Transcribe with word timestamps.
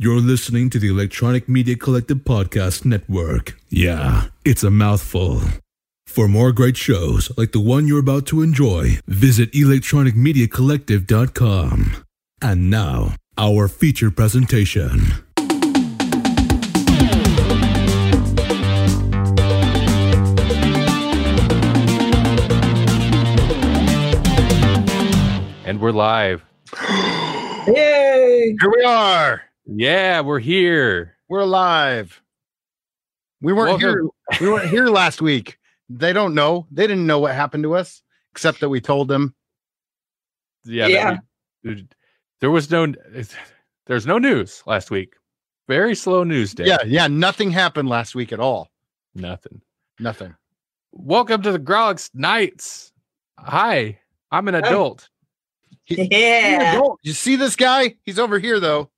You're 0.00 0.20
listening 0.20 0.70
to 0.70 0.78
the 0.78 0.86
Electronic 0.86 1.48
Media 1.48 1.74
Collective 1.74 2.18
Podcast 2.18 2.84
Network. 2.84 3.58
Yeah, 3.68 4.26
it's 4.44 4.62
a 4.62 4.70
mouthful. 4.70 5.40
For 6.06 6.28
more 6.28 6.52
great 6.52 6.76
shows 6.76 7.36
like 7.36 7.50
the 7.50 7.58
one 7.58 7.88
you're 7.88 7.98
about 7.98 8.24
to 8.26 8.40
enjoy, 8.40 9.00
visit 9.08 9.50
electronicmediacollective.com. 9.50 12.04
And 12.40 12.70
now, 12.70 13.16
our 13.36 13.66
feature 13.66 14.12
presentation. 14.12 15.00
And 25.64 25.80
we're 25.80 25.90
live. 25.90 26.44
Yay! 27.66 28.54
Here 28.60 28.70
we 28.70 28.84
are. 28.84 29.42
Yeah, 29.70 30.20
we're 30.22 30.38
here. 30.38 31.16
We're 31.28 31.40
alive. 31.40 32.22
We 33.40 33.52
weren't 33.52 33.80
Welcome. 33.82 34.10
here. 34.30 34.40
We 34.40 34.50
weren't 34.50 34.70
here 34.70 34.86
last 34.88 35.20
week. 35.20 35.58
They 35.90 36.12
don't 36.12 36.34
know. 36.34 36.66
They 36.70 36.86
didn't 36.86 37.06
know 37.06 37.18
what 37.18 37.34
happened 37.34 37.64
to 37.64 37.74
us, 37.74 38.02
except 38.32 38.60
that 38.60 38.68
we 38.70 38.80
told 38.80 39.08
them. 39.08 39.34
Yeah. 40.64 40.86
Yeah. 40.86 41.18
we- 41.62 41.86
there 42.40 42.50
was 42.50 42.70
no 42.70 42.86
there's 43.86 44.06
no 44.06 44.18
news 44.18 44.62
last 44.64 44.90
week. 44.90 45.14
Very 45.66 45.94
slow 45.94 46.22
news 46.24 46.54
day. 46.54 46.66
Yeah, 46.66 46.78
yeah. 46.86 47.08
Nothing 47.08 47.50
happened 47.50 47.88
last 47.88 48.14
week 48.14 48.32
at 48.32 48.38
all. 48.40 48.68
Nothing. 49.14 49.60
Nothing. 49.98 50.34
Welcome 50.92 51.42
to 51.42 51.52
the 51.52 51.58
Grawlix 51.58 52.10
Nights. 52.14 52.92
Hi, 53.38 53.98
I'm 54.30 54.46
an 54.48 54.54
Hey. 54.54 54.60
adult. 54.60 55.08
Yeah. 55.88 56.72
Adult. 56.74 57.00
You 57.02 57.12
see 57.12 57.36
this 57.36 57.56
guy? 57.56 57.96
He's 58.04 58.18
over 58.18 58.38
here 58.38 58.60
though. 58.60 58.90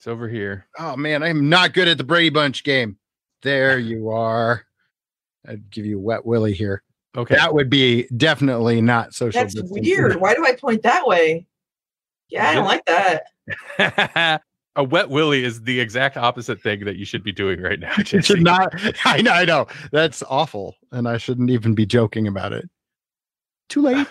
It's 0.00 0.06
over 0.06 0.30
here. 0.30 0.66
Oh 0.78 0.96
man, 0.96 1.22
I'm 1.22 1.50
not 1.50 1.74
good 1.74 1.86
at 1.86 1.98
the 1.98 2.04
Brady 2.04 2.30
Bunch 2.30 2.64
game. 2.64 2.96
There 3.42 3.78
you 3.78 4.08
are. 4.08 4.64
I'd 5.46 5.70
give 5.70 5.84
you 5.84 5.98
a 5.98 6.00
wet 6.00 6.24
willy 6.24 6.54
here. 6.54 6.82
Okay. 7.18 7.34
That 7.34 7.52
would 7.52 7.68
be 7.68 8.08
definitely 8.16 8.80
not 8.80 9.12
social. 9.12 9.38
That's 9.38 9.52
distancing. 9.52 9.82
weird. 9.84 10.16
Why 10.16 10.32
do 10.32 10.46
I 10.46 10.54
point 10.54 10.84
that 10.84 11.06
way? 11.06 11.46
Yeah, 12.30 12.48
I 12.48 12.54
don't 12.54 12.64
like 12.64 12.86
that. 12.86 14.42
a 14.76 14.84
wet 14.84 15.10
willy 15.10 15.44
is 15.44 15.60
the 15.64 15.78
exact 15.78 16.16
opposite 16.16 16.62
thing 16.62 16.86
that 16.86 16.96
you 16.96 17.04
should 17.04 17.22
be 17.22 17.32
doing 17.32 17.60
right 17.60 17.78
now. 17.78 17.92
You 17.98 18.04
Jesse. 18.04 18.22
should 18.22 18.42
not. 18.42 18.72
I 19.04 19.20
know. 19.20 19.32
I 19.32 19.44
know. 19.44 19.66
That's 19.92 20.22
awful, 20.30 20.76
and 20.92 21.06
I 21.06 21.18
shouldn't 21.18 21.50
even 21.50 21.74
be 21.74 21.84
joking 21.84 22.26
about 22.26 22.54
it. 22.54 22.70
Too 23.68 23.82
late. 23.82 24.06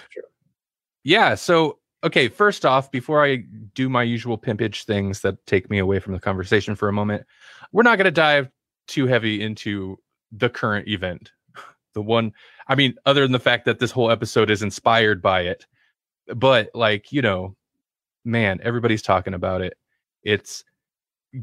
Yeah. 1.03 1.33
So, 1.33 1.79
okay, 2.03 2.27
first 2.27 2.65
off, 2.65 2.91
before 2.91 3.23
I 3.23 3.43
do 3.73 3.89
my 3.89 4.03
usual 4.03 4.37
pimpage 4.37 4.85
things 4.85 5.21
that 5.21 5.45
take 5.45 5.69
me 5.69 5.79
away 5.79 5.99
from 5.99 6.13
the 6.13 6.19
conversation 6.19 6.75
for 6.75 6.89
a 6.89 6.93
moment, 6.93 7.25
we're 7.71 7.83
not 7.83 7.97
going 7.97 8.05
to 8.05 8.11
dive 8.11 8.49
too 8.87 9.07
heavy 9.07 9.41
into 9.41 9.99
the 10.31 10.49
current 10.49 10.87
event. 10.87 11.31
The 11.93 12.03
one, 12.03 12.33
I 12.67 12.75
mean, 12.75 12.93
other 13.07 13.23
than 13.23 13.31
the 13.31 13.39
fact 13.39 13.65
that 13.65 13.79
this 13.79 13.89
whole 13.89 14.11
episode 14.11 14.51
is 14.51 14.61
inspired 14.61 15.23
by 15.23 15.41
it, 15.41 15.65
but 16.35 16.69
like, 16.75 17.11
you 17.11 17.23
know, 17.23 17.55
man, 18.23 18.59
everybody's 18.61 19.01
talking 19.01 19.33
about 19.33 19.61
it. 19.61 19.73
It's 20.21 20.63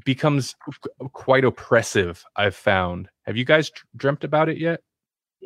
becomes 0.05 0.55
quite 1.13 1.45
oppressive, 1.45 2.25
I've 2.37 2.55
found. 2.55 3.09
Have 3.23 3.37
you 3.37 3.45
guys 3.45 3.73
dreamt 3.97 4.23
about 4.23 4.49
it 4.49 4.59
yet? 4.59 4.81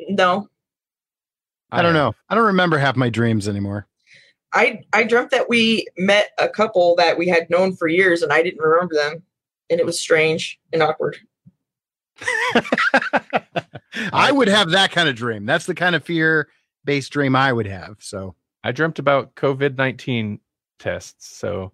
No. 0.09 0.47
I 1.71 1.81
don't 1.81 1.93
know. 1.93 2.13
I 2.29 2.35
don't 2.35 2.45
remember 2.45 2.77
half 2.77 2.95
my 2.95 3.09
dreams 3.09 3.49
anymore. 3.49 3.87
I 4.53 4.81
I 4.93 5.03
dreamt 5.03 5.31
that 5.31 5.47
we 5.49 5.87
met 5.97 6.31
a 6.39 6.49
couple 6.49 6.95
that 6.97 7.17
we 7.17 7.27
had 7.27 7.49
known 7.49 7.75
for 7.75 7.87
years 7.87 8.21
and 8.21 8.31
I 8.33 8.41
didn't 8.43 8.61
remember 8.61 8.95
them. 8.95 9.23
And 9.69 9.79
it 9.79 9.85
was 9.85 9.99
strange 9.99 10.59
and 10.73 10.83
awkward. 10.83 11.17
I 14.13 14.31
would 14.31 14.47
have 14.47 14.71
that 14.71 14.91
kind 14.91 15.09
of 15.09 15.15
dream. 15.15 15.45
That's 15.45 15.65
the 15.65 15.75
kind 15.75 15.95
of 15.95 16.03
fear 16.03 16.49
based 16.85 17.11
dream 17.11 17.35
I 17.35 17.53
would 17.53 17.67
have. 17.67 17.97
So 17.99 18.35
I 18.63 18.71
dreamt 18.71 18.99
about 18.99 19.35
COVID 19.35 19.77
19 19.77 20.39
tests. 20.79 21.35
So, 21.37 21.71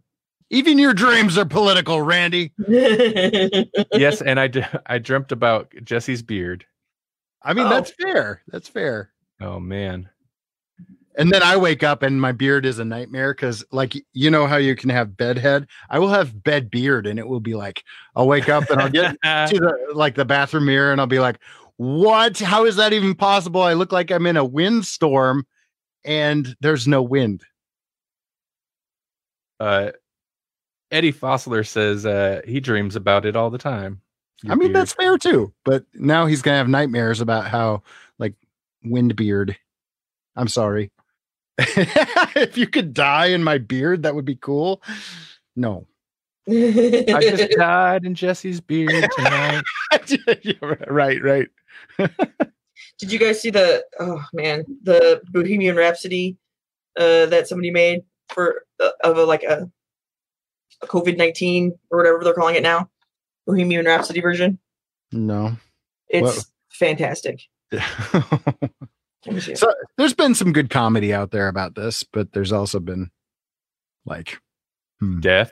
even 0.49 0.77
your 0.79 0.93
dreams 0.93 1.37
are 1.37 1.45
political, 1.45 2.01
Randy. 2.01 2.53
yes, 2.67 4.21
and 4.21 4.39
I, 4.39 4.47
d- 4.47 4.63
I 4.85 4.97
dreamt 4.97 5.33
about 5.33 5.73
Jesse's 5.83 6.21
beard. 6.21 6.65
I 7.43 7.53
mean, 7.53 7.65
Oh. 7.67 7.69
that's 7.69 7.91
fair. 7.91 8.41
That's 8.47 8.69
fair. 8.69 9.11
Oh 9.41 9.59
man. 9.59 10.09
And 11.17 11.31
then 11.31 11.41
I 11.41 11.57
wake 11.57 11.81
up 11.81 12.03
and 12.03 12.21
my 12.21 12.31
beard 12.31 12.65
is 12.65 12.77
a 12.77 12.85
nightmare 12.85 13.33
because, 13.33 13.65
like, 13.71 13.95
you 14.13 14.29
know 14.29 14.45
how 14.45 14.57
you 14.57 14.75
can 14.75 14.89
have 14.91 15.17
bed 15.17 15.37
head? 15.37 15.67
I 15.89 15.97
will 15.97 16.09
have 16.09 16.43
bed 16.43 16.69
beard, 16.69 17.07
and 17.07 17.17
it 17.17 17.27
will 17.27 17.39
be 17.39 17.55
like, 17.55 17.83
I'll 18.15 18.27
wake 18.27 18.49
up 18.49 18.69
and 18.69 18.79
I'll 18.79 18.89
get 18.89 19.11
to 19.11 19.17
the 19.23 19.93
like 19.93 20.15
the 20.15 20.25
bathroom 20.25 20.65
mirror 20.65 20.91
and 20.91 21.01
I'll 21.01 21.07
be 21.07 21.19
like, 21.19 21.39
"What? 21.77 22.39
How 22.39 22.65
is 22.65 22.75
that 22.75 22.93
even 22.93 23.15
possible? 23.15 23.61
I 23.61 23.73
look 23.73 23.91
like 23.91 24.11
I'm 24.11 24.27
in 24.27 24.37
a 24.37 24.45
windstorm, 24.45 25.47
and 26.05 26.55
there's 26.61 26.87
no 26.87 27.01
wind." 27.01 27.43
uh, 29.59 29.91
Eddie 30.91 31.13
Fossler 31.13 31.67
says 31.67 32.05
uh, 32.05 32.41
he 32.45 32.59
dreams 32.59 32.95
about 32.95 33.25
it 33.25 33.35
all 33.35 33.49
the 33.49 33.57
time. 33.57 34.01
I 34.45 34.49
mean, 34.49 34.59
beard. 34.59 34.75
that's 34.75 34.93
fair 34.93 35.17
too. 35.17 35.53
But 35.65 35.85
now 35.93 36.25
he's 36.27 36.41
gonna 36.41 36.57
have 36.57 36.69
nightmares 36.69 37.21
about 37.21 37.47
how 37.47 37.83
like 38.19 38.35
wind 38.83 39.15
beard. 39.15 39.57
I'm 40.35 40.47
sorry. 40.47 40.91
if 42.35 42.57
you 42.57 42.67
could 42.67 42.93
die 42.93 43.27
in 43.27 43.43
my 43.43 43.57
beard, 43.57 44.03
that 44.03 44.15
would 44.15 44.25
be 44.25 44.35
cool. 44.35 44.81
No. 45.55 45.87
I 46.49 47.19
just 47.19 47.51
died 47.57 48.05
in 48.05 48.15
Jesse's 48.15 48.61
beard 48.61 49.09
tonight. 49.15 49.63
right, 50.87 51.21
right. 51.21 51.47
Did 52.99 53.11
you 53.11 53.19
guys 53.19 53.41
see 53.41 53.49
the 53.49 53.83
oh 53.99 54.23
man, 54.33 54.63
the 54.83 55.21
Bohemian 55.31 55.75
Rhapsody 55.75 56.37
uh 56.97 57.25
that 57.27 57.47
somebody 57.47 57.69
made 57.71 58.03
for 58.29 58.63
uh, 58.79 58.89
of 59.03 59.17
a 59.17 59.25
like 59.25 59.43
a, 59.43 59.69
a 60.81 60.87
COVID-19 60.87 61.71
or 61.91 61.97
whatever 61.97 62.23
they're 62.23 62.33
calling 62.33 62.55
it 62.55 62.63
now? 62.63 62.89
Bohemian 63.45 63.85
Rhapsody 63.85 64.21
version. 64.21 64.59
No. 65.11 65.57
It's 66.07 66.37
What? 66.37 66.45
fantastic. 66.71 67.41
Let 69.27 69.35
me 69.35 69.41
see. 69.41 69.55
so 69.55 69.73
there's 69.97 70.13
been 70.13 70.35
some 70.35 70.53
good 70.53 70.69
comedy 70.69 71.13
out 71.13 71.31
there 71.31 71.47
about 71.47 71.75
this, 71.75 72.03
but 72.03 72.31
there's 72.31 72.51
also 72.51 72.79
been 72.79 73.09
like 74.05 74.39
hmm. 74.99 75.19
Death. 75.19 75.51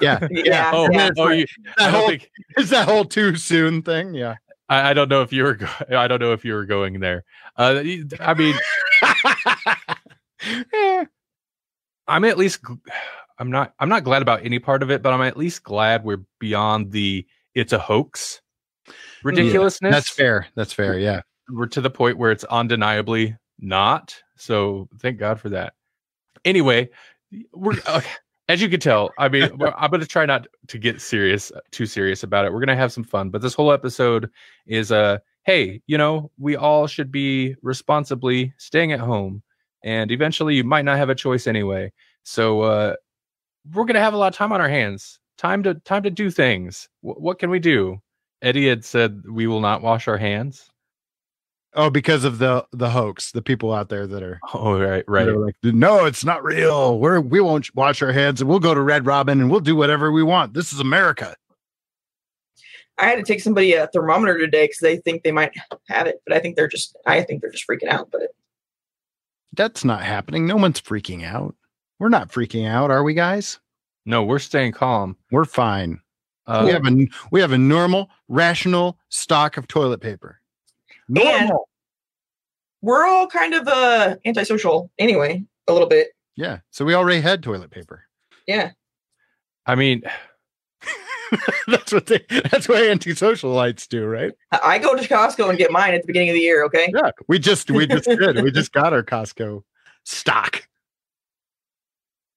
yeah, 0.00 0.26
yeah, 0.30 0.70
Oh, 0.72 0.88
yeah. 0.92 1.10
oh 1.18 1.28
you, 1.30 1.46
that 1.78 1.92
whole, 1.92 2.08
think 2.08 2.30
is 2.58 2.70
that 2.70 2.86
whole 2.86 3.04
too 3.04 3.36
soon 3.36 3.82
thing. 3.82 4.14
Yeah. 4.14 4.36
I, 4.68 4.90
I 4.90 4.94
don't 4.94 5.08
know 5.08 5.22
if 5.22 5.32
you 5.32 5.44
were. 5.44 5.54
Go- 5.54 5.66
I 5.90 6.06
don't 6.06 6.20
know 6.20 6.32
if 6.32 6.44
you 6.44 6.54
were 6.54 6.66
going 6.66 7.00
there. 7.00 7.24
Uh, 7.56 7.82
I 8.20 8.34
mean, 8.34 8.54
I'm 12.06 12.24
at 12.24 12.38
least. 12.38 12.60
I'm 13.38 13.50
not. 13.50 13.74
I'm 13.78 13.88
not 13.88 14.04
glad 14.04 14.22
about 14.22 14.44
any 14.44 14.58
part 14.58 14.82
of 14.82 14.90
it, 14.90 15.02
but 15.02 15.12
I'm 15.12 15.22
at 15.22 15.36
least 15.36 15.62
glad 15.62 16.04
we're 16.04 16.22
beyond 16.38 16.92
the 16.92 17.26
"it's 17.54 17.72
a 17.72 17.78
hoax" 17.78 18.40
ridiculousness. 19.22 19.92
That's 19.92 20.10
fair. 20.10 20.46
That's 20.54 20.72
fair. 20.72 20.98
Yeah. 20.98 21.22
We're 21.48 21.66
to 21.66 21.80
the 21.80 21.90
point 21.90 22.18
where 22.18 22.30
it's 22.30 22.44
undeniably 22.44 23.36
not. 23.58 24.20
So 24.36 24.88
thank 24.98 25.18
God 25.18 25.40
for 25.40 25.48
that. 25.50 25.74
Anyway, 26.44 26.90
we're 27.52 27.74
uh, 27.86 28.00
as 28.48 28.60
you 28.60 28.68
can 28.68 28.80
tell. 28.80 29.12
I 29.18 29.28
mean, 29.28 29.44
I'm 29.44 29.90
going 29.90 30.00
to 30.00 30.06
try 30.06 30.26
not 30.26 30.46
to 30.68 30.78
get 30.78 31.00
serious, 31.00 31.50
too 31.70 31.86
serious 31.86 32.22
about 32.22 32.44
it. 32.44 32.52
We're 32.52 32.60
going 32.60 32.68
to 32.68 32.76
have 32.76 32.92
some 32.92 33.04
fun, 33.04 33.30
but 33.30 33.42
this 33.42 33.54
whole 33.54 33.72
episode 33.72 34.30
is 34.66 34.92
uh, 34.92 35.18
hey, 35.44 35.80
you 35.86 35.98
know, 35.98 36.30
we 36.38 36.56
all 36.56 36.86
should 36.86 37.10
be 37.10 37.54
responsibly 37.62 38.52
staying 38.58 38.92
at 38.92 39.00
home, 39.00 39.42
and 39.82 40.10
eventually 40.10 40.56
you 40.56 40.64
might 40.64 40.84
not 40.84 40.98
have 40.98 41.10
a 41.10 41.14
choice 41.14 41.46
anyway. 41.46 41.92
So 42.22 42.62
uh, 42.62 42.94
we're 43.72 43.84
going 43.84 43.94
to 43.94 44.00
have 44.00 44.14
a 44.14 44.18
lot 44.18 44.32
of 44.32 44.36
time 44.36 44.52
on 44.52 44.60
our 44.60 44.68
hands. 44.68 45.18
Time 45.36 45.62
to 45.64 45.74
time 45.74 46.02
to 46.04 46.10
do 46.10 46.30
things. 46.30 46.88
Wh- 47.00 47.20
what 47.20 47.38
can 47.38 47.50
we 47.50 47.58
do? 47.58 47.98
Eddie 48.42 48.68
had 48.68 48.84
said 48.84 49.22
we 49.28 49.46
will 49.46 49.60
not 49.60 49.82
wash 49.82 50.06
our 50.06 50.18
hands. 50.18 50.70
Oh, 51.76 51.90
because 51.90 52.24
of 52.24 52.38
the 52.38 52.64
the 52.72 52.90
hoax, 52.90 53.32
the 53.32 53.42
people 53.42 53.72
out 53.72 53.88
there 53.88 54.06
that 54.06 54.22
are 54.22 54.38
Oh, 54.54 54.78
right, 54.80 55.04
right. 55.08 55.28
like, 55.28 55.56
no, 55.62 56.04
it's 56.04 56.24
not 56.24 56.44
real. 56.44 56.98
We're 56.98 57.20
we 57.20 57.40
won't 57.40 57.74
wash 57.74 58.00
our 58.02 58.12
hands 58.12 58.40
and 58.40 58.48
we'll 58.48 58.60
go 58.60 58.74
to 58.74 58.80
Red 58.80 59.06
Robin 59.06 59.40
and 59.40 59.50
we'll 59.50 59.60
do 59.60 59.74
whatever 59.76 60.12
we 60.12 60.22
want. 60.22 60.54
This 60.54 60.72
is 60.72 60.78
America. 60.80 61.34
I 62.96 63.06
had 63.06 63.16
to 63.16 63.24
take 63.24 63.40
somebody 63.40 63.72
a 63.74 63.88
thermometer 63.88 64.38
today 64.38 64.64
because 64.66 64.78
they 64.78 64.98
think 64.98 65.24
they 65.24 65.32
might 65.32 65.52
have 65.88 66.06
it, 66.06 66.20
but 66.26 66.36
I 66.36 66.38
think 66.40 66.54
they're 66.54 66.68
just 66.68 66.96
I 67.06 67.22
think 67.22 67.40
they're 67.42 67.50
just 67.50 67.66
freaking 67.68 67.88
out. 67.88 68.08
But 68.12 68.22
That's 69.52 69.84
not 69.84 70.02
happening. 70.02 70.46
No 70.46 70.56
one's 70.56 70.80
freaking 70.80 71.24
out. 71.24 71.56
We're 71.98 72.08
not 72.08 72.30
freaking 72.30 72.68
out, 72.68 72.90
are 72.92 73.02
we, 73.02 73.14
guys? 73.14 73.58
No, 74.06 74.22
we're 74.22 74.38
staying 74.38 74.72
calm. 74.72 75.16
We're 75.30 75.44
fine. 75.44 76.00
Uh, 76.46 76.62
we 76.66 76.72
have 76.72 76.86
a 76.86 77.06
we 77.32 77.40
have 77.40 77.52
a 77.52 77.58
normal, 77.58 78.10
rational 78.28 78.98
stock 79.08 79.56
of 79.56 79.66
toilet 79.66 80.00
paper. 80.00 80.40
Normal. 81.08 81.68
we're 82.82 83.06
all 83.06 83.26
kind 83.26 83.54
of 83.54 83.68
uh 83.68 84.16
antisocial 84.24 84.90
anyway, 84.98 85.44
a 85.68 85.72
little 85.72 85.88
bit. 85.88 86.08
Yeah. 86.36 86.58
So 86.70 86.84
we 86.84 86.94
already 86.94 87.20
had 87.20 87.42
toilet 87.42 87.70
paper. 87.70 88.04
Yeah. 88.46 88.72
I 89.66 89.74
mean, 89.74 90.02
that's 91.66 91.92
what 91.92 92.06
they. 92.06 92.24
That's 92.50 92.68
what 92.68 92.82
anti-socialites 92.82 93.88
do, 93.88 94.06
right? 94.06 94.32
I 94.52 94.60
I 94.62 94.78
go 94.78 94.94
to 94.94 95.02
Costco 95.08 95.48
and 95.48 95.58
get 95.58 95.70
mine 95.70 95.94
at 95.94 96.02
the 96.02 96.06
beginning 96.06 96.28
of 96.30 96.34
the 96.34 96.40
year. 96.40 96.64
Okay. 96.64 96.92
Yeah, 96.94 97.10
we 97.28 97.38
just 97.38 97.70
we 97.70 97.86
just 97.86 98.04
did. 98.08 98.42
We 98.42 98.50
just 98.50 98.72
got 98.72 98.92
our 98.92 99.02
Costco 99.02 99.62
stock. 100.04 100.66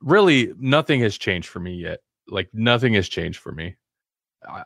Really, 0.02 0.54
nothing 0.58 1.02
has 1.02 1.18
changed 1.18 1.50
for 1.50 1.60
me 1.60 1.76
yet. 1.76 2.00
Like 2.30 2.50
nothing 2.54 2.94
has 2.94 3.10
changed 3.10 3.40
for 3.40 3.52
me. 3.52 3.76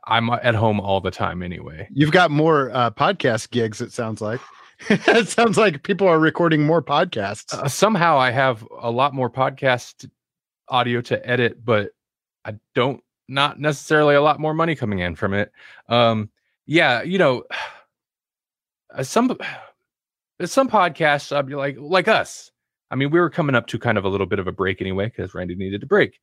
I'm 0.06 0.30
at 0.30 0.56
home 0.56 0.80
all 0.80 1.02
the 1.02 1.12
time 1.12 1.42
anyway. 1.42 1.88
You've 1.92 2.12
got 2.12 2.32
more 2.32 2.72
uh, 2.72 2.92
podcast 2.92 3.52
gigs. 3.52 3.82
It 3.82 3.92
sounds 3.92 4.22
like. 4.22 4.42
it 4.90 5.28
sounds 5.28 5.58
like 5.58 5.84
people 5.84 6.08
are 6.08 6.20
recording 6.20 6.64
more 6.64 6.82
podcasts. 6.82 7.54
Uh, 7.54 7.68
somehow 7.68 8.18
I 8.18 8.32
have 8.32 8.66
a 8.80 8.90
lot 8.90 9.14
more 9.14 9.30
podcast 9.30 10.10
audio 10.68 11.02
to 11.02 11.30
edit, 11.30 11.64
but 11.64 11.92
I 12.44 12.56
don't 12.74 13.04
not 13.28 13.60
necessarily 13.60 14.16
a 14.16 14.22
lot 14.22 14.40
more 14.40 14.54
money 14.54 14.76
coming 14.76 15.00
in 15.00 15.16
from 15.16 15.34
it. 15.34 15.52
Um, 15.88 16.30
yeah, 16.66 17.02
you 17.04 17.18
know, 17.18 17.44
uh, 18.94 19.04
some 19.04 19.38
some 20.46 20.70
podcasts 20.70 21.36
I'd 21.36 21.48
be 21.48 21.56
like 21.56 21.78
like 21.80 22.08
us. 22.08 22.52
I 22.90 22.96
mean, 22.96 23.12
we 23.12 23.20
were 23.20 23.30
coming 23.30 23.56
up 23.56 23.68
to 23.68 23.80
kind 23.80 23.98
of 23.98 24.04
a 24.04 24.10
little 24.10 24.28
bit 24.28 24.40
of 24.40 24.48
a 24.48 24.52
break 24.52 24.82
anyway 24.82 25.06
because 25.06 25.34
Randy 25.34 25.56
needed 25.56 25.84
a 25.84 25.86
break. 25.86 26.20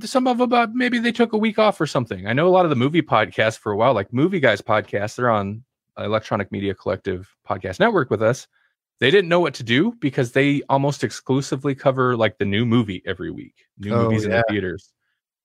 Some 0.00 0.26
of 0.26 0.38
them, 0.38 0.52
uh, 0.52 0.66
maybe 0.72 0.98
they 0.98 1.12
took 1.12 1.32
a 1.34 1.38
week 1.38 1.58
off 1.58 1.80
or 1.80 1.86
something. 1.86 2.26
I 2.26 2.32
know 2.32 2.48
a 2.48 2.50
lot 2.50 2.64
of 2.64 2.70
the 2.70 2.76
movie 2.76 3.02
podcasts 3.02 3.58
for 3.58 3.70
a 3.72 3.76
while, 3.76 3.92
like 3.94 4.12
Movie 4.12 4.40
Guys 4.40 4.60
podcast, 4.62 5.16
they're 5.16 5.30
on 5.30 5.62
Electronic 5.98 6.50
Media 6.50 6.74
Collective 6.74 7.28
podcast 7.48 7.78
network 7.80 8.08
with 8.10 8.22
us. 8.22 8.46
They 9.00 9.10
didn't 9.10 9.28
know 9.28 9.40
what 9.40 9.54
to 9.54 9.62
do 9.62 9.92
because 10.00 10.32
they 10.32 10.62
almost 10.68 11.04
exclusively 11.04 11.74
cover 11.74 12.16
like 12.16 12.38
the 12.38 12.44
new 12.44 12.64
movie 12.64 13.02
every 13.06 13.30
week, 13.30 13.54
new 13.78 13.92
Oh, 13.94 14.04
movies 14.04 14.24
in 14.24 14.30
the 14.30 14.42
theaters. 14.48 14.92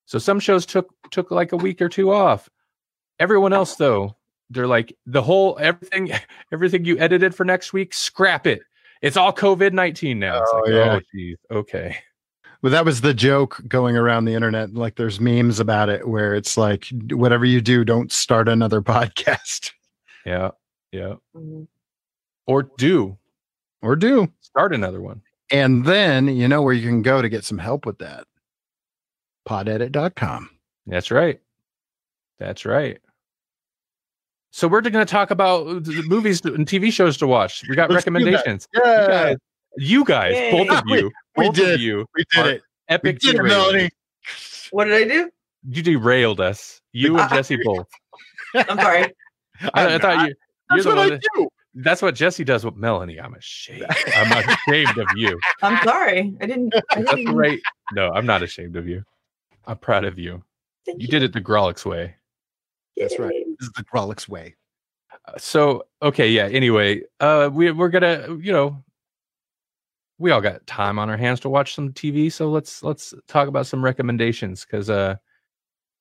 So 0.06 0.18
some 0.18 0.40
shows 0.40 0.66
took 0.66 0.88
took 1.10 1.30
like 1.30 1.52
a 1.52 1.56
week 1.56 1.80
or 1.80 1.88
two 1.88 2.12
off. 2.12 2.48
Everyone 3.20 3.52
else 3.52 3.76
though, 3.76 4.16
they're 4.50 4.66
like 4.66 4.96
the 5.06 5.22
whole 5.22 5.56
everything 5.60 6.10
everything 6.52 6.84
you 6.84 6.98
edited 6.98 7.34
for 7.34 7.44
next 7.44 7.72
week, 7.72 7.94
scrap 7.94 8.46
it. 8.46 8.62
It's 9.02 9.16
all 9.16 9.32
COVID 9.32 9.72
nineteen 9.72 10.18
now. 10.18 10.40
It's 10.42 10.50
Oh, 10.52 10.58
like, 10.60 10.70
yeah. 10.70 10.96
oh 10.96 11.00
geez, 11.14 11.36
okay. 11.50 11.96
Well, 12.64 12.70
that 12.70 12.86
was 12.86 13.02
the 13.02 13.12
joke 13.12 13.60
going 13.68 13.94
around 13.94 14.24
the 14.24 14.32
internet. 14.32 14.72
Like, 14.72 14.94
there's 14.96 15.20
memes 15.20 15.60
about 15.60 15.90
it 15.90 16.08
where 16.08 16.34
it's 16.34 16.56
like, 16.56 16.86
whatever 17.10 17.44
you 17.44 17.60
do, 17.60 17.84
don't 17.84 18.10
start 18.10 18.48
another 18.48 18.80
podcast 18.82 19.72
Yeah, 20.24 20.52
yeah. 20.90 21.16
Mhm. 21.36 21.66
Or 22.46 22.62
do 22.62 23.18
or 23.82 23.96
do. 23.96 24.32
start 24.40 24.74
another 24.74 25.02
one. 25.02 25.20
And 25.50 25.84
then 25.84 26.26
you 26.26 26.48
know 26.48 26.62
where 26.62 26.72
you 26.72 26.88
can 26.88 27.02
go 27.02 27.20
to 27.20 27.28
get 27.28 27.44
some 27.44 27.58
help 27.58 27.84
with 27.84 27.98
that. 27.98 28.26
Podedit.com. 29.46 30.48
That's 30.86 31.10
right. 31.10 31.42
That's 32.38 32.64
right. 32.64 32.98
So 34.52 34.68
we're 34.68 34.80
going 34.80 35.04
to 35.06 35.10
talk 35.12 35.30
about 35.30 35.84
the 35.84 36.02
movies 36.06 36.42
and 36.46 36.66
TV 36.66 36.90
shows 36.90 37.18
to 37.18 37.26
watch. 37.26 37.62
We 37.68 37.76
got 37.76 37.90
Let's 37.90 38.06
recommendations. 38.06 38.66
You 38.72 38.80
Yeah, 38.82 39.06
guys, 39.06 39.36
you 39.76 40.04
guys, 40.04 40.34
Yay. 40.34 40.50
both 40.52 40.70
of 40.78 40.84
you, 40.88 41.10
we 41.36 41.46
both 41.46 41.54
did. 41.54 41.74
of 41.74 41.80
you, 41.80 42.06
we 42.14 42.24
did 42.32 42.46
are 42.46 42.50
it. 42.50 42.62
We 42.62 42.94
epic 42.94 43.18
did 43.20 43.34
it. 43.36 43.42
Melanie. 43.42 43.90
What 44.70 44.84
did 44.86 44.94
I 44.94 45.04
do? 45.12 45.30
You 45.68 45.82
derailed 45.82 46.40
us. 46.40 46.80
You 46.92 47.18
and 47.18 47.28
Jesse 47.30 47.58
both. 47.64 47.86
I'm 48.54 48.78
sorry. 48.78 49.12
I, 49.62 49.68
I 49.74 49.94
I'm 49.94 50.00
thought 50.00 50.16
not. 50.16 50.28
you. 50.28 50.34
That's 50.70 50.86
what 50.86 50.98
I 50.98 51.08
that- 51.10 51.22
do. 51.34 51.48
that's 51.74 52.02
what 52.02 52.14
Jesse 52.14 52.44
does 52.44 52.64
with 52.64 52.76
Melanie. 52.76 53.20
I'm 53.20 53.34
ashamed. 53.34 53.86
I'm 54.14 54.44
ashamed 54.48 54.98
of 54.98 55.06
you. 55.16 55.38
I'm 55.62 55.82
sorry. 55.84 56.34
I 56.40 56.46
didn't. 56.46 56.74
I 56.90 57.02
That's 57.02 57.14
didn't 57.14 57.34
right. 57.34 57.60
No, 57.92 58.10
I'm 58.12 58.26
not 58.26 58.42
ashamed 58.42 58.76
of 58.76 58.86
you. 58.88 59.04
I'm 59.66 59.78
proud 59.78 60.04
of 60.04 60.18
you. 60.18 60.42
Thank 60.86 61.00
You 61.00 61.08
did 61.08 61.22
it 61.22 61.32
the 61.32 61.40
Grawlix 61.40 61.84
way. 61.86 62.14
That's 62.96 63.18
right. 63.18 63.32
This 63.58 63.68
is 63.68 63.72
the 63.72 63.84
Grawlix 63.84 64.28
way. 64.28 64.54
Uh, 65.26 65.32
so 65.38 65.86
okay 66.02 66.28
yeah 66.28 66.44
anyway 66.48 67.00
uh 67.20 67.48
we, 67.50 67.70
we're 67.70 67.88
gonna 67.88 68.26
you 68.42 68.52
know 68.52 68.83
we 70.18 70.30
all 70.30 70.40
got 70.40 70.66
time 70.66 70.98
on 70.98 71.10
our 71.10 71.16
hands 71.16 71.40
to 71.40 71.48
watch 71.48 71.74
some 71.74 71.92
tv 71.92 72.30
so 72.30 72.48
let's 72.50 72.82
let's 72.82 73.12
talk 73.26 73.48
about 73.48 73.66
some 73.66 73.84
recommendations 73.84 74.64
because 74.64 74.88
uh 74.90 75.16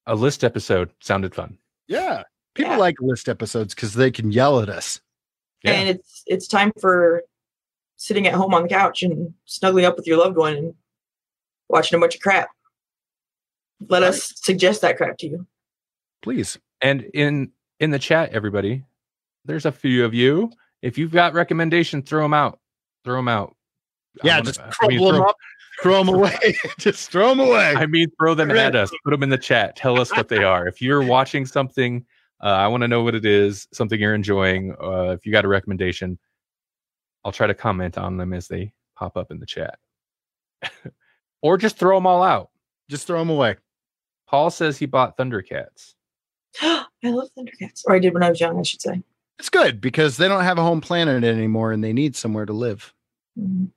a 0.08 0.16
list 0.16 0.44
episode 0.44 0.92
sounded 1.00 1.34
fun 1.34 1.58
Yeah. 1.88 2.24
People 2.56 2.74
Yeah. 2.74 2.78
like 2.78 2.96
list 3.00 3.28
episodes 3.30 3.74
because 3.74 3.94
they 3.96 4.12
can 4.12 4.32
yell 4.32 4.60
at 4.60 4.70
us. 4.70 5.02
Yeah. 5.64 5.72
And 5.72 5.90
it's 5.90 6.24
it's 6.28 6.48
time 6.48 6.72
for 6.80 7.24
sitting 7.96 8.28
at 8.28 8.34
home 8.34 8.54
on 8.54 8.64
the 8.64 8.68
couch 8.70 9.02
and 9.02 9.34
snuggling 9.46 9.86
up 9.86 9.96
with 9.96 10.06
your 10.06 10.18
loved 10.18 10.36
one 10.38 10.56
and 10.56 10.74
watching 11.70 11.98
a 11.98 12.00
bunch 12.02 12.16
of 12.16 12.22
crap. 12.22 12.50
Let 13.88 14.04
us 14.04 14.34
suggest 14.36 14.82
that 14.82 14.98
crap 14.98 15.18
to 15.20 15.28
you. 15.28 15.48
Please. 16.22 16.58
and 16.82 17.02
in 17.14 17.52
in 17.80 17.92
the 17.92 18.00
chat 18.00 18.30
everybody 18.34 18.84
there's 19.46 19.66
a 19.66 19.72
few 19.72 20.04
of 20.06 20.14
you 20.14 20.52
if 20.82 20.98
you've 20.98 21.12
got 21.12 21.34
recommendations 21.34 22.08
throw 22.08 22.22
them 22.24 22.34
out 22.34 22.60
throw 23.06 23.16
them 23.16 23.28
out 23.30 23.50
I 23.50 23.63
Yeah, 24.24 24.36
wanna- 24.36 24.44
just 24.46 24.60
I 24.62 24.70
crumble 24.70 24.96
mean, 24.98 25.06
them 25.06 25.16
throw- 25.22 25.30
up, 25.30 25.38
throw 25.82 25.98
them 26.04 26.10
away. 26.16 26.56
just 26.78 27.12
throw 27.12 27.30
them 27.30 27.40
away. 27.40 27.74
I 27.76 27.86
mean, 27.86 28.10
throw 28.20 28.36
them 28.36 28.52
at 28.52 28.76
us. 28.76 28.92
Put 29.04 29.12
them 29.12 29.24
in 29.24 29.30
the 29.30 29.38
chat. 29.38 29.76
Tell 29.76 30.00
us 30.00 30.12
what 30.16 30.28
they 30.30 30.44
are. 30.44 30.68
If 30.68 30.82
you're 30.82 31.04
watching 31.04 31.46
something, 31.46 32.06
uh, 32.42 32.48
I 32.48 32.68
want 32.68 32.82
to 32.82 32.88
know 32.88 33.02
what 33.04 33.16
it 33.16 33.26
is. 33.26 33.68
Something 33.74 34.00
you're 34.00 34.14
enjoying. 34.16 34.76
Uh, 34.82 35.12
if 35.12 35.26
you 35.26 35.32
got 35.32 35.46
a 35.46 35.48
recommendation, 35.48 36.20
I'll 37.26 37.32
try 37.32 37.48
to 37.48 37.54
comment 37.54 37.98
on 37.98 38.18
them 38.18 38.34
as 38.34 38.48
they 38.48 38.74
pop 38.96 39.16
up 39.18 39.32
in 39.32 39.40
the 39.40 39.46
chat, 39.46 39.80
or 41.42 41.58
just 41.58 41.78
throw 41.78 41.98
them 41.98 42.06
all 42.06 42.22
out. 42.24 42.50
just 42.90 43.08
throw 43.08 43.20
them 43.20 43.30
away. 43.30 43.56
Paul 44.28 44.50
says 44.52 44.78
he 44.78 44.86
bought 44.86 45.18
Thundercats. 45.18 45.94
I 46.62 46.86
love 47.04 47.30
Thundercats. 47.38 47.84
Or 47.86 47.96
I 47.96 48.00
did 48.00 48.14
when 48.14 48.24
I 48.24 48.30
was 48.30 48.40
young, 48.40 48.60
I 48.60 48.64
should 48.64 48.82
say. 48.82 49.02
It's 49.40 49.50
good 49.50 49.80
because 49.82 50.18
they 50.18 50.28
don't 50.28 50.44
have 50.44 50.58
a 50.58 50.62
home 50.64 50.82
planet 50.82 51.24
anymore 51.24 51.72
and 51.72 51.84
they 51.84 51.94
need 51.94 52.16
somewhere 52.16 52.46
to 52.46 52.54
live. 52.54 52.94
Mhm. 53.40 53.70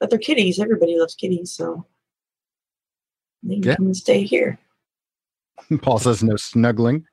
But 0.00 0.10
they're 0.10 0.18
kitties. 0.18 0.60
Everybody 0.60 0.98
loves 0.98 1.14
kitties, 1.14 1.52
so 1.52 1.84
they 3.42 3.56
can 3.56 3.62
Yeah. 3.64 3.76
come 3.76 3.86
and 3.86 3.96
stay 3.96 4.22
here. 4.24 4.58
Paul 5.82 5.98
says 5.98 6.22
no 6.22 6.36
snuggling. 6.36 7.04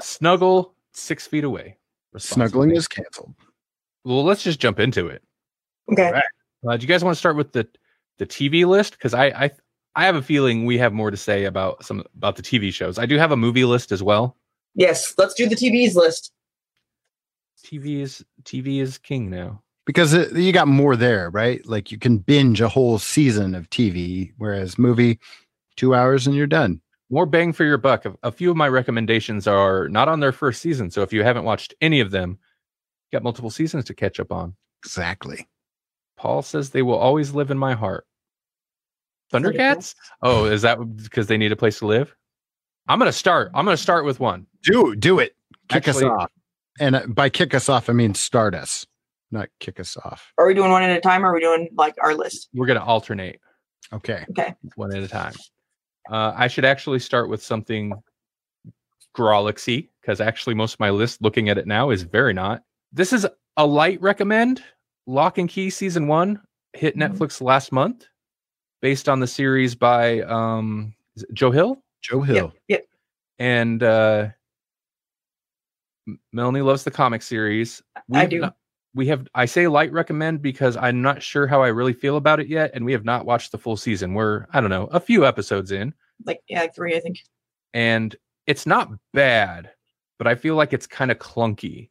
Snuggle 0.00 0.74
six 0.92 1.26
feet 1.26 1.44
away. 1.44 1.76
Snuggling 2.16 2.70
is 2.72 2.86
canceled. 2.88 3.34
Well, 4.04 4.24
let's 4.24 4.42
just 4.42 4.60
jump 4.60 4.78
into 4.80 5.06
it. 5.08 5.22
Okay. 5.90 6.10
Right. 6.12 6.24
Uh, 6.68 6.76
do 6.76 6.82
you 6.82 6.88
guys 6.88 7.02
want 7.02 7.14
to 7.14 7.18
start 7.18 7.36
with 7.36 7.52
the 7.52 7.66
the 8.18 8.26
TV 8.26 8.64
list? 8.66 8.92
Because 8.92 9.14
I, 9.14 9.26
I 9.26 9.50
I 9.96 10.04
have 10.04 10.14
a 10.16 10.22
feeling 10.22 10.64
we 10.64 10.78
have 10.78 10.92
more 10.92 11.10
to 11.10 11.16
say 11.16 11.44
about 11.44 11.84
some 11.84 12.04
about 12.14 12.36
the 12.36 12.42
TV 12.42 12.72
shows. 12.72 12.98
I 12.98 13.06
do 13.06 13.16
have 13.18 13.32
a 13.32 13.36
movie 13.36 13.64
list 13.64 13.90
as 13.92 14.02
well. 14.02 14.36
Yes, 14.74 15.14
let's 15.18 15.34
do 15.34 15.48
the 15.48 15.56
TVs 15.56 15.94
list. 15.94 16.32
TV 17.64 18.00
is 18.00 18.24
TV 18.44 18.80
is 18.80 18.98
king 18.98 19.30
now. 19.30 19.62
Because 19.84 20.12
it, 20.14 20.32
you 20.36 20.52
got 20.52 20.68
more 20.68 20.94
there, 20.94 21.30
right? 21.30 21.64
Like 21.66 21.90
you 21.90 21.98
can 21.98 22.18
binge 22.18 22.60
a 22.60 22.68
whole 22.68 22.98
season 22.98 23.54
of 23.54 23.68
TV, 23.70 24.32
whereas 24.38 24.78
movie, 24.78 25.18
two 25.76 25.94
hours 25.94 26.26
and 26.26 26.36
you're 26.36 26.46
done. 26.46 26.80
More 27.10 27.26
bang 27.26 27.52
for 27.52 27.64
your 27.64 27.78
buck. 27.78 28.06
A, 28.22 28.32
few 28.32 28.50
of 28.50 28.56
my 28.56 28.68
recommendations 28.68 29.46
are 29.46 29.88
not 29.88 30.08
on 30.08 30.20
their 30.20 30.32
first 30.32 30.62
season, 30.62 30.90
so 30.90 31.02
if 31.02 31.12
you 31.12 31.22
haven't 31.22 31.44
watched 31.44 31.74
any 31.80 32.00
of 32.00 32.10
them, 32.10 32.30
you 32.30 33.16
got 33.16 33.22
multiple 33.22 33.50
seasons 33.50 33.84
to 33.86 33.94
catch 33.94 34.18
up 34.18 34.32
on. 34.32 34.54
Exactly. 34.84 35.46
Paul 36.16 36.42
says 36.42 36.70
they 36.70 36.82
will 36.82 36.96
always 36.96 37.34
live 37.34 37.50
in 37.50 37.58
my 37.58 37.74
heart. 37.74 38.06
Thundercats? 39.32 39.94
Oh, 40.22 40.44
is 40.44 40.62
that 40.62 40.78
because 40.96 41.26
they 41.26 41.36
need 41.36 41.52
a 41.52 41.56
place 41.56 41.78
to 41.80 41.86
live? 41.86 42.14
I'm 42.88 42.98
gonna 42.98 43.12
start. 43.12 43.50
I'm 43.54 43.64
gonna 43.64 43.76
start 43.76 44.04
with 44.04 44.20
one. 44.20 44.46
Do 44.62 44.94
do 44.96 45.18
it. 45.18 45.34
Kick 45.68 45.88
Actually- 45.88 46.06
us 46.06 46.10
off. 46.22 46.30
And 46.80 46.96
uh, 46.96 47.06
by 47.06 47.28
kick 47.28 47.54
us 47.54 47.68
off, 47.68 47.90
I 47.90 47.92
mean 47.92 48.14
start 48.14 48.54
us, 48.54 48.86
not 49.32 49.48
kick 49.60 49.80
us 49.80 49.96
off. 49.96 50.32
Are 50.38 50.46
we 50.46 50.54
doing 50.54 50.70
one 50.70 50.82
at 50.82 50.96
a 50.96 51.00
time 51.00 51.24
or 51.24 51.30
are 51.30 51.34
we 51.34 51.40
doing 51.40 51.68
like 51.74 51.94
our 52.02 52.14
list? 52.14 52.48
We're 52.54 52.66
gonna 52.66 52.84
alternate. 52.84 53.40
Okay. 53.92 54.24
Okay. 54.30 54.54
One 54.76 54.94
at 54.94 55.02
a 55.02 55.08
time. 55.08 55.34
Uh, 56.10 56.32
I 56.36 56.48
should 56.48 56.64
actually 56.64 56.98
start 56.98 57.28
with 57.28 57.42
something 57.42 57.92
Grawlixy 59.16 59.88
because 60.00 60.20
actually 60.20 60.54
most 60.54 60.74
of 60.74 60.80
my 60.80 60.90
list, 60.90 61.20
looking 61.22 61.48
at 61.48 61.58
it 61.58 61.66
now, 61.66 61.90
is 61.90 62.02
very 62.02 62.32
not. 62.32 62.62
This 62.92 63.12
is 63.12 63.26
a 63.56 63.66
light 63.66 64.00
recommend. 64.00 64.62
Locke 65.06 65.38
and 65.38 65.48
Key 65.48 65.68
season 65.70 66.06
one 66.06 66.40
hit 66.72 66.96
Mhm. 66.96 67.16
Netflix 67.16 67.40
last 67.42 67.72
month, 67.72 68.06
based 68.80 69.08
on 69.08 69.20
the 69.20 69.26
series 69.26 69.74
by 69.74 70.20
um, 70.22 70.94
Joe 71.34 71.50
Hill 71.50 71.82
Joe 72.00 72.20
Hill. 72.22 72.36
Yep. 72.36 72.52
Yep. 72.68 72.86
and 73.38 73.82
uh, 73.82 74.28
Melanie 76.32 76.62
loves 76.62 76.84
the 76.84 76.90
comic 76.90 77.22
series. 77.22 77.82
We 78.08 78.18
I 78.18 78.26
do. 78.26 78.40
not- 78.40 78.56
we 78.94 79.06
have 79.08 79.26
I 79.34 79.46
say 79.46 79.66
light 79.68 79.92
recommend 79.92 80.42
because 80.42 80.76
I'm 80.76 81.00
not 81.02 81.22
sure 81.22 81.46
how 81.46 81.62
I 81.62 81.68
really 81.68 81.92
feel 81.94 82.16
about 82.16 82.40
it 82.40 82.48
yet, 82.48 82.70
and 82.74 82.84
we 82.84 82.92
have 82.92 83.04
not 83.04 83.24
watched 83.26 83.52
the 83.52 83.58
full 83.58 83.76
season. 83.76 84.14
We're 84.14 84.46
I 84.52 84.60
don't 84.60 84.70
know 84.70 84.86
a 84.92 85.00
few 85.00 85.24
episodes 85.26 85.72
in 85.72 85.94
Like 86.26 86.40
yeah, 86.48 86.60
like 86.60 86.74
three, 86.74 86.94
I 86.96 87.00
think. 87.00 87.18
and 87.74 88.14
it's 88.46 88.66
not 88.66 88.90
bad, 89.14 89.70
but 90.18 90.26
I 90.26 90.34
feel 90.34 90.56
like 90.56 90.72
it's 90.72 90.86
kind 90.86 91.10
of 91.10 91.18
clunky, 91.18 91.88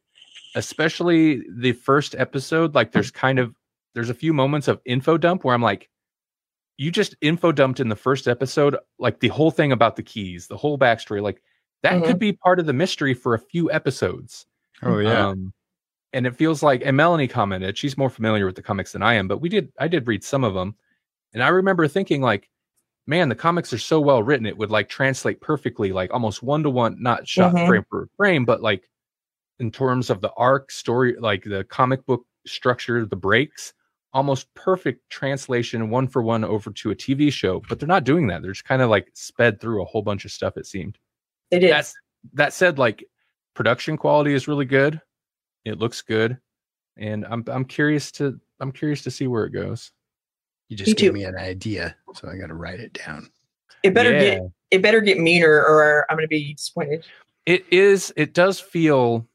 especially 0.54 1.42
the 1.50 1.72
first 1.72 2.14
episode. 2.16 2.74
Like 2.74 2.92
there's 2.92 3.10
kind 3.10 3.38
of 3.38 3.54
there's 3.94 4.10
a 4.10 4.14
few 4.14 4.32
moments 4.32 4.68
of 4.68 4.80
info 4.84 5.18
dump 5.18 5.44
where 5.44 5.54
I'm 5.54 5.62
like, 5.62 5.88
you 6.78 6.90
just 6.90 7.14
info 7.20 7.52
dumped 7.52 7.80
in 7.80 7.88
the 7.88 7.96
first 7.96 8.26
episode, 8.28 8.76
like 8.98 9.20
the 9.20 9.28
whole 9.28 9.50
thing 9.50 9.72
about 9.72 9.96
the 9.96 10.02
keys, 10.02 10.46
the 10.46 10.56
whole 10.56 10.78
backstory, 10.78 11.20
like 11.22 11.42
that 11.82 11.94
Mhm. 12.02 12.06
could 12.06 12.18
be 12.18 12.32
part 12.32 12.58
of 12.60 12.66
the 12.66 12.72
mystery 12.72 13.12
for 13.14 13.34
a 13.34 13.38
few 13.38 13.70
episodes. 13.72 14.46
Oh 14.82 14.98
yeah. 14.98 15.28
Um, 15.28 15.52
and 16.12 16.26
it 16.26 16.36
feels 16.36 16.62
like, 16.62 16.82
and 16.84 16.96
Melanie 16.96 17.28
commented, 17.28 17.76
she's 17.78 17.96
more 17.96 18.10
familiar 18.10 18.46
with 18.46 18.56
the 18.56 18.62
comics 18.62 18.92
than 18.92 19.02
I 19.02 19.14
am, 19.14 19.28
but 19.28 19.38
we 19.40 19.48
did, 19.48 19.72
I 19.78 19.88
did 19.88 20.06
read 20.06 20.22
some 20.24 20.44
of 20.44 20.54
them. 20.54 20.74
And 21.32 21.42
I 21.42 21.48
remember 21.48 21.88
thinking, 21.88 22.20
like, 22.20 22.50
man, 23.06 23.28
the 23.28 23.34
comics 23.34 23.72
are 23.72 23.78
so 23.78 24.00
well 24.00 24.22
written, 24.22 24.46
it 24.46 24.56
would 24.56 24.70
like 24.70 24.88
translate 24.88 25.40
perfectly, 25.40 25.92
like 25.92 26.12
almost 26.12 26.42
one 26.42 26.62
to 26.62 26.70
one, 26.70 26.96
not 27.02 27.26
shot 27.26 27.52
Mhm. 27.52 27.66
frame 27.66 27.84
for 27.88 28.08
frame, 28.16 28.44
but 28.44 28.60
like 28.62 28.88
in 29.58 29.70
terms 29.70 30.10
of 30.10 30.20
the 30.20 30.32
arc 30.36 30.70
story, 30.70 31.16
like 31.18 31.44
the 31.44 31.64
comic 31.64 32.04
book 32.06 32.24
structure, 32.46 33.04
the 33.06 33.16
breaks, 33.16 33.72
almost 34.12 34.52
perfect 34.54 35.08
translation 35.08 35.88
one 35.88 36.06
for 36.06 36.22
one 36.22 36.44
over 36.44 36.70
to 36.70 36.90
a 36.90 36.94
TV 36.94 37.32
show. 37.32 37.62
But 37.68 37.78
they're 37.80 37.88
not 37.88 38.04
doing 38.04 38.26
that. 38.26 38.42
They're 38.42 38.52
just 38.52 38.64
kind 38.64 38.82
of 38.82 38.90
like 38.90 39.08
sped 39.14 39.60
through 39.60 39.82
a 39.82 39.86
whole 39.86 40.02
bunch 40.02 40.24
of 40.24 40.30
stuff, 40.32 40.56
it 40.56 40.66
seemed 40.66 40.98
They 41.50 41.58
did. 41.58 41.70
that's 41.70 41.94
that 42.34 42.52
said 42.52 42.78
like 42.78 43.04
production 43.54 43.96
quality 43.96 44.34
is 44.34 44.46
really 44.48 44.64
good 44.66 45.00
it 45.64 45.78
looks 45.78 46.02
good 46.02 46.38
and 46.96 47.24
i'm 47.26 47.44
i'm 47.48 47.64
curious 47.64 48.10
to 48.12 48.38
i'm 48.60 48.72
curious 48.72 49.02
to 49.02 49.10
see 49.10 49.26
where 49.26 49.44
it 49.44 49.50
goes 49.50 49.92
you 50.68 50.76
me 50.76 50.84
just 50.84 50.96
gave 50.96 51.10
too. 51.10 51.12
me 51.12 51.24
an 51.24 51.36
idea, 51.36 51.94
so 52.14 52.28
I 52.30 52.36
got 52.38 52.46
to 52.46 52.54
write 52.54 52.80
it 52.80 52.94
down. 52.94 53.30
it 53.82 53.92
better 53.92 54.12
Yeah. 54.12 54.20
get 54.36 54.42
it 54.70 54.80
better 54.82 55.00
get 55.02 55.18
meaner, 55.18 55.50
or 55.52 56.06
I'm 56.10 56.16
gonna 56.16 56.28
be 56.28 56.54
disappointed. 56.54 57.04
it 57.44 57.64
is 57.70 58.10
it 58.16 58.32
does 58.32 58.58
feel 58.58 59.26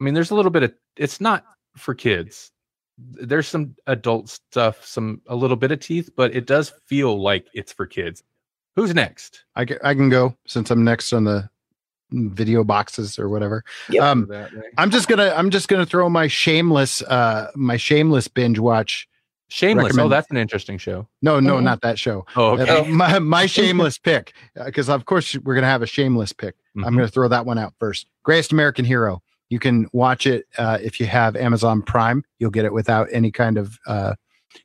i 0.00 0.04
mean 0.04 0.12
there's 0.12 0.30
a 0.30 0.34
little 0.34 0.50
bit 0.50 0.62
of 0.64 0.74
it's 0.96 1.20
not 1.22 1.44
for 1.76 1.94
kids 1.94 2.52
there's 2.98 3.48
some 3.48 3.74
adult 3.86 4.28
stuff 4.28 4.84
some 4.84 5.20
a 5.28 5.34
little 5.34 5.56
bit 5.56 5.72
of 5.72 5.80
teeth 5.80 6.10
but 6.16 6.34
it 6.36 6.46
does 6.46 6.72
feel 6.86 7.20
like 7.22 7.46
it's 7.54 7.72
for 7.72 7.86
kids 7.86 8.22
who's 8.76 8.94
next 8.94 9.44
I 9.56 9.64
can, 9.64 9.78
I 9.82 9.94
can 9.94 10.10
go 10.10 10.36
since 10.46 10.70
I'm 10.70 10.84
next 10.84 11.12
on 11.14 11.24
the 11.24 11.48
video 12.14 12.64
boxes 12.64 13.18
or 13.18 13.28
whatever. 13.28 13.64
Yep. 13.90 14.02
Um, 14.02 14.30
I'm 14.78 14.90
just 14.90 15.08
gonna 15.08 15.32
I'm 15.36 15.50
just 15.50 15.68
gonna 15.68 15.86
throw 15.86 16.08
my 16.08 16.26
shameless 16.28 17.02
uh 17.02 17.50
my 17.56 17.76
shameless 17.76 18.28
binge 18.28 18.58
watch. 18.58 19.08
shameless 19.48 19.96
oh 19.98 20.08
that's 20.08 20.30
an 20.30 20.36
interesting 20.36 20.78
show 20.78 21.06
No, 21.22 21.38
no, 21.40 21.56
Mhm. 21.58 21.62
not 21.64 21.80
that 21.82 21.98
show. 21.98 22.24
oh 22.36 22.56
Uh, 22.58 22.62
okay 22.62 22.90
my 22.90 23.18
my 23.18 23.46
shameless 23.56 23.98
pick 23.98 24.32
because 24.64 24.88
of 24.88 25.04
course 25.04 25.36
we're 25.44 25.54
gonna 25.54 25.66
have 25.66 25.82
a 25.82 25.86
shameless 25.86 26.32
pick. 26.32 26.54
I'm 26.76 26.82
Mhm. 26.82 26.96
gonna 26.96 27.08
throw 27.08 27.28
that 27.28 27.44
one 27.46 27.58
out 27.58 27.74
first. 27.78 28.06
Greatest 28.24 28.52
American 28.52 28.84
Hero. 28.84 29.22
You 29.50 29.58
can 29.58 29.86
watch 29.92 30.26
it 30.26 30.46
uh, 30.58 30.78
if 30.82 30.98
you 30.98 31.06
have 31.06 31.36
Amazon 31.36 31.82
Prime. 31.82 32.24
You'll 32.38 32.50
get 32.50 32.64
it 32.64 32.72
without 32.72 33.08
any 33.12 33.30
kind 33.30 33.58
of 33.58 33.78
uh, 33.86 34.14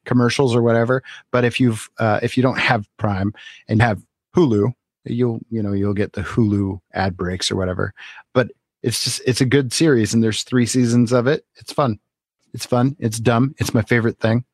commercials 0.06 0.56
or 0.56 0.62
whatever. 0.62 1.04
But 1.32 1.44
if 1.46 1.60
you've 1.60 1.90
uh, 2.00 2.20
if 2.24 2.38
you 2.38 2.42
don't 2.44 2.58
have 2.58 2.88
Prime 2.98 3.34
and 3.68 3.82
have 3.82 4.02
Hulu, 4.36 4.72
you'll 5.06 5.40
you 5.50 5.62
know 5.62 5.74
you'll 5.74 5.94
get 5.94 6.14
the 6.14 6.22
Hulu 6.22 6.80
ad 6.94 7.18
breaks 7.18 7.52
or 7.52 7.56
whatever. 7.56 7.94
But 8.34 8.52
it's 8.82 9.04
just 9.04 9.22
it's 9.26 9.42
a 9.42 9.46
good 9.46 9.74
series 9.74 10.14
and 10.14 10.24
there's 10.24 10.44
three 10.44 10.66
seasons 10.66 11.12
of 11.12 11.28
it. 11.28 11.46
It's 11.56 11.74
fun. 11.74 12.00
It's 12.54 12.66
fun. 12.66 12.96
It's 13.00 13.20
dumb. 13.20 13.56
It's 13.58 13.74
my 13.74 13.82
favorite 13.82 14.20
thing. 14.20 14.46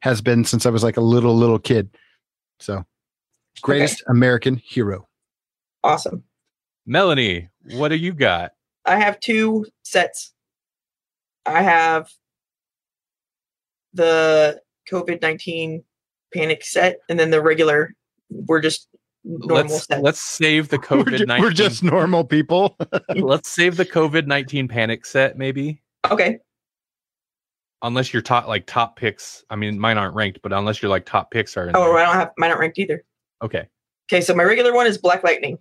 Has 0.00 0.20
been 0.20 0.44
since 0.44 0.66
I 0.66 0.70
was 0.70 0.82
like 0.82 0.96
a 0.96 1.02
little 1.02 1.36
little 1.36 1.58
kid. 1.58 1.90
So 2.58 2.84
greatest 3.60 4.02
American 4.08 4.56
hero. 4.56 5.08
Awesome. 5.84 6.24
melanie 6.86 7.48
what 7.76 7.88
do 7.88 7.96
you 7.96 8.12
got 8.12 8.52
I 8.84 8.96
have 8.96 9.20
two 9.20 9.66
sets. 9.82 10.32
I 11.46 11.62
have 11.62 12.10
the 13.92 14.60
COVID 14.90 15.22
nineteen 15.22 15.84
panic 16.32 16.64
set, 16.64 16.98
and 17.08 17.18
then 17.18 17.30
the 17.30 17.42
regular. 17.42 17.94
We're 18.30 18.60
just 18.60 18.88
normal 18.88 19.01
let's 19.24 19.84
set. 19.84 20.02
let's 20.02 20.20
save 20.20 20.68
the 20.68 20.76
We're, 20.90 21.04
ju- 21.04 21.24
covid-19 21.26 21.40
we're 21.40 21.50
just 21.50 21.82
normal 21.82 22.24
people. 22.24 22.76
let's 23.14 23.48
save 23.50 23.76
the 23.76 23.84
COVID 23.86 24.26
nineteen 24.26 24.68
panic 24.68 25.06
set, 25.06 25.36
maybe. 25.38 25.82
okay. 26.10 26.38
Unless 27.84 28.12
you're 28.12 28.22
top 28.22 28.46
like 28.46 28.66
top 28.66 28.96
picks. 28.96 29.44
I 29.50 29.56
mean, 29.56 29.78
mine 29.78 29.98
aren't 29.98 30.14
ranked, 30.14 30.38
but 30.42 30.52
unless 30.52 30.80
you're 30.82 30.90
like 30.90 31.04
top 31.04 31.30
picks 31.32 31.56
are 31.56 31.68
in 31.68 31.74
Oh, 31.76 31.84
there. 31.86 31.98
I 31.98 32.04
don't 32.06 32.14
have 32.14 32.30
mine 32.38 32.50
aren't 32.50 32.60
ranked 32.60 32.78
either. 32.78 33.04
Okay. 33.42 33.66
Okay, 34.10 34.20
so 34.20 34.34
my 34.34 34.44
regular 34.44 34.72
one 34.72 34.86
is 34.86 34.98
Black 34.98 35.24
Lightning, 35.24 35.58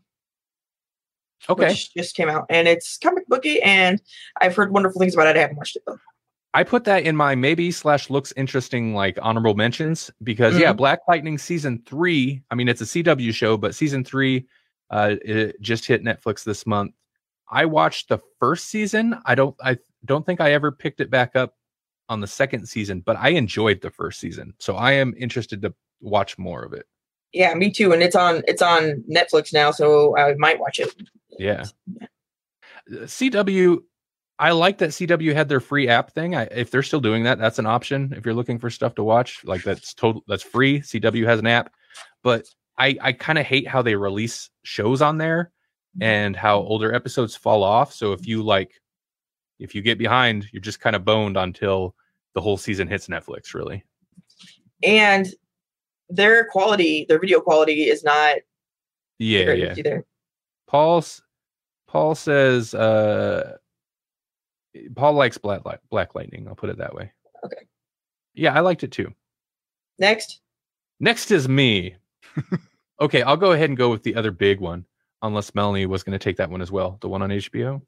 Okay. 1.49 1.69
which 1.69 1.93
just 1.95 2.15
came 2.15 2.29
out, 2.29 2.45
and 2.49 2.67
it's 2.67 2.97
comic 2.97 3.25
booky, 3.27 3.61
and 3.63 4.01
I've 4.39 4.55
heard 4.55 4.71
wonderful 4.71 4.99
things 4.99 5.13
about 5.15 5.27
it. 5.27 5.37
I 5.37 5.41
haven't 5.41 5.57
watched 5.57 5.75
it 5.77 5.83
though. 5.87 5.97
I 6.53 6.63
put 6.63 6.83
that 6.83 7.03
in 7.03 7.15
my 7.15 7.33
maybe 7.35 7.71
slash 7.71 8.09
looks 8.09 8.33
interesting 8.35 8.93
like 8.93 9.17
honorable 9.21 9.53
mentions 9.55 10.11
because 10.23 10.53
Mm-hmm. 10.53 10.61
yeah, 10.63 10.73
Black 10.73 10.99
Lightning 11.07 11.37
season 11.37 11.81
three. 11.85 12.41
I 12.51 12.55
mean, 12.55 12.67
it's 12.67 12.81
a 12.81 12.85
CW 12.85 13.33
show, 13.33 13.55
but 13.57 13.73
season 13.73 14.03
three, 14.03 14.47
uh, 14.89 15.15
it 15.23 15.61
just 15.61 15.85
hit 15.85 16.03
Netflix 16.03 16.43
this 16.43 16.65
month. 16.67 16.93
I 17.49 17.65
watched 17.65 18.09
the 18.09 18.19
first 18.39 18.65
season. 18.69 19.15
I 19.25 19.35
don't. 19.35 19.55
I 19.63 19.77
don't 20.05 20.25
think 20.25 20.41
I 20.41 20.51
ever 20.53 20.71
picked 20.71 20.99
it 20.99 21.09
back 21.09 21.35
up 21.35 21.55
on 22.09 22.19
the 22.19 22.27
second 22.27 22.67
season, 22.67 22.99
but 23.01 23.15
I 23.17 23.29
enjoyed 23.29 23.79
the 23.81 23.89
first 23.91 24.19
season, 24.19 24.53
so 24.59 24.75
I 24.75 24.91
am 24.93 25.13
interested 25.17 25.61
to 25.61 25.73
watch 26.01 26.37
more 26.37 26.63
of 26.63 26.73
it. 26.73 26.85
Yeah, 27.31 27.53
me 27.53 27.71
too, 27.71 27.93
and 27.93 28.03
it's 28.03 28.15
on 28.15 28.41
it's 28.47 28.61
on 28.61 29.03
Netflix 29.09 29.53
now, 29.53 29.71
so 29.71 30.17
I 30.17 30.33
might 30.35 30.59
watch 30.59 30.79
it. 30.79 30.93
Yeah. 31.39 31.63
CW, 32.91 33.77
I 34.41 34.51
like 34.53 34.79
that 34.79 34.89
CW 34.89 35.35
had 35.35 35.47
their 35.47 35.59
free 35.59 35.87
app 35.87 36.13
thing. 36.13 36.33
I, 36.35 36.45
if 36.45 36.71
they're 36.71 36.81
still 36.81 36.99
doing 36.99 37.23
that, 37.25 37.37
that's 37.37 37.59
an 37.59 37.67
option. 37.67 38.11
If 38.17 38.25
you're 38.25 38.33
looking 38.33 38.57
for 38.57 38.71
stuff 38.71 38.95
to 38.95 39.03
watch, 39.03 39.45
like 39.45 39.61
that's 39.61 39.93
total, 39.93 40.23
that's 40.27 40.41
free. 40.41 40.79
CW 40.79 41.27
has 41.27 41.39
an 41.39 41.45
app, 41.45 41.71
but 42.23 42.47
I 42.75 42.97
I 43.01 43.13
kind 43.13 43.37
of 43.37 43.45
hate 43.45 43.67
how 43.67 43.83
they 43.83 43.93
release 43.93 44.49
shows 44.63 44.99
on 45.03 45.19
there 45.19 45.51
and 46.01 46.35
how 46.35 46.57
older 46.57 46.91
episodes 46.91 47.35
fall 47.35 47.61
off. 47.61 47.93
So 47.93 48.13
if 48.13 48.25
you 48.25 48.41
like, 48.41 48.71
if 49.59 49.75
you 49.75 49.83
get 49.83 49.99
behind, 49.99 50.47
you're 50.51 50.59
just 50.59 50.79
kind 50.79 50.95
of 50.95 51.05
boned 51.05 51.37
until 51.37 51.93
the 52.33 52.41
whole 52.41 52.57
season 52.57 52.87
hits 52.87 53.07
Netflix. 53.07 53.53
Really, 53.53 53.83
And 54.81 55.27
their 56.09 56.45
quality, 56.45 57.05
their 57.07 57.19
video 57.19 57.41
quality 57.41 57.83
is 57.83 58.03
not 58.03 58.37
yeah, 59.19 59.51
yeah. 59.51 59.75
either. 59.77 60.03
Paul 60.67 61.05
Paul 61.87 62.15
says 62.15 62.73
uh 62.73 63.57
Paul 64.95 65.13
likes 65.13 65.37
Black 65.37 65.61
Black 65.89 66.15
Lightning. 66.15 66.47
I'll 66.47 66.55
put 66.55 66.69
it 66.69 66.77
that 66.77 66.93
way. 66.93 67.11
Okay. 67.43 67.67
Yeah, 68.33 68.53
I 68.53 68.61
liked 68.61 68.83
it 68.83 68.91
too. 68.91 69.13
Next, 69.99 70.41
Next 71.01 71.31
is 71.31 71.49
me. 71.49 71.95
okay, 73.01 73.23
I'll 73.23 73.35
go 73.35 73.53
ahead 73.53 73.71
and 73.71 73.77
go 73.77 73.89
with 73.89 74.03
the 74.03 74.15
other 74.15 74.29
big 74.29 74.59
one, 74.59 74.85
unless 75.23 75.55
Melanie 75.55 75.87
was 75.87 76.03
going 76.03 76.17
to 76.17 76.23
take 76.23 76.37
that 76.37 76.51
one 76.51 76.61
as 76.61 76.71
well, 76.71 76.99
the 77.01 77.09
one 77.09 77.23
on 77.23 77.31
HBO. 77.31 77.81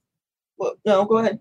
well, 0.58 0.74
no, 0.84 1.06
go 1.06 1.20
ahead. 1.20 1.40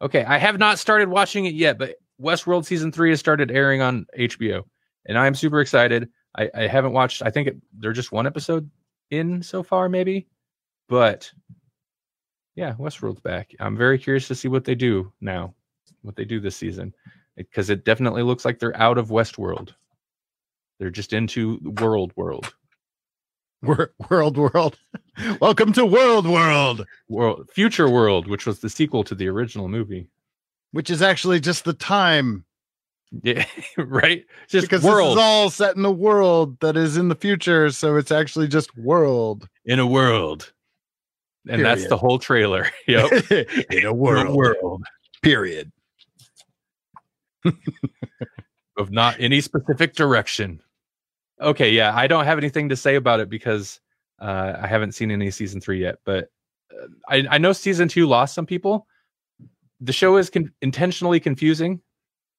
Okay, 0.00 0.24
I 0.24 0.38
have 0.38 0.58
not 0.58 0.78
started 0.78 1.10
watching 1.10 1.44
it 1.44 1.52
yet, 1.52 1.76
but 1.76 1.96
Westworld 2.18 2.64
season 2.64 2.90
three 2.90 3.10
has 3.10 3.20
started 3.20 3.50
airing 3.50 3.82
on 3.82 4.06
HBO, 4.18 4.62
and 5.06 5.18
I'm 5.18 5.34
super 5.34 5.60
excited. 5.60 6.08
I, 6.34 6.48
I 6.54 6.66
haven't 6.66 6.92
watched. 6.92 7.20
I 7.22 7.28
think 7.28 7.48
it, 7.48 7.56
they're 7.78 7.92
just 7.92 8.12
one 8.12 8.26
episode 8.26 8.70
in 9.10 9.42
so 9.42 9.62
far, 9.62 9.90
maybe, 9.90 10.26
but 10.88 11.30
yeah, 12.60 12.74
Westworld's 12.78 13.20
back. 13.20 13.54
I'm 13.58 13.74
very 13.74 13.98
curious 13.98 14.28
to 14.28 14.34
see 14.34 14.46
what 14.46 14.64
they 14.66 14.74
do 14.74 15.10
now, 15.22 15.54
what 16.02 16.14
they 16.14 16.26
do 16.26 16.40
this 16.40 16.56
season, 16.56 16.94
eh, 17.38 17.42
because 17.42 17.70
it 17.70 17.86
definitely 17.86 18.22
looks 18.22 18.44
like 18.44 18.58
they're 18.58 18.76
out 18.76 18.98
of 18.98 19.08
Westworld. 19.08 19.74
They're 20.78 20.90
just 20.90 21.14
into 21.14 21.58
world, 21.80 22.12
world, 22.16 22.54
World, 23.62 24.36
world. 24.36 24.78
Welcome 25.40 25.72
to 25.74 25.86
World, 25.86 26.26
world, 26.26 26.84
world, 27.08 27.48
future 27.50 27.88
world, 27.88 28.26
which 28.26 28.44
was 28.44 28.60
the 28.60 28.68
sequel 28.70 29.04
to 29.04 29.14
the 29.14 29.28
original 29.28 29.68
movie. 29.68 30.08
which 30.72 30.90
is 30.90 31.00
actually 31.02 31.40
just 31.40 31.64
the 31.64 31.72
time 31.74 32.44
Yeah, 33.22 33.44
right. 33.78 34.24
Just 34.48 34.66
because 34.66 34.82
world 34.84 35.16
this 35.16 35.22
is 35.22 35.26
all 35.26 35.50
set 35.50 35.76
in 35.76 35.84
a 35.86 35.90
world 35.90 36.60
that 36.60 36.76
is 36.76 36.98
in 36.98 37.08
the 37.08 37.14
future. 37.14 37.70
So 37.70 37.96
it's 37.96 38.12
actually 38.12 38.48
just 38.48 38.76
world. 38.76 39.48
in 39.64 39.78
a 39.78 39.86
world. 39.86 40.52
And 41.50 41.64
that's 41.64 41.88
the 41.88 41.96
whole 41.96 42.18
trailer. 42.18 42.66
Yep. 42.86 43.30
in 43.70 43.84
a 43.84 43.92
world. 43.92 44.34
world 44.34 44.82
Period. 45.22 45.70
of 48.76 48.90
not 48.90 49.16
any 49.18 49.40
specific 49.40 49.94
direction. 49.94 50.62
Okay, 51.40 51.70
yeah, 51.70 51.94
I 51.94 52.06
don't 52.06 52.24
have 52.24 52.38
anything 52.38 52.68
to 52.68 52.76
say 52.76 52.96
about 52.96 53.20
it 53.20 53.28
because 53.28 53.80
uh, 54.20 54.54
I 54.60 54.66
haven't 54.66 54.92
seen 54.92 55.10
any 55.10 55.30
season 55.30 55.60
three 55.60 55.80
yet. 55.80 55.96
But 56.04 56.30
uh, 56.72 56.86
I, 57.08 57.26
I 57.30 57.38
know 57.38 57.52
season 57.52 57.88
two 57.88 58.06
lost 58.06 58.34
some 58.34 58.46
people. 58.46 58.86
The 59.80 59.92
show 59.92 60.16
is 60.16 60.28
con- 60.30 60.52
intentionally 60.60 61.20
confusing. 61.20 61.80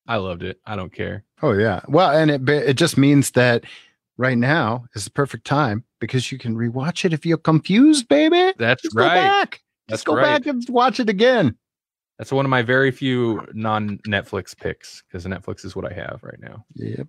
I 0.08 0.18
loved 0.18 0.44
it. 0.44 0.60
I 0.66 0.76
don't 0.76 0.94
care. 0.94 1.24
Oh 1.42 1.54
yeah. 1.54 1.82
Well, 1.88 2.12
and 2.12 2.30
it 2.30 2.48
it 2.50 2.74
just 2.74 2.98
means 2.98 3.32
that 3.32 3.64
right 4.18 4.38
now 4.38 4.86
is 4.94 5.06
the 5.06 5.12
perfect 5.12 5.46
time 5.46 5.84
because 6.02 6.32
you 6.32 6.38
can 6.38 6.56
rewatch 6.56 7.06
it 7.06 7.14
if 7.14 7.26
you're 7.26 7.38
confused, 7.38 8.10
baby. 8.10 8.54
That's 8.58 8.82
Just 8.82 8.96
go 8.96 9.04
right. 9.04 9.14
back. 9.16 9.62
That's 9.88 10.00
Just 10.00 10.06
go 10.06 10.16
right. 10.16 10.24
back 10.24 10.46
and 10.48 10.62
watch 10.68 11.00
it 11.00 11.08
again. 11.08 11.56
That's 12.18 12.32
one 12.32 12.46
of 12.46 12.50
my 12.50 12.62
very 12.62 12.92
few 12.92 13.48
non 13.54 14.00
Netflix 14.00 14.58
picks 14.58 15.02
because 15.04 15.26
Netflix 15.26 15.64
is 15.64 15.76
what 15.76 15.90
I 15.90 15.94
have 15.96 16.20
right 16.22 16.40
now. 16.40 16.66
Yep. 16.76 17.08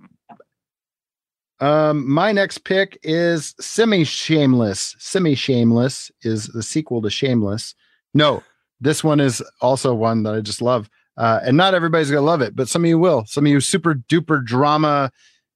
Um, 1.60 2.10
my 2.10 2.32
next 2.32 2.58
pick 2.58 2.98
is 3.02 3.54
Semi 3.60 4.04
Shameless. 4.04 4.96
Semi 4.98 5.34
Shameless 5.34 6.10
is 6.22 6.46
the 6.48 6.62
sequel 6.62 7.02
to 7.02 7.10
Shameless. 7.10 7.74
No, 8.14 8.42
this 8.80 9.02
one 9.04 9.20
is 9.20 9.42
also 9.60 9.94
one 9.94 10.22
that 10.24 10.34
I 10.34 10.40
just 10.40 10.62
love. 10.62 10.88
Uh, 11.16 11.40
and 11.44 11.56
not 11.56 11.74
everybody's 11.74 12.10
gonna 12.10 12.22
love 12.22 12.40
it, 12.40 12.56
but 12.56 12.68
some 12.68 12.84
of 12.84 12.88
you 12.88 12.98
will. 12.98 13.24
Some 13.26 13.44
of 13.44 13.50
you 13.50 13.60
super 13.60 13.94
duper 13.94 14.44
drama 14.44 15.12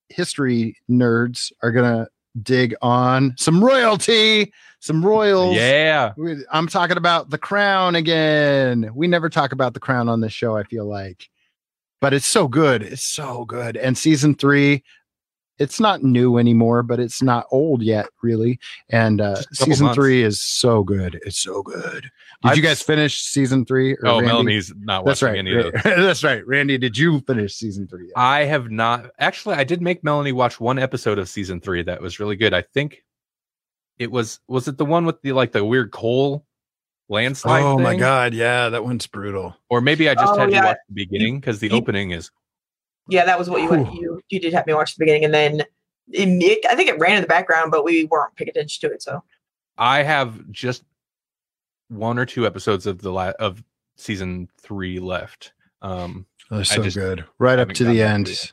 history 0.08 0.76
nerds 0.88 1.50
are 1.62 1.72
gonna 1.72 2.08
dig 2.42 2.74
on 2.82 3.34
some 3.38 3.64
royalty, 3.64 4.52
some 4.80 5.04
royals. 5.04 5.56
Yeah. 5.56 6.12
We- 6.16 6.44
I'm 6.50 6.68
talking 6.68 6.96
about 6.96 7.30
the 7.30 7.38
crown 7.38 7.94
again. 7.94 8.90
We 8.94 9.06
never 9.08 9.28
talk 9.28 9.52
about 9.52 9.74
the 9.74 9.80
crown 9.80 10.08
on 10.08 10.20
this 10.20 10.32
show, 10.32 10.56
I 10.56 10.64
feel 10.64 10.86
like. 10.86 11.28
But 12.00 12.12
it's 12.12 12.26
so 12.26 12.46
good. 12.46 12.82
It's 12.82 13.06
so 13.06 13.44
good. 13.46 13.76
And 13.76 13.96
season 13.96 14.34
three, 14.34 14.84
it's 15.58 15.80
not 15.80 16.02
new 16.02 16.38
anymore, 16.38 16.82
but 16.82 17.00
it's 17.00 17.22
not 17.22 17.46
old 17.50 17.82
yet, 17.82 18.08
really. 18.22 18.58
And 18.90 19.20
uh, 19.20 19.36
Just 19.36 19.46
a 19.46 19.56
couple 19.56 19.66
season 19.72 19.84
months. 19.86 19.96
three 19.96 20.22
is 20.22 20.40
so 20.40 20.82
good. 20.82 21.18
It's 21.24 21.38
so 21.38 21.62
good. 21.62 22.02
Did 22.02 22.10
I've 22.50 22.56
you 22.56 22.62
guys 22.62 22.82
finish 22.82 23.20
season 23.22 23.64
three? 23.64 23.94
or 23.94 24.06
Oh, 24.06 24.14
Randy? 24.20 24.26
Melanie's 24.26 24.72
not 24.78 25.04
That's 25.06 25.22
watching 25.22 25.32
right. 25.34 25.38
any 25.38 25.56
of 25.56 25.72
those. 25.72 25.82
That's 25.84 26.22
right. 26.24 26.46
Randy, 26.46 26.76
did 26.78 26.98
you 26.98 27.20
finish 27.20 27.54
season 27.54 27.86
three? 27.88 28.06
yet? 28.08 28.12
I 28.16 28.44
have 28.44 28.70
not 28.70 29.10
actually. 29.18 29.54
I 29.56 29.64
did 29.64 29.80
make 29.80 30.04
Melanie 30.04 30.32
watch 30.32 30.60
one 30.60 30.78
episode 30.78 31.18
of 31.18 31.28
season 31.28 31.60
three 31.60 31.82
that 31.84 32.02
was 32.02 32.20
really 32.20 32.36
good. 32.36 32.52
I 32.52 32.62
think 32.62 33.02
it 33.98 34.10
was 34.10 34.40
was 34.48 34.68
it 34.68 34.76
the 34.76 34.84
one 34.84 35.06
with 35.06 35.22
the 35.22 35.32
like 35.32 35.52
the 35.52 35.64
weird 35.64 35.90
coal 35.90 36.44
landslide? 37.08 37.62
Oh 37.62 37.78
my 37.78 37.96
god, 37.96 38.34
yeah, 38.34 38.68
that 38.68 38.84
one's 38.84 39.06
brutal. 39.06 39.56
Or 39.70 39.80
maybe 39.80 40.08
I 40.10 40.14
just 40.14 40.34
Oh, 40.34 40.38
had 40.38 40.50
yeah. 40.50 40.60
to 40.60 40.66
watch 40.68 40.76
the 40.88 40.94
beginning 40.94 41.40
because 41.40 41.60
the 41.60 41.68
You- 41.68 41.76
opening 41.76 42.10
is 42.10 42.30
Yeah, 43.08 43.24
that 43.24 43.38
was 43.38 43.48
what 43.50 43.62
you 43.62 43.68
Whew. 43.68 44.00
you 44.00 44.20
you 44.28 44.40
did 44.40 44.52
have 44.52 44.66
me 44.66 44.74
watch 44.74 44.94
the 44.96 45.02
beginning, 45.04 45.24
and 45.24 45.32
then 45.34 45.60
it, 45.60 46.28
it- 46.28 46.66
I 46.70 46.74
think 46.74 46.88
it 46.88 46.98
ran 46.98 47.16
in 47.16 47.22
the 47.22 47.28
background, 47.28 47.70
but 47.70 47.84
we 47.84 48.04
weren't 48.04 48.34
paying 48.36 48.48
attention 48.48 48.88
to 48.88 48.94
it. 48.94 49.02
So 49.02 49.22
I 49.78 50.02
have 50.02 50.50
just 50.50 50.84
one 51.88 52.18
or 52.18 52.26
two 52.26 52.46
episodes 52.46 52.86
of 52.86 53.00
the 53.02 53.12
la- 53.12 53.32
of 53.38 53.62
season 53.96 54.48
three 54.60 54.98
left. 54.98 55.52
Um, 55.82 56.26
They're 56.50 56.64
so 56.64 56.82
good. 56.90 57.24
Right 57.38 57.58
up 57.58 57.68
to 57.74 57.84
the 57.84 58.02
end. 58.02 58.28
yet. 58.28 58.52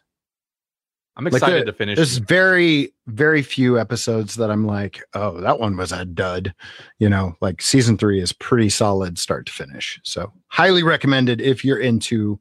I'm 1.15 1.25
Like 1.25 1.33
excited 1.33 1.61
the- 1.61 1.71
to 1.71 1.73
finish. 1.77 1.95
There's 1.95 2.17
it. 2.17 2.27
very, 2.27 2.91
very 3.05 3.43
few 3.43 3.79
episodes 3.79 4.33
that 4.35 4.49
I'm 4.49 4.65
like, 4.65 5.03
oh, 5.13 5.39
that 5.41 5.59
one 5.59 5.77
was 5.77 5.91
a 5.91 6.05
dud. 6.05 6.53
You 6.97 7.07
know, 7.09 7.35
like 7.39 7.61
season 7.61 7.97
three 7.99 8.19
is 8.19 8.33
pretty 8.33 8.69
solid 8.69 9.19
start 9.19 9.45
to 9.45 9.51
finish. 9.53 9.99
So 10.03 10.31
highly 10.47 10.81
recommended 10.81 11.39
if 11.39 11.63
you're 11.63 11.77
into 11.79 12.39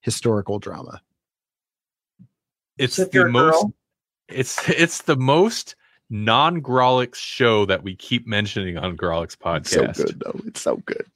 historical 0.00 0.58
drama. 0.58 1.00
It's 2.82 2.98
if 2.98 3.10
the 3.10 3.28
most. 3.28 3.66
It's 4.28 4.68
it's 4.68 5.02
the 5.02 5.16
most 5.16 5.76
non 6.10 6.60
Grawlix 6.60 7.16
show 7.16 7.64
that 7.66 7.82
we 7.82 7.94
keep 7.96 8.26
mentioning 8.26 8.76
on 8.78 8.96
Grawlix 8.96 9.36
podcast. 9.36 9.96
So 9.96 10.04
good 10.04 10.20
though. 10.24 10.40
It's 10.46 10.60
so 10.60 10.76
good. 10.84 11.06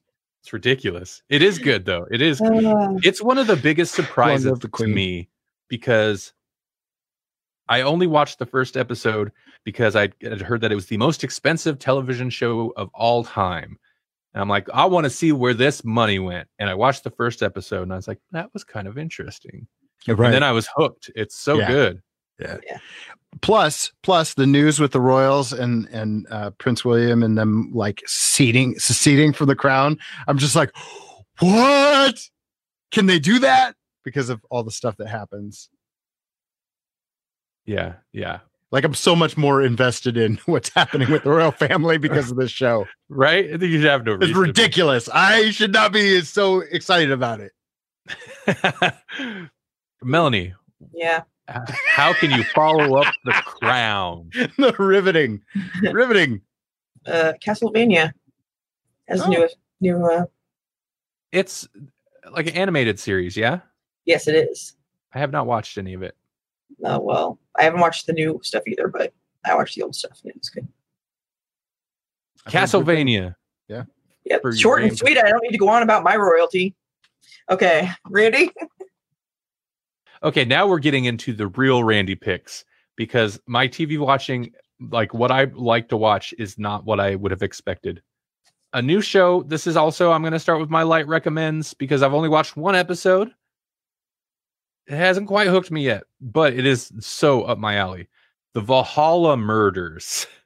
It's 0.43 0.53
ridiculous. 0.53 1.23
It 1.29 1.43
is 1.43 1.59
good 1.59 1.85
though. 1.85 2.07
It 2.11 2.23
is. 2.23 2.41
Uh, 2.41 2.95
It's 3.03 3.21
one 3.21 3.39
of 3.39 3.47
the 3.49 3.57
biggest 3.57 3.95
surprises 3.95 4.59
the 4.61 4.69
to 4.69 4.87
me 4.87 5.29
because 5.69 6.33
I 7.69 7.81
only 7.81 8.07
watched 8.07 8.39
the 8.39 8.47
first 8.47 8.77
episode 8.77 9.33
because 9.65 9.97
I 9.97 10.13
had 10.23 10.41
heard 10.41 10.61
that 10.61 10.71
it 10.71 10.77
was 10.77 10.87
the 10.87 10.99
most 10.99 11.25
expensive 11.25 11.79
television 11.79 12.31
show 12.31 12.73
of 12.77 12.91
all 12.95 13.25
time. 13.25 13.79
And 14.33 14.41
I'm 14.41 14.49
like, 14.49 14.69
I 14.73 14.85
want 14.85 15.05
to 15.05 15.11
see 15.11 15.33
where 15.33 15.55
this 15.55 15.85
money 15.85 16.19
went. 16.19 16.47
And 16.59 16.71
I 16.71 16.75
watched 16.75 17.03
the 17.03 17.11
first 17.11 17.43
episode 17.43 17.83
and 17.83 17.93
I 17.93 17.97
was 17.97 18.07
like, 18.07 18.21
that 18.31 18.53
was 18.53 18.63
kind 18.63 18.87
of 18.87 18.99
interesting. 18.99 19.67
Right. 20.09 20.27
And 20.27 20.35
then 20.35 20.43
I 20.43 20.53
was 20.53 20.69
hooked. 20.77 21.11
It's 21.17 21.37
so 21.37 21.57
good. 21.57 22.01
Yeah. 22.39 22.57
good. 22.57 22.81
plus, 23.43 23.93
plus 24.03 24.35
the 24.35 24.47
news 24.47 24.79
with 24.79 24.93
the 24.93 25.01
royals 25.01 25.53
and 25.53 25.89
and 25.89 26.27
uh, 26.31 26.51
Prince 26.59 26.85
William 26.85 27.23
and 27.23 27.37
them 27.37 27.71
like 27.75 28.03
seating 28.07 28.79
seceding 28.79 29.33
from 29.33 29.47
the 29.49 29.57
crown. 29.57 29.99
I'm 30.29 30.39
just 30.39 30.55
like, 30.55 30.71
what? 31.41 32.21
Can 32.93 33.07
they 33.07 33.19
do 33.19 33.39
that? 33.41 33.75
Because 34.05 34.29
of 34.29 34.45
all 34.51 34.63
the 34.63 34.71
stuff 34.71 34.97
that 34.99 35.09
happens. 35.09 35.69
Yeah. 37.65 37.95
Yeah. 38.13 38.41
Like 38.71 38.85
I'm 38.85 38.95
so 38.95 39.17
much 39.17 39.37
more 39.37 39.63
invested 39.63 40.17
in 40.17 40.37
what's 40.47 40.69
happening 40.71 41.11
with 41.11 41.25
the 41.25 41.31
royal 41.31 41.51
family 41.53 41.99
because 41.99 42.31
of 42.31 42.37
this 42.37 42.51
show. 42.51 42.87
Right? 43.09 43.47
I 43.47 43.51
think 43.59 43.63
you 43.73 43.81
should 43.81 43.91
have 43.91 44.05
no 44.05 44.13
It's 44.15 44.21
reason. 44.23 44.35
to 44.35 44.41
ridiculous. 44.41 45.09
I 45.09 45.51
should 45.51 45.73
not 45.73 45.93
be 45.93 46.21
so 46.21 46.61
excited 46.61 47.11
about 47.11 47.41
it. 47.41 47.53
Melanie, 50.07 50.55
yeah, 50.95 51.23
how 51.89 52.13
can 52.13 52.31
you 52.31 52.45
follow 52.55 52.97
up 52.97 53.13
the 53.25 53.33
crown? 53.45 54.31
the 54.57 54.75
riveting, 54.79 55.41
riveting. 55.93 56.41
uh, 57.07 57.33
Castlevania 57.45 58.13
has 59.09 59.23
Oh. 59.23 59.29
new 59.29 59.49
new. 59.81 60.05
Uh, 60.07 60.27
It's 61.33 61.69
like 62.31 62.47
an 62.47 62.55
animated 62.55 62.99
series, 63.01 63.37
yeah? 63.37 63.61
yes, 64.05 64.29
it 64.29 64.35
is. 64.49 64.77
I 65.13 65.19
have 65.19 65.33
not 65.33 65.47
watched 65.47 65.77
any 65.79 65.95
of 65.95 66.03
it. 66.03 66.17
Uh, 66.85 66.99
well, 67.01 67.39
I 67.59 67.65
haven't 67.65 67.81
watched 67.81 68.07
the 68.07 68.13
new 68.13 68.39
stuff 68.43 68.63
either, 68.67 68.89
but 68.89 69.13
I 69.45 69.55
watched 69.55 69.75
the 69.77 69.83
old 69.83 69.95
stuff. 69.97 70.21
and 70.25 70.33
It's 70.37 70.51
good. 70.51 70.67
Castlevania. 72.49 73.35
Yeah. 73.69 73.85
Yep, 74.25 74.43
short 74.57 74.83
and 74.83 74.97
sweet. 74.97 75.19
I 75.19 75.29
don't 75.31 75.43
need 75.43 75.53
to 75.53 75.59
go 75.59 75.69
on 75.69 75.83
about 75.83 76.03
my 76.05 76.17
royalty. 76.17 76.75
Okay, 77.51 77.89
Randy. 78.09 78.51
Okay, 80.23 80.45
now 80.45 80.67
we're 80.67 80.79
getting 80.79 81.05
into 81.05 81.33
the 81.33 81.49
real 81.49 81.85
Randy 81.85 82.15
picks 82.15 82.65
because 82.97 83.39
my 83.47 83.69
TV 83.69 83.99
watching, 83.99 84.53
like 84.91 85.13
what 85.15 85.31
I 85.31 85.45
like 85.55 85.89
to 85.91 85.97
watch, 85.97 86.35
is 86.39 86.59
not 86.59 86.85
what 86.85 87.01
I 87.01 87.15
would 87.17 87.31
have 87.31 87.43
expected. 87.43 88.03
A 88.73 88.83
new 88.83 89.01
show. 89.01 89.43
This 89.45 89.67
is 89.67 89.77
also, 89.77 90.11
I'm 90.13 90.23
going 90.23 90.33
to 90.33 90.39
start 90.41 90.61
with 90.61 90.71
my 90.71 90.83
light 90.83 91.07
recommends 91.07 91.75
because 91.75 92.03
I've 92.03 92.15
only 92.15 92.29
watched 92.29 92.57
one 92.57 92.75
episode. 92.75 93.31
It 94.87 94.97
hasn't 94.97 95.29
quite 95.29 95.49
hooked 95.49 95.71
me 95.71 95.85
yet, 95.85 96.05
but 96.21 96.53
it 96.55 96.65
is 96.67 96.93
so 97.01 97.43
up 97.43 97.59
my 97.59 97.77
alley. 97.77 98.09
The 98.55 98.61
Valhalla 98.61 99.37
Murders. 99.37 100.27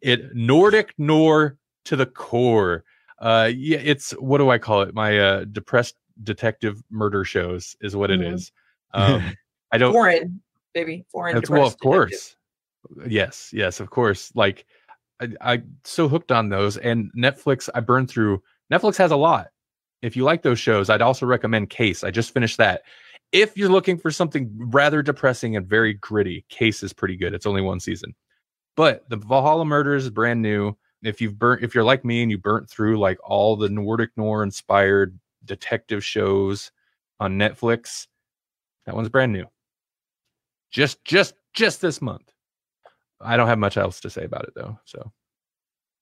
It 0.00 0.32
Nordic 0.32 0.94
Nor 0.96 1.56
to 1.86 1.96
the 1.96 2.06
core. 2.06 2.84
Uh, 3.18 3.50
yeah, 3.52 3.78
it's 3.82 4.12
what 4.12 4.38
do 4.38 4.48
I 4.48 4.56
call 4.56 4.82
it? 4.82 4.94
My 4.94 5.18
uh, 5.18 5.44
depressed 5.46 5.96
detective 6.22 6.80
murder 6.88 7.24
shows 7.24 7.74
is 7.80 7.96
what 7.96 8.12
it 8.12 8.20
Mhm. 8.20 8.34
is. 8.34 8.52
Um, 8.92 9.36
I 9.72 9.78
don't. 9.78 9.92
Foreign, 9.92 10.40
baby. 10.74 11.04
Foreign. 11.10 11.34
That's, 11.34 11.50
well, 11.50 11.66
of 11.66 11.78
course. 11.78 12.36
Yes, 13.06 13.50
yes, 13.52 13.80
of 13.80 13.90
course. 13.90 14.32
Like 14.34 14.64
I, 15.20 15.28
I 15.40 15.62
so 15.84 16.08
hooked 16.08 16.32
on 16.32 16.48
those, 16.48 16.76
and 16.76 17.10
Netflix. 17.16 17.68
I 17.74 17.80
burned 17.80 18.10
through. 18.10 18.42
Netflix 18.72 18.96
has 18.98 19.10
a 19.10 19.16
lot. 19.16 19.48
If 20.02 20.16
you 20.16 20.24
like 20.24 20.42
those 20.42 20.60
shows, 20.60 20.90
I'd 20.90 21.02
also 21.02 21.26
recommend 21.26 21.70
Case. 21.70 22.04
I 22.04 22.10
just 22.10 22.32
finished 22.32 22.58
that. 22.58 22.82
If 23.32 23.56
you're 23.56 23.68
looking 23.68 23.98
for 23.98 24.10
something 24.10 24.50
rather 24.56 25.02
depressing 25.02 25.56
and 25.56 25.66
very 25.66 25.94
gritty, 25.94 26.44
Case 26.48 26.82
is 26.82 26.92
pretty 26.92 27.16
good. 27.16 27.34
It's 27.34 27.46
only 27.46 27.62
one 27.62 27.80
season, 27.80 28.14
but 28.76 29.08
the 29.10 29.16
Valhalla 29.16 29.64
Murders 29.64 30.04
is 30.04 30.10
brand 30.10 30.40
new. 30.40 30.76
If 31.02 31.20
you've 31.20 31.38
burnt, 31.38 31.62
if 31.62 31.74
you're 31.74 31.84
like 31.84 32.04
me 32.04 32.22
and 32.22 32.30
you 32.30 32.38
burnt 32.38 32.70
through 32.70 32.98
like 32.98 33.18
all 33.22 33.56
the 33.56 33.68
Nordic 33.68 34.10
Noir 34.16 34.42
inspired 34.42 35.18
detective 35.44 36.04
shows 36.04 36.70
on 37.20 37.38
Netflix, 37.38 38.06
that 38.88 38.96
one's 38.96 39.10
brand 39.10 39.34
new. 39.34 39.44
Just, 40.70 41.04
just, 41.04 41.34
just 41.52 41.82
this 41.82 42.00
month. 42.00 42.32
I 43.20 43.36
don't 43.36 43.48
have 43.48 43.58
much 43.58 43.76
else 43.76 44.00
to 44.00 44.08
say 44.10 44.24
about 44.24 44.44
it 44.44 44.54
though. 44.54 44.78
So 44.86 45.12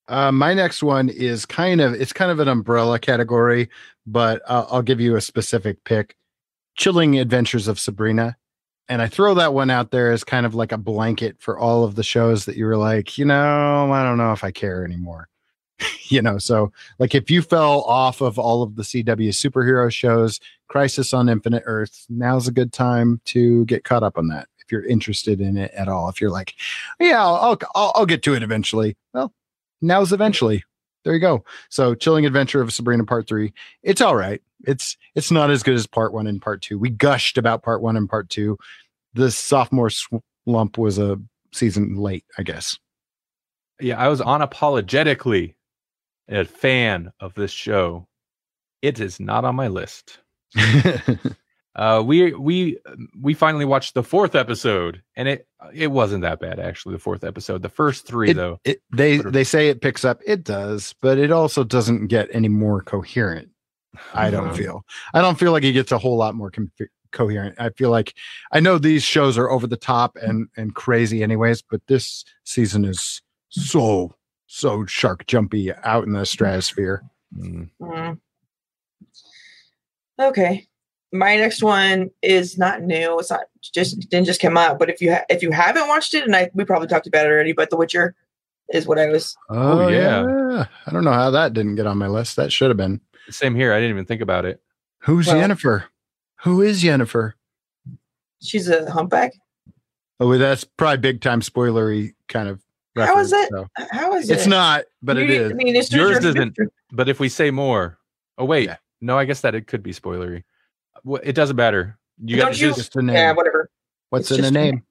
Uh, 0.08 0.30
my 0.30 0.54
next 0.54 0.84
one 0.84 1.08
is 1.08 1.44
kind 1.44 1.80
of 1.80 1.94
it's 1.94 2.12
kind 2.12 2.30
of 2.30 2.38
an 2.38 2.46
umbrella 2.46 2.98
category, 3.00 3.68
but 4.06 4.40
I'll, 4.46 4.68
I'll 4.70 4.82
give 4.82 5.00
you 5.00 5.16
a 5.16 5.20
specific 5.20 5.82
pick: 5.82 6.14
"Chilling 6.76 7.18
Adventures 7.18 7.66
of 7.66 7.80
Sabrina." 7.80 8.36
And 8.88 9.02
I 9.02 9.08
throw 9.08 9.34
that 9.34 9.52
one 9.52 9.68
out 9.70 9.90
there 9.90 10.12
as 10.12 10.22
kind 10.22 10.46
of 10.46 10.54
like 10.54 10.70
a 10.70 10.78
blanket 10.78 11.36
for 11.40 11.58
all 11.58 11.82
of 11.82 11.96
the 11.96 12.04
shows 12.04 12.44
that 12.44 12.56
you 12.56 12.66
were 12.66 12.76
like, 12.76 13.18
you 13.18 13.24
know, 13.24 13.90
I 13.92 14.04
don't 14.04 14.18
know 14.18 14.32
if 14.32 14.44
I 14.44 14.52
care 14.52 14.84
anymore. 14.84 15.28
you 16.08 16.22
know, 16.22 16.38
so 16.38 16.72
like 16.98 17.14
if 17.14 17.30
you 17.30 17.42
fell 17.42 17.82
off 17.82 18.20
of 18.20 18.38
all 18.38 18.62
of 18.62 18.76
the 18.76 18.82
CW 18.82 19.28
superhero 19.28 19.90
shows, 19.92 20.40
Crisis 20.68 21.12
on 21.12 21.28
Infinite 21.28 21.62
Earth, 21.66 22.06
now's 22.08 22.48
a 22.48 22.52
good 22.52 22.72
time 22.72 23.20
to 23.26 23.64
get 23.66 23.84
caught 23.84 24.02
up 24.02 24.18
on 24.18 24.28
that. 24.28 24.48
If 24.58 24.72
you're 24.72 24.84
interested 24.84 25.40
in 25.40 25.56
it 25.56 25.70
at 25.72 25.88
all, 25.88 26.08
if 26.08 26.20
you're 26.20 26.30
like, 26.30 26.54
yeah, 26.98 27.24
I'll 27.24 27.58
I'll, 27.74 27.92
I'll 27.94 28.06
get 28.06 28.22
to 28.24 28.34
it 28.34 28.42
eventually. 28.42 28.96
Well, 29.12 29.32
now's 29.80 30.12
eventually. 30.12 30.64
There 31.04 31.14
you 31.14 31.20
go. 31.20 31.44
So, 31.68 31.94
Chilling 31.94 32.26
Adventure 32.26 32.60
of 32.60 32.72
Sabrina 32.72 33.04
Part 33.04 33.28
Three. 33.28 33.52
It's 33.84 34.00
all 34.00 34.16
right. 34.16 34.42
It's 34.66 34.96
it's 35.14 35.30
not 35.30 35.50
as 35.50 35.62
good 35.62 35.76
as 35.76 35.86
Part 35.86 36.12
One 36.12 36.26
and 36.26 36.42
Part 36.42 36.62
Two. 36.62 36.80
We 36.80 36.90
gushed 36.90 37.38
about 37.38 37.62
Part 37.62 37.80
One 37.80 37.96
and 37.96 38.08
Part 38.08 38.28
Two. 38.28 38.58
The 39.14 39.30
sophomore 39.30 39.90
slump 39.90 40.78
was 40.78 40.98
a 40.98 41.20
season 41.52 41.94
late, 41.96 42.24
I 42.38 42.42
guess. 42.42 42.76
yeah, 43.80 43.98
I 43.98 44.08
was 44.08 44.20
unapologetically 44.20 45.54
a 46.28 46.44
fan 46.44 47.12
of 47.20 47.34
this 47.34 47.50
show. 47.50 48.06
It 48.82 49.00
is 49.00 49.18
not 49.20 49.44
on 49.44 49.54
my 49.56 49.68
list. 49.68 50.18
Uh, 51.76 52.02
we 52.02 52.32
we 52.32 52.78
we 53.20 53.34
finally 53.34 53.66
watched 53.66 53.92
the 53.92 54.02
fourth 54.02 54.34
episode, 54.34 55.02
and 55.14 55.28
it 55.28 55.46
it 55.74 55.88
wasn't 55.88 56.22
that 56.22 56.40
bad 56.40 56.58
actually. 56.58 56.94
The 56.94 56.98
fourth 56.98 57.22
episode, 57.22 57.60
the 57.60 57.68
first 57.68 58.06
three 58.06 58.30
It- 58.30 58.34
though. 58.34 58.58
It, 58.64 58.80
they 58.90 59.18
they 59.18 59.44
say 59.44 59.68
it 59.68 59.82
picks 59.82 60.02
up. 60.02 60.22
It 60.26 60.42
does, 60.42 60.94
but 61.02 61.18
it 61.18 61.30
also 61.30 61.64
doesn't 61.64 62.06
get 62.06 62.30
any 62.32 62.48
more 62.48 62.80
coherent. 62.80 63.50
I 64.14 64.30
don't 64.30 64.56
feel. 64.56 64.86
I 65.12 65.20
don't 65.20 65.38
feel 65.38 65.52
like 65.52 65.64
it 65.64 65.72
gets 65.72 65.92
a 65.92 65.98
whole 65.98 66.16
lot 66.16 66.34
more 66.34 66.50
com- 66.50 66.72
coherent. 67.12 67.56
I 67.58 67.68
feel 67.68 67.90
like 67.90 68.14
I 68.52 68.60
know 68.60 68.78
these 68.78 69.02
shows 69.02 69.36
are 69.36 69.50
over 69.50 69.66
the 69.66 69.76
top 69.76 70.16
and 70.16 70.48
and 70.56 70.74
crazy 70.74 71.22
anyways, 71.22 71.60
but 71.60 71.82
this 71.88 72.24
season 72.44 72.86
is 72.86 73.20
so 73.50 74.14
so 74.46 74.86
shark 74.86 75.26
jumpy 75.26 75.72
out 75.84 76.04
in 76.04 76.12
the 76.12 76.24
stratosphere. 76.26 77.02
Mm. 77.36 77.70
Mm. 77.80 78.18
Okay. 80.20 80.66
My 81.12 81.36
next 81.36 81.62
one 81.62 82.10
is 82.22 82.58
not 82.58 82.82
new. 82.82 83.18
It's 83.18 83.30
not 83.30 83.42
just 83.62 84.00
didn't 84.10 84.26
just 84.26 84.40
come 84.40 84.56
out. 84.56 84.78
But 84.78 84.90
if 84.90 85.00
you 85.00 85.12
ha- 85.14 85.24
if 85.28 85.42
you 85.42 85.50
haven't 85.50 85.88
watched 85.88 86.14
it, 86.14 86.24
and 86.24 86.34
I 86.34 86.50
we 86.54 86.64
probably 86.64 86.88
talked 86.88 87.06
about 87.06 87.26
it 87.26 87.30
already, 87.30 87.52
but 87.52 87.70
The 87.70 87.76
Witcher 87.76 88.14
is 88.70 88.86
what 88.86 88.98
I 88.98 89.06
was. 89.06 89.36
Oh, 89.48 89.88
yeah. 89.88 90.66
I 90.86 90.90
don't 90.90 91.04
know 91.04 91.12
how 91.12 91.30
that 91.30 91.52
didn't 91.52 91.76
get 91.76 91.86
on 91.86 91.98
my 91.98 92.08
list. 92.08 92.36
That 92.36 92.52
should 92.52 92.68
have 92.70 92.76
been. 92.76 93.00
Same 93.30 93.54
here. 93.54 93.72
I 93.72 93.76
didn't 93.76 93.90
even 93.90 94.04
think 94.06 94.20
about 94.20 94.44
it. 94.44 94.60
Who's 95.00 95.26
Well- 95.28 95.36
Yennefer? 95.36 95.84
Who 96.40 96.60
is 96.62 96.82
Yennefer? 96.82 97.32
She's 98.42 98.68
a 98.68 98.90
humpback. 98.90 99.32
Oh, 100.20 100.36
that's 100.36 100.64
probably 100.64 100.98
big 100.98 101.20
time 101.20 101.40
spoilery 101.40 102.14
kind 102.28 102.48
of. 102.48 102.60
How 102.96 103.18
is 103.18 103.32
it? 103.32 103.48
so. 103.50 103.66
How 103.90 104.14
is 104.14 104.30
it? 104.30 104.34
It's 104.34 104.46
not, 104.46 104.84
but 105.02 105.16
You- 105.16 105.24
is. 105.24 105.50
I 105.52 105.54
mean, 105.54 105.76
it's 105.76 105.92
Yours 105.92 106.16
Stranger 106.16 106.28
isn't. 106.38 106.56
Things. 106.56 106.70
But 106.92 107.08
if 107.08 107.20
we 107.20 107.28
say 107.28 107.50
more, 107.50 107.98
oh 108.38 108.44
wait, 108.44 108.64
Yeah. 108.68 108.76
no, 109.00 109.18
I 109.18 109.24
guess 109.24 109.40
that 109.42 109.54
it 109.54 109.66
could 109.66 109.82
be 109.82 109.92
spoilery. 109.92 110.44
It 111.22 111.34
doesn't 111.34 111.56
matter. 111.56 111.98
You 112.24 112.36
Don't 112.36 112.46
got 112.46 112.60
you- 112.60 112.68
just 112.68 112.78
Just 112.78 112.92
the 112.94 113.02
name. 113.02 113.14
Yeah, 113.16 113.32
whatever. 113.32 113.70
What's 114.10 114.30
it's 114.30 114.38
in 114.38 114.44
the 114.44 114.50
just- 114.50 114.54
name? 114.54 114.82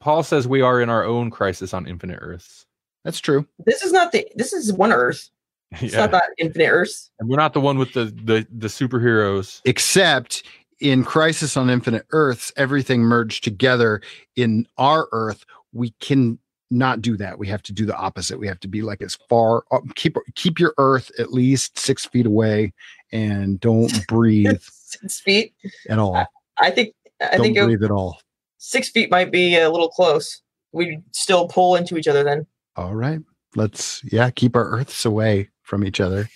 Paul 0.00 0.22
says 0.24 0.48
we 0.48 0.62
are 0.62 0.80
in 0.80 0.90
our 0.90 1.04
own 1.04 1.30
crisis 1.30 1.72
on 1.72 1.86
Infinite 1.86 2.18
Earths. 2.20 2.66
That's 3.04 3.20
true. 3.20 3.46
This 3.64 3.82
is 3.84 3.92
not 3.92 4.10
the. 4.10 4.26
This 4.34 4.52
is 4.52 4.72
one 4.72 4.92
Earth. 4.92 5.30
It's 5.80 5.94
yeah, 5.94 6.00
not 6.02 6.12
that 6.12 6.30
Infinite 6.38 6.68
Earths. 6.68 7.10
and 7.18 7.28
we're 7.28 7.36
not 7.36 7.52
the 7.52 7.60
one 7.60 7.76
with 7.76 7.92
the 7.92 8.04
the 8.04 8.46
the 8.56 8.68
superheroes. 8.68 9.60
Except 9.64 10.44
in 10.80 11.02
Crisis 11.04 11.56
on 11.56 11.68
Infinite 11.70 12.06
Earths, 12.10 12.52
everything 12.56 13.00
merged 13.02 13.42
together. 13.42 14.00
In 14.36 14.66
our 14.78 15.08
Earth, 15.12 15.44
we 15.72 15.90
can 16.00 16.38
not 16.70 17.00
do 17.00 17.16
that. 17.16 17.38
We 17.38 17.46
have 17.48 17.62
to 17.64 17.72
do 17.72 17.86
the 17.86 17.96
opposite. 17.96 18.38
We 18.38 18.46
have 18.48 18.60
to 18.60 18.68
be 18.68 18.82
like 18.82 19.00
as 19.02 19.16
far 19.28 19.64
up, 19.72 19.82
keep 19.94 20.16
keep 20.34 20.58
your 20.58 20.74
Earth 20.78 21.10
at 21.18 21.32
least 21.32 21.78
six 21.78 22.04
feet 22.06 22.26
away, 22.26 22.72
and 23.12 23.60
don't 23.60 24.06
breathe 24.08 24.60
Six 24.62 25.20
feet. 25.20 25.54
at 25.88 25.98
all. 25.98 26.26
I 26.58 26.70
think. 26.70 26.94
I 27.20 27.36
Don't 27.36 27.42
think 27.42 27.56
it, 27.56 27.64
breathe 27.64 27.82
at 27.82 27.90
all. 27.90 28.20
six 28.58 28.90
feet 28.90 29.10
might 29.10 29.32
be 29.32 29.56
a 29.56 29.70
little 29.70 29.88
close. 29.88 30.42
We 30.72 31.00
still 31.12 31.48
pull 31.48 31.76
into 31.76 31.96
each 31.96 32.06
other 32.08 32.22
then. 32.22 32.46
All 32.76 32.94
right. 32.94 33.20
Let's 33.54 34.02
yeah, 34.04 34.28
keep 34.30 34.54
our 34.54 34.68
Earths 34.68 35.04
away 35.06 35.48
from 35.62 35.82
each 35.84 35.98
other. 35.98 36.28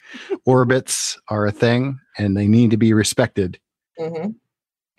Orbits 0.47 1.19
are 1.29 1.47
a 1.47 1.53
thing, 1.53 1.99
and 2.19 2.35
they 2.37 2.47
need 2.49 2.71
to 2.71 2.77
be 2.79 2.93
respected. 2.95 3.59
Mm-hmm. 3.99 4.31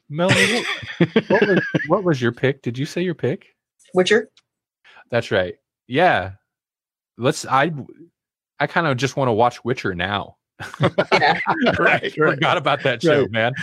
Melanie, 0.09 0.63
what, 0.99 1.29
what 1.29 1.47
was, 1.47 1.61
what 1.87 2.03
was 2.03 2.21
your 2.21 2.31
pick? 2.31 2.61
Did 2.61 2.77
you 2.77 2.85
say 2.85 3.01
your 3.01 3.15
pick? 3.15 3.47
Witcher. 3.93 4.29
That's 5.11 5.29
right. 5.31 5.55
Yeah. 5.87 6.31
Let's. 7.17 7.45
I. 7.45 7.71
I 8.59 8.67
kind 8.67 8.85
of 8.87 8.95
just 8.97 9.17
want 9.17 9.27
to 9.27 9.33
watch 9.33 9.63
Witcher 9.65 9.93
now. 9.95 10.37
Yeah. 11.11 11.39
Right, 11.79 12.13
Forgot 12.13 12.57
about 12.57 12.83
that 12.83 13.01
show, 13.01 13.21
right. 13.21 13.31
man. 13.31 13.53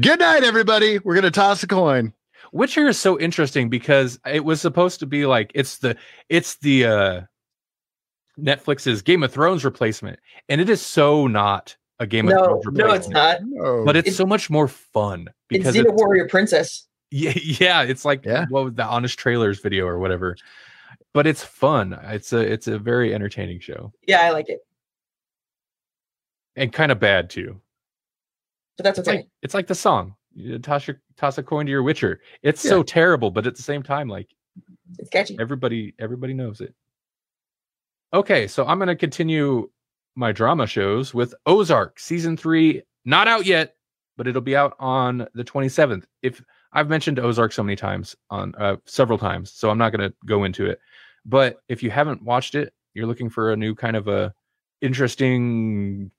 Good 0.00 0.20
night, 0.20 0.42
everybody. 0.44 0.98
We're 0.98 1.14
gonna 1.14 1.30
toss 1.30 1.62
a 1.62 1.66
coin. 1.66 2.14
Witcher 2.52 2.88
is 2.88 2.98
so 2.98 3.20
interesting 3.20 3.68
because 3.68 4.18
it 4.26 4.44
was 4.44 4.60
supposed 4.60 4.98
to 5.00 5.06
be 5.06 5.26
like 5.26 5.52
it's 5.54 5.78
the 5.78 5.96
it's 6.30 6.56
the 6.58 6.86
uh 6.86 7.20
Netflix's 8.38 9.02
Game 9.02 9.22
of 9.22 9.32
Thrones 9.32 9.64
replacement, 9.64 10.18
and 10.48 10.60
it 10.60 10.70
is 10.70 10.80
so 10.80 11.26
not 11.26 11.76
a 11.98 12.06
Game 12.06 12.28
of 12.28 12.34
No, 12.34 12.44
Thrones 12.44 12.64
no, 12.64 12.70
replacement. 12.70 12.96
it's 13.04 13.08
not. 13.10 13.38
No. 13.42 13.84
But 13.84 13.96
it's, 13.96 14.06
It's- 14.08 14.16
so 14.16 14.24
much 14.26 14.48
more 14.48 14.68
fun 14.68 15.26
It's 15.28 15.34
because 15.48 15.74
Xena 15.74 15.82
it's, 15.90 15.92
Warrior 15.92 16.28
Princess. 16.28 16.86
yeah, 17.10 17.32
yeah, 17.36 17.82
it's 17.82 18.04
like 18.06 18.24
Yeah. 18.24 18.46
what 18.48 18.64
was 18.64 18.74
the 18.74 18.84
honest 18.84 19.18
trailers 19.18 19.60
video 19.60 19.86
or 19.86 19.98
whatever. 19.98 20.36
But 21.12 21.26
it's 21.26 21.42
fun. 21.44 21.98
It's 22.04 22.32
a 22.32 22.38
it's 22.40 22.66
a 22.68 22.78
very 22.78 23.12
entertaining 23.14 23.60
show 23.60 23.92
Yeah, 24.06 24.20
I 24.22 24.30
like 24.30 24.48
it, 24.48 24.60
and 26.56 26.72
kind 26.72 26.92
of 26.92 27.00
bad 27.00 27.30
too. 27.30 27.60
but 28.76 28.84
that's 28.84 28.98
It's 28.98 29.08
okay. 29.08 29.18
like 29.18 29.28
it's 29.42 29.54
like 29.54 29.66
the 29.66 29.74
song. 29.74 30.14
You 30.34 30.58
toss 30.58 30.86
your 30.86 31.00
toss 31.16 31.38
a 31.38 31.42
coin 31.42 31.66
to 31.66 31.70
your 31.72 31.82
Witcher. 31.82 32.20
It's 32.42 32.60
so 32.60 32.82
terrible, 32.82 33.30
but 33.30 33.46
at 33.46 33.56
the 33.56 33.62
same 33.62 33.82
time, 33.82 34.08
like 34.08 34.28
it's 34.98 35.10
catchy. 35.10 35.36
everybody 35.40 35.94
everybody 35.98 36.32
knows 36.34 36.60
it. 36.60 36.74
Okay, 38.12 38.46
so 38.46 38.66
I'm 38.66 38.78
going 38.78 38.88
to 38.88 38.96
continue 38.96 39.70
my 40.16 40.32
drama 40.32 40.66
shows 40.66 41.14
with 41.14 41.32
Ozark 41.46 41.98
season 42.00 42.36
3 42.36 42.82
not 43.04 43.28
out 43.28 43.46
yet, 43.46 43.76
but 44.16 44.26
it'll 44.26 44.42
be 44.42 44.56
out 44.56 44.74
on 44.80 45.26
the 45.34 45.44
27th. 45.44 46.04
If 46.22 46.42
I've 46.72 46.88
mentioned 46.88 47.18
Ozark 47.20 47.52
so 47.52 47.62
many 47.62 47.76
times 47.76 48.16
on 48.28 48.52
uh, 48.56 48.76
several 48.84 49.16
times, 49.18 49.52
so 49.52 49.70
I'm 49.70 49.78
not 49.78 49.90
going 49.92 50.08
to 50.10 50.14
go 50.26 50.42
into 50.44 50.66
it. 50.66 50.80
But 51.24 51.62
if 51.68 51.82
you 51.82 51.90
haven't 51.90 52.22
watched 52.22 52.54
it, 52.54 52.72
you're 52.94 53.06
looking 53.06 53.30
for 53.30 53.52
a 53.52 53.56
new 53.56 53.74
kind 53.74 53.96
of 53.96 54.08
a 54.08 54.32
interesting 54.80 56.10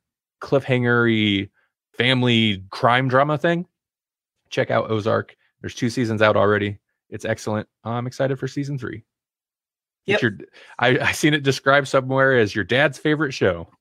cliffhangery 0.42 1.50
family 1.98 2.64
crime 2.70 3.08
drama 3.08 3.38
thing, 3.38 3.66
check 4.50 4.72
out 4.72 4.92
Ozark. 4.92 5.36
There's 5.62 5.76
two 5.76 5.90
seasons 5.90 6.22
out 6.22 6.36
already. 6.36 6.80
It's 7.10 7.26
excellent. 7.26 7.68
I'm 7.84 8.08
excited 8.08 8.40
for 8.40 8.48
season 8.48 8.78
three. 8.78 9.04
Yep. 10.06 10.22
your, 10.22 10.38
I, 10.80 10.98
I 10.98 11.12
seen 11.12 11.34
it 11.34 11.44
described 11.44 11.88
somewhere 11.88 12.38
as 12.38 12.56
your 12.56 12.64
dad's 12.64 12.98
favorite 12.98 13.34
show. 13.34 13.68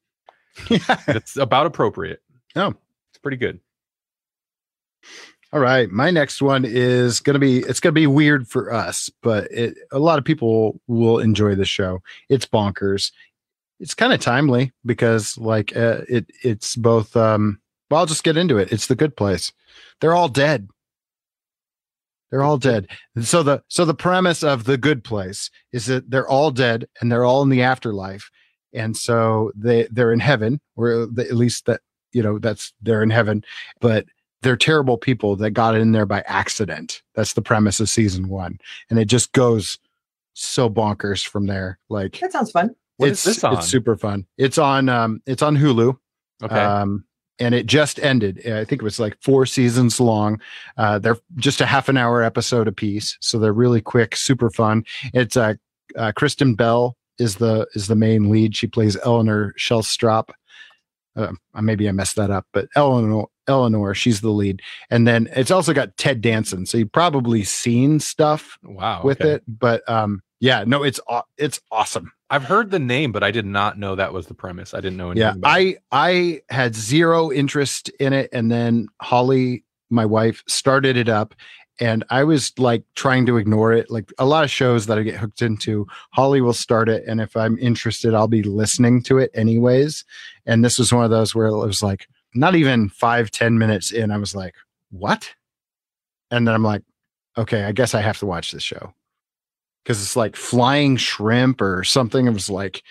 It's 1.08 1.36
about 1.36 1.66
appropriate. 1.66 2.20
Oh. 2.56 2.74
it's 3.10 3.18
pretty 3.22 3.36
good. 3.36 3.60
All 5.52 5.60
right. 5.60 5.90
My 5.90 6.12
next 6.12 6.40
one 6.40 6.64
is 6.64 7.18
going 7.18 7.34
to 7.34 7.40
be 7.40 7.58
it's 7.58 7.80
going 7.80 7.92
to 7.92 8.00
be 8.00 8.06
weird 8.06 8.46
for 8.46 8.72
us, 8.72 9.10
but 9.20 9.50
it, 9.50 9.76
a 9.90 9.98
lot 9.98 10.18
of 10.18 10.24
people 10.24 10.80
will 10.86 11.18
enjoy 11.18 11.56
the 11.56 11.64
show. 11.64 12.00
It's 12.28 12.46
bonkers. 12.46 13.10
It's 13.80 13.94
kind 13.94 14.12
of 14.12 14.20
timely 14.20 14.72
because 14.84 15.36
like 15.38 15.76
uh, 15.76 16.02
it 16.08 16.30
it's 16.44 16.76
both 16.76 17.16
um 17.16 17.60
well 17.90 18.00
I'll 18.00 18.06
just 18.06 18.22
get 18.22 18.36
into 18.36 18.58
it. 18.58 18.70
It's 18.70 18.86
the 18.86 18.94
good 18.94 19.16
place. 19.16 19.52
They're 20.00 20.14
all 20.14 20.28
dead. 20.28 20.68
They're 22.30 22.44
all 22.44 22.58
dead. 22.58 22.86
And 23.16 23.24
so 23.24 23.42
the 23.42 23.64
so 23.66 23.84
the 23.84 23.94
premise 23.94 24.44
of 24.44 24.64
the 24.64 24.78
good 24.78 25.02
place 25.02 25.50
is 25.72 25.86
that 25.86 26.10
they're 26.10 26.28
all 26.28 26.52
dead 26.52 26.86
and 27.00 27.10
they're 27.10 27.24
all 27.24 27.42
in 27.42 27.48
the 27.48 27.62
afterlife. 27.62 28.30
And 28.72 28.96
so 28.96 29.50
they 29.56 29.88
they're 29.90 30.12
in 30.12 30.20
heaven 30.20 30.60
or 30.76 31.06
the, 31.06 31.26
at 31.28 31.34
least 31.34 31.66
that 31.66 31.80
you 32.12 32.22
know 32.22 32.38
that's 32.38 32.72
they're 32.80 33.02
in 33.02 33.10
heaven, 33.10 33.44
but 33.80 34.06
they're 34.42 34.56
terrible 34.56 34.96
people 34.96 35.36
that 35.36 35.50
got 35.50 35.74
in 35.74 35.92
there 35.92 36.06
by 36.06 36.22
accident. 36.26 37.02
That's 37.14 37.34
the 37.34 37.42
premise 37.42 37.80
of 37.80 37.88
season 37.88 38.28
one. 38.28 38.58
And 38.88 38.98
it 38.98 39.06
just 39.06 39.32
goes 39.32 39.78
so 40.34 40.70
bonkers 40.70 41.26
from 41.26 41.46
there. 41.46 41.78
Like 41.88 42.18
That 42.20 42.32
sounds 42.32 42.50
fun. 42.50 42.74
What 42.96 43.10
is 43.10 43.12
it's, 43.12 43.24
this 43.24 43.44
on? 43.44 43.54
it's 43.54 43.66
super 43.66 43.96
fun. 43.96 44.26
It's 44.38 44.58
on 44.58 44.88
um 44.88 45.22
it's 45.26 45.42
on 45.42 45.56
Hulu. 45.56 45.96
Okay. 46.42 46.54
Um 46.54 47.04
and 47.40 47.54
it 47.54 47.66
just 47.66 47.98
ended. 48.00 48.46
I 48.46 48.64
think 48.64 48.82
it 48.82 48.84
was 48.84 49.00
like 49.00 49.16
four 49.22 49.46
seasons 49.46 49.98
long. 49.98 50.40
Uh, 50.76 50.98
they're 50.98 51.16
just 51.36 51.62
a 51.62 51.66
half 51.66 51.88
an 51.88 51.96
hour 51.96 52.22
episode 52.22 52.68
a 52.68 52.72
piece, 52.72 53.16
so 53.20 53.38
they're 53.38 53.54
really 53.54 53.80
quick, 53.80 54.14
super 54.14 54.50
fun. 54.50 54.84
It's 55.14 55.38
uh, 55.38 55.54
uh, 55.96 56.12
Kristen 56.14 56.54
Bell 56.54 56.98
is 57.18 57.36
the 57.36 57.66
is 57.74 57.88
the 57.88 57.96
main 57.96 58.30
lead. 58.30 58.54
She 58.54 58.66
plays 58.66 58.96
Eleanor 59.04 59.54
Shellstrop. 59.58 60.28
Uh, 61.16 61.32
maybe 61.60 61.88
I 61.88 61.92
messed 61.92 62.16
that 62.16 62.30
up, 62.30 62.46
but 62.52 62.68
Eleanor 62.76 63.26
Eleanor, 63.50 63.94
she's 63.94 64.22
the 64.22 64.30
lead. 64.30 64.62
And 64.88 65.06
then 65.06 65.28
it's 65.36 65.50
also 65.50 65.72
got 65.74 65.96
Ted 65.96 66.20
Danson, 66.20 66.64
so 66.64 66.78
you've 66.78 66.92
probably 66.92 67.44
seen 67.44 68.00
stuff 68.00 68.58
wow. 68.62 69.02
with 69.04 69.20
okay. 69.20 69.32
it. 69.32 69.42
But 69.46 69.86
um, 69.88 70.22
yeah, 70.40 70.64
no, 70.66 70.82
it's 70.82 71.00
it's 71.36 71.60
awesome. 71.70 72.12
I've 72.30 72.44
heard 72.44 72.70
the 72.70 72.78
name, 72.78 73.10
but 73.10 73.24
I 73.24 73.32
did 73.32 73.44
not 73.44 73.78
know 73.78 73.96
that 73.96 74.12
was 74.12 74.26
the 74.26 74.34
premise. 74.34 74.72
I 74.72 74.80
didn't 74.80 74.96
know 74.96 75.10
anything. 75.10 75.42
yeah 75.42 75.50
it. 75.50 75.78
i 75.92 76.06
i 76.08 76.40
had 76.48 76.74
zero 76.74 77.32
interest 77.32 77.88
in 78.00 78.12
it 78.12 78.30
and 78.32 78.50
then 78.50 78.86
holly 79.02 79.64
my 79.90 80.06
wife 80.06 80.42
started 80.46 80.96
it 80.96 81.08
up 81.08 81.34
and 81.80 82.04
i 82.10 82.22
was 82.22 82.52
like 82.58 82.84
trying 82.94 83.26
to 83.26 83.36
ignore 83.36 83.72
it 83.72 83.90
like 83.90 84.12
a 84.18 84.24
lot 84.24 84.44
of 84.44 84.50
shows 84.50 84.86
that 84.86 84.98
i 84.98 85.02
get 85.02 85.16
hooked 85.16 85.42
into 85.42 85.86
holly 86.12 86.40
will 86.40 86.52
start 86.52 86.88
it 86.88 87.04
and 87.06 87.20
if 87.20 87.36
i'm 87.36 87.58
interested 87.58 88.14
i'll 88.14 88.28
be 88.28 88.42
listening 88.42 89.02
to 89.02 89.18
it 89.18 89.30
anyways 89.34 90.04
and 90.46 90.64
this 90.64 90.78
was 90.78 90.92
one 90.92 91.04
of 91.04 91.10
those 91.10 91.34
where 91.34 91.46
it 91.46 91.56
was 91.56 91.82
like 91.82 92.06
not 92.34 92.54
even 92.54 92.88
five 92.88 93.30
ten 93.30 93.58
minutes 93.58 93.92
in 93.92 94.10
i 94.10 94.16
was 94.16 94.34
like 94.34 94.54
what 94.90 95.30
and 96.30 96.46
then 96.46 96.54
i'm 96.54 96.62
like 96.62 96.82
okay 97.36 97.64
i 97.64 97.72
guess 97.72 97.94
i 97.94 98.00
have 98.00 98.18
to 98.18 98.26
watch 98.26 98.52
this 98.52 98.62
show 98.62 98.92
because 99.82 100.02
it's 100.02 100.16
like 100.16 100.36
flying 100.36 100.96
shrimp 100.96 101.60
or 101.60 101.84
something 101.84 102.26
it 102.26 102.32
was 102.32 102.50
like 102.50 102.82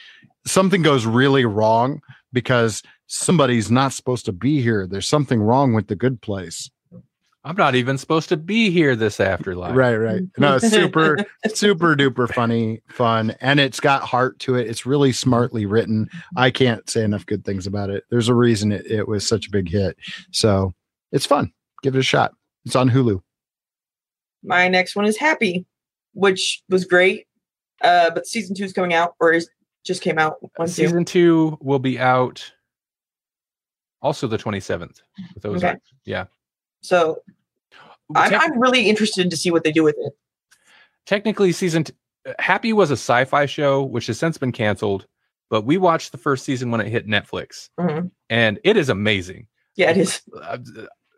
something 0.46 0.82
goes 0.82 1.06
really 1.06 1.46
wrong 1.46 2.02
because 2.34 2.84
somebody's 3.08 3.72
not 3.72 3.94
supposed 3.94 4.26
to 4.26 4.32
be 4.32 4.62
here. 4.62 4.88
There's 4.88 5.08
something 5.08 5.42
wrong 5.42 5.74
with 5.74 5.88
the 5.88 5.96
good 5.96 6.22
place. 6.22 6.70
I'm 7.44 7.56
not 7.56 7.76
even 7.76 7.98
supposed 7.98 8.30
to 8.30 8.38
be 8.38 8.70
here 8.70 8.96
this 8.96 9.20
afterlife. 9.20 9.76
Right, 9.76 9.96
right. 9.96 10.22
No, 10.38 10.58
it's 10.58 10.70
super, 10.70 11.18
super 11.48 11.96
duper 11.96 12.32
funny, 12.34 12.82
fun, 12.90 13.34
and 13.40 13.62
it's 13.62 13.80
got 13.80 14.04
heart 14.04 14.40
to 14.40 14.56
it. 14.56 14.68
It's 14.68 14.86
really 14.86 15.14
smartly 15.14 15.66
written. 15.66 16.10
I 16.36 16.52
can't 16.52 16.88
say 16.90 17.04
enough 17.04 17.26
good 17.26 17.46
things 17.46 17.66
about 17.66 17.90
it. 17.90 18.04
There's 18.10 18.28
a 18.28 18.36
reason 18.36 18.74
it, 18.74 18.86
it 18.88 19.08
was 19.08 19.26
such 19.28 19.48
a 19.48 19.52
big 19.52 19.70
hit. 19.70 19.98
So 20.32 20.74
it's 21.14 21.26
fun. 21.26 21.54
Give 21.82 21.96
it 21.96 22.00
a 22.00 22.04
shot. 22.04 22.34
It's 22.66 22.76
on 22.76 22.90
Hulu. 22.90 23.22
My 24.44 24.68
next 24.68 24.98
one 24.98 25.06
is 25.06 25.18
Happy, 25.18 25.66
which 26.14 26.62
was 26.70 26.84
great. 26.84 27.26
Uh, 27.82 28.10
but 28.10 28.28
season 28.28 28.54
two 28.54 28.66
is 28.66 28.74
coming 28.74 28.94
out, 28.94 29.16
or 29.22 29.32
is 29.32 29.50
just 29.86 30.02
came 30.02 30.20
out. 30.20 30.38
One. 30.58 30.68
Season 30.68 31.06
two 31.06 31.58
will 31.62 31.80
be 31.80 31.98
out 31.98 32.52
also 34.02 34.28
the 34.28 34.38
27th 34.38 35.02
with 35.34 35.44
those. 35.44 35.64
Okay. 35.64 35.78
Yeah. 36.06 36.26
So 36.82 37.22
I'm, 38.16 38.34
I'm 38.34 38.60
really 38.60 38.90
interested 38.90 39.30
to 39.30 39.38
see 39.38 39.52
what 39.52 39.64
they 39.64 39.72
do 39.72 39.84
with 39.84 39.96
it. 40.00 40.14
technically, 41.06 41.52
season 41.52 41.84
t- 41.86 41.94
Happy 42.38 42.74
was 42.74 42.92
a 42.92 42.94
sci 42.94 43.26
fi 43.26 43.46
show, 43.46 43.84
which 43.84 44.08
has 44.08 44.20
since 44.20 44.38
been 44.38 44.52
canceled, 44.52 45.08
but 45.50 45.64
we 45.66 45.78
watched 45.78 46.12
the 46.12 46.18
first 46.18 46.44
season 46.46 46.70
when 46.72 46.82
it 46.82 46.88
hit 46.88 47.08
Netflix, 47.08 47.70
Mhm. 47.80 48.12
and 48.30 48.60
it 48.64 48.78
is 48.78 48.90
amazing. 48.90 49.48
Yeah, 49.76 49.92
it 49.92 49.98
is. 49.98 50.22
uh, 50.42 50.58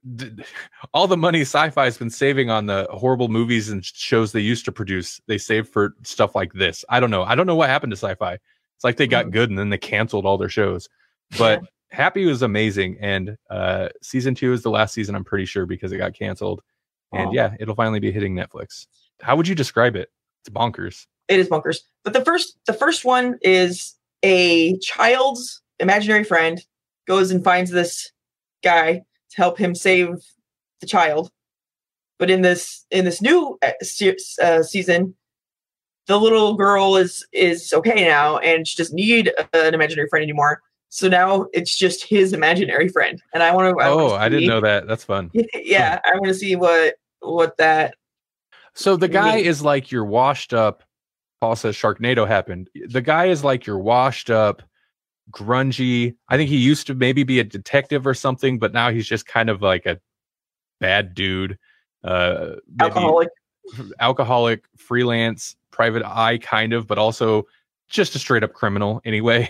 all 0.94 1.08
the 1.08 1.18
money 1.18 1.42
sci-fi 1.42 1.84
has 1.86 1.98
been 1.98 2.10
saving 2.10 2.50
on 2.50 2.66
the 2.66 2.88
horrible 2.92 3.28
movies 3.28 3.70
and 3.70 3.86
shows 3.86 4.32
they 4.32 4.40
used 4.40 4.66
to 4.66 4.72
produce 4.72 5.22
they 5.28 5.38
saved 5.38 5.70
for 5.70 5.94
stuff 6.02 6.34
like 6.34 6.52
this 6.54 6.84
i 6.90 7.00
don't 7.00 7.12
know 7.12 7.22
i 7.22 7.36
don't 7.36 7.46
know 7.46 7.56
what 7.56 7.70
happened 7.70 7.92
to 7.92 7.96
sci-fi 7.96 8.34
it's 8.34 8.84
like 8.84 8.98
they 8.98 9.06
got 9.06 9.28
Mhm. 9.28 9.32
good 9.32 9.50
and 9.52 9.60
then 9.60 9.70
they 9.70 9.78
canceled 9.78 10.26
all 10.26 10.40
their 10.40 10.50
shows 10.50 10.90
but 11.38 11.62
happy 11.92 12.26
was 12.26 12.42
amazing 12.42 12.98
and 13.00 13.38
uh 13.50 13.90
season 14.02 14.34
two 14.34 14.54
is 14.54 14.64
the 14.64 14.70
last 14.70 14.94
season 14.94 15.16
i'm 15.16 15.24
pretty 15.24 15.46
sure 15.46 15.66
because 15.66 15.92
it 15.92 15.98
got 15.98 16.14
canceled 16.14 16.62
and 17.14 17.34
yeah 17.34 17.54
it'll 17.60 17.76
finally 17.76 18.00
be 18.00 18.12
hitting 18.12 18.34
netflix 18.36 18.88
how 19.22 19.36
would 19.36 19.48
you 19.48 19.56
describe 19.56 19.96
it 19.96 20.10
it's 20.42 20.50
bonkers 20.50 21.06
It 21.28 21.40
is 21.40 21.48
bonkers. 21.48 21.80
But 22.04 22.14
the 22.14 22.26
first 22.26 22.58
the 22.66 22.74
first 22.74 23.06
one 23.06 23.38
is 23.42 23.96
a 24.24 24.78
child's 24.80 25.62
imaginary 25.80 26.24
friend 26.24 26.60
goes 27.08 27.32
and 27.32 27.44
finds 27.44 27.72
this 27.72 28.12
guy 28.64 29.04
to 29.30 29.38
help 29.38 29.58
him 29.58 29.74
save 29.76 30.16
the 30.82 30.88
child. 30.88 31.32
But 32.20 32.30
in 32.30 32.42
this 32.42 32.86
in 32.92 33.06
this 33.06 33.22
new 33.22 33.58
uh, 33.62 33.72
uh, 34.44 34.64
season, 34.64 35.16
the 36.08 36.20
little 36.20 36.56
girl 36.56 36.98
is 36.98 37.26
is 37.32 37.72
okay 37.72 38.04
now 38.04 38.38
and 38.40 38.68
she 38.68 38.78
doesn't 38.78 38.96
need 38.96 39.32
an 39.54 39.74
imaginary 39.74 40.10
friend 40.10 40.24
anymore. 40.24 40.62
So 40.94 41.08
now 41.08 41.48
it's 41.54 41.78
just 41.78 42.04
his 42.04 42.34
imaginary 42.34 42.90
friend, 42.90 43.22
and 43.34 43.42
I 43.42 43.56
want 43.56 43.78
to. 43.80 43.86
oh 43.86 44.12
i 44.16 44.28
didn't 44.28 44.50
know 44.50 44.60
that 44.60 44.88
that's 44.88 45.06
fun 45.06 45.32
yeah, 45.56 46.02
I 46.06 46.12
want 46.16 46.26
to 46.28 46.34
see 46.34 46.58
what 46.58 46.96
what 47.22 47.56
that. 47.58 47.96
So 48.74 48.98
the 48.98 49.08
guy 49.08 49.36
Maybe. 49.36 49.48
is 49.48 49.62
like 49.64 49.90
your 49.90 50.04
washed 50.04 50.54
up. 50.54 50.84
Paul 51.40 51.56
says 51.56 51.76
Sharknado 51.76 52.28
happened. 52.28 52.70
The 52.90 53.02
guy 53.02 53.28
is 53.28 53.42
like 53.42 53.66
your 53.66 53.80
washed 53.80 54.30
up, 54.30 54.62
grungy. 55.32 56.16
I 56.28 56.36
think 56.36 56.50
he 56.50 56.58
used 56.58 56.88
to 56.88 56.94
maybe 56.94 57.24
be 57.24 57.40
a 57.40 57.44
detective 57.46 58.06
or 58.06 58.14
something, 58.14 58.60
but 58.60 58.74
now 58.74 58.92
he's 58.92 59.08
just 59.08 59.26
kind 59.26 59.50
of 59.50 59.62
like 59.62 59.86
a 59.86 59.98
bad 60.82 61.16
dude. 61.16 61.58
Uh, 62.04 62.56
Alcoholic. 62.82 63.30
alcoholic, 64.02 64.66
freelance, 64.78 65.56
private 65.72 66.04
eye 66.04 66.38
kind 66.38 66.74
of, 66.74 66.86
but 66.86 66.98
also 66.98 67.48
just 67.90 68.14
a 68.16 68.20
straight 68.20 68.44
up 68.44 68.52
criminal 68.54 69.02
anyway. 69.06 69.50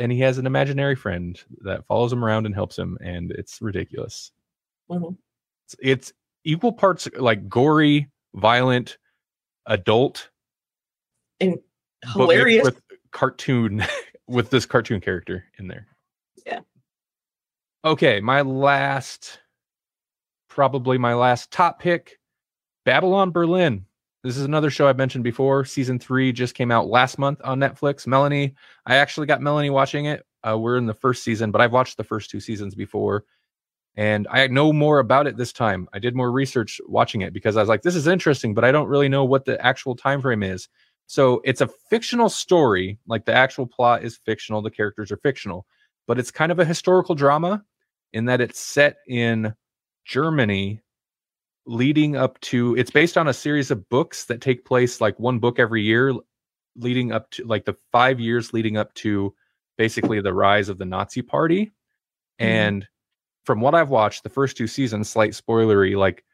And 0.00 0.10
he 0.10 0.20
has 0.20 0.38
an 0.38 0.46
imaginary 0.46 0.96
friend 0.96 1.38
that 1.62 1.86
follows 1.86 2.10
him 2.12 2.24
around 2.24 2.46
and 2.46 2.54
helps 2.54 2.78
him, 2.78 2.96
and 3.04 3.30
it's 3.32 3.60
ridiculous. 3.60 4.32
Mhm. 4.90 5.16
It's, 5.66 5.76
it's 5.82 6.12
equal 6.44 6.72
parts 6.72 7.06
like 7.18 7.48
gory, 7.48 8.10
violent, 8.34 8.96
adult, 9.66 10.30
And 11.38 11.58
hilarious. 12.14 12.64
with 12.64 12.80
cartoon 13.12 13.84
with 14.26 14.48
this 14.50 14.64
cartoon 14.64 15.00
character 15.02 15.44
in 15.58 15.68
there. 15.68 15.86
Yeah. 16.46 16.60
Okay, 17.84 18.20
my 18.20 18.40
last, 18.40 19.38
probably 20.48 20.96
my 20.96 21.12
last 21.14 21.50
top 21.50 21.78
pick, 21.78 22.18
Babylon 22.86 23.32
Berlin. 23.32 23.84
This 24.22 24.36
is 24.36 24.44
another 24.44 24.68
show 24.68 24.86
I've 24.86 24.98
mentioned 24.98 25.24
before. 25.24 25.64
Season 25.64 25.98
three 25.98 26.30
just 26.30 26.54
came 26.54 26.70
out 26.70 26.88
last 26.88 27.18
month 27.18 27.40
on 27.42 27.58
Netflix. 27.58 28.06
Melanie, 28.06 28.54
I 28.84 28.96
actually 28.96 29.26
got 29.26 29.40
Melanie 29.40 29.70
watching 29.70 30.04
it. 30.04 30.26
Uh, 30.46 30.58
we're 30.58 30.76
in 30.76 30.86
the 30.86 30.94
first 30.94 31.22
season, 31.22 31.50
but 31.50 31.62
I've 31.62 31.72
watched 31.72 31.96
the 31.96 32.04
first 32.04 32.28
two 32.30 32.40
seasons 32.40 32.74
before, 32.74 33.24
and 33.96 34.26
I 34.30 34.46
know 34.48 34.74
more 34.74 34.98
about 34.98 35.26
it 35.26 35.38
this 35.38 35.52
time. 35.54 35.88
I 35.94 35.98
did 35.98 36.14
more 36.14 36.30
research 36.30 36.80
watching 36.86 37.22
it 37.22 37.32
because 37.32 37.56
I 37.56 37.60
was 37.60 37.68
like, 37.70 37.82
"This 37.82 37.96
is 37.96 38.06
interesting," 38.06 38.52
but 38.52 38.64
I 38.64 38.72
don't 38.72 38.88
really 38.88 39.08
know 39.08 39.24
what 39.24 39.46
the 39.46 39.64
actual 39.64 39.96
time 39.96 40.20
frame 40.20 40.42
is. 40.42 40.68
So 41.06 41.40
it's 41.44 41.62
a 41.62 41.68
fictional 41.88 42.28
story, 42.28 42.98
like 43.06 43.24
the 43.24 43.34
actual 43.34 43.66
plot 43.66 44.04
is 44.04 44.16
fictional, 44.18 44.62
the 44.62 44.70
characters 44.70 45.10
are 45.10 45.16
fictional, 45.16 45.66
but 46.06 46.18
it's 46.18 46.30
kind 46.30 46.52
of 46.52 46.58
a 46.58 46.64
historical 46.64 47.14
drama 47.14 47.64
in 48.12 48.26
that 48.26 48.40
it's 48.40 48.60
set 48.60 48.98
in 49.08 49.54
Germany 50.04 50.82
leading 51.66 52.16
up 52.16 52.40
to 52.40 52.74
it's 52.76 52.90
based 52.90 53.16
on 53.18 53.28
a 53.28 53.34
series 53.34 53.70
of 53.70 53.88
books 53.90 54.24
that 54.24 54.40
take 54.40 54.64
place 54.64 55.00
like 55.00 55.18
one 55.20 55.38
book 55.38 55.58
every 55.58 55.82
year 55.82 56.12
leading 56.76 57.12
up 57.12 57.30
to 57.30 57.44
like 57.44 57.64
the 57.64 57.76
5 57.92 58.18
years 58.18 58.52
leading 58.52 58.76
up 58.76 58.92
to 58.94 59.34
basically 59.76 60.20
the 60.20 60.32
rise 60.32 60.68
of 60.68 60.78
the 60.78 60.84
Nazi 60.84 61.22
party. 61.22 61.66
Mhm. 61.66 61.70
And 62.38 62.88
from 63.44 63.60
what 63.60 63.74
I've 63.74 63.90
watched 63.90 64.22
the 64.22 64.28
first 64.30 64.56
two 64.56 64.66
seasons 64.66 65.08
slight 65.10 65.32
spoilery 65.32 65.96
like 65.96 66.24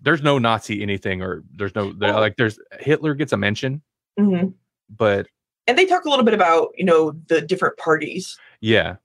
there's 0.00 0.22
no 0.22 0.38
Nazi 0.38 0.82
anything 0.82 1.22
or 1.22 1.42
there's 1.56 1.74
no 1.74 1.92
there, 1.92 2.14
Oh. 2.14 2.20
like 2.20 2.36
there's 2.36 2.58
Hitler 2.80 3.14
gets 3.14 3.32
a 3.32 3.36
mention 3.36 3.82
Mhm. 4.18 4.54
but 4.90 5.26
And 5.66 5.76
they 5.76 5.86
talk 5.86 6.04
a 6.04 6.08
little 6.10 6.24
bit 6.24 6.34
about 6.34 6.68
you 6.76 6.84
know 6.84 7.12
the 7.28 7.40
different 7.40 7.76
parties. 7.78 8.38
yeah 8.60 8.96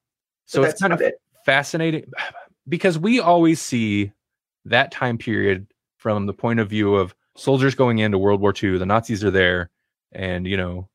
so 0.46 0.62
but 0.62 0.70
it's 0.72 0.82
kind 0.82 0.94
of 0.94 1.02
it. 1.02 1.16
fascinating 1.46 2.06
because 2.70 3.00
we 3.00 3.20
always 3.20 3.60
see 3.62 4.12
that 4.66 4.92
time 4.92 5.18
period 5.18 5.68
from 5.98 6.26
the 6.26 6.34
point 6.34 6.60
of 6.60 6.70
view 6.70 6.96
of 6.96 7.16
soldiers 7.36 7.76
going 7.76 8.00
into 8.00 8.18
world 8.18 8.42
war 8.42 8.54
ii 8.62 8.78
the 8.78 8.86
nazis 8.86 9.24
are 9.24 9.32
there 9.32 9.70
and 10.12 10.46
you 10.46 10.58
know 10.58 10.90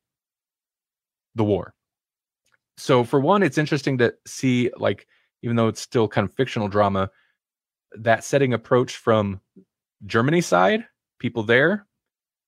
the 1.35 1.43
war. 1.43 1.73
So 2.77 3.03
for 3.03 3.19
one 3.19 3.43
it's 3.43 3.57
interesting 3.57 3.97
to 3.99 4.13
see 4.25 4.69
like 4.77 5.07
even 5.41 5.55
though 5.55 5.67
it's 5.67 5.81
still 5.81 6.07
kind 6.07 6.27
of 6.27 6.33
fictional 6.33 6.67
drama 6.67 7.09
that 7.93 8.23
setting 8.23 8.53
approach 8.53 8.97
from 8.97 9.39
germany 10.05 10.41
side 10.41 10.85
people 11.19 11.41
there 11.41 11.87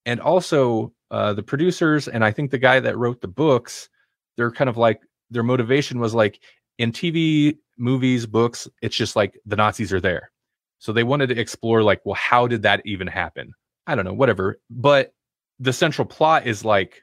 and 0.06 0.20
also 0.20 0.94
uh, 1.12 1.34
the 1.34 1.42
producers 1.42 2.08
and 2.08 2.24
i 2.24 2.32
think 2.32 2.52
the 2.52 2.58
guy 2.58 2.80
that 2.80 2.98
wrote 2.98 3.22
the 3.22 3.28
books 3.28 3.90
they're 4.38 4.52
kind 4.52 4.70
of 4.70 4.78
like 4.78 5.02
their 5.32 5.42
motivation 5.42 6.00
was 6.00 6.14
like 6.14 6.40
in 6.78 6.92
tv 6.92 7.58
movies 7.78 8.28
books 8.28 8.68
it's 8.82 8.96
just 8.96 9.16
like 9.16 9.40
the 9.46 9.56
nazis 9.56 9.92
are 9.92 10.02
there 10.02 10.32
so 10.80 10.92
they 10.92 11.04
wanted 11.04 11.28
to 11.28 11.40
explore 11.40 11.84
like 11.84 12.02
well 12.06 12.16
how 12.16 12.48
did 12.48 12.64
that 12.64 12.82
even 12.86 13.06
happen 13.08 13.54
i 13.88 13.94
don't 13.96 14.06
know 14.06 14.14
whatever 14.14 14.60
but 14.70 15.14
the 15.60 15.74
central 15.74 16.06
plot 16.08 16.48
is 16.48 16.66
like 16.66 17.02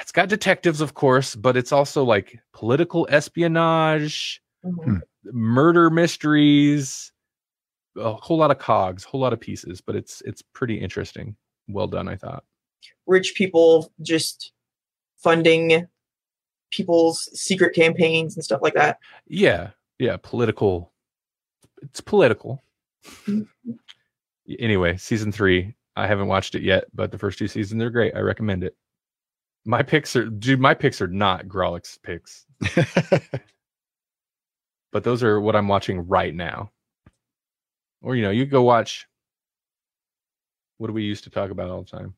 it's 0.00 0.12
got 0.12 0.28
detectives 0.28 0.80
of 0.80 0.94
course 0.94 1.34
but 1.34 1.56
it's 1.56 1.72
also 1.72 2.04
like 2.04 2.38
political 2.52 3.06
espionage 3.10 4.40
Mhm. 4.64 5.00
murder 5.24 5.88
mysteries 5.88 7.12
a 7.96 8.12
whole 8.12 8.36
lot 8.38 8.50
of 8.50 8.58
cogs 8.58 9.04
a 9.04 9.08
whole 9.08 9.20
lot 9.20 9.32
of 9.32 9.40
pieces 9.40 9.80
but 9.80 9.94
it's 9.96 10.20
it's 10.22 10.42
pretty 10.52 10.76
interesting 10.76 11.36
well 11.68 11.86
done 11.86 12.08
i 12.08 12.16
thought 12.16 12.44
Rich 13.06 13.34
people 13.36 13.92
just 14.02 14.52
funding 15.16 15.86
people's 16.70 17.28
secret 17.38 17.74
campaigns 17.74 18.36
and 18.36 18.44
stuff 18.44 18.60
like 18.62 18.74
that. 18.74 18.98
yeah 19.26 19.70
yeah 19.98 20.16
political 20.22 20.92
it's 21.82 22.00
political. 22.00 22.62
Mm-hmm. 23.04 23.72
Anyway 24.58 24.96
season 24.96 25.30
three 25.30 25.74
i 25.96 26.06
haven't 26.06 26.26
watched 26.26 26.54
it 26.54 26.62
yet 26.62 26.84
but 26.94 27.10
the 27.12 27.18
first 27.18 27.38
two 27.38 27.48
seasons 27.48 27.82
are 27.82 27.90
great. 27.90 28.14
I 28.14 28.20
recommend 28.20 28.64
it. 28.64 28.76
My 29.64 29.82
picks 29.82 30.16
are 30.16 30.26
dude 30.26 30.60
my 30.60 30.74
picks 30.74 31.00
are 31.00 31.08
not 31.08 31.46
Grawlix 31.46 31.98
picks. 32.02 32.46
But 34.90 35.04
those 35.04 35.22
are 35.22 35.40
what 35.40 35.54
i'm 35.56 35.68
watching 35.68 36.06
right 36.06 36.34
now. 36.34 36.70
Or 38.02 38.16
you 38.16 38.22
know 38.22 38.30
you 38.30 38.46
go 38.46 38.62
watch 38.62 39.06
what 40.78 40.86
do 40.86 40.92
we 40.92 41.02
used 41.02 41.24
to 41.24 41.30
talk 41.30 41.50
about 41.50 41.70
all 41.70 41.82
the 41.82 41.90
time 41.90 42.14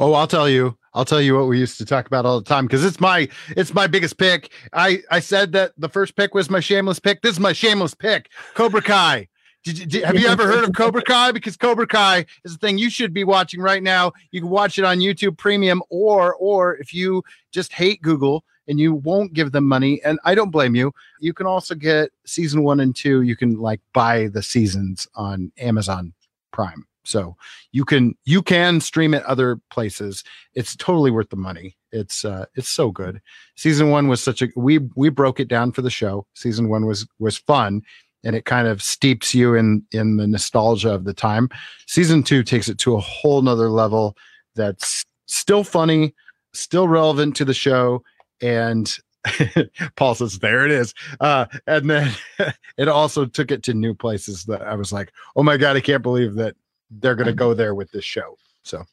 Oh, 0.00 0.12
I'll 0.14 0.26
tell 0.26 0.48
you. 0.48 0.76
I'll 0.94 1.04
tell 1.04 1.20
you 1.20 1.36
what 1.36 1.46
we 1.46 1.58
used 1.58 1.78
to 1.78 1.84
talk 1.84 2.06
about 2.06 2.26
all 2.26 2.40
the 2.40 2.44
time 2.44 2.66
because 2.66 2.84
it's 2.84 2.98
my 2.98 3.28
it's 3.50 3.72
my 3.72 3.86
biggest 3.86 4.18
pick. 4.18 4.50
I 4.72 5.02
I 5.10 5.20
said 5.20 5.52
that 5.52 5.72
the 5.76 5.88
first 5.88 6.16
pick 6.16 6.34
was 6.34 6.50
my 6.50 6.60
shameless 6.60 6.98
pick. 6.98 7.22
This 7.22 7.32
is 7.32 7.40
my 7.40 7.52
shameless 7.52 7.94
pick. 7.94 8.30
Cobra 8.54 8.82
Kai. 8.82 9.28
Did 9.64 9.78
you, 9.78 9.86
did, 9.86 10.04
have 10.04 10.18
you 10.18 10.28
ever 10.28 10.46
heard 10.46 10.64
of 10.64 10.74
Cobra 10.74 11.02
Kai? 11.02 11.30
Because 11.32 11.56
Cobra 11.56 11.86
Kai 11.86 12.24
is 12.44 12.52
the 12.52 12.58
thing 12.58 12.78
you 12.78 12.90
should 12.90 13.12
be 13.12 13.22
watching 13.22 13.60
right 13.60 13.82
now. 13.82 14.12
You 14.30 14.40
can 14.40 14.50
watch 14.50 14.78
it 14.78 14.84
on 14.84 14.98
YouTube 14.98 15.36
Premium, 15.36 15.82
or 15.90 16.34
or 16.36 16.76
if 16.76 16.94
you 16.94 17.22
just 17.52 17.72
hate 17.72 18.00
Google 18.00 18.44
and 18.66 18.80
you 18.80 18.94
won't 18.94 19.34
give 19.34 19.52
them 19.52 19.64
money, 19.64 20.00
and 20.04 20.18
I 20.24 20.34
don't 20.34 20.50
blame 20.50 20.74
you, 20.74 20.92
you 21.20 21.32
can 21.34 21.46
also 21.46 21.74
get 21.74 22.10
season 22.24 22.62
one 22.62 22.80
and 22.80 22.96
two. 22.96 23.22
You 23.22 23.36
can 23.36 23.58
like 23.58 23.80
buy 23.92 24.28
the 24.28 24.42
seasons 24.42 25.06
on 25.14 25.52
Amazon 25.58 26.14
Prime, 26.50 26.86
so 27.08 27.36
you 27.72 27.84
can 27.84 28.16
you 28.24 28.42
can 28.42 28.80
stream 28.80 29.14
it 29.14 29.24
other 29.24 29.60
places. 29.70 30.24
It's 30.54 30.76
totally 30.76 31.10
worth 31.10 31.30
the 31.30 31.36
money. 31.36 31.76
It's 31.90 32.24
uh 32.24 32.46
it's 32.54 32.68
so 32.68 32.90
good. 32.90 33.20
Season 33.56 33.90
one 33.90 34.08
was 34.08 34.22
such 34.22 34.42
a 34.42 34.48
we 34.56 34.78
we 34.94 35.08
broke 35.08 35.40
it 35.40 35.48
down 35.48 35.72
for 35.72 35.82
the 35.82 35.90
show. 35.90 36.26
Season 36.34 36.68
one 36.68 36.86
was 36.86 37.06
was 37.18 37.38
fun 37.38 37.82
and 38.24 38.34
it 38.34 38.44
kind 38.44 38.68
of 38.68 38.82
steeps 38.82 39.34
you 39.34 39.54
in 39.54 39.82
in 39.92 40.16
the 40.16 40.26
nostalgia 40.26 40.90
of 40.90 41.04
the 41.04 41.14
time 41.14 41.48
season 41.86 42.22
two 42.22 42.42
takes 42.42 42.68
it 42.68 42.78
to 42.78 42.94
a 42.94 43.00
whole 43.00 43.42
nother 43.42 43.70
level 43.70 44.16
that's 44.54 45.04
still 45.26 45.64
funny 45.64 46.14
still 46.52 46.88
relevant 46.88 47.36
to 47.36 47.44
the 47.44 47.54
show 47.54 48.02
and 48.40 48.98
paul 49.96 50.14
says 50.14 50.38
there 50.38 50.64
it 50.64 50.70
is 50.70 50.94
uh, 51.20 51.46
and 51.66 51.90
then 51.90 52.12
it 52.78 52.88
also 52.88 53.24
took 53.24 53.50
it 53.50 53.62
to 53.62 53.74
new 53.74 53.94
places 53.94 54.44
that 54.44 54.62
i 54.62 54.74
was 54.74 54.92
like 54.92 55.12
oh 55.36 55.42
my 55.42 55.56
god 55.56 55.76
i 55.76 55.80
can't 55.80 56.02
believe 56.02 56.34
that 56.34 56.56
they're 56.90 57.14
going 57.14 57.26
to 57.26 57.32
mm-hmm. 57.32 57.38
go 57.38 57.54
there 57.54 57.74
with 57.74 57.90
this 57.92 58.04
show 58.04 58.36
so 58.62 58.84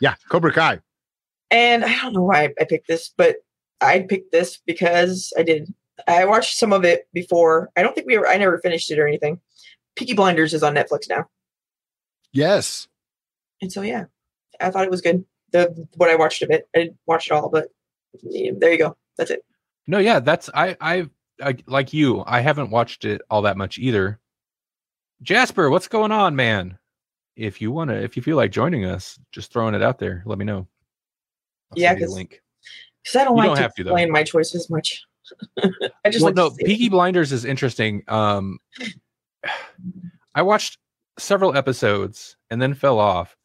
yeah 0.00 0.14
cobra 0.28 0.52
kai 0.52 0.78
And 1.50 1.84
I 1.84 1.94
don't 2.00 2.12
know 2.14 2.22
why 2.22 2.52
I 2.60 2.64
picked 2.64 2.88
this, 2.88 3.10
but 3.16 3.36
I 3.80 4.00
picked 4.00 4.32
this 4.32 4.58
because 4.66 5.32
I 5.38 5.42
did. 5.42 5.72
I 6.08 6.24
watched 6.24 6.58
some 6.58 6.72
of 6.72 6.84
it 6.84 7.06
before. 7.12 7.70
I 7.76 7.82
don't 7.82 7.94
think 7.94 8.06
we 8.06 8.16
ever. 8.16 8.26
I 8.26 8.36
never 8.38 8.58
finished 8.58 8.90
it 8.90 8.98
or 8.98 9.06
anything. 9.06 9.40
Peaky 9.94 10.14
Blinders 10.14 10.54
is 10.54 10.62
on 10.64 10.74
Netflix 10.74 11.08
now, 11.08 11.28
yes 12.32 12.88
and 13.64 13.72
so 13.72 13.80
yeah, 13.80 14.04
I 14.60 14.70
thought 14.70 14.84
it 14.84 14.90
was 14.90 15.00
good. 15.00 15.24
The 15.52 15.88
what 15.96 16.10
I 16.10 16.16
watched 16.16 16.42
of 16.42 16.50
it, 16.50 16.68
I 16.74 16.80
didn't 16.80 16.98
watch 17.06 17.26
it 17.26 17.32
all, 17.32 17.48
but 17.48 17.68
there 18.22 18.72
you 18.72 18.78
go. 18.78 18.96
That's 19.16 19.30
it. 19.30 19.44
No, 19.86 19.98
yeah, 19.98 20.20
that's 20.20 20.50
I, 20.54 20.76
I 20.80 21.08
I 21.42 21.56
like 21.66 21.92
you. 21.92 22.22
I 22.26 22.40
haven't 22.40 22.70
watched 22.70 23.04
it 23.04 23.22
all 23.30 23.42
that 23.42 23.56
much 23.56 23.78
either. 23.78 24.20
Jasper, 25.22 25.70
what's 25.70 25.88
going 25.88 26.12
on, 26.12 26.36
man? 26.36 26.78
If 27.36 27.60
you 27.60 27.72
want 27.72 27.90
to, 27.90 27.96
if 28.00 28.16
you 28.16 28.22
feel 28.22 28.36
like 28.36 28.52
joining 28.52 28.84
us, 28.84 29.18
just 29.32 29.52
throwing 29.52 29.74
it 29.74 29.82
out 29.82 29.98
there. 29.98 30.22
Let 30.24 30.38
me 30.38 30.44
know. 30.44 30.68
I'll 31.72 31.78
Yeah, 31.78 31.96
you 31.96 32.08
link. 32.08 32.40
Because 33.02 33.16
I 33.16 33.24
don't 33.24 33.34
You 33.36 33.38
like 33.38 33.46
don't 33.48 33.56
to 33.56 33.62
have 33.62 33.74
to, 33.74 33.84
though. 33.84 33.90
explain 33.90 34.10
my 34.10 34.22
choices 34.22 34.70
much. 34.70 35.02
I 35.62 36.10
just 36.10 36.22
well, 36.22 36.26
like 36.26 36.34
no, 36.36 36.50
see 36.50 36.56
it. 36.60 36.66
Peaky 36.66 36.88
Blinders 36.88 37.32
is 37.32 37.44
interesting. 37.44 38.02
Um, 38.08 38.58
I 40.34 40.42
watched 40.42 40.78
several 41.18 41.56
episodes 41.56 42.36
and 42.50 42.60
then 42.60 42.74
fell 42.74 42.98
off. 42.98 43.36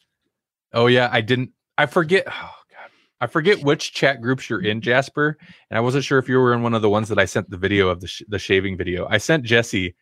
Oh 0.73 0.88
yeah, 0.88 1.10
I 1.12 1.21
didn't. 1.21 1.52
I 1.78 1.86
forget. 1.86 2.25
Oh 2.28 2.52
god, 2.71 2.89
I 3.21 3.28
forget 3.28 3.63
which 3.63 3.93
chat 3.93 4.21
groups 4.21 4.49
you're 4.49 4.63
in, 4.63 4.82
Jasper. 4.82 5.38
And 5.69 5.78
I 5.78 5.82
wasn't 5.82 6.04
sure 6.04 6.19
if 6.19 6.30
you 6.30 6.38
were 6.39 6.54
in 6.54 6.62
one 6.63 6.73
of 6.73 6.82
the 6.82 6.89
ones 6.89 7.10
that 7.10 7.19
I 7.19 7.25
sent 7.25 7.49
the 7.49 7.58
video 7.58 7.89
of 7.89 8.02
the 8.02 8.08
sh- 8.08 8.23
the 8.28 8.39
shaving 8.39 8.78
video. 8.78 9.08
I 9.10 9.17
sent 9.17 9.43
Jesse. 9.43 9.95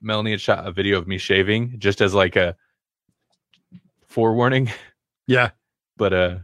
Melanie 0.00 0.30
had 0.30 0.40
shot 0.40 0.66
a 0.66 0.70
video 0.72 0.98
of 0.98 1.08
me 1.08 1.18
shaving 1.18 1.74
just 1.78 2.00
as 2.00 2.14
like 2.14 2.36
a 2.36 2.54
forewarning, 4.10 4.70
yeah 5.26 5.50
but 5.96 6.12
uh, 6.12 6.38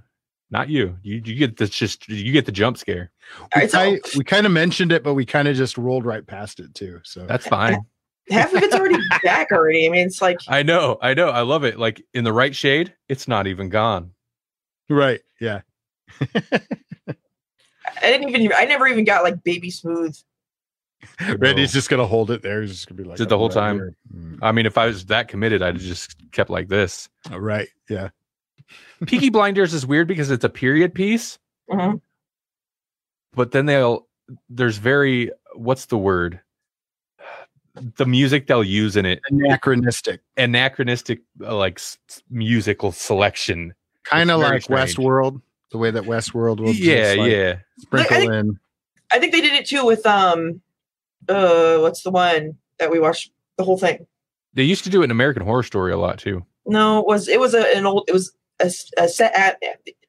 not 0.50 0.68
you. 0.68 0.96
You 1.02 1.20
you 1.24 1.34
get 1.34 1.56
this 1.56 1.70
just 1.70 2.08
you 2.08 2.32
get 2.32 2.46
the 2.46 2.52
jump 2.52 2.78
scare. 2.78 3.10
we, 3.54 3.62
It's 3.62 3.74
all- 3.74 3.96
ki- 3.98 4.18
we 4.18 4.24
kind 4.24 4.46
of 4.46 4.52
mentioned 4.52 4.92
it 4.92 5.02
but 5.02 5.14
we 5.14 5.26
kind 5.26 5.48
of 5.48 5.56
just 5.56 5.76
rolled 5.76 6.04
right 6.06 6.26
past 6.26 6.60
it 6.60 6.74
too 6.74 7.00
so 7.04 7.26
That's 7.26 7.46
fine. 7.46 7.78
half 8.30 8.52
of 8.54 8.62
it's 8.62 8.74
already 8.74 8.96
back 9.22 9.50
already. 9.52 9.86
I 9.86 9.90
mean, 9.90 10.06
it's 10.06 10.20
like 10.22 10.38
I 10.48 10.62
know, 10.62 10.98
I 11.02 11.14
know, 11.14 11.28
I 11.30 11.42
love 11.42 11.64
it. 11.64 11.78
Like 11.78 12.02
in 12.14 12.24
the 12.24 12.32
right 12.32 12.54
shade, 12.54 12.94
it's 13.08 13.26
not 13.28 13.46
even 13.46 13.68
gone. 13.68 14.12
right 14.88 15.20
yeah 15.40 15.60
I 18.02 18.10
didn't 18.12 18.28
even. 18.28 18.52
I 18.56 18.64
never 18.64 18.86
even 18.86 19.04
got 19.04 19.22
like 19.24 19.42
baby 19.42 19.70
smooth. 19.70 20.16
Randy's 21.38 21.72
just 21.72 21.88
gonna 21.88 22.06
hold 22.06 22.30
it 22.30 22.42
there. 22.42 22.62
He's 22.62 22.72
just 22.72 22.88
gonna 22.88 23.00
be 23.00 23.08
like 23.08 23.16
Did 23.18 23.28
the 23.28 23.34
"Oh, 23.36 23.38
whole 23.38 23.48
right 23.48 23.54
time. 23.54 23.76
here." 23.76 23.96
Mm. 24.14 24.38
I 24.42 24.52
mean, 24.52 24.66
if 24.66 24.76
I 24.78 24.86
was 24.86 25.06
that 25.06 25.28
committed, 25.28 25.62
I'd 25.62 25.78
just 25.78 26.16
kept 26.32 26.50
like 26.50 26.68
this. 26.68 27.08
Oh, 27.30 27.38
right. 27.38 27.68
Yeah. 27.88 28.08
Peaky 29.06 29.30
Blinders 29.30 29.72
is 29.74 29.86
weird 29.86 30.08
because 30.08 30.30
it's 30.30 30.44
a 30.44 30.48
period 30.48 30.94
piece, 30.94 31.38
Mhm. 31.70 32.00
but 33.34 33.52
then 33.52 33.66
they'll 33.66 34.06
there's 34.48 34.78
very 34.78 35.30
what's 35.54 35.86
the 35.86 35.98
word? 35.98 36.40
The 37.96 38.06
music 38.06 38.46
they'll 38.46 38.64
use 38.64 38.96
in 38.96 39.04
it, 39.04 39.20
Anachronistic. 39.30 40.22
anachronistic 40.38 41.20
uh, 41.42 41.54
like 41.54 41.78
s- 41.78 41.98
s- 42.08 42.22
musical 42.30 42.90
selection. 42.90 43.74
Kind 44.04 44.30
of 44.30 44.40
like 44.40 44.62
strange. 44.62 44.96
Westworld. 44.96 45.42
The 45.72 45.78
way 45.78 45.90
that 45.90 46.04
Westworld 46.04 46.58
will 46.60 46.72
yeah, 46.72 47.14
just, 47.14 47.18
like, 47.18 47.30
yeah. 47.32 47.56
sprinkle 47.78 48.16
I 48.16 48.20
think- 48.20 48.32
in. 48.32 48.60
I 49.12 49.18
think 49.18 49.32
they 49.32 49.40
did 49.42 49.52
it 49.52 49.66
too 49.66 49.84
with 49.84 50.04
um, 50.06 50.60
uh, 51.28 51.78
what's 51.78 52.02
the 52.02 52.10
one 52.10 52.56
that 52.78 52.90
we 52.90 52.98
watched 53.00 53.30
the 53.58 53.64
whole 53.64 53.78
thing? 53.78 54.06
They 54.54 54.62
used 54.62 54.84
to 54.84 54.90
do 54.90 55.02
it 55.02 55.04
in 55.04 55.10
American 55.10 55.42
Horror 55.42 55.62
Story 55.62 55.92
a 55.92 55.98
lot 55.98 56.18
too. 56.18 56.44
No, 56.66 56.98
it 57.00 57.06
was 57.06 57.28
it 57.28 57.38
was 57.40 57.54
a, 57.54 57.76
an 57.76 57.86
old 57.86 58.04
it 58.08 58.12
was 58.12 58.34
a 58.58 58.70
set 58.70 59.34
at 59.36 59.60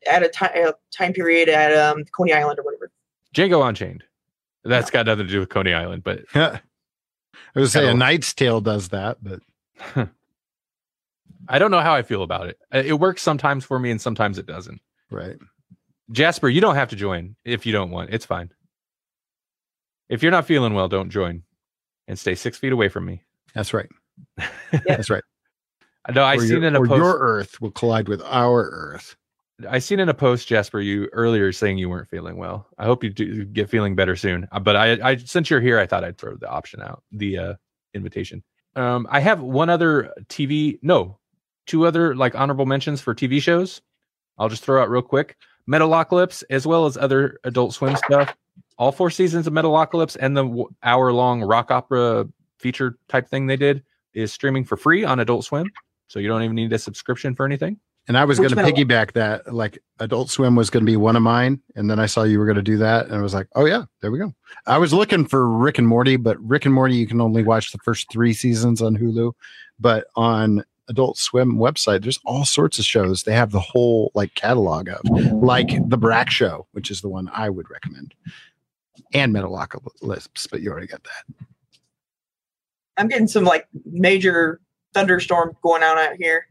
at 0.10 0.24
a 0.24 0.30
time 0.30 0.52
a 0.56 0.74
time 0.96 1.13
period 1.13 1.50
at 1.50 1.74
um 1.78 2.06
Coney 2.15 2.34
Island 2.34 2.60
or 2.60 2.63
whatever. 2.63 2.91
Django 3.36 3.67
Unchained. 3.67 4.04
That's 4.63 4.89
got 4.89 5.06
nothing 5.06 5.28
to 5.28 5.32
do 5.32 5.39
with 5.39 5.50
Coney 5.50 5.74
Island, 5.74 6.04
but 6.04 6.24
I 6.36 6.60
was 7.56 7.72
say 7.72 7.88
a 7.89 7.93
Knight's 7.93 8.34
Tale 8.34 8.62
does 8.62 8.89
that, 8.89 9.17
but 9.22 9.39
I 11.50 11.60
don't 11.60 11.72
know 11.72 11.80
how 11.82 11.93
I 11.93 12.02
feel 12.02 12.24
about 12.24 12.48
it. 12.48 12.58
Uh, 12.74 12.84
It 12.86 13.00
works 13.00 13.22
sometimes 13.22 13.63
for 13.63 13.80
me 13.80 13.91
and 13.91 14.02
sometimes 14.02 14.38
it 14.38 14.46
doesn't. 14.46 14.82
right. 15.12 15.38
Jasper, 16.12 16.48
you 16.48 16.62
don't 16.62 16.76
have 16.76 16.89
to 16.89 16.96
join 16.96 17.36
if 17.43 17.65
you 17.65 17.74
don't 17.74 17.91
want. 17.91 18.12
It's 18.13 18.26
fine. 18.26 18.50
If 20.10 20.24
you're 20.24 20.32
not 20.32 20.46
feeling 20.46 20.74
well, 20.74 20.88
don't 20.88 21.10
join 21.10 21.43
and 22.08 22.17
stay 22.17 22.36
six 22.36 22.58
feet 22.58 22.72
away 22.72 22.89
from 22.89 23.06
me. 23.06 23.24
That's 23.54 23.74
right. 23.74 23.89
That's 24.86 25.10
right. 25.10 25.24
No, 26.13 26.24
I 26.24 26.36
or 26.36 26.39
seen 26.39 26.50
your, 26.62 26.63
in 26.65 26.76
a 26.76 26.80
post. 26.80 26.91
your 26.98 27.17
Earth 27.20 27.60
will 27.60 27.72
collide 27.72 28.08
with 28.08 28.22
our 28.24 28.70
Earth. 28.70 29.15
I 29.67 29.80
seen 29.80 30.00
in 30.00 30.08
a 30.08 30.13
post, 30.13 30.48
Jasper, 30.48 30.80
you 30.80 31.10
earlier 31.13 31.52
saying 31.52 31.80
you 31.80 31.89
weren't 31.89 32.08
feeling 32.08 32.38
well. 32.38 32.67
I 32.78 32.86
hope 32.86 33.04
you 33.04 33.10
do 33.10 33.43
get 33.46 33.70
feeling 33.70 33.96
better 33.96 34.15
soon. 34.15 34.48
Uh, 34.52 34.60
But 34.60 34.76
I, 34.76 35.12
I 35.12 35.17
since 35.17 35.50
you're 35.50 35.60
here, 35.62 35.80
I 35.80 35.88
thought 35.88 36.04
I'd 36.04 36.17
throw 36.17 36.36
the 36.36 36.48
option 36.48 36.82
out, 36.82 37.04
the 37.12 37.38
uh, 37.38 37.54
invitation. 37.93 38.43
Um, 38.76 39.08
I 39.10 39.20
have 39.20 39.41
one 39.41 39.70
other 39.70 40.13
TV, 40.30 40.78
no, 40.84 41.17
two 41.65 41.86
other 41.86 42.15
like 42.15 42.36
honorable 42.36 42.67
mentions 42.67 43.02
for 43.02 43.15
TV 43.15 43.41
shows. 43.41 43.82
I'll 44.38 44.50
just 44.50 44.63
throw 44.63 44.82
out 44.82 44.89
real 44.89 45.02
quick. 45.02 45.36
Metalocalypse, 45.67 46.43
as 46.50 46.67
well 46.67 46.86
as 46.86 46.96
other 46.96 47.39
Adult 47.43 47.74
Swim 47.74 47.96
stuff. 47.98 48.36
All 48.78 48.92
four 48.92 49.10
seasons 49.10 49.48
of 49.48 49.54
Metalocalypse 49.54 50.18
and 50.20 50.38
the 50.38 50.66
hour-long 50.84 51.42
rock 51.42 51.72
opera 51.72 52.28
feature 52.60 52.98
type 53.08 53.28
thing 53.28 53.48
they 53.48 53.58
did 53.58 53.84
is 54.13 54.32
streaming 54.32 54.66
for 54.66 54.78
free 54.78 55.04
on 55.04 55.20
Adult 55.20 55.46
Swim, 55.46 55.72
so 56.08 56.20
you 56.20 56.28
don't 56.28 56.44
even 56.44 56.56
need 56.56 56.74
a 56.74 56.80
subscription 56.80 57.36
for 57.36 57.46
anything. 57.46 57.80
And 58.08 58.18
I 58.18 58.24
was 58.24 58.40
going 58.40 58.52
to 58.52 58.56
piggyback 58.56 59.13
that. 59.13 59.54
Like 59.54 59.80
Adult 60.00 60.30
Swim 60.30 60.56
was 60.56 60.70
going 60.70 60.82
to 60.86 60.90
be 60.90 60.96
one 60.96 61.16
of 61.18 61.22
mine, 61.22 61.62
and 61.76 61.90
then 61.90 62.00
I 62.00 62.06
saw 62.06 62.24
you 62.24 62.40
were 62.40 62.46
going 62.46 62.56
to 62.56 62.62
do 62.62 62.78
that, 62.78 63.08
and 63.08 63.16
I 63.16 63.22
was 63.22 63.34
like, 63.34 63.48
"Oh 63.56 63.66
yeah, 63.66 63.84
there 64.02 64.12
we 64.12 64.18
go." 64.18 64.34
I 64.66 64.78
was 64.78 64.94
looking 64.94 65.26
for 65.26 65.50
Rick 65.50 65.78
and 65.78 65.88
Morty, 65.88 66.16
but 66.16 66.40
Rick 66.40 66.66
and 66.66 66.74
Morty 66.74 66.96
you 66.96 67.06
can 67.06 67.20
only 67.20 67.44
watch 67.44 67.72
the 67.72 67.80
first 67.80 68.10
three 68.10 68.34
seasons 68.34 68.82
on 68.82 68.96
Hulu, 68.96 69.34
but 69.78 70.08
on 70.16 70.63
Adult 70.88 71.18
Swim 71.18 71.58
website, 71.58 72.04
there's 72.04 72.20
all 72.26 72.46
sorts 72.46 72.80
of 72.80 72.86
shows. 72.86 73.24
They 73.24 73.34
have 73.34 73.52
the 73.52 73.60
whole 73.60 74.12
like 74.16 74.36
catalog 74.36 74.88
of, 74.88 75.02
like 75.34 75.70
the 75.90 75.98
Brak 75.98 76.30
Show, 76.30 76.66
which 76.72 76.90
is 76.90 77.02
the 77.02 77.10
one 77.10 77.30
I 77.34 77.50
would 77.50 77.70
recommend, 77.70 78.13
and 79.14 79.34
Metalocalypse, 79.34 80.50
but 80.50 80.62
you 80.62 80.72
already 80.72 80.88
got 80.88 81.04
that. 81.04 81.46
I'm 82.98 83.08
getting 83.08 83.28
some 83.28 83.44
like 83.44 83.68
major 83.86 84.60
thunderstorm 84.94 85.56
going 85.62 85.84
on 85.84 85.98
out 85.98 86.16
here. 86.18 86.48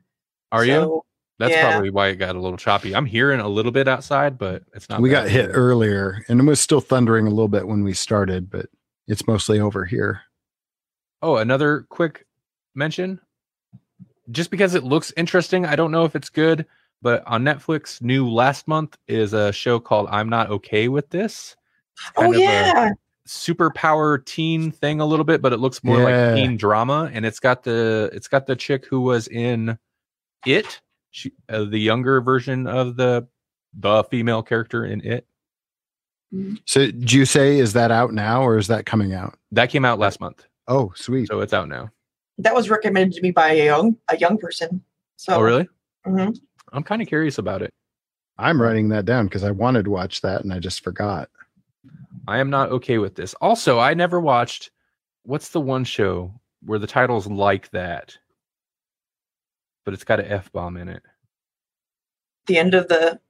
Are 0.53 0.65
you? 0.65 1.03
That's 1.39 1.53
Yeah. 1.53 1.71
probably 1.71 1.91
why 1.91 2.09
it 2.09 2.17
got 2.17 2.37
a 2.37 2.41
little 2.41 2.57
choppy. 2.57 2.95
I'm 2.95 3.05
hearing 3.05 3.41
a 3.41 3.49
little 3.49 3.73
bit 3.73 3.89
outside, 3.89 4.39
but 4.39 4.63
it's 4.75 4.89
not. 4.89 5.01
we 5.03 5.11
got 5.11 5.29
hit 5.29 5.47
here. 5.47 5.55
earlier, 5.55 6.25
and 6.29 6.41
it 6.41 6.45
was 6.45 6.61
still 6.61 6.81
thundering 6.81 7.27
a 7.27 7.31
little 7.31 7.49
bit 7.49 7.67
when 7.67 7.83
we 7.85 7.93
started, 7.93 8.49
but 8.49 8.67
it's 9.07 9.27
mostly 9.27 9.61
over 9.61 9.85
here. 9.85 10.23
Oh, 11.23 11.37
another 11.37 11.87
quick 11.91 12.27
mention. 12.75 13.21
Just 14.31 14.51
because 14.51 14.75
it 14.75 14.83
looks 14.85 15.13
interesting, 15.17 15.67
I 15.67 15.77
don't 15.77 15.90
know 15.92 16.05
if 16.05 16.17
it's 16.17 16.31
good, 16.31 16.65
but 17.03 17.23
on 17.27 17.44
Netflix, 17.44 18.01
new 18.01 18.29
last 18.29 18.67
month 18.67 18.97
is 19.07 19.33
a 19.35 19.53
show 19.53 19.79
called 19.79 20.09
"I'm 20.11 20.29
Not 20.29 20.49
Okay 20.51 20.88
with 20.88 21.11
This." 21.11 21.55
Oh 22.17 22.23
Kind 22.23 22.35
of 22.35 22.40
a 22.40 22.42
yeah, 22.42 22.92
superpower 23.27 24.25
teen 24.25 24.71
thing 24.71 25.01
a 25.01 25.07
little 25.07 25.25
bit, 25.25 25.42
but 25.42 25.53
it 25.53 25.59
looks 25.59 25.83
more 25.83 25.99
Yeah. 25.99 26.05
like 26.05 26.35
teen 26.35 26.57
drama, 26.57 27.11
and 27.13 27.25
it's 27.27 27.40
got 27.40 27.63
the 27.63 28.11
it's 28.13 28.29
got 28.29 28.47
the 28.47 28.57
chick 28.57 28.87
who 28.87 29.01
was 29.01 29.29
in 29.29 29.79
it, 30.44 30.81
she, 31.11 31.33
uh, 31.49 31.65
the 31.65 31.79
younger 31.79 32.21
version 32.21 32.67
of 32.67 32.97
the 32.97 33.27
the 33.79 34.05
female 34.05 34.42
character 34.42 34.85
in 34.85 35.01
it. 35.05 35.27
So, 36.67 36.90
do 36.90 37.17
you 37.17 37.25
say 37.25 37.59
is 37.59 37.73
that 37.75 37.90
out 37.90 38.13
now 38.13 38.42
or 38.42 38.59
is 38.59 38.67
that 38.67 38.85
coming 38.85 39.15
out? 39.15 39.38
That 39.53 39.71
came 39.71 39.85
out 39.85 39.99
last 39.99 40.21
month, 40.21 40.44
Oh, 40.69 40.92
sweet. 40.94 41.29
so 41.29 41.40
it's 41.40 41.53
out 41.55 41.69
now. 41.69 41.90
That 42.38 42.55
was 42.55 42.69
recommended 42.69 43.17
to 43.17 43.23
me 43.23 43.31
by 43.31 43.53
a 43.53 43.65
young 43.65 43.97
a 44.11 44.17
young 44.19 44.37
person. 44.37 44.83
So 45.17 45.35
Oh, 45.35 45.40
really? 45.40 45.69
mhm. 46.07 46.37
I'm 46.73 46.83
kind 46.83 47.01
of 47.01 47.09
curious 47.09 47.38
about 47.38 47.63
it. 47.63 47.71
I'm 48.38 48.61
writing 48.61 48.88
that 48.90 49.07
down 49.07 49.27
because 49.27 49.44
I 49.44 49.51
wanted 49.53 49.85
to 49.87 49.90
watch 49.90 50.21
that 50.21 50.42
and 50.42 50.53
I 50.53 50.59
just 50.59 50.83
forgot. 50.85 51.31
I 52.27 52.38
am 52.38 52.50
not 52.50 52.70
okay 52.70 52.98
with 52.98 53.14
this. 53.14 53.35
Also, 53.35 53.79
I 53.79 53.94
never 53.94 54.20
watched 54.20 54.70
what's 55.22 55.50
the 55.50 55.60
one 55.60 55.85
show 55.85 56.33
where 56.64 56.79
the 56.79 56.87
title's 56.87 57.27
like 57.27 57.70
that, 57.70 58.16
but 59.85 59.94
it's 59.94 60.04
got 60.04 60.20
an 60.20 60.27
F 60.27 60.50
bomb 60.52 60.77
in 60.77 60.88
it. 60.88 61.02
The 62.46 62.58
end 62.58 62.74
of 62.74 62.88
the 62.88 63.20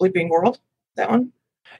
Bleeping 0.00 0.28
World. 0.28 0.58
That 0.96 1.10
one. 1.10 1.32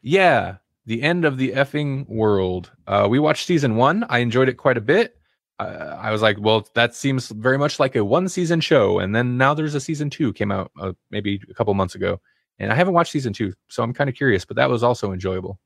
Yeah, 0.02 0.56
the 0.86 1.02
end 1.02 1.24
of 1.24 1.38
the 1.38 1.52
effing 1.52 2.08
world. 2.08 2.70
Uh, 2.86 3.06
we 3.10 3.18
watched 3.18 3.46
season 3.46 3.76
one. 3.76 4.04
I 4.08 4.18
enjoyed 4.18 4.48
it 4.48 4.54
quite 4.54 4.76
a 4.76 4.82
bit. 4.82 5.16
Uh, 5.58 5.96
I 6.00 6.10
was 6.10 6.22
like, 6.22 6.38
well, 6.40 6.66
that 6.74 6.94
seems 6.94 7.28
very 7.28 7.58
much 7.58 7.78
like 7.78 7.94
a 7.94 8.04
one 8.04 8.28
season 8.28 8.60
show. 8.60 8.98
And 8.98 9.14
then 9.14 9.36
now 9.36 9.54
there's 9.54 9.74
a 9.74 9.80
season 9.80 10.10
two 10.10 10.32
came 10.32 10.50
out 10.50 10.70
uh, 10.80 10.92
maybe 11.10 11.40
a 11.50 11.54
couple 11.54 11.72
months 11.74 11.94
ago, 11.94 12.20
and 12.58 12.72
I 12.72 12.74
haven't 12.74 12.94
watched 12.94 13.12
season 13.12 13.32
two, 13.32 13.52
so 13.68 13.82
I'm 13.82 13.92
kind 13.92 14.10
of 14.10 14.16
curious. 14.16 14.44
But 14.44 14.56
that 14.56 14.70
was 14.70 14.82
also 14.82 15.12
enjoyable. 15.12 15.58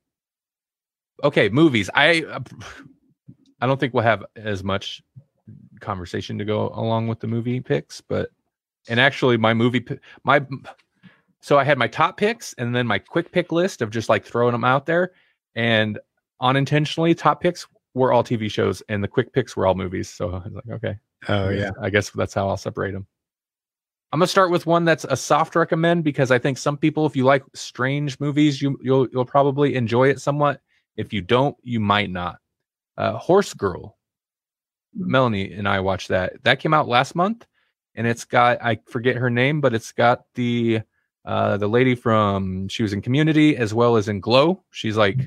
Okay, 1.24 1.48
movies. 1.48 1.90
I 1.94 2.22
uh, 2.22 2.40
I 3.60 3.66
don't 3.66 3.80
think 3.80 3.94
we'll 3.94 4.02
have 4.02 4.24
as 4.36 4.62
much 4.62 5.02
conversation 5.80 6.38
to 6.38 6.44
go 6.44 6.68
along 6.74 7.08
with 7.08 7.20
the 7.20 7.26
movie 7.26 7.60
picks, 7.60 8.00
but 8.00 8.30
and 8.88 9.00
actually 9.00 9.36
my 9.36 9.54
movie 9.54 9.84
my 10.24 10.44
so 11.40 11.58
I 11.58 11.64
had 11.64 11.78
my 11.78 11.88
top 11.88 12.16
picks 12.16 12.54
and 12.54 12.74
then 12.74 12.86
my 12.86 12.98
quick 12.98 13.30
pick 13.32 13.52
list 13.52 13.82
of 13.82 13.90
just 13.90 14.08
like 14.08 14.24
throwing 14.24 14.52
them 14.52 14.64
out 14.64 14.86
there. 14.86 15.12
And 15.54 15.98
unintentionally, 16.40 17.14
top 17.14 17.40
picks 17.40 17.66
were 17.94 18.12
all 18.12 18.24
TV 18.24 18.50
shows 18.50 18.82
and 18.88 19.02
the 19.02 19.08
quick 19.08 19.32
picks 19.32 19.56
were 19.56 19.66
all 19.66 19.74
movies. 19.74 20.08
So 20.08 20.30
I 20.30 20.38
was 20.38 20.52
like, 20.52 20.68
okay. 20.70 20.98
Oh 21.28 21.48
yeah. 21.50 21.70
I 21.80 21.90
guess 21.90 22.10
that's 22.10 22.34
how 22.34 22.48
I'll 22.48 22.56
separate 22.56 22.92
them. 22.92 23.06
I'm 24.12 24.18
gonna 24.18 24.28
start 24.28 24.50
with 24.50 24.66
one 24.66 24.84
that's 24.84 25.04
a 25.08 25.16
soft 25.16 25.56
recommend 25.56 26.04
because 26.04 26.30
I 26.30 26.38
think 26.38 26.58
some 26.58 26.76
people, 26.76 27.06
if 27.06 27.16
you 27.16 27.24
like 27.24 27.44
strange 27.54 28.18
movies, 28.20 28.62
you 28.62 28.78
you'll 28.82 29.08
you'll 29.12 29.24
probably 29.24 29.74
enjoy 29.74 30.08
it 30.08 30.20
somewhat. 30.20 30.60
If 30.96 31.12
you 31.12 31.20
don't, 31.20 31.56
you 31.62 31.80
might 31.80 32.10
not. 32.10 32.38
Uh, 32.96 33.12
Horse 33.12 33.54
Girl. 33.54 33.96
Melanie 34.94 35.52
and 35.52 35.68
I 35.68 35.80
watched 35.80 36.08
that. 36.08 36.42
That 36.44 36.58
came 36.58 36.72
out 36.72 36.88
last 36.88 37.14
month, 37.14 37.46
and 37.94 38.06
it's 38.06 38.24
got 38.24 38.62
I 38.64 38.78
forget 38.86 39.16
her 39.16 39.28
name, 39.28 39.60
but 39.60 39.74
it's 39.74 39.92
got 39.92 40.22
the 40.34 40.80
uh, 41.26 41.58
the 41.58 41.68
lady 41.68 41.94
from 41.94 42.68
she 42.68 42.82
was 42.82 42.94
in 42.94 43.02
Community 43.02 43.56
as 43.56 43.74
well 43.74 43.96
as 43.96 44.08
in 44.08 44.20
Glow. 44.20 44.62
She's 44.70 44.96
like 44.96 45.18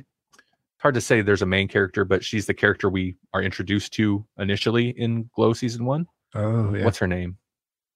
hard 0.77 0.95
to 0.95 1.01
say. 1.01 1.21
There's 1.21 1.43
a 1.43 1.45
main 1.45 1.67
character, 1.67 2.03
but 2.03 2.23
she's 2.23 2.47
the 2.47 2.53
character 2.53 2.89
we 2.89 3.15
are 3.33 3.43
introduced 3.43 3.93
to 3.93 4.25
initially 4.39 4.89
in 4.89 5.29
Glow 5.35 5.53
season 5.53 5.85
one. 5.85 6.07
Oh 6.33 6.73
yeah. 6.73 6.83
What's 6.83 6.97
her 6.97 7.07
name? 7.07 7.37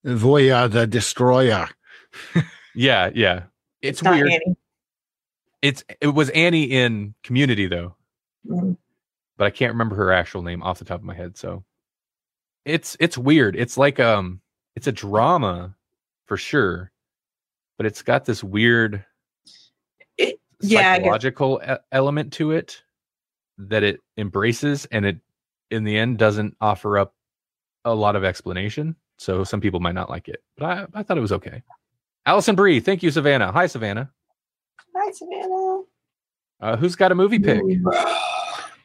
Zoya 0.06 0.68
the 0.68 0.86
Destroyer. 0.86 1.70
Yeah, 2.76 3.12
yeah. 3.14 3.44
It's, 3.82 4.02
not 4.02 4.16
weird. 4.16 4.42
It's 5.64 5.86
it 6.02 6.10
was 6.10 6.30
Annie 6.32 6.66
in 6.66 7.16
Community 7.24 7.68
though, 7.68 7.98
Mhm. 8.48 8.78
but 9.38 9.46
I 9.46 9.52
can't 9.52 9.74
remember 9.74 9.96
her 9.98 10.12
actual 10.14 10.44
name 10.44 10.64
off 10.64 10.80
the 10.80 10.86
top 10.86 11.00
of 11.02 11.06
my 11.06 11.16
head. 11.16 11.38
So 11.38 11.66
it's 12.66 12.98
it's 13.00 13.18
weird. 13.18 13.56
It's 13.56 13.78
like 13.78 14.00
um 14.00 14.42
it's 14.76 14.88
a 14.88 14.92
drama 14.94 15.76
for 16.28 16.38
sure, 16.38 16.92
but 17.78 17.88
it's 17.88 18.04
got 18.04 18.26
this 18.26 18.44
weird 18.44 19.06
It, 20.18 20.40
yeah, 20.62 20.96
psychological 20.96 21.62
e- 21.68 21.76
element 21.92 22.34
to 22.34 22.52
it 22.52 22.84
that 23.60 23.84
it 23.84 24.02
embraces 24.18 24.86
and 24.88 25.06
it 25.06 25.20
in 25.72 25.86
the 25.86 25.98
end 25.98 26.20
doesn't 26.20 26.58
offer 26.62 26.98
up 27.00 27.14
a 27.86 27.96
lot 27.96 28.16
of 28.16 28.24
explanation. 28.24 28.96
So 29.20 29.44
some 29.44 29.62
people 29.62 29.80
might 29.82 29.96
not 29.96 30.10
like 30.10 30.30
it, 30.30 30.44
but 30.58 30.66
I, 30.66 30.88
I 31.00 31.04
thought 31.04 31.18
it 31.18 31.22
was 31.22 31.34
okay. 31.34 31.64
Alison 32.26 32.56
Brie, 32.56 32.82
thank 32.82 33.04
you, 33.04 33.12
Savannah. 33.12 33.52
Hi, 33.52 33.68
Savannah. 33.68 34.12
Hi, 34.96 35.12
Savannah. 35.12 35.82
Uh, 36.62 36.78
who's 36.78 36.96
got 36.96 37.12
a 37.12 37.16
movie 37.16 37.40
pick? 37.40 37.62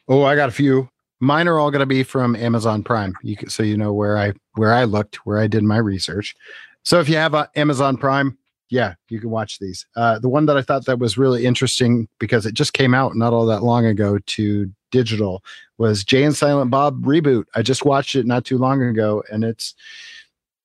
Oh, 0.07 0.23
I 0.23 0.35
got 0.35 0.49
a 0.49 0.51
few. 0.51 0.89
Mine 1.19 1.47
are 1.47 1.59
all 1.59 1.69
going 1.69 1.81
to 1.81 1.85
be 1.85 2.03
from 2.03 2.35
Amazon 2.35 2.81
Prime. 2.83 3.13
You 3.21 3.37
can, 3.37 3.49
so 3.49 3.61
you 3.61 3.77
know 3.77 3.93
where 3.93 4.17
I 4.17 4.33
where 4.55 4.73
I 4.73 4.85
looked, 4.85 5.17
where 5.25 5.37
I 5.37 5.47
did 5.47 5.63
my 5.63 5.77
research. 5.77 6.35
So 6.83 6.99
if 6.99 7.07
you 7.07 7.15
have 7.17 7.35
uh, 7.35 7.47
Amazon 7.55 7.95
Prime, 7.97 8.37
yeah, 8.69 8.95
you 9.09 9.19
can 9.19 9.29
watch 9.29 9.59
these. 9.59 9.85
Uh, 9.95 10.17
the 10.17 10.29
one 10.29 10.45
that 10.47 10.57
I 10.57 10.61
thought 10.61 10.85
that 10.85 10.99
was 10.99 11.17
really 11.17 11.45
interesting 11.45 12.07
because 12.19 12.45
it 12.45 12.53
just 12.53 12.73
came 12.73 12.93
out 12.93 13.15
not 13.15 13.33
all 13.33 13.45
that 13.45 13.63
long 13.63 13.85
ago 13.85 14.17
to 14.17 14.71
digital 14.91 15.43
was 15.77 16.03
Jay 16.03 16.23
and 16.23 16.35
Silent 16.35 16.71
Bob 16.71 17.03
reboot. 17.03 17.45
I 17.53 17.61
just 17.61 17.85
watched 17.85 18.15
it 18.15 18.25
not 18.25 18.45
too 18.45 18.57
long 18.57 18.81
ago, 18.81 19.23
and 19.31 19.43
it's 19.43 19.75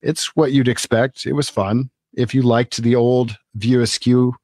it's 0.03 0.35
what 0.37 0.53
you'd 0.53 0.69
expect. 0.69 1.27
It 1.27 1.33
was 1.35 1.51
fun. 1.51 1.91
If 2.15 2.35
you 2.35 2.43
liked 2.43 2.83
the 2.83 2.95
old 2.95 3.37
View 3.57 3.83
Askew 3.83 4.35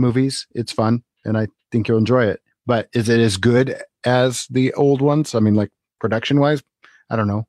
movies, 0.00 0.46
it's 0.54 0.72
fun, 0.72 1.02
and 1.24 1.36
I 1.36 1.48
think 1.70 1.88
you'll 1.88 1.98
enjoy 1.98 2.24
it. 2.24 2.40
But 2.66 2.88
is 2.92 3.08
it 3.08 3.20
as 3.20 3.36
good 3.36 3.80
as 4.04 4.46
the 4.50 4.72
old 4.74 5.00
ones? 5.02 5.34
I 5.34 5.40
mean, 5.40 5.54
like 5.54 5.70
production 6.00 6.40
wise, 6.40 6.62
I 7.10 7.16
don't 7.16 7.28
know. 7.28 7.46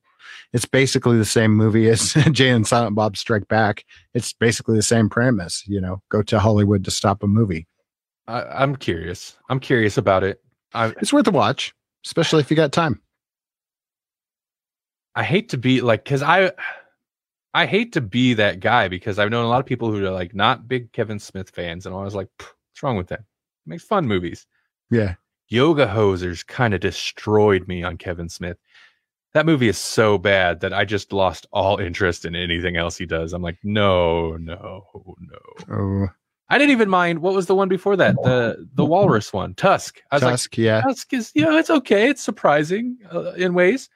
It's 0.53 0.65
basically 0.65 1.17
the 1.17 1.25
same 1.25 1.51
movie 1.55 1.87
as 1.89 2.13
Jay 2.31 2.49
and 2.49 2.67
Silent 2.67 2.95
Bob 2.95 3.17
Strike 3.17 3.47
Back. 3.47 3.85
It's 4.13 4.33
basically 4.33 4.75
the 4.75 4.83
same 4.83 5.09
premise, 5.09 5.63
you 5.67 5.79
know, 5.79 6.01
go 6.09 6.21
to 6.23 6.39
Hollywood 6.39 6.83
to 6.85 6.91
stop 6.91 7.23
a 7.23 7.27
movie. 7.27 7.67
I, 8.27 8.43
I'm 8.43 8.75
curious. 8.75 9.37
I'm 9.49 9.59
curious 9.59 9.97
about 9.97 10.23
it. 10.23 10.41
I 10.73 10.87
It's 11.01 11.13
worth 11.13 11.27
a 11.27 11.31
watch, 11.31 11.73
especially 12.05 12.41
if 12.41 12.49
you 12.49 12.57
got 12.57 12.71
time. 12.71 13.01
I 15.15 15.23
hate 15.23 15.49
to 15.49 15.57
be 15.57 15.81
like 15.81 16.03
because 16.03 16.23
I 16.23 16.51
I 17.53 17.65
hate 17.65 17.93
to 17.93 18.01
be 18.01 18.33
that 18.35 18.59
guy 18.59 18.87
because 18.87 19.19
I've 19.19 19.29
known 19.29 19.45
a 19.45 19.49
lot 19.49 19.59
of 19.59 19.65
people 19.65 19.91
who 19.91 20.05
are 20.05 20.11
like 20.11 20.33
not 20.33 20.67
big 20.67 20.91
Kevin 20.93 21.19
Smith 21.19 21.49
fans, 21.49 21.85
and 21.85 21.93
I 21.93 22.03
was 22.03 22.15
like, 22.15 22.29
what's 22.37 22.83
wrong 22.83 22.97
with 22.97 23.07
that? 23.07 23.23
He 23.65 23.69
makes 23.69 23.83
fun 23.83 24.07
movies. 24.07 24.47
Yeah. 24.89 25.15
Yoga 25.49 25.85
Hosers 25.85 26.47
kind 26.47 26.73
of 26.73 26.79
destroyed 26.79 27.67
me 27.67 27.83
on 27.83 27.97
Kevin 27.97 28.29
Smith. 28.29 28.57
That 29.33 29.45
movie 29.45 29.67
is 29.67 29.77
so 29.77 30.17
bad 30.17 30.61
that 30.61 30.73
I 30.73 30.85
just 30.85 31.13
lost 31.13 31.45
all 31.51 31.77
interest 31.77 32.25
in 32.25 32.35
anything 32.35 32.77
else 32.77 32.97
he 32.97 33.05
does. 33.05 33.33
I'm 33.33 33.41
like, 33.41 33.57
no, 33.63 34.37
no, 34.37 34.85
no. 35.19 35.73
Oh, 35.73 36.07
I 36.49 36.57
didn't 36.57 36.71
even 36.71 36.89
mind. 36.89 37.19
What 37.19 37.33
was 37.33 37.45
the 37.47 37.55
one 37.55 37.69
before 37.69 37.95
that? 37.97 38.15
The 38.23 38.67
the 38.73 38.85
Walrus 38.85 39.31
one, 39.31 39.53
Tusk. 39.55 40.01
I 40.11 40.15
was 40.15 40.23
like, 40.23 40.31
Tusk, 40.33 40.57
yeah. 40.57 40.81
Tusk 40.81 41.13
is, 41.13 41.31
you 41.33 41.43
know, 41.45 41.57
it's 41.57 41.69
okay. 41.69 42.09
It's 42.09 42.21
surprising 42.21 42.97
uh, 43.13 43.31
in 43.33 43.53
ways. 43.53 43.89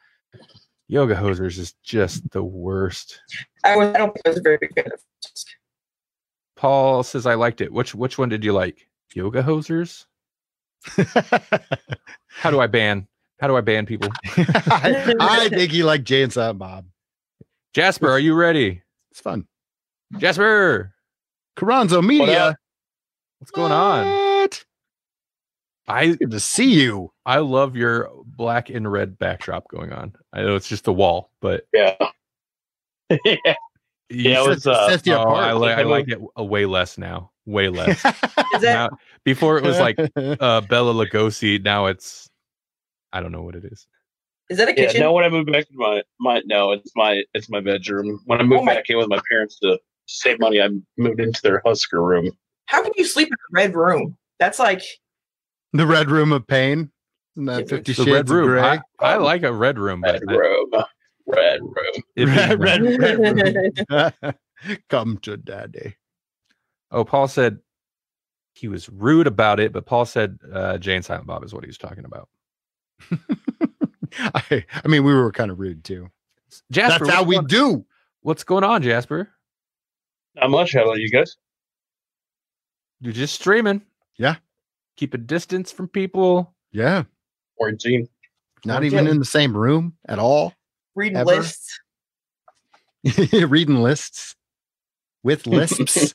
Yoga 0.87 1.15
Hosers 1.15 1.57
is 1.57 1.73
just 1.83 2.29
the 2.31 2.43
worst. 2.43 3.19
I, 3.63 3.75
was, 3.75 3.87
I 3.89 3.97
don't 3.97 4.13
think 4.13 4.27
I 4.27 4.29
was 4.29 4.39
very 4.39 4.57
big 4.59 4.73
fan 4.75 4.91
of 4.91 5.01
Paul 6.55 7.03
says 7.03 7.25
I 7.25 7.33
liked 7.33 7.61
it. 7.61 7.71
Which 7.71 7.93
which 7.93 8.17
one 8.17 8.29
did 8.29 8.43
you 8.43 8.53
like? 8.53 8.87
Yoga 9.13 9.43
Hosers? 9.43 10.05
How 12.29 12.51
do 12.51 12.59
I 12.59 12.67
ban? 12.67 13.07
How 13.39 13.47
do 13.47 13.57
I 13.57 13.61
ban 13.61 13.85
people? 13.85 14.09
I, 14.37 15.13
I 15.19 15.49
think 15.49 15.73
you 15.73 15.85
like 15.85 16.03
Jay 16.03 16.23
and 16.23 16.31
Silent 16.31 16.59
Bob. 16.59 16.85
Jasper, 17.73 18.09
are 18.09 18.19
you 18.19 18.33
ready? 18.33 18.81
It's 19.11 19.19
fun. 19.19 19.45
Jasper, 20.17 20.93
Carranzo 21.57 22.01
Media. 22.01 22.47
up? 22.47 22.55
what's 23.39 23.51
going 23.51 23.71
on? 23.71 24.24
What? 25.85 25.95
I 25.97 26.15
Good 26.15 26.31
to 26.31 26.39
see 26.39 26.73
you. 26.81 27.11
I 27.25 27.39
love 27.39 27.75
your 27.75 28.09
black 28.25 28.69
and 28.69 28.91
red 28.91 29.17
backdrop 29.17 29.67
going 29.69 29.91
on. 29.93 30.13
I 30.33 30.41
know 30.41 30.55
it's 30.55 30.67
just 30.69 30.87
a 30.87 30.91
wall, 30.91 31.31
but 31.41 31.67
Yeah. 31.73 31.95
yeah. 33.09 33.17
you 33.35 33.37
Yeah, 34.09 34.31
it 34.41 34.43
should- 34.43 34.49
was, 34.49 34.67
uh, 34.67 34.89
Sets 34.89 35.07
you 35.07 35.13
oh, 35.13 35.21
apart. 35.21 35.43
I, 35.43 35.53
li- 35.53 35.71
I 35.73 35.79
I 35.81 35.83
like 35.83 36.07
it 36.09 36.19
a 36.35 36.43
way 36.43 36.65
less 36.65 36.97
now. 36.97 37.31
Way 37.45 37.69
less. 37.69 38.03
Is 38.53 38.61
that 38.61 38.89
now, 38.91 38.97
before 39.23 39.57
it 39.59 39.63
was 39.63 39.79
like 39.79 39.97
uh 40.15 40.61
Bela 40.61 40.93
Lugosi. 40.93 41.63
Now 41.63 41.85
it's 41.85 42.27
I 43.13 43.21
don't 43.21 43.31
know 43.31 43.43
what 43.43 43.55
it 43.55 43.65
is. 43.65 43.85
is 44.49 44.57
that 44.57 44.67
a 44.67 44.71
Yeah, 44.71 44.87
kitchen? 44.87 45.01
no. 45.01 45.13
When 45.13 45.23
I 45.23 45.29
moved 45.29 45.51
back 45.51 45.67
to 45.67 45.73
my 45.75 46.01
my 46.19 46.41
no, 46.45 46.71
it's 46.71 46.91
my 46.95 47.21
it's 47.35 47.47
my 47.49 47.61
bedroom. 47.61 48.19
When 48.25 48.39
I 48.39 48.43
moved 48.43 48.61
Oh 48.61 48.65
my- 48.65 48.73
back 48.75 48.85
in 48.89 48.97
with 48.97 49.07
my 49.09 49.19
parents 49.29 49.59
to 49.59 49.77
save 50.07 50.39
money, 50.39 50.59
I 50.61 50.69
moved 50.97 51.19
into 51.19 51.39
their 51.43 51.61
Husker 51.65 52.01
room. 52.03 52.31
How 52.65 52.81
can 52.81 52.93
you 52.95 53.05
sleep 53.05 53.27
in 53.27 53.33
a 53.33 53.51
red 53.51 53.75
room? 53.75 54.17
That's 54.39 54.57
like 54.57 54.81
the 55.77 55.85
Red 55.87 56.09
Room 56.11 56.31
of 56.31 56.45
Pain. 56.47 56.91
And 57.37 57.49
that 57.49 57.61
It's 57.61 57.69
Fifty 57.71 57.91
The 57.93 58.03
Shades 58.05 58.11
red 58.13 58.29
room. 58.29 58.43
of 58.43 58.49
Grey. 58.49 58.61
I, 58.61 59.13
I 59.13 59.17
like 59.17 59.43
a 59.43 59.51
red 59.51 59.77
room, 59.77 60.01
but 60.01 60.13
Red 60.13 60.23
I- 60.29 60.33
room, 60.35 60.71
red 61.27 61.59
room. 61.61 62.03
Red, 62.17 62.59
red, 62.59 62.81
red 62.99 64.19
room. 64.21 64.33
Come 64.89 65.17
to 65.19 65.35
daddy. 65.37 65.95
Oh, 66.91 67.03
Paul 67.03 67.27
said 67.27 67.59
he 68.53 68.69
was 68.69 68.87
rude 68.89 69.27
about 69.27 69.59
it, 69.59 69.73
but 69.73 69.85
Paul 69.85 70.05
said 70.05 70.39
uh, 70.53 70.77
Jay 70.77 70.95
and 70.95 71.03
Silent 71.03 71.27
Bob 71.27 71.43
is 71.43 71.53
what 71.53 71.63
he 71.63 71.67
was 71.67 71.77
talking 71.77 72.05
about. 72.05 72.29
I, 74.17 74.63
I 74.83 74.87
mean, 74.87 75.03
we 75.03 75.13
were 75.13 75.31
kind 75.33 75.51
of 75.51 75.59
rude 75.59 75.83
too. 75.83 76.09
Jasper, 76.71 77.05
That's 77.05 77.17
how 77.17 77.23
we 77.23 77.35
going- 77.35 77.47
do. 77.47 77.85
What's 78.21 78.43
going 78.45 78.63
on, 78.63 78.81
Jasper? 78.81 79.29
Not 80.35 80.49
much. 80.49 80.73
How 80.73 80.83
about 80.83 80.99
you 80.99 81.09
guys? 81.11 81.35
You're 83.01 83.13
just 83.13 83.35
streaming. 83.35 83.81
Yeah. 84.17 84.35
Keep 84.97 85.13
a 85.13 85.17
distance 85.17 85.71
from 85.71 85.87
people. 85.87 86.53
Yeah. 86.71 87.03
Quarantine. 87.57 88.07
Not 88.65 88.77
Okay. 88.77 88.87
even 88.87 89.07
in 89.07 89.19
the 89.19 89.25
same 89.25 89.55
room 89.55 89.93
at 90.07 90.19
all. 90.19 90.53
reading 90.95 91.17
Ever? 91.17 91.35
lists. 91.35 91.79
Reading 93.33 93.83
lists 93.83 94.35
with 95.23 95.45
lisps. 95.47 96.13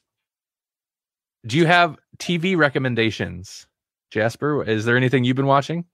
Do 1.47 1.57
you 1.57 1.67
have 1.67 1.97
TV 2.19 2.57
recommendations, 2.57 3.67
Jasper? 4.11 4.65
Is 4.65 4.85
there 4.85 4.97
anything 4.97 5.23
you've 5.25 5.37
been 5.37 5.47
watching? 5.47 5.85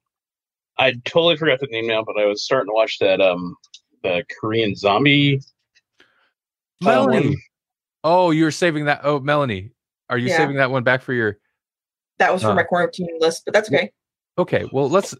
I 0.79 0.93
totally 1.05 1.37
forgot 1.37 1.59
the 1.61 1.67
name 1.69 1.87
now, 1.87 2.03
but 2.03 2.19
I 2.19 2.27
was 2.27 2.43
starting 2.45 2.69
to 2.69 2.75
watch 2.75 2.99
that 3.01 3.21
um 3.21 3.57
the 4.03 4.25
Korean 4.41 4.75
zombie. 4.75 5.41
uh, 6.01 6.05
Melanie. 6.81 7.29
one. 7.29 7.37
Oh, 8.05 8.31
you're 8.31 8.51
saving 8.51 8.85
that. 8.87 9.01
Oh, 9.03 9.19
Melanie, 9.21 9.73
are 10.09 10.19
you 10.19 10.29
Yeah. 10.29 10.37
saving 10.39 10.57
that 10.57 10.71
one 10.71 10.83
back 10.85 11.03
for 11.03 11.13
your? 11.13 11.39
That 12.19 12.33
was 12.33 12.43
for 12.43 12.51
Uh, 12.51 12.55
my 12.55 12.63
quarantine 12.63 13.09
list, 13.19 13.45
but 13.45 13.53
that's 13.55 13.69
okay. 13.71 13.93
Okay, 14.39 14.65
well, 14.73 14.89
let's. 14.89 15.15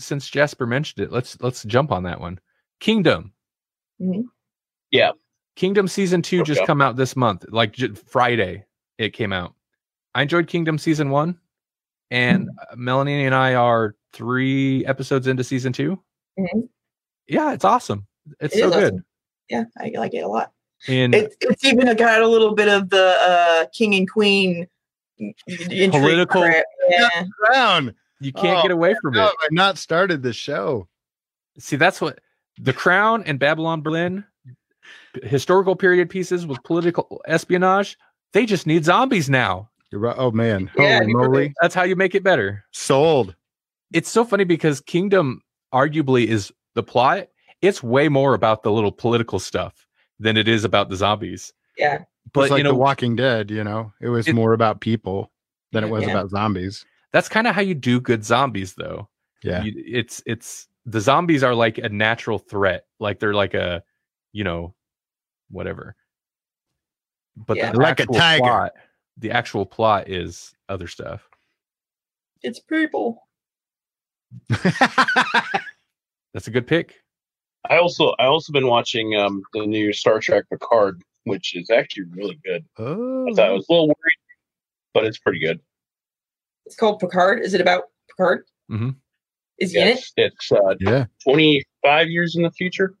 Since 0.00 0.28
Jasper 0.28 0.66
mentioned 0.66 1.04
it, 1.04 1.12
let's 1.12 1.40
let's 1.40 1.64
jump 1.64 1.90
on 1.90 2.04
that 2.04 2.20
one. 2.20 2.38
Kingdom. 2.80 3.32
Mhm. 4.00 4.24
Yeah. 4.92 5.10
Kingdom 5.56 5.88
season 5.88 6.22
two 6.22 6.44
just 6.44 6.60
Okay. 6.60 6.66
come 6.66 6.80
out 6.80 6.94
this 6.96 7.16
month, 7.16 7.44
like 7.48 7.72
j- 7.72 7.88
Friday. 7.94 8.64
It 8.98 9.12
came 9.12 9.32
out. 9.32 9.54
I 10.14 10.22
enjoyed 10.22 10.46
Kingdom 10.46 10.78
season 10.78 11.10
one, 11.10 11.36
and 12.12 12.48
uh, 12.70 12.76
Melanie 12.76 13.24
and 13.24 13.34
I 13.34 13.54
are 13.54 13.96
three 14.12 14.86
episodes 14.86 15.26
into 15.26 15.42
season 15.44 15.72
2 15.72 16.00
Mhm. 16.38 16.68
Yeah, 17.26 17.52
it's 17.52 17.64
awesome. 17.64 18.06
It's 18.40 18.54
It 18.56 18.60
so 18.60 18.70
good. 18.70 18.84
awesome. 18.94 19.04
Yeah, 19.50 19.64
I 19.78 19.92
like 19.96 20.14
it 20.14 20.20
a 20.20 20.28
lot. 20.28 20.52
And 20.86 21.14
It, 21.14 21.34
it's 21.40 21.64
even 21.64 21.94
got 21.96 22.22
a 22.22 22.26
little 22.26 22.54
bit 22.54 22.68
of 22.68 22.88
the 22.88 23.16
uh, 23.20 23.66
king 23.76 23.94
and 23.96 24.08
queen 24.10 24.50
intrigue 24.60 24.68
Political- 25.90 26.42
crap. 26.42 26.64
Yeah. 26.88 27.24
Crown. 27.44 27.94
you 28.20 28.32
can't 28.32 28.58
Oh, 28.58 28.62
get 28.62 28.70
away 28.70 28.94
from 29.00 29.14
No, 29.14 29.26
it. 29.26 29.34
I've 29.44 29.52
not 29.52 29.78
started 29.78 30.22
the 30.22 30.32
show. 30.32 30.88
See, 31.58 31.76
that's 31.76 32.00
what 32.00 32.20
The 32.58 32.72
Crown 32.72 33.22
and 33.24 33.38
Babylon 33.38 33.80
Berlin, 33.82 34.24
historical 35.22 35.76
period 35.76 36.10
pieces 36.10 36.46
with 36.46 36.62
political 36.64 37.20
espionage. 37.26 37.96
They 38.32 38.46
just 38.46 38.66
need 38.66 38.84
zombies 38.84 39.28
now. 39.30 39.70
You're 39.90 40.00
right. 40.00 40.16
Oh 40.18 40.30
man, 40.30 40.70
Yeah, 40.76 40.98
holy 40.98 41.10
you're 41.10 41.28
moly, 41.28 41.54
That's 41.62 41.74
how 41.74 41.82
you 41.84 41.96
make 41.96 42.14
it 42.14 42.22
better. 42.22 42.64
sold. 42.72 43.34
It's 43.92 44.10
so 44.10 44.24
funny 44.24 44.44
because 44.44 44.80
Kingdom 44.80 45.42
arguably 45.72 46.26
is 46.26 46.52
the 46.74 46.82
plot. 46.82 47.28
It's 47.62 47.82
way 47.82 48.08
more 48.08 48.34
about 48.34 48.62
the 48.62 48.70
little 48.70 48.92
political 48.92 49.38
stuff 49.38 49.86
than 50.20 50.36
it 50.36 50.46
is 50.46 50.64
about 50.64 50.88
the 50.90 50.96
zombies. 50.96 51.52
Yeah. 51.78 52.04
But 52.32 52.42
It's 52.42 52.50
like 52.50 52.58
you 52.58 52.64
know, 52.64 52.70
The 52.72 52.76
Walking 52.78 53.16
Dead. 53.16 53.50
You 53.50 53.64
know, 53.64 53.92
it 54.00 54.08
was 54.08 54.28
It- 54.28 54.34
more 54.34 54.52
about 54.52 54.80
people 54.80 55.30
than 55.72 55.84
it 55.84 55.88
was 55.90 56.04
Yeah. 56.04 56.10
about 56.10 56.30
zombies. 56.30 56.84
that's 57.10 57.28
kind 57.28 57.46
of 57.46 57.54
how 57.54 57.62
you 57.62 57.74
do 57.74 58.00
good 58.02 58.22
zombies, 58.22 58.74
though. 58.74 59.08
Yeah, 59.42 59.62
You- 59.62 59.82
it's 59.86 60.22
it's 60.26 60.68
the 60.84 61.00
zombies 61.00 61.42
are 61.42 61.54
like 61.54 61.78
a 61.78 61.88
natural 61.88 62.38
threat, 62.38 62.86
like 63.00 63.18
they're 63.18 63.32
like 63.34 63.54
a, 63.54 63.82
you 64.32 64.44
know, 64.44 64.74
whatever. 65.50 65.96
But 67.36 67.56
Yeah. 67.56 67.72
the 67.72 67.78
Like 67.78 68.00
a 68.00 68.02
actual 68.02 68.14
tiger. 68.14 68.42
plot, 68.42 68.72
the 69.16 69.30
actual 69.30 69.64
plot 69.64 70.08
is 70.08 70.54
other 70.68 70.86
stuff. 70.86 71.28
It's 72.42 72.60
people. 72.60 73.26
That's 74.48 76.46
a 76.46 76.50
good 76.50 76.66
pick. 76.66 77.02
I 77.70 77.78
also 77.78 78.14
I 78.18 78.26
also 78.26 78.52
been 78.52 78.66
watching 78.66 79.16
um 79.16 79.42
the 79.52 79.66
new 79.66 79.92
Star 79.92 80.20
Trek 80.20 80.44
Picard, 80.50 81.02
which 81.28 81.54
is 81.56 81.70
actually 81.70 82.04
really 82.10 82.38
good. 82.44 82.64
oh, 82.78 83.26
I 83.30 83.34
thought 83.34 83.48
I 83.48 83.52
was 83.52 83.66
a 83.68 83.72
little 83.72 83.88
worried, 83.88 84.18
but 84.94 85.04
it's 85.04 85.18
pretty 85.18 85.38
good. 85.40 85.60
It's 86.66 86.76
called 86.76 86.98
Picard. 87.00 87.40
Is 87.44 87.54
it 87.54 87.60
about 87.60 87.84
Picard? 88.10 88.44
Mhm. 88.70 88.96
Is 89.58 89.72
he 89.72 89.80
in 89.80 89.88
it? 89.88 90.04
It's 90.16 90.52
uh, 90.52 90.74
yeah. 90.80 91.06
25 91.24 92.08
years 92.08 92.36
in 92.36 92.42
the 92.42 92.50
future 92.52 92.94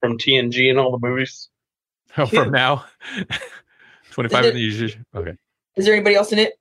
from 0.00 0.18
TNG 0.18 0.68
and 0.70 0.78
all 0.78 0.90
the 0.96 0.98
movies. 1.06 1.48
Oh, 2.16 2.26
Cute. 2.26 2.44
from 2.44 2.52
now, 2.52 2.84
twenty-five. 4.12 4.44
Is 4.44 4.50
in 4.50 4.54
the 4.54 4.60
usual- 4.60 5.02
Okay. 5.16 5.32
Is 5.76 5.84
there 5.84 5.94
anybody 5.94 6.14
else 6.14 6.30
in 6.30 6.38
it? 6.38 6.52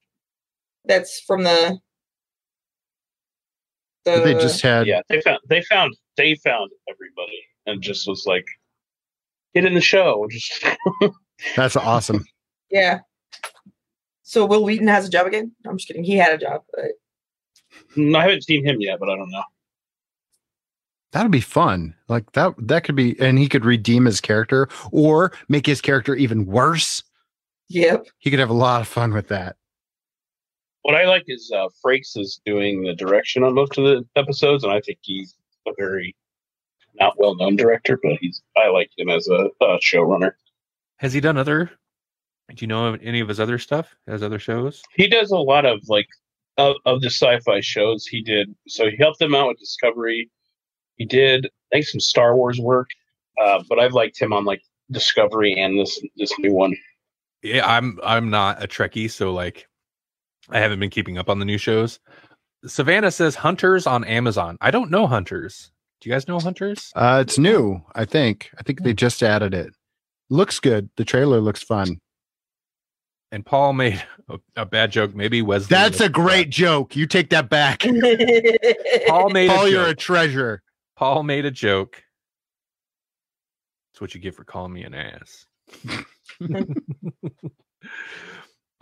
That's 0.85 1.19
from 1.21 1.43
the. 1.43 1.77
The 4.05 4.19
they 4.21 4.33
just 4.33 4.61
had 4.61 4.85
yeah, 4.87 5.01
they 5.09 5.21
found 5.21 5.39
they 5.47 5.61
found 5.61 5.93
they 6.17 6.35
found 6.35 6.71
everybody 6.89 7.39
and 7.67 7.81
just 7.81 8.07
was 8.07 8.25
like, 8.25 8.45
get 9.53 9.65
in 9.65 9.73
the 9.73 9.81
show. 9.81 10.27
Just 10.31 10.65
that's 11.55 11.75
awesome. 11.75 12.25
yeah. 12.71 12.99
So 14.23 14.45
Wil 14.45 14.63
Wheaton 14.63 14.87
has 14.87 15.07
a 15.07 15.09
job 15.09 15.27
again? 15.27 15.51
No, 15.63 15.71
I'm 15.71 15.77
just 15.77 15.87
kidding. 15.87 16.03
He 16.03 16.15
had 16.15 16.33
a 16.33 16.37
job. 16.37 16.63
But 16.71 18.15
I 18.15 18.21
haven't 18.21 18.43
seen 18.45 18.65
him 18.65 18.77
yet, 18.79 18.99
but 18.99 19.09
I 19.09 19.15
don't 19.15 19.29
know. 19.29 19.43
That'd 21.11 21.31
be 21.31 21.41
fun. 21.41 21.93
Like 22.07 22.31
that. 22.31 22.55
That 22.57 22.83
could 22.83 22.95
be, 22.95 23.19
and 23.19 23.37
he 23.37 23.47
could 23.47 23.65
redeem 23.65 24.05
his 24.05 24.19
character 24.19 24.69
or 24.91 25.33
make 25.49 25.65
his 25.67 25.81
character 25.81 26.15
even 26.15 26.45
worse. 26.47 27.03
yep. 27.69 28.07
He 28.17 28.31
could 28.31 28.39
have 28.39 28.49
a 28.49 28.53
lot 28.53 28.81
of 28.81 28.87
fun 28.87 29.13
with 29.13 29.27
that. 29.27 29.57
What 30.81 30.95
I 30.95 31.05
like 31.05 31.23
is 31.27 31.51
uh, 31.55 31.67
Frakes 31.85 32.17
is 32.17 32.41
doing 32.45 32.83
the 32.83 32.95
direction 32.95 33.43
on 33.43 33.53
most 33.53 33.77
of 33.77 33.83
the 33.83 34.03
episodes, 34.15 34.63
and 34.63 34.73
I 34.73 34.81
think 34.81 34.97
he's 35.01 35.35
a 35.67 35.71
very 35.77 36.15
not 36.99 37.17
well 37.17 37.35
known 37.35 37.55
director, 37.55 37.99
but 38.01 38.13
he's 38.19 38.41
I 38.57 38.69
like 38.69 38.91
him 38.97 39.09
as 39.09 39.27
a, 39.27 39.49
a 39.61 39.79
showrunner. 39.79 40.33
Has 40.97 41.13
he 41.13 41.19
done 41.19 41.37
other? 41.37 41.71
Do 42.49 42.63
you 42.63 42.67
know 42.67 42.93
any 43.01 43.19
of 43.19 43.27
his 43.27 43.39
other 43.39 43.57
stuff? 43.57 43.95
Has 44.07 44.21
other 44.21 44.39
shows? 44.39 44.81
He 44.95 45.07
does 45.07 45.31
a 45.31 45.37
lot 45.37 45.65
of 45.65 45.79
like 45.87 46.07
of, 46.57 46.75
of 46.85 47.01
the 47.01 47.07
sci-fi 47.09 47.61
shows. 47.61 48.05
He 48.05 48.21
did 48.21 48.53
so 48.67 48.89
he 48.89 48.97
helped 48.97 49.19
them 49.19 49.35
out 49.35 49.47
with 49.47 49.59
Discovery. 49.59 50.29
He 50.95 51.05
did 51.05 51.45
I 51.45 51.77
think 51.77 51.85
some 51.87 51.99
Star 51.99 52.35
Wars 52.35 52.59
work, 52.59 52.89
uh, 53.41 53.63
but 53.67 53.79
I've 53.79 53.93
liked 53.93 54.21
him 54.21 54.33
on 54.33 54.45
like 54.45 54.61
Discovery 54.91 55.53
and 55.53 55.79
this 55.79 55.99
this 56.17 56.37
new 56.39 56.53
one. 56.53 56.75
Yeah, 57.43 57.67
I'm. 57.67 57.99
I'm 58.03 58.29
not 58.29 58.63
a 58.63 58.67
Trekkie, 58.67 59.11
so 59.11 59.33
like, 59.33 59.67
I 60.49 60.59
haven't 60.59 60.79
been 60.79 60.89
keeping 60.89 61.17
up 61.17 61.29
on 61.29 61.39
the 61.39 61.45
new 61.45 61.57
shows. 61.57 61.99
Savannah 62.65 63.11
says 63.11 63.35
Hunters 63.35 63.85
on 63.85 64.05
Amazon. 64.05 64.57
I 64.61 64.71
don't 64.71 64.89
know 64.89 65.07
Hunters. 65.07 65.71
Do 66.03 66.09
you 66.09 66.15
guys 66.15 66.27
know 66.27 66.37
Hunters? 66.37 66.91
Uh, 66.97 67.23
it's 67.25 67.37
new. 67.37 67.81
I 67.95 68.03
think. 68.03 68.49
I 68.59 68.63
think 68.63 68.83
they 68.83 68.93
just 68.93 69.23
added 69.23 69.53
it. 69.53 69.73
Looks 70.29 70.59
good. 70.59 70.89
The 70.97 71.05
trailer 71.05 71.39
looks 71.39 71.63
fun. 71.63 72.01
And 73.31 73.45
Paul 73.45 73.71
made 73.71 74.03
a, 74.29 74.37
a 74.57 74.65
bad 74.65 74.91
joke. 74.91 75.15
Maybe 75.15 75.41
Wesley. 75.41 75.67
That's 75.69 76.01
a 76.01 76.09
great 76.09 76.49
joke. 76.49 76.97
You 76.97 77.07
take 77.07 77.29
that 77.29 77.49
back. 77.49 77.83
Paul 79.07 79.29
made 79.29 79.49
Paul, 79.49 79.65
a 79.65 79.69
you're 79.69 79.85
a 79.87 79.95
treasure. 79.95 80.61
Paul 80.97 81.23
made 81.23 81.45
a 81.45 81.51
joke. 81.51 82.03
That's 83.93 84.01
what 84.01 84.13
you 84.13 84.19
get 84.19 84.35
for 84.35 84.43
calling 84.43 84.73
me 84.73 84.83
an 84.83 84.93
ass. 84.93 85.45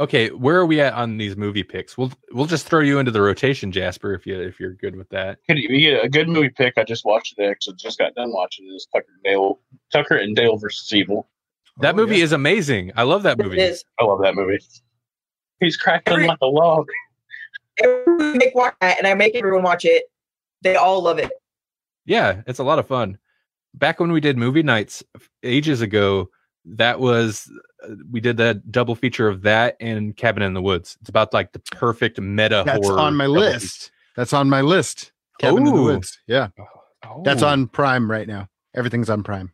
okay, 0.01 0.29
where 0.29 0.57
are 0.57 0.65
we 0.65 0.81
at 0.81 0.93
on 0.93 1.17
these 1.17 1.35
movie 1.37 1.63
picks? 1.63 1.97
We'll 1.97 2.11
we'll 2.31 2.45
just 2.45 2.65
throw 2.67 2.79
you 2.81 2.99
into 2.99 3.11
the 3.11 3.21
rotation, 3.21 3.71
Jasper, 3.71 4.13
if 4.13 4.25
you 4.25 4.39
if 4.39 4.59
you're 4.59 4.73
good 4.73 4.95
with 4.95 5.09
that. 5.09 5.39
Could 5.47 5.57
you 5.57 5.67
get 5.79 6.03
a 6.03 6.09
good 6.09 6.27
movie 6.27 6.49
pick? 6.49 6.73
I 6.77 6.83
just 6.83 7.05
watched 7.05 7.35
it. 7.37 7.43
Actually, 7.43 7.75
just 7.77 7.97
got 7.97 8.13
done 8.15 8.31
watching 8.33 8.67
it. 8.67 8.71
Is 8.71 8.87
Tucker 8.93 9.07
and 9.13 9.23
Dale, 9.23 9.59
Tucker 9.91 10.15
and 10.17 10.35
Dale 10.35 10.57
versus 10.57 10.93
Evil. 10.93 11.27
That 11.77 11.93
Oh, 11.93 11.97
movie 11.97 12.17
yeah. 12.17 12.23
is 12.25 12.31
amazing. 12.33 12.91
I 12.95 13.03
love 13.03 13.23
that 13.23 13.37
movie. 13.37 13.59
is. 13.59 13.83
I 13.99 14.03
love 14.03 14.21
that 14.23 14.35
movie. 14.35 14.59
He's 15.59 15.77
cracking 15.77 16.13
Every- 16.13 16.27
like 16.27 16.39
a 16.41 16.47
log. 16.47 16.87
Everyone 17.83 18.37
make 18.37 18.53
watch 18.53 18.75
that, 18.81 18.97
and 18.97 19.07
I 19.07 19.13
make 19.13 19.35
everyone 19.35 19.63
watch 19.63 19.85
it. 19.85 20.03
They 20.61 20.75
all 20.75 21.01
love 21.01 21.17
it. 21.17 21.31
Yeah, 22.05 22.41
it's 22.47 22.59
a 22.59 22.63
lot 22.63 22.79
of 22.79 22.87
fun. 22.87 23.17
Back 23.73 23.99
when 23.99 24.11
we 24.11 24.19
did 24.19 24.37
movie 24.37 24.63
nights 24.63 25.03
ages 25.43 25.81
ago, 25.81 26.29
that 26.65 26.99
was 26.99 27.51
uh, 27.83 27.93
we 28.11 28.19
did 28.19 28.37
that 28.37 28.71
double 28.71 28.95
feature 28.95 29.27
of 29.27 29.41
that 29.43 29.75
and 29.79 30.15
Cabin 30.15 30.43
in 30.43 30.53
the 30.53 30.61
Woods. 30.61 30.97
It's 31.01 31.09
about 31.09 31.33
like 31.33 31.51
the 31.53 31.59
perfect 31.71 32.19
meta 32.19 32.63
That's 32.65 32.85
horror. 32.87 32.99
on 32.99 33.15
my 33.15 33.25
double 33.25 33.39
list. 33.39 33.91
That's 34.15 34.33
on 34.33 34.49
my 34.49 34.61
list. 34.61 35.11
Cabin 35.39 35.65
in 35.67 35.73
the 35.75 35.81
Woods. 35.81 36.19
Yeah. 36.27 36.49
Oh. 37.03 37.21
That's 37.23 37.41
on 37.41 37.67
Prime 37.67 38.09
right 38.09 38.27
now. 38.27 38.47
Everything's 38.75 39.09
on 39.09 39.23
Prime. 39.23 39.51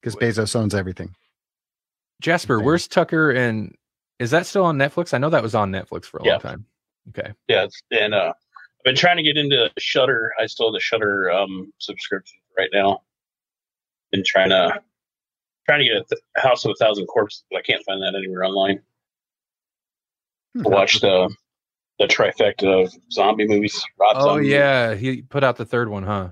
Because 0.00 0.16
Bezos 0.16 0.54
owns 0.56 0.74
everything. 0.74 1.14
Jasper, 2.20 2.56
Okay. 2.56 2.64
where's 2.64 2.86
Tucker 2.88 3.30
and 3.30 3.74
is 4.18 4.30
that 4.30 4.46
still 4.46 4.64
on 4.64 4.76
Netflix? 4.78 5.12
I 5.14 5.18
know 5.18 5.30
that 5.30 5.42
was 5.42 5.54
on 5.54 5.72
Netflix 5.72 6.04
for 6.04 6.18
a 6.18 6.24
Yeah. 6.24 6.32
long 6.32 6.40
time. 6.40 6.66
Okay. 7.08 7.32
Yeah, 7.48 7.64
it's, 7.64 7.82
and 7.90 8.14
uh, 8.14 8.32
I've 8.36 8.84
been 8.84 8.94
trying 8.94 9.16
to 9.16 9.22
get 9.24 9.36
into 9.36 9.70
Shudder. 9.78 10.32
I 10.40 10.46
still 10.46 10.68
have 10.68 10.74
the 10.74 10.80
Shudder 10.80 11.30
um, 11.32 11.72
subscription 11.78 12.38
right 12.56 12.70
now. 12.72 13.00
Been 14.12 14.22
trying 14.24 14.50
to 14.50 14.80
trying 15.66 15.80
to 15.80 15.84
get 15.84 15.96
a 15.96 16.04
th- 16.04 16.22
House 16.36 16.64
of 16.64 16.70
a 16.72 16.74
Thousand 16.74 17.06
Corpses, 17.06 17.44
but 17.50 17.58
I 17.58 17.62
can't 17.62 17.84
find 17.84 18.02
that 18.02 18.14
anywhere 18.16 18.44
online. 18.44 18.80
Hmm. 20.56 20.62
Watch 20.64 21.00
the 21.00 21.34
the 21.98 22.06
trifecta 22.06 22.84
of 22.84 22.92
zombie 23.12 23.46
movies. 23.46 23.84
Rob 23.98 24.16
Oh 24.18 24.24
Zombie. 24.34 24.48
yeah, 24.48 24.94
he 24.94 25.22
put 25.22 25.44
out 25.44 25.56
the 25.56 25.64
third 25.64 25.88
one, 25.88 26.02
huh? 26.02 26.30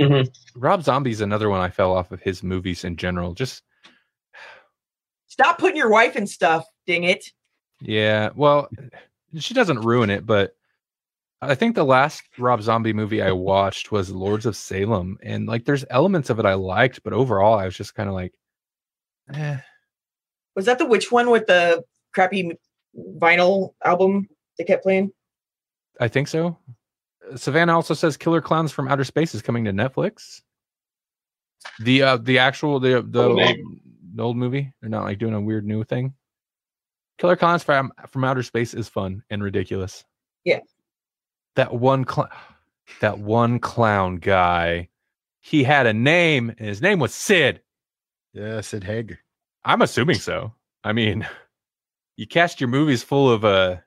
Mhm. 0.00 0.28
Rob 0.54 0.82
Zombie's 0.84 1.20
another 1.20 1.48
one 1.50 1.60
I 1.60 1.70
fell 1.70 1.92
off 1.92 2.12
of 2.12 2.20
his 2.22 2.42
movies 2.42 2.84
in 2.84 2.96
general. 2.96 3.34
Just 3.34 3.62
Stop 5.26 5.58
putting 5.58 5.76
your 5.76 5.90
wife 5.90 6.14
in 6.16 6.26
stuff. 6.26 6.66
Ding 6.86 7.04
it. 7.04 7.32
yeah, 7.80 8.30
well, 8.34 8.68
she 9.38 9.54
doesn't 9.54 9.80
ruin 9.82 10.08
it, 10.10 10.24
but 10.26 10.56
I 11.40 11.54
think 11.54 11.74
the 11.76 11.84
last 11.84 12.22
Rob 12.36 12.62
Zombie 12.62 12.92
movie 12.92 13.22
I 13.22 13.30
watched 13.30 13.92
was 13.92 14.10
Lords 14.10 14.44
of 14.46 14.56
Salem, 14.56 15.18
and 15.22 15.46
like 15.46 15.64
there's 15.64 15.84
elements 15.90 16.30
of 16.30 16.38
it 16.40 16.46
I 16.46 16.54
liked, 16.54 17.02
but 17.04 17.12
overall 17.12 17.58
I 17.58 17.64
was 17.64 17.76
just 17.76 17.94
kind 17.94 18.08
of 18.08 18.14
like, 18.14 18.34
eh. 19.32 19.58
Was 20.56 20.66
that 20.66 20.78
the 20.78 20.86
which 20.86 21.12
one 21.12 21.30
with 21.30 21.46
the 21.46 21.84
crappy 22.12 22.58
vinyl 23.18 23.74
album 23.84 24.28
they 24.58 24.64
kept 24.64 24.82
playing? 24.82 25.12
I 26.00 26.08
think 26.08 26.26
so. 26.26 26.58
Savannah 27.36 27.74
also 27.74 27.94
says 27.94 28.16
Killer 28.16 28.40
Clowns 28.40 28.72
from 28.72 28.88
Outer 28.88 29.04
Space 29.04 29.34
is 29.34 29.42
coming 29.42 29.64
to 29.66 29.72
Netflix. 29.72 30.42
The 31.80 32.02
uh 32.02 32.16
the 32.16 32.38
actual 32.38 32.80
the 32.80 33.02
the 33.02 33.22
Oh, 33.22 33.28
old, 33.28 33.36
name. 33.36 33.80
the 34.14 34.22
old 34.24 34.36
movie. 34.36 34.72
They're 34.80 34.90
not 34.90 35.04
like 35.04 35.18
doing 35.18 35.34
a 35.34 35.40
weird 35.40 35.64
new 35.66 35.84
thing. 35.84 36.14
Killer 37.18 37.36
Clowns 37.36 37.62
from 37.62 37.92
from 38.08 38.24
Outer 38.24 38.42
Space 38.42 38.74
is 38.74 38.88
fun 38.88 39.22
and 39.30 39.42
ridiculous. 39.42 40.04
Yeah. 40.44 40.60
That 41.58 41.74
one 41.74 42.04
clown 42.04 42.28
that 43.00 43.18
one 43.18 43.58
clown 43.58 44.18
guy. 44.18 44.90
He 45.40 45.64
had 45.64 45.86
a 45.86 45.92
name 45.92 46.50
and 46.56 46.68
his 46.68 46.80
name 46.80 47.00
was 47.00 47.12
Sid. 47.12 47.60
Yeah, 48.32 48.60
Sid 48.60 48.84
Haig. 48.84 49.18
I'm 49.64 49.82
assuming 49.82 50.18
so. 50.20 50.54
I 50.84 50.92
mean, 50.92 51.26
you 52.16 52.28
cast 52.28 52.60
your 52.60 52.68
movies 52.68 53.02
full 53.02 53.28
of 53.28 53.44
uh 53.44 53.78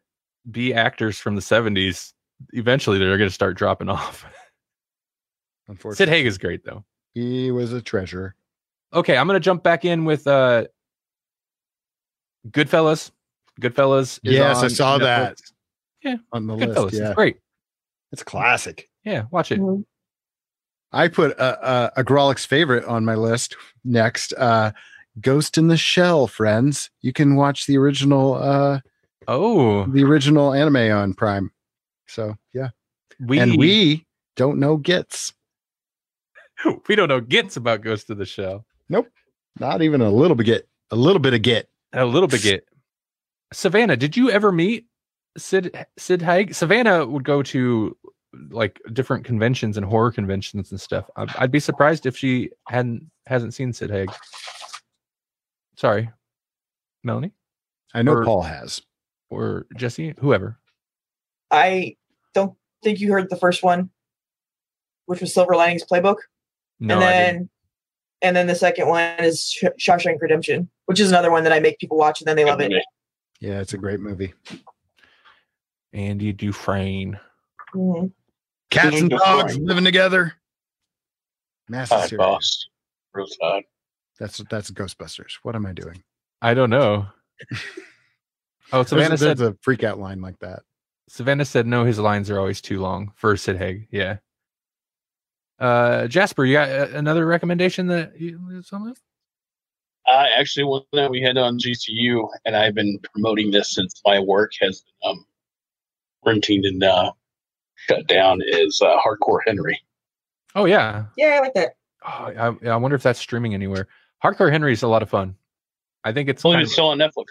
B 0.51 0.73
actors 0.73 1.17
from 1.17 1.35
the 1.35 1.41
70s, 1.41 2.11
eventually 2.51 2.97
they're 2.99 3.17
going 3.17 3.29
to 3.29 3.33
start 3.33 3.55
dropping 3.55 3.87
off. 3.97 4.25
Unfortunately, 5.69 6.05
Sid 6.05 6.09
Haig 6.09 6.25
is 6.25 6.37
great 6.37 6.65
though. 6.65 6.83
he 7.13 7.51
was 7.51 7.71
a 7.71 7.81
treasure. 7.81 8.35
Okay, 8.93 9.15
I'm 9.15 9.27
going 9.27 9.39
to 9.39 9.43
jump 9.43 9.63
back 9.63 9.85
in 9.85 10.03
with 10.03 10.27
uh 10.27 10.65
Goodfellas. 12.49 13.11
Goodfellas. 13.61 14.19
is 14.25 14.33
Yes, 14.33 14.61
I 14.61 14.67
saw 14.67 14.97
that. 14.97 15.37
Netflix. 16.03 16.19
on 16.33 16.47
the 16.47 16.55
Goodfellas. 16.57 16.83
list. 16.83 16.95
Yeah, 16.97 17.05
It's 17.07 17.15
great. 17.15 17.37
It's 18.11 18.23
classic. 18.23 18.89
Yeah, 19.03 19.23
watch 19.31 19.51
it. 19.51 19.59
Mhm. 19.59 19.85
I 20.91 21.07
put 21.07 21.31
a, 21.31 21.69
a, 21.69 21.91
a 21.97 22.03
Grawlix 22.03 22.45
favorite 22.45 22.83
on 22.85 23.05
my 23.05 23.15
list 23.15 23.55
next. 23.85 24.33
Uh, 24.33 24.71
Ghost 25.19 25.57
in 25.57 25.67
the 25.67 25.77
Shell, 25.77 26.27
friends. 26.27 26.89
You 27.01 27.13
can 27.13 27.35
watch 27.35 27.65
the 27.65 27.77
original, 27.77 28.35
uh, 28.35 28.79
Oh, 29.27 29.85
the 29.85 30.03
original 30.03 30.53
anime 30.53 30.91
on 30.91 31.13
Prime. 31.13 31.51
So 32.07 32.35
yeah, 32.53 32.69
we 33.19 33.39
and 33.39 33.57
we 33.57 34.05
don't 34.35 34.59
know 34.59 34.77
gets. 34.77 35.33
we 36.87 36.95
don't 36.95 37.07
know 37.07 37.21
gets 37.21 37.55
about 37.55 37.81
Ghost 37.81 38.09
of 38.09 38.17
the 38.17 38.25
Shell. 38.25 38.65
Nope, 38.89 39.07
not 39.59 39.81
even 39.81 40.01
a 40.01 40.09
little 40.09 40.35
bit. 40.35 40.45
Get 40.45 40.67
a 40.89 40.95
little 40.95 41.19
bit 41.19 41.33
of 41.33 41.41
get. 41.41 41.69
A 41.93 42.05
little 42.05 42.27
bit 42.27 42.41
get. 42.41 42.67
Savannah, 43.53 43.95
did 43.97 44.17
you 44.17 44.31
ever 44.31 44.51
meet 44.51 44.87
Sid 45.37 45.85
Sid 45.97 46.21
Haig? 46.21 46.53
Savannah 46.53 47.05
would 47.05 47.23
go 47.23 47.41
to 47.43 47.95
like 48.49 48.81
different 48.93 49.25
conventions 49.25 49.77
and 49.77 49.85
horror 49.85 50.11
conventions 50.11 50.71
and 50.71 50.79
stuff. 50.79 51.09
I'd, 51.15 51.35
I'd 51.37 51.51
be 51.51 51.59
surprised 51.59 52.05
if 52.05 52.17
she 52.17 52.49
hadn't 52.67 53.03
hasn't 53.27 53.53
seen 53.53 53.73
Sid 53.73 53.89
Haig. 53.91 54.09
Sorry, 55.75 56.09
Melanie 57.03 57.31
I 57.93 58.01
know 58.03 58.13
Or- 58.13 58.25
Paul 58.25 58.41
has. 58.43 58.81
or 59.29 59.65
Jesse, 59.75 60.13
whoever. 60.19 60.57
I 61.49 61.95
don't 62.33 62.55
think 62.83 62.99
you 62.99 63.11
heard 63.11 63.29
the 63.29 63.35
first 63.35 63.63
one, 63.63 63.89
which 65.05 65.19
was 65.21 65.33
Silver 65.33 65.55
Linings 65.55 65.83
Playbook, 65.89 66.17
No, 66.79 66.95
and 66.95 67.03
I 67.03 67.11
then 67.11 67.33
didn't. 67.33 67.49
and 68.21 68.35
then 68.35 68.47
the 68.47 68.55
second 68.55 68.87
one 68.87 69.03
is 69.19 69.49
Sh- 69.49 69.65
Shawshank 69.79 70.21
Redemption, 70.21 70.69
which 70.85 70.99
is 70.99 71.09
another 71.09 71.31
one 71.31 71.43
that 71.43 71.51
I 71.53 71.59
make 71.59 71.79
people 71.79 71.97
watch 71.97 72.21
and 72.21 72.27
then 72.27 72.35
they 72.37 72.45
love 72.45 72.61
it. 72.61 72.71
Yeah, 73.41 73.59
it's 73.59 73.73
a 73.73 73.77
great 73.77 73.99
movie. 73.99 74.33
Andy 75.93 76.33
Dufresne. 76.33 77.19
Mhm. 77.73 78.11
Cats 78.69 78.99
and 78.99 79.09
Good 79.09 79.19
dogs 79.19 79.53
point. 79.53 79.65
living 79.67 79.83
together. 79.83 80.33
Massive 81.67 82.11
Hi, 82.11 82.17
boss. 82.17 82.67
Real 83.13 83.27
Todd. 83.41 83.63
That's 84.19 84.37
that's 84.49 84.71
Ghostbusters. 84.71 85.33
What 85.43 85.55
am 85.55 85.65
I 85.65 85.73
doing? 85.73 86.03
I 86.41 86.53
don't 86.53 86.69
know. 86.69 87.07
Oh, 88.73 88.83
Savannah 88.83 89.09
There's, 89.09 89.19
said 89.19 89.37
there's 89.37 89.49
a 89.49 89.57
freak 89.61 89.83
out 89.83 89.99
line 89.99 90.21
like 90.21 90.39
that. 90.39 90.63
Savannah 91.09 91.43
said 91.43 91.67
no, 91.67 91.83
his 91.83 91.99
lines 91.99 92.29
are 92.29 92.39
always 92.39 92.61
too 92.61 92.79
long 92.79 93.11
for 93.15 93.35
Sid 93.35 93.57
Haig. 93.57 93.87
Yeah. 93.91 94.17
Uh, 95.59 96.07
Jasper, 96.07 96.45
you 96.45 96.53
got 96.53 96.69
uh, 96.69 96.87
another 96.93 97.25
recommendation 97.25 97.87
that 97.87 98.19
you 98.19 98.61
something? 98.63 98.95
Uh, 100.07 100.25
actually, 100.37 100.63
one 100.63 100.83
that 100.93 101.11
we 101.11 101.21
had 101.21 101.37
on 101.37 101.59
GCU, 101.59 102.27
and 102.45 102.55
I've 102.55 102.73
been 102.73 102.97
promoting 103.11 103.51
this 103.51 103.73
since 103.73 104.01
my 104.05 104.19
work 104.19 104.51
has 104.61 104.83
um, 105.03 105.25
quarantined 106.21 106.65
and 106.65 106.83
uh, 106.83 107.11
shut 107.75 108.07
down, 108.07 108.41
is 108.45 108.81
uh, 108.81 108.97
Hardcore 108.99 109.39
Henry. 109.45 109.79
Oh 110.55 110.65
yeah. 110.65 111.05
Yeah, 111.17 111.35
I 111.37 111.39
like 111.39 111.53
that. 111.55 111.75
Oh, 112.05 112.55
I, 112.63 112.67
I 112.69 112.75
wonder 112.77 112.95
if 112.95 113.03
that's 113.03 113.19
streaming 113.19 113.53
anywhere. 113.53 113.87
Hardcore 114.23 114.51
Henry 114.51 114.73
is 114.73 114.83
a 114.83 114.87
lot 114.87 115.01
of 115.03 115.09
fun. 115.09 115.35
I 116.03 116.11
think 116.11 116.29
it's 116.29 116.39
It's 116.39 116.45
only 116.45 116.57
kind 116.59 116.69
still 116.69 116.87
on 116.87 116.97
Netflix. 116.97 117.25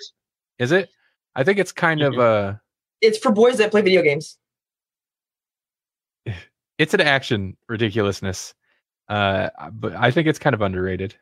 is 0.58 0.72
it? 0.72 0.88
I 1.34 1.44
think 1.44 1.58
it's 1.58 1.72
kind 1.72 2.02
of 2.02 2.18
uh 2.18 2.54
It's 3.00 3.18
for 3.18 3.32
boys 3.32 3.58
that 3.58 3.70
play 3.70 3.82
video 3.82 4.02
games. 4.02 4.38
it's 6.78 6.94
an 6.94 7.00
action 7.00 7.56
ridiculousness. 7.68 8.54
Uh, 9.08 9.50
but 9.72 9.94
I 9.96 10.10
think 10.12 10.28
it's 10.28 10.38
kind 10.38 10.54
of 10.54 10.62
underrated. 10.62 11.16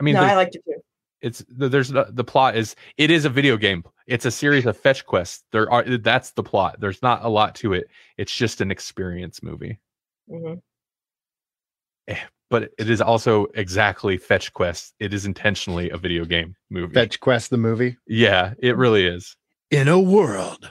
I 0.00 0.04
mean, 0.04 0.14
no, 0.14 0.20
there's- 0.20 0.32
I 0.32 0.36
liked 0.36 0.54
it 0.56 0.62
too. 0.66 0.82
It's 1.22 1.44
the- 1.48 1.68
there's 1.68 1.88
the, 1.88 2.06
the 2.10 2.24
plot 2.24 2.56
is 2.56 2.74
it 2.98 3.10
is 3.10 3.24
a 3.24 3.30
video 3.30 3.56
game. 3.56 3.84
It's 4.06 4.24
a 4.26 4.30
series 4.30 4.66
of 4.66 4.76
fetch 4.76 5.06
quests. 5.06 5.44
There 5.52 5.70
are 5.70 5.84
that's 5.98 6.32
the 6.32 6.42
plot. 6.42 6.80
There's 6.80 7.00
not 7.02 7.24
a 7.24 7.28
lot 7.28 7.54
to 7.56 7.72
it. 7.72 7.84
It's 8.18 8.34
just 8.34 8.60
an 8.60 8.70
experience 8.70 9.42
movie. 9.42 9.78
hmm 10.28 10.54
But 12.50 12.64
it 12.78 12.90
is 12.90 13.00
also 13.00 13.46
exactly 13.54 14.18
fetch 14.18 14.52
quests. 14.52 14.92
It 14.98 15.14
is 15.14 15.24
intentionally 15.24 15.88
a 15.90 15.96
video 15.96 16.24
game 16.26 16.54
movie. 16.68 16.92
Fetch 16.94 17.18
Quest 17.20 17.48
the 17.50 17.56
movie. 17.56 17.96
Yeah, 18.06 18.52
it 18.58 18.76
really 18.76 19.06
is. 19.06 19.34
In 19.70 19.88
a 19.88 19.98
world. 19.98 20.70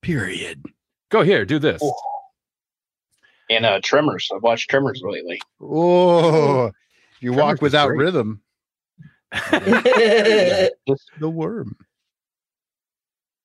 Period. 0.00 0.64
Go 1.10 1.22
here, 1.22 1.44
do 1.44 1.58
this. 1.58 1.80
Oh. 1.84 1.92
And 3.50 3.66
uh, 3.66 3.80
Tremors. 3.82 4.30
I've 4.34 4.42
watched 4.42 4.70
Tremors 4.70 5.02
lately. 5.04 5.40
Oh, 5.60 6.70
you 7.20 7.32
Tremors 7.32 7.36
walk 7.42 7.60
without 7.62 7.88
great. 7.88 7.98
rhythm. 7.98 8.40
Just- 10.88 11.10
The 11.20 11.28
worm. 11.30 11.76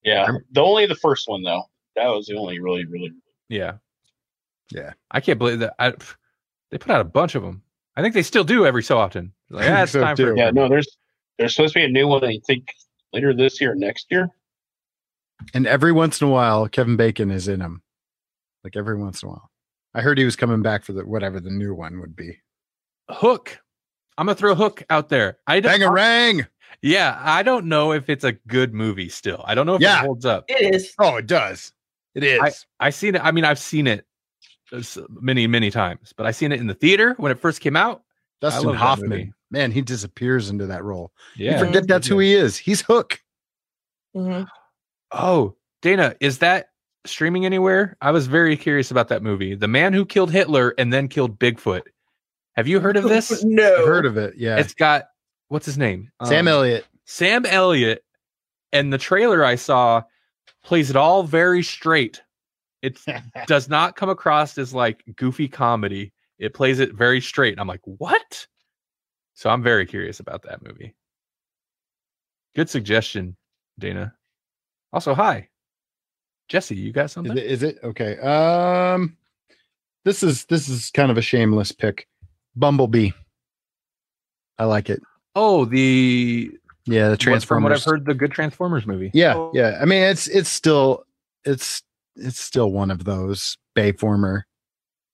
yeah, 0.03 0.27
the 0.51 0.61
only 0.61 0.85
the 0.85 0.95
first 0.95 1.27
one 1.27 1.43
though. 1.43 1.63
That 1.95 2.07
was 2.07 2.25
the 2.27 2.35
only 2.37 2.59
really, 2.59 2.85
really. 2.85 3.11
yeah. 3.49 3.73
Yeah. 4.71 4.93
I 5.11 5.21
can't 5.21 5.37
believe 5.37 5.59
that. 5.59 5.75
I, 5.79 5.93
they 6.71 6.77
put 6.79 6.89
out 6.91 6.99
a 6.99 7.05
bunch 7.05 7.35
of 7.35 7.43
them. 7.43 7.61
I 7.95 8.01
think 8.01 8.13
they 8.15 8.23
still 8.23 8.43
do 8.43 8.65
every 8.65 8.81
so 8.83 8.97
often. 8.97 9.31
Like, 9.49 9.69
ah, 9.69 9.83
it's 9.83 9.91
So 9.91 10.01
time 10.01 10.15
for. 10.15 10.35
Yeah, 10.35 10.49
no, 10.51 10.67
there's 10.67 10.97
there's 11.37 11.55
supposed 11.55 11.73
to 11.73 11.79
be 11.79 11.85
a 11.85 11.89
new 11.89 12.07
one. 12.07 12.23
I 12.23 12.39
think 12.47 12.67
later 13.13 13.33
this 13.33 13.61
year, 13.61 13.73
or 13.73 13.75
next 13.75 14.07
year. 14.09 14.29
And 15.53 15.67
every 15.67 15.91
once 15.91 16.19
in 16.21 16.27
a 16.27 16.31
while, 16.31 16.67
Kevin 16.67 16.95
Bacon 16.97 17.29
is 17.29 17.47
in 17.47 17.59
them. 17.59 17.83
Like 18.63 18.75
every 18.75 18.97
once 18.97 19.21
in 19.21 19.29
a 19.29 19.31
while. 19.33 19.51
I 19.93 20.01
heard 20.01 20.17
he 20.17 20.25
was 20.25 20.35
coming 20.35 20.61
back 20.63 20.83
for 20.83 20.93
the 20.93 21.05
whatever 21.05 21.39
the 21.39 21.51
new 21.51 21.73
one 21.75 21.99
would 22.01 22.15
be. 22.15 22.39
Hook. 23.09 23.59
I'm 24.17 24.25
gonna 24.27 24.35
throw 24.35 24.51
a 24.53 24.55
Hook 24.55 24.83
out 24.89 25.09
there. 25.09 25.37
I 25.47 25.59
don't. 25.59 25.79
Bangarang! 25.81 26.47
Yeah, 26.81 27.19
I 27.21 27.43
don't 27.43 27.65
know 27.65 27.91
if 27.93 28.09
it's 28.09 28.23
a 28.23 28.33
good 28.33 28.73
movie 28.73 29.09
still. 29.09 29.43
I 29.47 29.55
don't 29.55 29.65
know 29.65 29.75
if 29.75 29.81
Yeah. 29.81 30.01
it 30.01 30.05
holds 30.05 30.25
up. 30.25 30.45
it 30.47 30.73
is. 30.75 30.93
Oh, 30.99 31.15
it 31.17 31.27
does. 31.27 31.73
It 32.13 32.23
is. 32.23 32.65
I 32.79 32.89
seen 32.91 33.15
it. 33.15 33.21
I 33.23 33.31
mean, 33.31 33.43
I've 33.43 33.59
seen 33.59 33.87
it 33.87 34.05
many, 35.09 35.47
many 35.47 35.69
times, 35.71 36.13
but 36.15 36.25
I 36.25 36.31
seen 36.31 36.51
it 36.51 36.59
in 36.59 36.67
the 36.67 36.73
theater 36.73 37.13
when 37.17 37.31
it 37.31 37.39
first 37.39 37.59
came 37.61 37.75
out. 37.75 38.03
Dustin 38.41 38.65
love 38.67 38.73
that 38.75 38.79
Hoffman. 38.79 39.33
Man, 39.51 39.71
he 39.71 39.81
disappears 39.81 40.49
into 40.49 40.65
that 40.67 40.83
role. 40.83 41.11
You 41.35 41.51
Yeah. 41.51 41.59
forget 41.59 41.87
that's 41.87 42.07
who 42.07 42.19
he 42.19 42.33
is. 42.33 42.57
He's 42.57 42.81
Hook. 42.81 43.21
hmm 44.13 44.43
Oh, 45.11 45.55
Dana, 45.81 46.15
is 46.19 46.39
that 46.39 46.69
streaming 47.05 47.45
anywhere? 47.45 47.95
I 48.01 48.11
was 48.11 48.27
very 48.27 48.57
curious 48.57 48.91
about 48.91 49.07
that 49.09 49.21
movie. 49.23 49.55
The 49.55 49.67
man 49.67 49.93
who 49.93 50.05
killed 50.05 50.31
Hitler 50.31 50.73
and 50.77 50.91
then 50.91 51.07
killed 51.07 51.39
Bigfoot. 51.39 51.83
Have 52.55 52.67
you 52.67 52.79
heard 52.79 52.97
of 52.97 53.03
this? 53.09 53.43
no. 53.43 53.75
I've 53.81 53.85
heard 53.87 54.05
of 54.05 54.17
it. 54.17 54.35
Yeah. 54.37 54.57
It's 54.57 54.73
got 54.73 55.05
what's 55.49 55.65
his 55.65 55.77
name? 55.77 56.11
Sam 56.25 56.47
Um, 56.47 56.53
Elliott. 56.53 56.85
Sam 57.05 57.45
Elliott. 57.45 58.03
And 58.73 58.91
the 58.91 58.97
trailer 58.97 59.43
I 59.45 59.55
saw 59.55 60.03
plays 60.63 60.89
it 60.89 60.95
all 60.95 61.23
very 61.23 61.63
straight. 61.63 62.21
It 62.81 62.99
does 63.47 63.69
not 63.69 63.95
come 63.95 64.09
across 64.09 64.57
as 64.57 64.73
like 64.73 65.03
goofy 65.15 65.47
comedy. 65.47 66.11
It 66.39 66.53
plays 66.53 66.79
it 66.79 66.93
very 66.93 67.21
straight. 67.21 67.53
And 67.53 67.61
I'm 67.61 67.67
like, 67.67 67.81
what? 67.85 68.47
So 69.33 69.49
I'm 69.49 69.63
very 69.63 69.85
curious 69.85 70.19
about 70.19 70.43
that 70.43 70.61
movie. 70.65 70.95
Good 72.55 72.69
suggestion, 72.69 73.35
Dana. 73.79 74.13
Also, 74.93 75.13
hi. 75.13 75.49
Jesse, 76.47 76.75
you 76.75 76.91
got 76.93 77.05
Is 77.05 77.11
something? 77.11 77.37
it, 77.37 77.43
is 77.45 77.63
it 77.63 77.79
okay? 77.83 78.17
Um, 78.19 79.17
this 80.05 80.23
is 80.23 80.45
this 80.45 80.69
is 80.69 80.91
kind 80.91 81.11
of 81.11 81.17
a 81.17 81.21
shameless 81.21 81.71
pick. 81.71 82.07
Bumblebee. 82.55 83.11
I 84.57 84.65
like 84.65 84.89
it. 84.89 85.01
Oh, 85.35 85.65
the 85.65 86.51
Yeah, 86.85 87.09
the 87.09 87.31
what- 87.31 87.43
from 87.43 87.63
what 87.63 87.71
I've 87.73 87.83
heard, 87.83 88.05
the 88.05 88.13
good 88.13 88.31
Transformers 88.31 88.85
movie. 88.85 89.11
Yeah, 89.13 89.35
Oh. 89.35 89.51
yeah. 89.53 89.77
I 89.81 89.85
mean, 89.85 90.03
it's 90.03 90.27
it's 90.27 90.49
still 90.49 91.03
it's 91.43 91.81
it's 92.15 92.39
still 92.39 92.71
one 92.71 92.91
of 92.91 93.03
those 93.03 93.57
Bayformer 93.75 94.43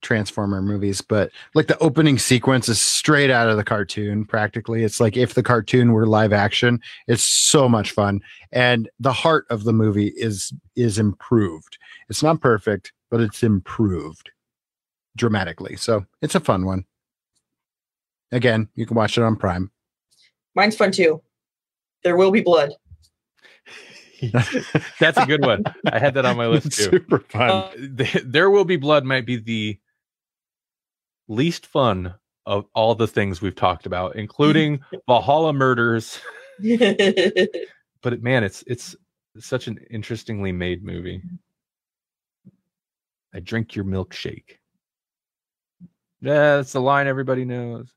Transformer 0.03 0.61
movies, 0.61 1.01
but 1.01 1.31
like 1.55 1.67
the 1.67 1.77
opening 1.79 2.17
sequence 2.19 2.67
is 2.69 2.81
straight 2.81 3.29
out 3.29 3.49
of 3.49 3.57
the 3.57 3.63
cartoon 3.63 4.25
practically. 4.25 4.83
It's 4.83 4.99
like 4.99 5.15
if 5.15 5.33
the 5.35 5.43
cartoon 5.43 5.91
were 5.93 6.05
live 6.07 6.33
action, 6.33 6.79
it's 7.07 7.23
so 7.25 7.69
much 7.69 7.91
fun. 7.91 8.19
And 8.51 8.89
the 8.99 9.13
heart 9.13 9.45
of 9.49 9.63
the 9.63 9.73
movie 9.73 10.07
is 10.17 10.53
is 10.75 10.97
improved. 10.99 11.77
It's 12.09 12.21
not 12.23 12.41
perfect, 12.41 12.93
but 13.09 13.21
it's 13.21 13.43
improved 13.43 14.29
dramatically. 15.15 15.75
So 15.77 16.05
it's 16.21 16.35
a 16.35 16.39
fun 16.39 16.65
one. 16.65 16.85
Again, 18.31 18.69
you 18.75 18.85
can 18.85 18.95
watch 18.95 19.17
it 19.17 19.23
on 19.23 19.35
Prime. 19.35 19.71
Mine's 20.55 20.75
fun 20.75 20.91
too. 20.91 21.21
There 22.03 22.17
will 22.17 22.31
be 22.31 22.41
blood. 22.41 22.71
That's 24.99 25.17
a 25.17 25.25
good 25.25 25.43
one. 25.43 25.63
I 25.91 25.99
had 25.99 26.13
that 26.13 26.25
on 26.25 26.37
my 26.37 26.47
list 26.47 26.71
too. 26.77 26.83
Super 26.83 27.19
fun. 27.19 27.49
Uh, 27.49 27.71
th- 27.97 28.23
there 28.25 28.49
will 28.49 28.65
be 28.65 28.77
blood 28.77 29.03
might 29.03 29.25
be 29.25 29.37
the 29.37 29.79
least 31.27 31.65
fun 31.65 32.13
of 32.45 32.65
all 32.73 32.95
the 32.95 33.07
things 33.07 33.41
we've 33.41 33.55
talked 33.55 33.85
about, 33.85 34.15
including 34.15 34.79
Valhalla 35.07 35.53
murders. 35.53 36.19
But 36.59 38.21
man, 38.21 38.43
it's 38.43 38.63
it's 38.67 38.95
such 39.39 39.67
an 39.67 39.79
interestingly 39.89 40.51
made 40.51 40.83
movie. 40.83 41.21
I 43.33 43.39
drink 43.39 43.75
your 43.75 43.85
milkshake. 43.85 44.57
Yeah, 46.21 46.57
that's 46.57 46.73
the 46.73 46.81
line 46.81 47.07
everybody 47.07 47.45
knows. 47.45 47.91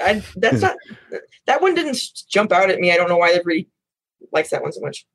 I, 0.00 0.22
that's 0.36 0.62
not 0.62 0.76
that 1.46 1.60
one 1.60 1.74
didn't 1.74 1.98
jump 2.28 2.52
out 2.52 2.70
at 2.70 2.78
me. 2.78 2.92
I 2.92 2.96
don't 2.96 3.08
know 3.08 3.16
why 3.16 3.30
everybody 3.30 3.68
likes 4.32 4.50
that 4.50 4.62
one 4.62 4.72
so 4.72 4.80
much. 4.80 5.06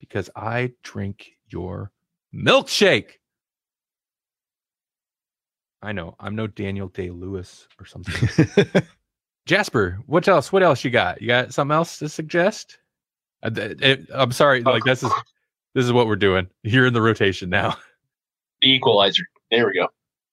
Because 0.00 0.30
I 0.36 0.72
drink 0.82 1.32
your 1.48 1.90
milkshake. 2.34 3.18
I 5.82 5.92
know. 5.92 6.16
I'm 6.18 6.34
no 6.34 6.46
Daniel 6.46 6.88
Day 6.88 7.10
Lewis 7.10 7.68
or 7.78 7.86
something. 7.86 8.28
Jasper, 9.46 10.00
what 10.06 10.26
else? 10.26 10.52
What 10.52 10.62
else 10.62 10.84
you 10.84 10.90
got? 10.90 11.20
You 11.20 11.28
got 11.28 11.54
something 11.54 11.74
else 11.74 11.98
to 11.98 12.08
suggest? 12.08 12.78
Uh, 13.42 13.50
th- 13.50 14.00
I'm 14.12 14.32
sorry, 14.32 14.62
like 14.62 14.82
this 14.84 15.02
is 15.02 15.12
this 15.74 15.84
is 15.84 15.92
what 15.92 16.06
we're 16.06 16.16
doing. 16.16 16.48
You're 16.62 16.86
in 16.86 16.94
the 16.94 17.02
rotation 17.02 17.50
now. 17.50 17.76
The 18.62 18.72
Equalizer. 18.72 19.22
There 19.50 19.66
we 19.66 19.74
go. 19.74 19.88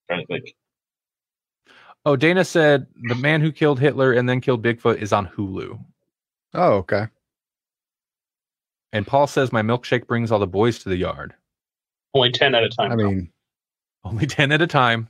trying 0.08 0.22
to 0.22 0.26
think. 0.28 0.56
Oh, 2.06 2.16
Dana 2.16 2.44
said 2.44 2.88
the 3.08 3.16
man 3.16 3.40
who 3.42 3.52
killed 3.52 3.80
Hitler 3.80 4.12
and 4.12 4.28
then 4.28 4.42
killed 4.42 4.62
Bigfoot 4.64 4.98
is 5.02 5.14
on 5.14 5.28
Hulu. 5.28 5.80
oh, 6.54 6.74
okay. 6.74 7.08
And 8.92 9.08
Paul 9.08 9.26
says 9.28 9.52
my 9.52 9.62
milkshake 9.62 10.06
brings 10.06 10.32
all 10.32 10.40
the 10.40 10.46
boys 10.48 10.80
to 10.80 10.90
the 10.90 10.98
yard. 10.98 11.34
Only 12.14 12.32
ten 12.32 12.54
at 12.54 12.64
a 12.64 12.70
time. 12.70 12.92
I 12.92 12.96
mean, 12.96 13.32
Only 14.04 14.28
ten 14.28 14.52
at 14.52 14.62
a 14.62 14.68
time, 14.68 15.10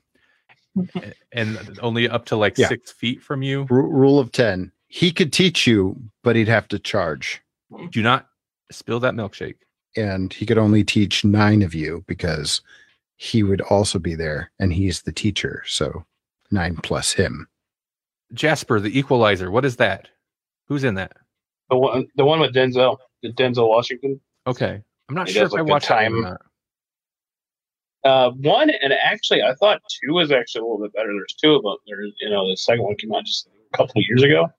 and 1.33 1.79
only 1.81 2.07
up 2.07 2.25
to 2.27 2.35
like 2.37 2.57
Yeah. 2.57 2.69
six 2.69 2.91
feet 2.91 3.21
from 3.21 3.41
you. 3.41 3.65
ru- 3.69 3.89
rule 3.89 4.19
of 4.19 4.31
10. 4.31 4.71
He 4.87 5.11
could 5.11 5.33
teach 5.33 5.65
you, 5.67 5.99
but 6.23 6.35
he'd 6.35 6.47
have 6.47 6.67
to 6.69 6.79
charge. 6.79 7.41
Do 7.89 8.01
not 8.03 8.27
spill 8.71 8.99
that 9.01 9.15
milkshake. 9.15 9.55
And 9.97 10.31
he 10.31 10.45
could 10.45 10.59
only 10.59 10.83
teach 10.83 11.25
nine 11.25 11.61
of 11.63 11.73
you 11.73 12.03
because 12.07 12.61
he 13.17 13.41
would 13.43 13.61
also 13.61 13.97
be 13.99 14.13
there 14.15 14.51
and 14.59 14.71
he's 14.71 15.01
the 15.01 15.11
teacher. 15.11 15.63
So 15.65 16.05
nine 16.53 16.77
plus 16.77 17.11
him. 17.13 17.47
Jasper, 18.33 18.79
the 18.79 18.97
Equalizer. 18.97 19.51
What 19.51 19.65
is 19.65 19.75
that? 19.77 20.07
Who's 20.67 20.83
in 20.83 20.95
that? 20.95 21.11
the 21.69 21.77
one, 21.77 22.07
the 22.15 22.25
one 22.25 22.39
with 22.39 22.53
Denzel, 22.53 22.97
the 23.23 23.29
Denzel 23.33 23.67
Washington. 23.67 24.19
Okay, 24.47 24.81
I'm 25.09 25.15
not 25.15 25.27
He 25.27 25.33
sure 25.33 25.43
does, 25.43 25.53
if 25.53 25.57
I 25.57 25.61
like, 25.61 25.67
the 25.67 25.71
watched 25.71 25.87
that 25.89 25.95
one 25.95 26.13
or 26.13 26.21
time- 26.23 26.31
not. 26.31 26.41
Uh, 28.05 28.31
one 28.31 28.69
and 28.69 28.91
actually, 28.91 29.41
I 29.41 29.53
thought 29.55 29.81
two 29.89 30.13
was 30.13 30.29
actually 30.31 30.59
a 30.59 30.63
little 30.65 30.81
bit 30.81 30.93
better. 30.93 31.07
There's 31.13 31.35
two 31.41 31.53
of 31.55 31.63
them. 31.63 31.77
There's, 31.87 32.11
you 32.19 32.29
know, 32.29 32.49
the 32.49 32.57
second 32.57 32.83
one 32.83 32.95
came 32.97 33.13
out 33.13 33.23
just 33.23 33.47
a 33.47 33.77
couple 33.77 33.93
of 34.01 34.03
years 34.09 34.21
ago, 34.23 34.49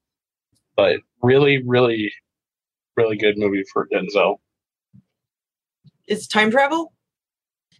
but 0.76 1.01
really, 1.22 1.62
really, 1.62 2.11
really 2.97 3.18
good 3.18 3.36
movie 3.36 3.62
for 3.70 3.86
Denzel. 3.92 4.38
It's 6.07 6.26
time 6.26 6.51
travel. 6.51 6.95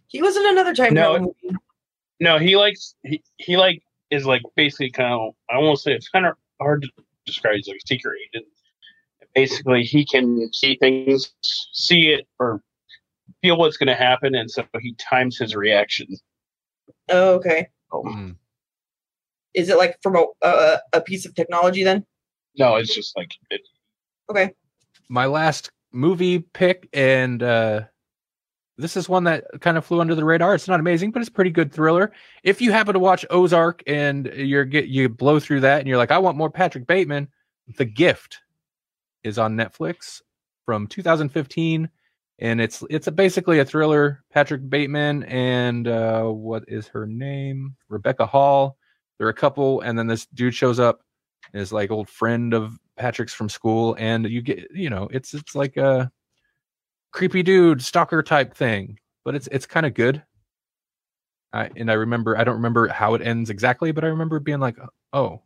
He 0.07 0.21
was 0.21 0.37
in 0.37 0.45
another 0.47 0.75
time 0.75 0.93
No, 0.93 1.13
travel 1.13 1.35
movie. 1.43 1.57
No, 2.19 2.37
he 2.37 2.55
likes 2.57 2.93
he 3.03 3.23
he 3.37 3.57
like 3.57 3.81
is 4.11 4.25
like 4.25 4.41
basically 4.55 4.91
kind 4.91 5.13
of 5.13 5.33
I 5.49 5.57
won't 5.57 5.79
say 5.79 5.93
it's 5.93 6.09
kind 6.09 6.25
of 6.25 6.35
hard 6.61 6.83
to 6.83 6.89
describe. 7.25 7.55
He's 7.55 7.67
like 7.67 7.77
a 7.77 7.87
secret 7.87 8.19
agent. 8.33 8.45
Basically, 9.33 9.83
he 9.83 10.05
can 10.05 10.49
see 10.53 10.77
things, 10.79 11.33
see 11.73 12.09
it, 12.09 12.25
or 12.39 12.61
feel 13.41 13.57
what's 13.57 13.75
going 13.75 13.87
to 13.87 13.95
happen, 13.95 14.33
and 14.33 14.49
so 14.49 14.63
he 14.79 14.93
times 14.95 15.37
his 15.37 15.55
reaction. 15.55 16.07
Oh, 17.09 17.33
okay. 17.35 17.67
Hmm. 17.91 18.31
Is 19.53 19.69
it 19.69 19.77
like 19.77 19.97
from 20.01 20.15
a, 20.15 20.25
a 20.41 20.79
a 20.93 21.01
piece 21.01 21.25
of 21.25 21.35
technology 21.35 21.83
then? 21.83 22.05
No, 22.57 22.75
it's 22.75 22.93
just 22.95 23.15
like 23.17 23.31
it, 23.49 23.61
Okay. 24.29 24.53
my 25.09 25.25
last 25.25 25.69
movie 25.91 26.39
pick, 26.39 26.87
and 26.93 27.43
uh, 27.43 27.81
this 28.77 28.97
is 28.97 29.07
one 29.07 29.23
that 29.23 29.45
kind 29.61 29.77
of 29.77 29.85
flew 29.85 30.01
under 30.01 30.15
the 30.15 30.25
radar. 30.25 30.53
It's 30.53 30.67
not 30.67 30.79
amazing, 30.79 31.11
but 31.11 31.21
it's 31.21 31.29
a 31.29 31.33
pretty 31.33 31.51
good 31.51 31.71
thriller. 31.71 32.11
If 32.43 32.61
you 32.61 32.71
happen 32.71 32.93
to 32.93 32.99
watch 32.99 33.25
Ozark 33.29 33.83
and 33.87 34.25
you're 34.35 34.65
get 34.65 34.87
you 34.87 35.07
blow 35.07 35.39
through 35.39 35.61
that, 35.61 35.79
and 35.79 35.87
you're 35.87 35.97
like, 35.97 36.11
I 36.11 36.17
want 36.17 36.37
more 36.37 36.49
Patrick 36.49 36.85
Bateman, 36.85 37.29
The 37.77 37.85
Gift 37.85 38.39
is 39.23 39.39
on 39.39 39.55
Netflix 39.55 40.21
from 40.65 40.87
2015, 40.87 41.89
and 42.39 42.61
it's 42.61 42.83
it's 42.89 43.07
a, 43.07 43.11
basically 43.11 43.59
a 43.59 43.65
thriller. 43.65 44.23
Patrick 44.31 44.69
Bateman 44.69 45.23
and 45.23 45.87
uh, 45.87 46.25
what 46.25 46.65
is 46.67 46.87
her 46.87 47.07
name? 47.07 47.75
Rebecca 47.87 48.25
Hall. 48.25 48.77
They're 49.17 49.29
a 49.29 49.33
couple, 49.33 49.79
and 49.81 49.97
then 49.97 50.07
this 50.07 50.25
dude 50.25 50.53
shows 50.53 50.79
up, 50.79 50.99
is 51.53 51.71
like 51.71 51.91
old 51.91 52.09
friend 52.09 52.53
of 52.53 52.77
Patrick's 52.97 53.33
from 53.33 53.47
school, 53.47 53.95
and 53.97 54.25
you 54.25 54.41
get 54.41 54.67
you 54.73 54.89
know 54.89 55.07
it's 55.11 55.33
it's 55.33 55.55
like 55.55 55.77
a 55.77 56.11
creepy 57.15 57.41
dude 57.41 57.81
stalker 57.81 58.21
type 58.21 58.53
thing, 58.53 58.99
but 59.23 59.35
it's 59.35 59.47
it's 59.47 59.65
kind 59.65 59.85
of 59.85 59.93
good. 59.93 60.21
I 61.53 61.69
and 61.77 61.89
I 61.89 61.93
remember 61.93 62.37
I 62.37 62.43
don't 62.43 62.55
remember 62.55 62.89
how 62.89 63.13
it 63.13 63.21
ends 63.21 63.49
exactly, 63.49 63.93
but 63.93 64.03
I 64.03 64.07
remember 64.07 64.39
being 64.41 64.59
like, 64.59 64.75
oh, 65.13 65.41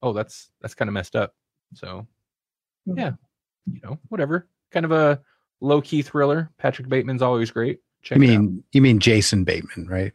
oh, 0.00 0.12
that's 0.12 0.50
that's 0.62 0.74
kind 0.74 0.88
of 0.88 0.92
messed 0.92 1.16
up. 1.16 1.34
So 1.74 2.06
hmm. 2.86 2.98
yeah, 2.98 3.12
you 3.66 3.80
know, 3.82 3.98
whatever. 4.08 4.46
Kind 4.70 4.86
of 4.86 4.92
a 4.92 5.20
low 5.60 5.80
key 5.80 6.02
thriller. 6.02 6.50
Patrick 6.56 6.88
Bateman's 6.88 7.22
always 7.22 7.50
great. 7.50 7.80
Check 8.02 8.18
You 8.18 8.24
it 8.24 8.36
out. 8.36 8.40
mean 8.40 8.64
you 8.72 8.80
mean 8.80 9.00
Jason 9.00 9.42
Bateman, 9.42 9.88
right? 9.88 10.12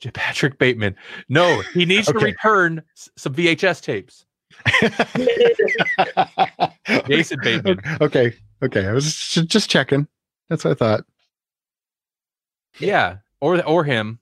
J- 0.00 0.12
Patrick 0.12 0.58
Bateman. 0.58 0.96
No, 1.28 1.60
he 1.74 1.84
needs 1.84 2.06
to 2.06 2.14
return 2.14 2.82
s- 2.96 3.10
some 3.16 3.34
VHS 3.34 3.82
tapes. 3.82 4.24
Jason 7.06 7.38
Bateman. 7.42 7.80
Okay. 8.00 8.32
Okay. 8.62 8.86
I 8.86 8.92
was 8.92 9.04
just, 9.04 9.48
just 9.48 9.70
checking. 9.70 10.06
That's 10.52 10.64
what 10.66 10.72
I 10.72 10.74
thought. 10.74 11.04
Yeah, 12.78 13.16
or 13.40 13.62
or 13.64 13.84
him. 13.84 14.18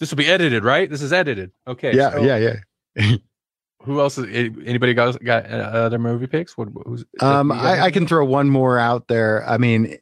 This 0.00 0.10
will 0.10 0.16
be 0.16 0.28
edited, 0.28 0.64
right? 0.64 0.88
This 0.88 1.02
is 1.02 1.12
edited. 1.12 1.52
Okay. 1.66 1.94
yeah, 1.94 2.10
so 2.12 2.22
yeah, 2.22 2.56
yeah. 2.96 3.16
Who 3.82 4.00
else? 4.00 4.16
Is, 4.18 4.26
anybody 4.64 4.94
got 4.94 5.22
got 5.22 5.44
uh, 5.50 5.56
other 5.56 5.98
movie 5.98 6.26
picks? 6.26 6.56
What? 6.56 6.68
Who's, 6.86 7.04
Um, 7.20 7.52
I, 7.52 7.80
I 7.82 7.90
can 7.90 8.06
throw 8.06 8.24
one 8.24 8.48
more 8.48 8.78
out 8.78 9.08
there. 9.08 9.46
I 9.48 9.58
mean, 9.58 9.96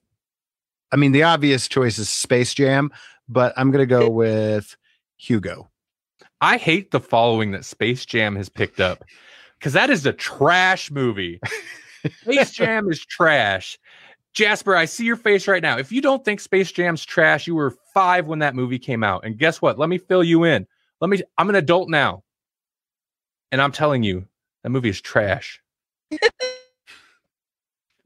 I 0.92 0.96
mean, 0.96 1.12
the 1.12 1.24
obvious 1.24 1.68
choice 1.68 1.98
is 1.98 2.08
Space 2.08 2.54
Jam, 2.54 2.90
but 3.28 3.52
I'm 3.56 3.70
gonna 3.72 3.86
go 3.86 4.08
with 4.08 4.76
Hugo. 5.16 5.68
I 6.40 6.56
hate 6.58 6.92
the 6.92 7.00
following 7.00 7.50
that 7.52 7.64
Space 7.64 8.06
Jam 8.06 8.36
has 8.36 8.48
picked 8.48 8.78
up 8.78 9.04
because 9.58 9.72
that 9.72 9.90
is 9.90 10.06
a 10.06 10.12
trash 10.12 10.90
movie. 10.90 11.40
Space 12.22 12.52
Jam 12.52 12.90
is 12.90 13.04
trash. 13.04 13.78
Jasper, 14.32 14.76
I 14.76 14.84
see 14.84 15.04
your 15.04 15.16
face 15.16 15.48
right 15.48 15.62
now. 15.62 15.78
If 15.78 15.90
you 15.90 16.00
don't 16.00 16.24
think 16.24 16.40
Space 16.40 16.70
Jam's 16.70 17.04
trash, 17.04 17.46
you 17.46 17.54
were 17.54 17.76
five 17.92 18.26
when 18.26 18.38
that 18.38 18.54
movie 18.54 18.78
came 18.78 19.02
out. 19.02 19.24
And 19.24 19.36
guess 19.36 19.60
what? 19.60 19.78
Let 19.78 19.88
me 19.88 19.98
fill 19.98 20.22
you 20.22 20.44
in. 20.44 20.66
Let 21.00 21.10
me, 21.10 21.22
I'm 21.36 21.48
an 21.48 21.56
adult 21.56 21.88
now. 21.88 22.22
And 23.50 23.60
I'm 23.60 23.72
telling 23.72 24.02
you, 24.02 24.26
that 24.62 24.70
movie 24.70 24.90
is 24.90 25.00
trash. 25.00 25.60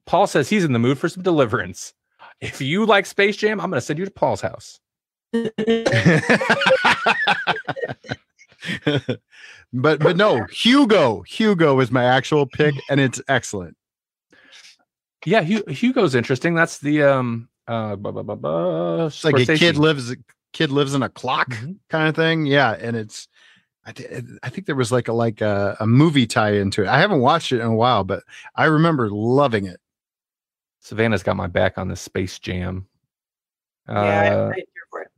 Paul 0.07 0.27
says 0.27 0.49
he's 0.49 0.65
in 0.65 0.73
the 0.73 0.79
mood 0.79 0.99
for 0.99 1.09
some 1.09 1.23
deliverance. 1.23 1.95
If 2.41 2.61
you 2.61 2.87
like 2.87 3.07
Space 3.07 3.37
Jam, 3.37 3.61
I'm 3.61 3.71
going 3.71 3.79
to 3.79 3.85
send 3.85 3.99
you 3.99 4.05
to 4.05 4.11
Paul's 4.11 4.41
house. 4.41 4.81
but 9.73 10.01
but 10.01 10.17
no, 10.17 10.45
Hugo. 10.45 11.23
Hugo 11.23 11.79
is 11.81 11.91
my 11.91 12.05
actual 12.05 12.47
pick, 12.47 12.75
and 12.91 13.01
it's 13.01 13.21
excellent. 13.29 13.77
Yeah, 15.25 15.43
Hu- 15.43 15.71
Hugo's 15.71 16.15
interesting. 16.15 16.55
That's 16.55 16.79
the 16.79 17.03
um 17.05 17.49
uh 17.69 17.97
blah, 17.97 18.11
blah, 18.11 18.23
blah, 18.23 18.35
blah, 18.35 19.07
It's 19.07 19.25
like 19.25 19.37
a 19.37 19.47
kid 19.47 19.77
Scorsese. 19.77 19.79
lives 19.79 20.17
kid 20.53 20.71
lives 20.71 20.95
in 20.95 21.03
a 21.03 21.09
clock 21.09 21.49
Mhm. 21.51 21.77
kind 21.89 22.09
of 22.09 22.17
thing. 22.17 22.45
Yeah, 22.47 22.73
and 22.73 22.97
it's 22.97 23.29
I, 23.85 23.93
th- 23.93 24.11
I 24.45 24.49
think 24.49 24.67
there 24.67 24.77
was 24.77 24.93
like 24.93 25.09
a 25.09 25.13
like 25.13 25.41
a, 25.41 25.77
a 25.81 25.87
movie 25.87 26.27
tie 26.27 26.53
into 26.53 26.83
it. 26.83 26.89
I 26.89 27.01
haven't 27.01 27.21
watched 27.21 27.51
it 27.53 27.61
in 27.61 27.67
a 27.67 27.75
while, 27.75 28.05
but 28.05 28.23
I 28.55 28.67
remember 28.67 29.11
loving 29.11 29.67
it. 29.67 29.81
Savannah's 30.81 31.23
got 31.23 31.37
my 31.37 31.47
back 31.49 31.79
on 31.79 31.89
the 31.89 31.97
Space 31.97 32.39
Jam. 32.39 32.87
Uh, 33.89 33.93
yeah, 33.95 34.21
I, 34.21 34.49
I 34.51 34.55
here 34.55 34.65
for 34.91 35.03
it. 35.03 35.09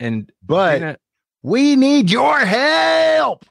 and 0.00 0.30
But 0.42 0.78
Dana- 0.80 0.98
we 1.42 1.76
need 1.76 2.10
your 2.10 2.38
help. 2.40 3.44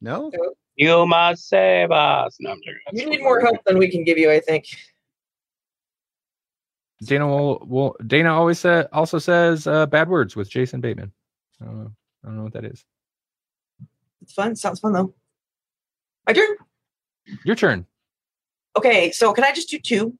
No, 0.00 0.30
You 0.76 1.06
must 1.06 1.48
save 1.48 1.90
us. 1.90 2.36
No, 2.40 2.50
I'm 2.50 2.58
joking. 2.58 2.80
You 2.92 3.10
need 3.10 3.22
more 3.22 3.40
help 3.40 3.64
than 3.64 3.78
we 3.78 3.90
can 3.90 4.04
give 4.04 4.18
you, 4.18 4.30
I 4.30 4.40
think. 4.40 4.66
Dana 7.02 7.26
will, 7.26 7.64
will 7.66 7.96
Dana 8.06 8.32
always 8.34 8.58
sa- 8.60 8.84
also 8.92 9.18
says 9.18 9.66
uh, 9.66 9.86
bad 9.86 10.08
words 10.08 10.34
with 10.36 10.48
Jason 10.50 10.80
Bateman. 10.80 11.12
I 11.60 11.64
don't 11.66 11.78
know. 11.78 11.92
I 12.24 12.26
don't 12.28 12.36
know 12.38 12.42
what 12.44 12.52
that 12.54 12.64
is. 12.64 12.84
It's 14.22 14.32
fun. 14.32 14.56
Sounds 14.56 14.80
fun 14.80 14.92
though. 14.92 15.14
My 16.26 16.32
turn. 16.32 16.56
Your 17.44 17.56
turn, 17.56 17.86
Okay, 18.76 19.10
so 19.10 19.32
can 19.32 19.42
I 19.44 19.52
just 19.52 19.68
do 19.68 19.78
two? 19.78 20.16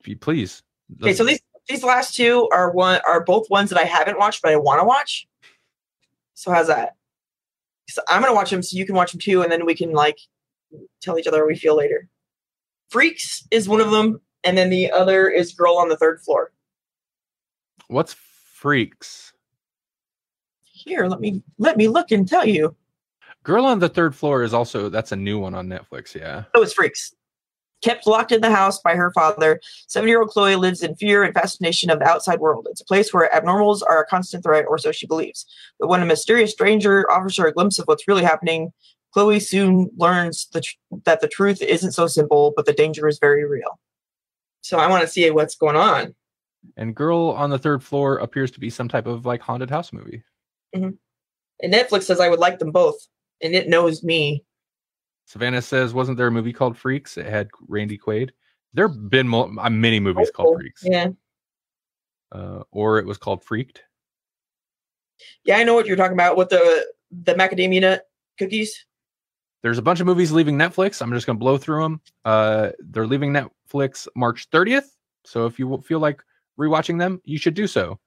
if 0.00 0.08
you 0.08 0.16
please. 0.16 0.62
Okay, 1.02 1.12
so 1.12 1.24
these 1.24 1.40
these 1.68 1.82
last 1.84 2.14
two 2.14 2.48
are 2.52 2.70
one 2.70 3.00
are 3.06 3.22
both 3.24 3.50
ones 3.50 3.70
that 3.70 3.78
I 3.78 3.84
haven't 3.84 4.18
watched, 4.18 4.40
but 4.42 4.52
I 4.52 4.56
want 4.56 4.80
to 4.80 4.84
watch. 4.84 5.26
So 6.34 6.50
how's 6.50 6.68
that? 6.68 6.94
So 7.88 8.02
I'm 8.08 8.20
gonna 8.22 8.34
watch 8.34 8.50
them, 8.50 8.62
so 8.62 8.76
you 8.76 8.86
can 8.86 8.94
watch 8.94 9.12
them 9.12 9.20
too, 9.20 9.42
and 9.42 9.50
then 9.50 9.64
we 9.64 9.74
can 9.74 9.92
like 9.92 10.18
tell 11.00 11.18
each 11.18 11.26
other 11.26 11.38
how 11.38 11.46
we 11.46 11.56
feel 11.56 11.76
later. 11.76 12.08
Freaks 12.90 13.46
is 13.50 13.68
one 13.68 13.80
of 13.80 13.90
them, 13.90 14.20
and 14.44 14.56
then 14.56 14.70
the 14.70 14.90
other 14.90 15.28
is 15.28 15.52
Girl 15.52 15.76
on 15.76 15.88
the 15.88 15.96
Third 15.96 16.20
Floor. 16.20 16.52
What's 17.88 18.14
freaks? 18.14 19.32
Here, 20.62 21.06
let 21.06 21.20
me 21.20 21.42
let 21.58 21.76
me 21.76 21.88
look 21.88 22.10
and 22.10 22.28
tell 22.28 22.46
you. 22.46 22.76
Girl 23.42 23.64
on 23.64 23.78
the 23.78 23.88
third 23.88 24.14
floor 24.14 24.42
is 24.42 24.52
also 24.52 24.88
that's 24.88 25.12
a 25.12 25.16
new 25.16 25.38
one 25.38 25.54
on 25.54 25.68
Netflix. 25.68 26.14
Yeah. 26.14 26.44
Oh, 26.54 26.62
it's 26.62 26.72
Freaks. 26.72 27.14
Kept 27.86 28.04
locked 28.04 28.32
in 28.32 28.40
the 28.40 28.50
house 28.50 28.80
by 28.80 28.96
her 28.96 29.12
father, 29.12 29.60
seven 29.86 30.08
year 30.08 30.20
old 30.20 30.30
Chloe 30.30 30.56
lives 30.56 30.82
in 30.82 30.96
fear 30.96 31.22
and 31.22 31.32
fascination 31.32 31.88
of 31.88 32.00
the 32.00 32.08
outside 32.08 32.40
world. 32.40 32.66
It's 32.68 32.80
a 32.80 32.84
place 32.84 33.14
where 33.14 33.30
abnormals 33.32 33.80
are 33.88 34.02
a 34.02 34.06
constant 34.06 34.42
threat, 34.42 34.64
or 34.68 34.76
so 34.76 34.90
she 34.90 35.06
believes. 35.06 35.46
But 35.78 35.86
when 35.86 36.02
a 36.02 36.04
mysterious 36.04 36.50
stranger 36.50 37.08
offers 37.08 37.36
her 37.36 37.46
a 37.46 37.52
glimpse 37.52 37.78
of 37.78 37.86
what's 37.86 38.08
really 38.08 38.24
happening, 38.24 38.72
Chloe 39.12 39.38
soon 39.38 39.88
learns 39.96 40.48
the 40.52 40.62
tr- 40.62 40.74
that 41.04 41.20
the 41.20 41.28
truth 41.28 41.62
isn't 41.62 41.92
so 41.92 42.08
simple, 42.08 42.52
but 42.56 42.66
the 42.66 42.72
danger 42.72 43.06
is 43.06 43.20
very 43.20 43.44
real. 43.44 43.78
So 44.62 44.78
I 44.78 44.88
want 44.88 45.02
to 45.02 45.08
see 45.08 45.30
what's 45.30 45.54
going 45.54 45.76
on. 45.76 46.12
And 46.76 46.92
Girl 46.92 47.28
on 47.38 47.50
the 47.50 47.58
third 47.58 47.84
floor 47.84 48.16
appears 48.16 48.50
to 48.50 48.58
be 48.58 48.68
some 48.68 48.88
type 48.88 49.06
of 49.06 49.24
like 49.24 49.42
haunted 49.42 49.70
house 49.70 49.92
movie. 49.92 50.24
Mm-hmm. 50.74 50.90
And 51.62 51.72
Netflix 51.72 52.02
says 52.02 52.18
I 52.18 52.30
would 52.30 52.40
like 52.40 52.58
them 52.58 52.72
both, 52.72 52.96
and 53.40 53.54
it 53.54 53.68
knows 53.68 54.02
me. 54.02 54.42
Savannah 55.26 55.60
says, 55.62 55.92
wasn't 55.92 56.16
there 56.16 56.28
a 56.28 56.30
movie 56.32 56.52
called 56.52 56.76
Freaks? 56.78 57.16
It 57.18 57.26
had 57.26 57.48
Randy 57.68 57.98
Quaid. 57.98 58.30
There 58.74 58.88
have 58.88 59.10
been 59.10 59.28
mo- 59.28 59.52
uh, 59.58 59.70
many 59.70 60.00
movies 60.00 60.30
called 60.30 60.56
Freaks, 60.56 60.82
Yeah, 60.84 61.08
uh, 62.32 62.62
or 62.70 62.98
it 62.98 63.06
was 63.06 63.18
called 63.18 63.42
Freaked. 63.44 63.82
yeah, 65.44 65.56
I 65.56 65.64
know 65.64 65.74
what 65.74 65.86
you're 65.86 65.96
talking 65.96 66.12
about 66.16 66.36
with 66.36 66.48
the 66.50 66.86
the 67.22 67.34
macadamia 67.34 67.80
nut 67.80 68.02
cookies. 68.38 68.84
There's 69.62 69.78
a 69.78 69.82
bunch 69.82 70.00
of 70.00 70.06
movies 70.06 70.30
leaving 70.32 70.56
Netflix. 70.56 71.00
I'm 71.02 71.12
just 71.12 71.26
going 71.26 71.36
to 71.36 71.40
blow 71.40 71.56
through 71.58 71.82
them. 71.82 72.00
Uh, 72.24 72.70
they're 72.78 73.06
leaving 73.06 73.32
Netflix 73.32 74.06
March 74.14 74.48
30th. 74.50 74.84
So 75.24 75.46
if 75.46 75.58
you 75.58 75.78
feel 75.86 75.98
like 75.98 76.22
rewatching 76.58 76.98
them, 76.98 77.20
you 77.24 77.38
should 77.38 77.54
do 77.54 77.66
so. 77.66 77.98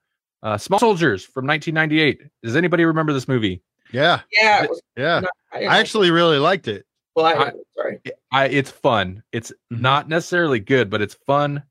Uh, 0.42 0.58
Small 0.58 0.80
Soldiers 0.80 1.24
from 1.26 1.46
1998. 1.48 2.22
Does 2.44 2.56
anybody 2.56 2.86
remember 2.86 3.12
this 3.12 3.28
movie? 3.28 3.62
yeah, 3.92 4.22
Yeah, 4.32 4.64
it 4.64 4.70
was, 4.70 4.82
yeah. 4.96 5.22
I, 5.52 5.66
I 5.66 5.80
actually 5.80 6.12
really 6.12 6.38
liked 6.38 6.68
it. 6.70 6.86
Well, 7.20 7.26
I, 7.28 7.44
I- 7.48 7.52
sorry. 7.76 8.00
I, 8.32 8.48
it's 8.48 8.72
fun. 8.72 9.24
It's 9.32 9.52
Mhm. 9.72 9.82
not 9.82 10.08
necessarily 10.10 10.60
good, 10.60 10.90
but 10.90 11.02
it's 11.02 11.16
fun. 11.26 11.64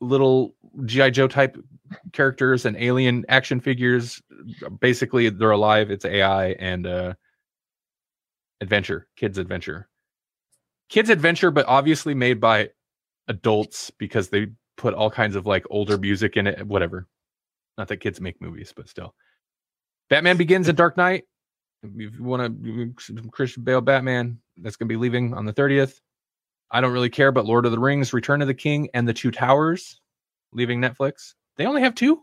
Little 0.00 0.54
GI 0.84 1.10
Joe 1.12 1.28
type 1.28 1.56
characters 2.12 2.66
and 2.66 2.76
alien 2.76 3.24
action 3.28 3.60
figures. 3.60 4.20
Basically, 4.80 5.28
they're 5.30 5.50
alive. 5.50 5.90
It's 5.90 6.04
AI 6.04 6.48
and 6.52 6.86
uh, 6.86 7.14
adventure, 8.60 9.06
kids 9.16 9.38
adventure, 9.38 9.88
kids 10.88 11.10
adventure, 11.10 11.50
but 11.50 11.66
obviously 11.66 12.14
made 12.14 12.40
by 12.40 12.70
adults 13.28 13.90
because 13.98 14.28
they 14.28 14.48
put 14.76 14.94
all 14.94 15.10
kinds 15.10 15.36
of 15.36 15.46
like 15.46 15.64
older 15.70 15.98
music 15.98 16.36
in 16.36 16.46
it. 16.46 16.66
Whatever. 16.66 17.06
Not 17.78 17.88
that 17.88 17.98
kids 17.98 18.20
make 18.20 18.40
movies, 18.40 18.72
but 18.76 18.88
still. 18.88 19.14
Batman 20.08 20.36
Begins 20.36 20.68
and 20.68 20.76
Dark 20.76 20.96
Knight. 20.96 21.24
If 21.82 21.90
you 21.96 22.22
want 22.22 22.62
to 22.64 22.94
Christian 23.30 23.62
Bale 23.62 23.80
Batman, 23.80 24.38
that's 24.62 24.76
going 24.76 24.88
to 24.88 24.92
be 24.92 24.96
leaving 24.96 25.34
on 25.34 25.44
the 25.44 25.52
30th. 25.52 26.00
I 26.70 26.80
don't 26.80 26.92
really 26.92 27.10
care, 27.10 27.32
but 27.32 27.46
Lord 27.46 27.66
of 27.66 27.72
the 27.72 27.78
Rings, 27.78 28.12
Return 28.12 28.42
of 28.42 28.48
the 28.48 28.54
King, 28.54 28.88
and 28.94 29.06
The 29.08 29.12
Two 29.12 29.30
Towers 29.30 30.00
leaving 30.52 30.80
Netflix. 30.80 31.34
They 31.56 31.66
only 31.66 31.82
have 31.82 31.94
two. 31.94 32.22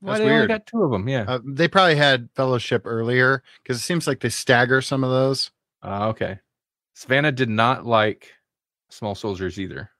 Why 0.00 0.12
That's 0.18 0.24
they 0.24 0.34
only 0.34 0.46
got 0.46 0.66
two 0.66 0.82
of 0.82 0.90
them? 0.90 1.08
Yeah. 1.08 1.24
Uh, 1.28 1.40
they 1.44 1.68
probably 1.68 1.96
had 1.96 2.28
Fellowship 2.34 2.82
earlier 2.84 3.42
because 3.62 3.76
it 3.76 3.82
seems 3.82 4.06
like 4.06 4.20
they 4.20 4.28
stagger 4.28 4.80
some 4.80 5.04
of 5.04 5.10
those. 5.10 5.50
Uh, 5.82 6.08
okay. 6.08 6.38
Savannah 6.94 7.32
did 7.32 7.48
not 7.48 7.84
like 7.84 8.32
Small 8.90 9.14
Soldiers 9.14 9.58
either. 9.60 9.90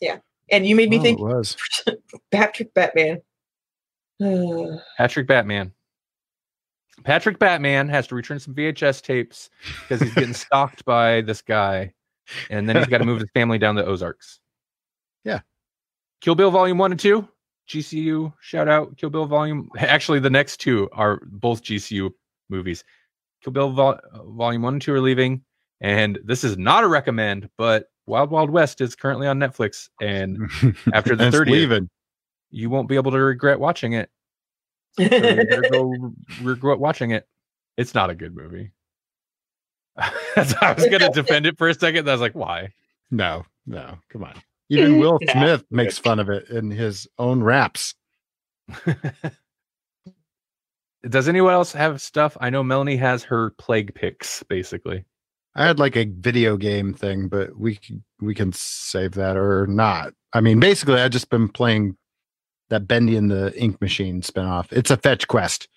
Yeah, 0.00 0.18
and 0.50 0.66
you 0.66 0.74
made 0.76 0.90
me 0.90 0.98
Oh, 0.98 1.02
think 1.02 1.18
it 1.20 1.22
was. 1.24 1.56
Patrick 2.30 2.72
Batman. 2.72 3.20
Patrick 4.96 5.26
Batman. 5.26 5.72
Patrick 7.04 7.38
Batman 7.38 7.88
has 7.88 8.06
to 8.08 8.14
return 8.14 8.38
some 8.38 8.54
VHS 8.54 9.02
tapes 9.02 9.50
because 9.82 10.00
he's 10.00 10.14
getting 10.14 10.34
stalked 10.34 10.84
by 10.84 11.20
this 11.22 11.40
guy, 11.42 11.92
and 12.50 12.68
then 12.68 12.76
he's 12.76 12.86
got 12.86 12.98
to 12.98 13.04
move 13.04 13.20
his 13.20 13.30
family 13.34 13.58
down 13.58 13.74
the 13.74 13.84
Ozarks. 13.84 14.40
Yeah. 15.24 15.40
Kill 16.20 16.34
Bill 16.34 16.50
Volume 16.50 16.78
One 16.78 16.90
and 16.90 17.00
Two, 17.00 17.28
GCU 17.68 18.32
shout 18.40 18.68
out. 18.68 18.96
Kill 18.96 19.10
Bill 19.10 19.26
Volume. 19.26 19.68
Actually, 19.78 20.20
the 20.20 20.30
next 20.30 20.58
two 20.58 20.88
are 20.92 21.20
both 21.26 21.62
GCU 21.62 22.10
movies. 22.48 22.84
Kill 23.42 23.52
Bill 23.52 23.70
Vol- 23.70 24.00
Volume 24.26 24.62
One 24.62 24.74
and 24.74 24.82
Two 24.82 24.94
are 24.94 25.00
leaving, 25.00 25.42
and 25.80 26.18
this 26.24 26.44
is 26.44 26.58
not 26.58 26.84
a 26.84 26.88
recommend, 26.88 27.48
but 27.56 27.90
Wild 28.06 28.30
Wild 28.30 28.50
West 28.50 28.80
is 28.80 28.96
currently 28.96 29.26
on 29.26 29.38
Netflix, 29.38 29.88
and 30.00 30.38
after 30.94 31.14
the 31.14 31.24
30th. 31.30 31.88
you 32.50 32.70
won't 32.70 32.88
be 32.88 32.96
able 32.96 33.12
to 33.12 33.18
regret 33.18 33.60
watching 33.60 33.92
it. 33.92 34.10
So 34.92 35.02
you 35.04 35.08
better 35.10 35.68
go 35.70 36.12
regret 36.42 36.78
watching 36.78 37.10
it. 37.12 37.26
It's 37.76 37.94
not 37.94 38.10
a 38.10 38.14
good 38.14 38.34
movie. 38.34 38.72
I 39.98 40.74
was 40.76 40.86
gonna 40.86 41.10
defend 41.12 41.46
it 41.46 41.58
for 41.58 41.68
a 41.68 41.74
second. 41.74 42.00
and 42.00 42.08
I 42.10 42.12
was 42.12 42.20
like, 42.20 42.34
why? 42.34 42.72
No, 43.10 43.44
no, 43.66 43.98
come 44.10 44.24
on. 44.24 44.34
Even 44.68 44.98
Will 45.00 45.18
Yeah. 45.20 45.32
Smith 45.32 45.64
makes 45.70 45.98
fun 45.98 46.18
of 46.20 46.28
it 46.28 46.48
in 46.50 46.70
his 46.70 47.08
own 47.18 47.42
raps. 47.42 47.94
Does 51.08 51.28
anyone 51.28 51.52
else 51.54 51.72
have 51.72 52.00
stuff? 52.02 52.36
I 52.40 52.50
know 52.50 52.62
Melanie 52.62 52.96
has 52.96 53.22
her 53.24 53.50
plague 53.50 53.94
picks, 53.94 54.42
basically. 54.42 55.04
I 55.54 55.64
had 55.64 55.78
like 55.78 55.96
a 55.96 56.04
video 56.04 56.56
game 56.56 56.92
thing, 56.92 57.28
but 57.28 57.58
we 57.58 57.76
can, 57.76 58.04
we 58.20 58.34
can 58.34 58.52
save 58.52 59.12
that 59.12 59.36
or 59.36 59.66
not. 59.66 60.12
I 60.32 60.40
mean, 60.40 60.60
basically, 60.60 61.00
I've 61.00 61.12
just 61.12 61.30
been 61.30 61.48
playing 61.48 61.96
that 62.70 62.86
Bendy 62.86 63.16
and 63.16 63.30
the 63.30 63.56
Ink 63.60 63.80
Machine 63.80 64.22
spinoff. 64.22 64.72
It's 64.72 64.90
a 64.90 64.96
fetch 64.96 65.28
quest. 65.28 65.68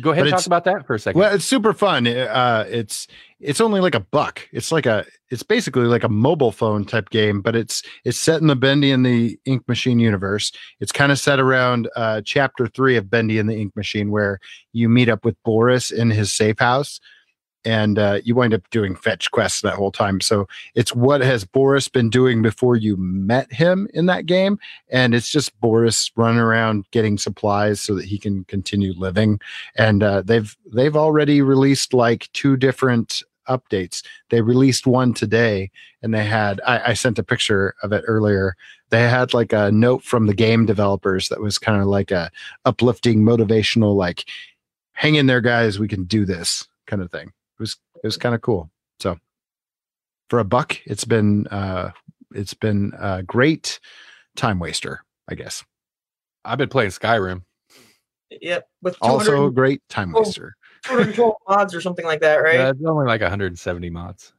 Go 0.00 0.10
ahead 0.10 0.24
But 0.24 0.32
and 0.32 0.38
talk 0.38 0.46
about 0.46 0.64
that 0.64 0.86
for 0.86 0.94
a 0.94 0.98
second. 0.98 1.18
Well, 1.18 1.34
it's 1.34 1.44
super 1.44 1.72
fun. 1.72 2.06
Uh, 2.06 2.64
it's 2.68 3.06
it's 3.38 3.60
only 3.60 3.80
like 3.80 3.94
a 3.94 4.00
buck. 4.00 4.48
It's 4.52 4.72
like 4.72 4.86
a 4.86 5.04
it's 5.30 5.42
basically 5.42 5.84
like 5.84 6.04
a 6.04 6.08
mobile 6.08 6.52
phone 6.52 6.84
type 6.84 7.10
game, 7.10 7.42
but 7.42 7.54
it's 7.54 7.82
it's 8.04 8.18
set 8.18 8.40
in 8.40 8.46
the 8.46 8.56
Bendy 8.56 8.92
and 8.92 9.04
the 9.04 9.38
Ink 9.44 9.66
Machine 9.68 9.98
universe. 9.98 10.52
It's 10.78 10.92
kind 10.92 11.12
of 11.12 11.18
set 11.18 11.38
around 11.38 11.88
uh, 11.96 12.22
chapter 12.24 12.66
three 12.66 12.96
of 12.96 13.10
Bendy 13.10 13.38
and 13.38 13.48
the 13.48 13.56
Ink 13.56 13.76
Machine, 13.76 14.10
where 14.10 14.38
you 14.72 14.88
meet 14.88 15.08
up 15.08 15.24
with 15.24 15.36
Boris 15.44 15.90
in 15.90 16.10
his 16.10 16.32
safe 16.32 16.58
house, 16.58 17.00
and 17.64 17.98
uh, 17.98 18.20
you 18.24 18.34
wind 18.34 18.54
up 18.54 18.68
doing 18.70 18.94
fetch 18.96 19.30
quests 19.30 19.60
that 19.62 19.74
whole 19.74 19.92
time. 19.92 20.20
So 20.20 20.48
it's 20.74 20.94
what 20.94 21.20
has 21.20 21.44
Boris 21.44 21.88
been 21.88 22.10
doing 22.10 22.42
before 22.42 22.76
you 22.76 22.96
met 22.96 23.52
him 23.52 23.88
in 23.94 24.06
that 24.06 24.26
game, 24.26 24.58
and 24.88 25.14
it's 25.14 25.30
just 25.30 25.58
Boris 25.60 26.10
running 26.16 26.40
around 26.40 26.86
getting 26.90 27.18
supplies 27.18 27.80
so 27.80 27.94
that 27.94 28.04
he 28.04 28.18
can 28.18 28.44
continue 28.44 28.92
living 28.96 29.40
and 29.76 30.02
uh, 30.02 30.22
they've 30.22 30.56
they've 30.72 30.96
already 30.96 31.42
released 31.42 31.94
like 31.94 32.28
two 32.32 32.56
different 32.56 33.22
updates. 33.48 34.04
They 34.30 34.40
released 34.40 34.86
one 34.86 35.14
today, 35.14 35.70
and 36.02 36.14
they 36.14 36.24
had 36.24 36.60
I, 36.66 36.90
I 36.90 36.94
sent 36.94 37.18
a 37.18 37.24
picture 37.24 37.74
of 37.82 37.92
it 37.92 38.04
earlier. 38.06 38.56
They 38.90 39.02
had 39.02 39.34
like 39.34 39.52
a 39.52 39.70
note 39.70 40.02
from 40.02 40.26
the 40.26 40.34
game 40.34 40.66
developers 40.66 41.28
that 41.28 41.40
was 41.40 41.58
kind 41.58 41.80
of 41.80 41.88
like 41.88 42.10
a 42.10 42.30
uplifting, 42.64 43.22
motivational, 43.22 43.94
like 43.94 44.24
"Hang 44.92 45.14
in 45.16 45.26
there, 45.26 45.40
guys, 45.40 45.78
we 45.78 45.88
can 45.88 46.04
do 46.04 46.24
this" 46.24 46.66
kind 46.86 47.02
of 47.02 47.10
thing. 47.10 47.32
It 48.02 48.06
was 48.06 48.16
kind 48.16 48.34
of 48.34 48.40
cool. 48.40 48.70
So 49.00 49.18
for 50.28 50.38
a 50.38 50.44
buck, 50.44 50.76
it's 50.86 51.04
been 51.04 51.46
uh, 51.48 51.90
it's 52.34 52.54
been 52.54 52.92
a 52.98 53.22
great 53.22 53.80
time 54.36 54.58
waster, 54.58 55.04
I 55.28 55.34
guess. 55.34 55.64
I've 56.44 56.58
been 56.58 56.68
playing 56.68 56.90
Skyrim. 56.90 57.42
yep. 58.30 58.68
With 58.82 58.96
Also 59.00 59.46
a 59.46 59.50
great 59.50 59.82
time 59.88 60.12
waster. 60.12 60.56
Border 60.88 61.04
control 61.04 61.36
mods 61.48 61.74
or 61.74 61.80
something 61.80 62.06
like 62.06 62.20
that, 62.20 62.36
right? 62.36 62.54
Yeah, 62.54 62.70
it's 62.70 62.80
only 62.86 63.06
like 63.06 63.20
170 63.20 63.90
mods 63.90 64.32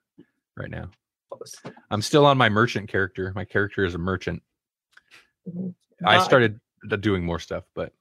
right 0.57 0.69
now. 0.71 0.89
Close. 1.31 1.55
I'm 1.91 2.01
still 2.01 2.25
on 2.25 2.37
my 2.37 2.49
merchant 2.49 2.89
character. 2.89 3.31
My 3.35 3.45
character 3.45 3.83
is 3.85 3.93
a 3.93 3.99
merchant. 3.99 4.41
Mhm. 5.47 5.75
I 6.03 6.23
started 6.23 6.59
doing 6.99 7.23
more 7.23 7.37
stuff, 7.37 7.63
but 7.75 7.93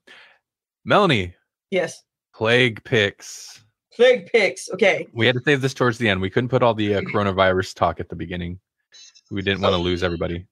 Melanie, 0.85 1.35
Yes. 1.69 2.03
plague 2.33 2.83
picks. 2.83 3.63
Plague 4.01 4.31
picks. 4.31 4.67
Okay. 4.71 5.07
We 5.13 5.27
had 5.27 5.35
to 5.35 5.41
save 5.45 5.61
this 5.61 5.75
towards 5.75 5.99
the 5.99 6.09
end. 6.09 6.21
We 6.21 6.31
couldn't 6.31 6.49
put 6.49 6.63
all 6.63 6.73
the 6.73 6.95
uh, 6.95 7.01
coronavirus 7.01 7.75
talk 7.75 7.99
at 7.99 8.09
the 8.09 8.15
beginning. 8.15 8.59
We 9.29 9.43
didn't 9.43 9.61
want 9.61 9.73
to 9.73 9.77
lose 9.77 10.01
everybody. 10.01 10.47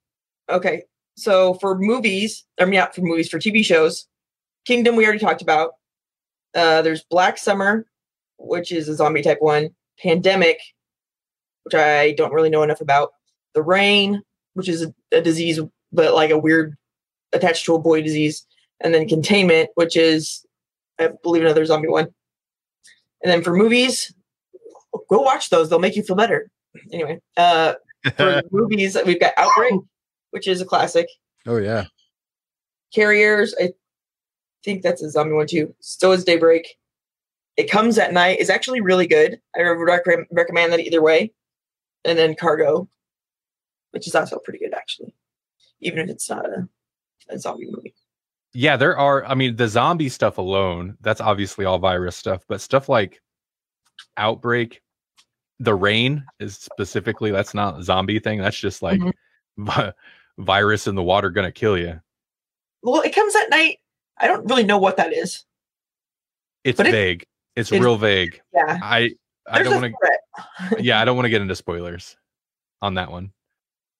Okay. 0.50 0.84
So 1.18 1.56
for 1.56 1.76
movies, 1.76 2.46
I 2.60 2.66
mean, 2.66 2.76
yeah, 2.76 2.92
for 2.92 3.02
movies, 3.02 3.28
for 3.28 3.40
TV 3.40 3.66
shows, 3.66 4.08
Kingdom, 4.66 4.96
we 4.96 5.04
already 5.04 5.18
talked 5.18 5.42
about. 5.42 5.72
Uh, 6.54 6.84
there's 6.84 7.04
Black 7.10 7.40
Summer, 7.40 7.88
which 8.38 8.72
is 8.72 8.88
a 8.88 8.94
zombie 8.94 9.24
type 9.24 9.40
one. 9.42 9.72
Pandemic, 10.00 10.60
which 11.64 11.74
I 11.74 12.12
don't 12.12 12.34
really 12.34 12.52
know 12.52 12.62
enough 12.62 12.82
about. 12.82 13.14
The 13.56 13.64
Rain, 13.64 14.22
which 14.54 14.70
is 14.70 14.84
a, 14.84 14.94
a 15.12 15.22
disease, 15.22 15.60
but 15.92 16.14
like 16.14 16.30
a 16.30 16.38
weird 16.38 16.78
attached 17.34 17.66
to 17.66 17.74
a 17.74 17.80
boy 17.80 18.04
disease. 18.04 18.46
And 18.80 18.94
then 18.94 19.08
Containment, 19.08 19.72
which 19.74 19.98
is, 19.98 20.46
I 21.00 21.10
believe, 21.24 21.42
another 21.42 21.66
zombie 21.66 21.88
one. 21.88 22.10
And 23.24 23.32
then 23.32 23.44
for 23.44 23.56
movies, 23.56 24.14
go 25.10 25.22
watch 25.22 25.50
those. 25.50 25.70
They'll 25.70 25.80
make 25.80 25.96
you 25.96 26.04
feel 26.04 26.16
better. 26.16 26.50
Anyway, 26.94 27.20
uh, 27.38 27.74
for 28.16 28.42
movies, 28.52 28.98
we've 29.06 29.20
got 29.20 29.34
Outbreak, 29.38 29.74
which 30.32 30.48
is 30.48 30.62
a 30.62 30.66
classic. 30.66 31.08
oh 31.46 31.58
yeah. 31.58 31.86
Carriers, 32.94 33.54
I 33.60 33.72
think 34.64 34.82
that's 34.82 35.02
a 35.02 35.10
zombie 35.10 35.34
one 35.34 35.48
too. 35.48 35.76
So 35.80 36.12
is 36.12 36.24
Daybreak. 36.24 36.68
It 37.58 37.70
comes 37.70 37.98
at 37.98 38.14
night. 38.14 38.40
It's 38.40 38.50
actually 38.50 38.82
really 38.82 39.06
good. 39.06 39.40
I 39.56 39.64
would 39.64 39.74
rec- 39.74 40.28
recommend 40.32 40.72
that 40.74 40.80
either 40.80 41.02
way. 41.02 41.34
And 42.06 42.18
then 42.18 42.36
Cargo, 42.36 42.88
which 43.92 44.08
is 44.08 44.16
also 44.16 44.40
pretty 44.40 44.60
good 44.60 44.74
actually, 44.74 45.14
even 45.82 46.00
if 46.00 46.10
it's 46.10 46.30
not 46.30 46.46
a, 46.46 46.68
a 47.30 47.38
zombie 47.38 47.68
movie. 47.70 47.94
Yeah, 48.54 48.78
there 48.78 48.98
are. 48.98 49.26
I 49.26 49.36
mean, 49.36 49.56
the 49.56 49.68
zombie 49.68 50.10
stuff 50.10 50.38
alone, 50.38 50.98
that's 51.02 51.22
obviously 51.22 51.66
all 51.66 51.78
virus 51.80 52.16
stuff, 52.16 52.44
but 52.48 52.62
stuff 52.62 52.90
like 52.90 53.22
Outbreak, 54.18 54.82
The 55.60 55.76
Rain 55.76 56.24
is 56.40 56.56
specifically, 56.58 57.32
that's 57.32 57.54
not 57.54 57.80
a 57.80 57.84
zombie 57.84 58.20
thing. 58.20 58.40
That's 58.40 58.60
just 58.60 58.82
like 58.82 59.00
Mhm. 59.00 59.14
vi- 59.58 59.94
virus 60.40 60.88
in 60.88 60.96
the 60.96 61.04
water 61.04 61.30
gonna 61.30 61.52
kill 61.52 61.78
you. 61.78 62.00
Well, 62.82 63.02
it 63.02 63.14
comes 63.14 63.36
at 63.36 63.50
night. 63.50 63.80
I 64.18 64.28
don't 64.28 64.46
really 64.50 64.64
know 64.64 64.78
what 64.80 64.98
that 64.98 65.14
is. 65.14 65.46
It's 66.64 66.78
But 66.78 66.88
vague. 66.88 67.26
It's, 67.56 67.72
it's- 67.72 67.84
real 67.84 67.98
vague. 67.98 68.42
Yeah, 68.54 68.80
I 68.82 69.12
I 69.48 69.58
there's 69.64 69.70
don't 69.70 69.82
want 69.82 69.96
to. 70.74 70.78
yeah, 70.84 71.00
I 71.02 71.06
don't 71.06 71.16
want 71.18 71.26
to 71.26 71.30
get 71.30 71.42
into 71.42 71.56
spoilers 71.56 72.16
on 72.82 72.96
that 72.96 73.12
one. 73.12 73.32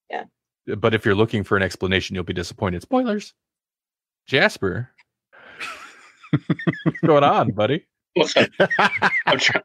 Yeah. 0.10 0.24
But 0.78 0.94
if 0.94 1.06
you're 1.06 1.16
looking 1.16 1.44
for 1.44 1.56
an 1.58 1.64
explanation, 1.64 2.16
you'll 2.16 2.24
be 2.24 2.34
disappointed. 2.34 2.82
Spoilers. 2.82 3.34
Jasper. 4.30 4.88
What's 6.84 7.00
going 7.04 7.24
on, 7.24 7.50
buddy? 7.52 7.88
What's 8.14 8.38
up? 8.38 8.48
I'm 9.26 9.40
trying. 9.40 9.64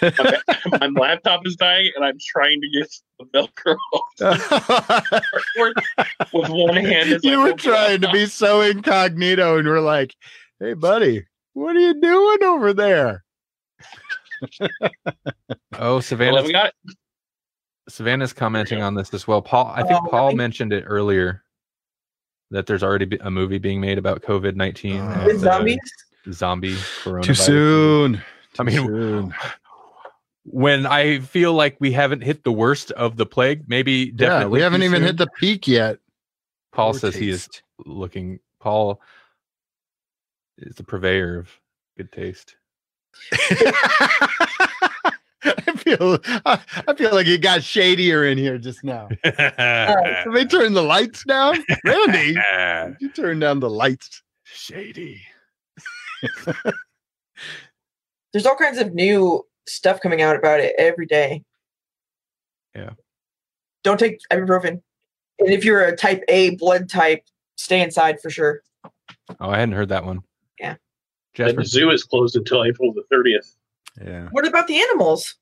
my, 0.02 0.78
my 0.78 0.86
laptop 0.86 1.46
is 1.46 1.54
dying, 1.56 1.90
and 1.96 2.02
I'm 2.04 2.16
trying 2.18 2.62
to 2.62 2.68
get 2.70 2.90
the 3.18 3.26
Velcro 3.26 3.76
off 5.60 6.32
with 6.32 6.48
one 6.48 6.76
hand. 6.76 7.12
As 7.12 7.22
I 7.26 7.28
you 7.28 7.40
were 7.42 7.52
trying 7.52 8.00
to 8.00 8.10
be 8.10 8.24
so 8.24 8.62
incognito, 8.62 9.58
and 9.58 9.68
we're 9.68 9.80
like, 9.80 10.14
"Hey, 10.58 10.72
buddy, 10.72 11.26
what 11.52 11.76
are 11.76 11.80
you 11.80 12.00
doing 12.00 12.42
over 12.42 12.72
there?" 12.72 13.22
Oh, 14.62 14.78
Well, 15.78 16.00
Savannah's, 16.00 16.46
we 16.46 16.52
got. 16.52 16.72
Savannah's 17.90 18.32
commenting 18.32 18.80
on 18.80 18.94
this 18.94 19.12
as 19.12 19.26
well. 19.28 19.42
Paul, 19.42 19.70
I 19.76 19.82
think 19.82 20.00
Oh, 20.04 20.08
Paul 20.08 20.26
really? 20.28 20.36
mentioned 20.36 20.72
it 20.72 20.84
earlier 20.86 21.43
that 22.54 22.66
there's 22.66 22.82
already 22.82 23.16
a 23.20 23.30
movie 23.30 23.58
being 23.58 23.80
made 23.80 23.98
about 23.98 24.22
COVID 24.22 24.56
19 24.56 25.00
Oh. 25.00 25.24
With 25.26 25.40
zombies. 25.40 25.78
zombie 26.32 26.74
coronavirus. 26.74 27.24
Too 27.24 27.34
soon. 27.34 28.22
I 28.58 28.62
mean, 28.62 28.76
soon. 28.86 29.34
when 30.44 30.86
I 30.86 31.18
feel 31.20 31.52
like 31.52 31.76
we 31.80 31.92
haven't 31.92 32.22
hit 32.22 32.44
the 32.44 32.52
worst 32.52 32.92
of 32.92 33.16
the 33.16 33.26
plague, 33.26 33.64
maybe 33.68 33.92
yeah, 33.92 34.10
definitely 34.28 34.58
we 34.58 34.62
haven't 34.62 34.82
even 34.84 34.98
soon. 35.00 35.06
hit 35.06 35.16
the 35.16 35.28
peak 35.38 35.66
yet. 35.68 35.98
Paul 36.72 36.92
Poor 36.92 37.00
says 37.00 37.14
he 37.14 37.30
is 37.30 37.48
looking. 37.84 38.40
Paul 38.60 39.00
is 40.58 40.76
the 40.76 40.84
purveyor 40.84 41.38
of 41.38 41.50
good 41.96 42.10
taste. 42.12 42.56
I 45.66 45.72
feel 45.76 46.18
I, 46.46 46.60
I 46.88 46.94
feel 46.94 47.12
like 47.12 47.26
it 47.26 47.42
got 47.42 47.62
shadier 47.62 48.24
in 48.24 48.38
here 48.38 48.58
just 48.58 48.82
now. 48.82 49.08
Can 49.24 50.32
they 50.32 50.44
turn 50.44 50.72
the 50.72 50.82
lights 50.82 51.24
down? 51.24 51.62
Randy, 51.84 52.36
you 53.00 53.10
turn 53.10 53.40
down 53.40 53.60
the 53.60 53.70
lights. 53.70 54.22
Shady. 54.44 55.20
There's 58.32 58.46
all 58.46 58.56
kinds 58.56 58.78
of 58.78 58.94
new 58.94 59.46
stuff 59.66 60.00
coming 60.00 60.22
out 60.22 60.36
about 60.36 60.60
it 60.60 60.74
every 60.78 61.06
day. 61.06 61.42
Yeah. 62.74 62.90
Don't 63.82 63.98
take 63.98 64.20
ibuprofen. 64.32 64.80
And 65.38 65.50
if 65.50 65.64
you're 65.64 65.84
a 65.84 65.96
type 65.96 66.22
A 66.28 66.56
blood 66.56 66.88
type, 66.88 67.24
stay 67.56 67.82
inside 67.82 68.20
for 68.20 68.30
sure. 68.30 68.62
Oh, 69.40 69.50
I 69.50 69.58
hadn't 69.58 69.74
heard 69.74 69.90
that 69.90 70.04
one. 70.04 70.22
Yeah. 70.58 70.70
And 70.70 70.78
Jasper. 71.34 71.60
the 71.60 71.66
zoo 71.66 71.90
is 71.90 72.04
closed 72.04 72.36
until 72.36 72.64
April 72.64 72.92
the 72.92 73.04
30th. 73.14 73.56
Yeah. 74.02 74.28
What 74.32 74.46
about 74.46 74.66
the 74.66 74.80
animals? 74.80 75.34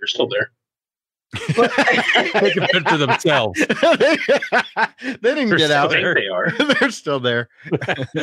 They're 0.00 0.06
still 0.08 0.28
there. 0.28 0.50
They 2.40 2.50
can 2.52 2.66
fend 2.72 2.88
for 2.88 2.96
themselves. 2.96 3.58
they 3.66 3.66
didn't 5.22 5.48
They're 5.50 5.58
get 5.58 5.70
out. 5.70 5.90
I 5.92 6.02
think 6.02 6.16
they 6.16 6.28
are. 6.28 6.50
They're 6.80 6.90
still 6.90 7.20
there. 7.20 7.48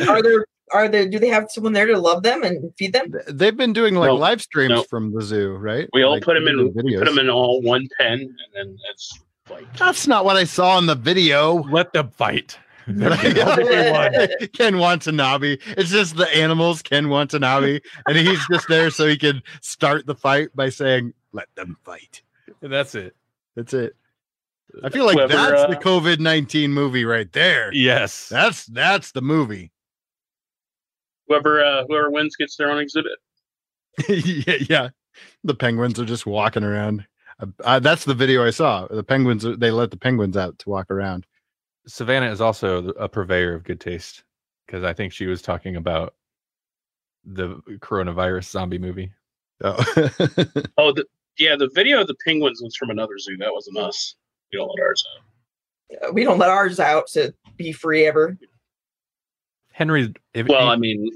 are 0.08 0.22
there 0.22 0.46
are 0.72 0.88
there 0.88 1.08
do 1.08 1.18
they 1.18 1.28
have 1.28 1.46
someone 1.50 1.72
there 1.72 1.86
to 1.86 1.98
love 1.98 2.22
them 2.22 2.42
and 2.42 2.72
feed 2.76 2.92
them? 2.92 3.12
They've 3.28 3.56
been 3.56 3.72
doing 3.72 3.94
like 3.94 4.08
No, 4.08 4.16
live 4.16 4.42
streams 4.42 4.70
no. 4.70 4.82
from 4.84 5.12
the 5.12 5.22
zoo, 5.22 5.54
right? 5.54 5.88
We 5.92 6.02
all 6.02 6.12
Like, 6.14 6.24
put 6.24 6.34
them 6.34 6.48
in. 6.48 6.72
videos. 6.72 6.98
Put 6.98 7.04
them 7.06 7.18
in 7.18 7.30
all 7.30 7.62
one 7.62 7.88
pen, 8.00 8.18
and 8.20 8.36
then 8.54 8.78
it's 8.90 9.18
like 9.48 9.72
That's 9.76 10.06
not 10.08 10.24
what 10.24 10.36
I 10.36 10.44
saw 10.44 10.76
in 10.78 10.86
the 10.86 10.96
video. 10.96 11.62
Let 11.70 11.92
them 11.92 12.10
fight. 12.10 12.58
They 12.86 13.08
won. 13.92 14.48
Ken 14.52 14.78
Watanabe. 14.78 15.58
It's 15.76 15.90
just 15.90 16.16
the 16.16 16.28
animals, 16.34 16.82
Ken 16.82 17.08
Watanabe, 17.08 17.80
and 18.06 18.16
he's 18.16 18.44
just 18.48 18.68
there 18.68 18.90
so 18.90 19.06
he 19.06 19.16
can 19.16 19.42
start 19.60 20.06
the 20.06 20.14
fight 20.14 20.48
by 20.54 20.68
saying, 20.68 21.12
"Let 21.32 21.48
them 21.56 21.76
fight." 21.84 22.22
And 22.62 22.72
that's 22.72 22.94
it. 22.94 23.16
That's 23.56 23.74
it. 23.74 23.96
I 24.84 24.90
feel 24.90 25.06
like 25.06 25.16
Whoever, 25.16 25.32
that's 25.32 25.62
uh, 25.62 25.66
the 25.68 25.76
COVID 25.76 26.20
nineteen 26.20 26.72
movie 26.72 27.04
right 27.04 27.30
there. 27.32 27.72
Yes. 27.72 28.28
That's 28.28 28.66
that's 28.66 29.12
the 29.12 29.22
movie. 29.22 29.72
whoever 31.28 31.64
uh, 31.64 31.84
whoever 31.88 32.10
wins 32.10 32.36
gets 32.36 32.56
their 32.56 32.70
own 32.70 32.78
exhibit. 32.78 33.18
yeah, 34.08 34.56
yeah. 34.68 34.88
The 35.44 35.54
penguins 35.54 35.98
are 35.98 36.04
just 36.04 36.26
walking 36.26 36.62
around. 36.62 37.06
Uh, 37.40 37.46
uh, 37.64 37.78
that's 37.78 38.04
the 38.04 38.14
video 38.14 38.44
I 38.44 38.50
saw. 38.50 38.86
The 38.86 39.02
penguins 39.04 39.44
they 39.58 39.70
let 39.70 39.90
the 39.90 39.96
penguins 39.96 40.36
out 40.36 40.58
to 40.60 40.68
walk 40.68 40.90
around. 40.90 41.26
Savannah 41.86 42.30
is 42.30 42.40
also 42.40 42.88
a 42.90 43.08
purveyor 43.08 43.54
of 43.54 43.64
good 43.64 43.80
taste 43.80 44.24
because 44.66 44.82
I 44.84 44.92
think 44.92 45.12
she 45.12 45.26
was 45.26 45.42
talking 45.42 45.76
about 45.76 46.14
the 47.24 47.56
coronavirus 47.78 48.50
zombie 48.50 48.78
movie. 48.78 49.12
Oh. 49.62 49.76
Oh, 50.78 50.92
the, 50.92 51.04
yeah, 51.38 51.56
the 51.56 51.70
video 51.74 52.00
of 52.00 52.06
the 52.06 52.16
penguins 52.24 52.60
was 52.62 52.76
from 52.76 52.90
another 52.90 53.18
zoo. 53.18 53.36
That 53.38 53.52
wasn't 53.52 53.78
us. 53.78 54.16
We 54.52 54.58
don't 54.58 54.68
let 54.68 54.82
ours 54.82 55.04
out. 56.02 56.14
We 56.14 56.24
don't 56.24 56.38
let 56.38 56.50
ours 56.50 56.80
out 56.80 57.06
to 57.08 57.34
be 57.56 57.72
free 57.72 58.06
ever. 58.06 58.36
Henry, 59.72 60.12
if, 60.34 60.48
Well, 60.48 60.62
in, 60.62 60.68
I 60.68 60.76
mean, 60.76 61.10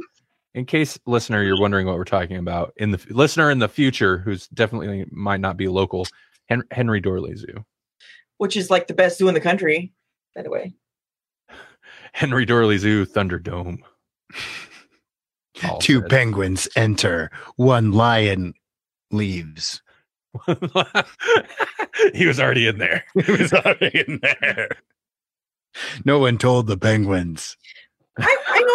in 0.55 0.67
case 0.67 0.99
listener 1.07 1.43
you're 1.43 1.61
wondering 1.61 1.87
what 1.87 1.97
we're 1.97 2.05
talking 2.05 2.37
about, 2.37 2.73
in 2.77 2.91
the 2.91 3.05
listener 3.11 3.51
in 3.51 3.59
the 3.59 3.69
future 3.69 4.19
who's 4.19 4.47
definitely 4.49 5.07
might 5.11 5.41
not 5.41 5.57
be 5.57 5.69
local, 5.69 6.07
Henry 6.71 7.01
Doorly 7.01 7.35
Zoo. 7.37 7.65
which 8.39 8.57
is 8.57 8.71
like 8.71 8.87
the 8.87 8.95
best 8.95 9.19
zoo 9.19 9.29
in 9.29 9.35
the 9.35 9.41
country, 9.41 9.93
by 10.35 10.43
the 10.43 10.51
way. 10.51 10.75
Henry 12.13 12.45
Doorly 12.45 12.79
Zoo 12.79 13.07
Thunderdome. 13.07 13.79
Paul 15.61 15.79
Two 15.79 16.01
said. 16.01 16.11
penguins 16.11 16.69
enter. 16.77 17.31
One 17.57 17.93
lion 17.93 18.55
leaves. 19.11 19.83
he 22.15 22.27
was 22.27 22.39
already 22.41 22.67
in 22.67 22.79
there. 22.79 23.05
He 23.25 23.33
was 23.33 23.53
already 23.53 24.05
in 24.07 24.21
there. 24.23 24.69
No 26.05 26.19
one 26.19 26.39
told 26.39 26.67
the 26.67 26.77
penguins. 26.77 27.57
I, 28.19 28.37
I 28.49 28.61
know 28.61 28.75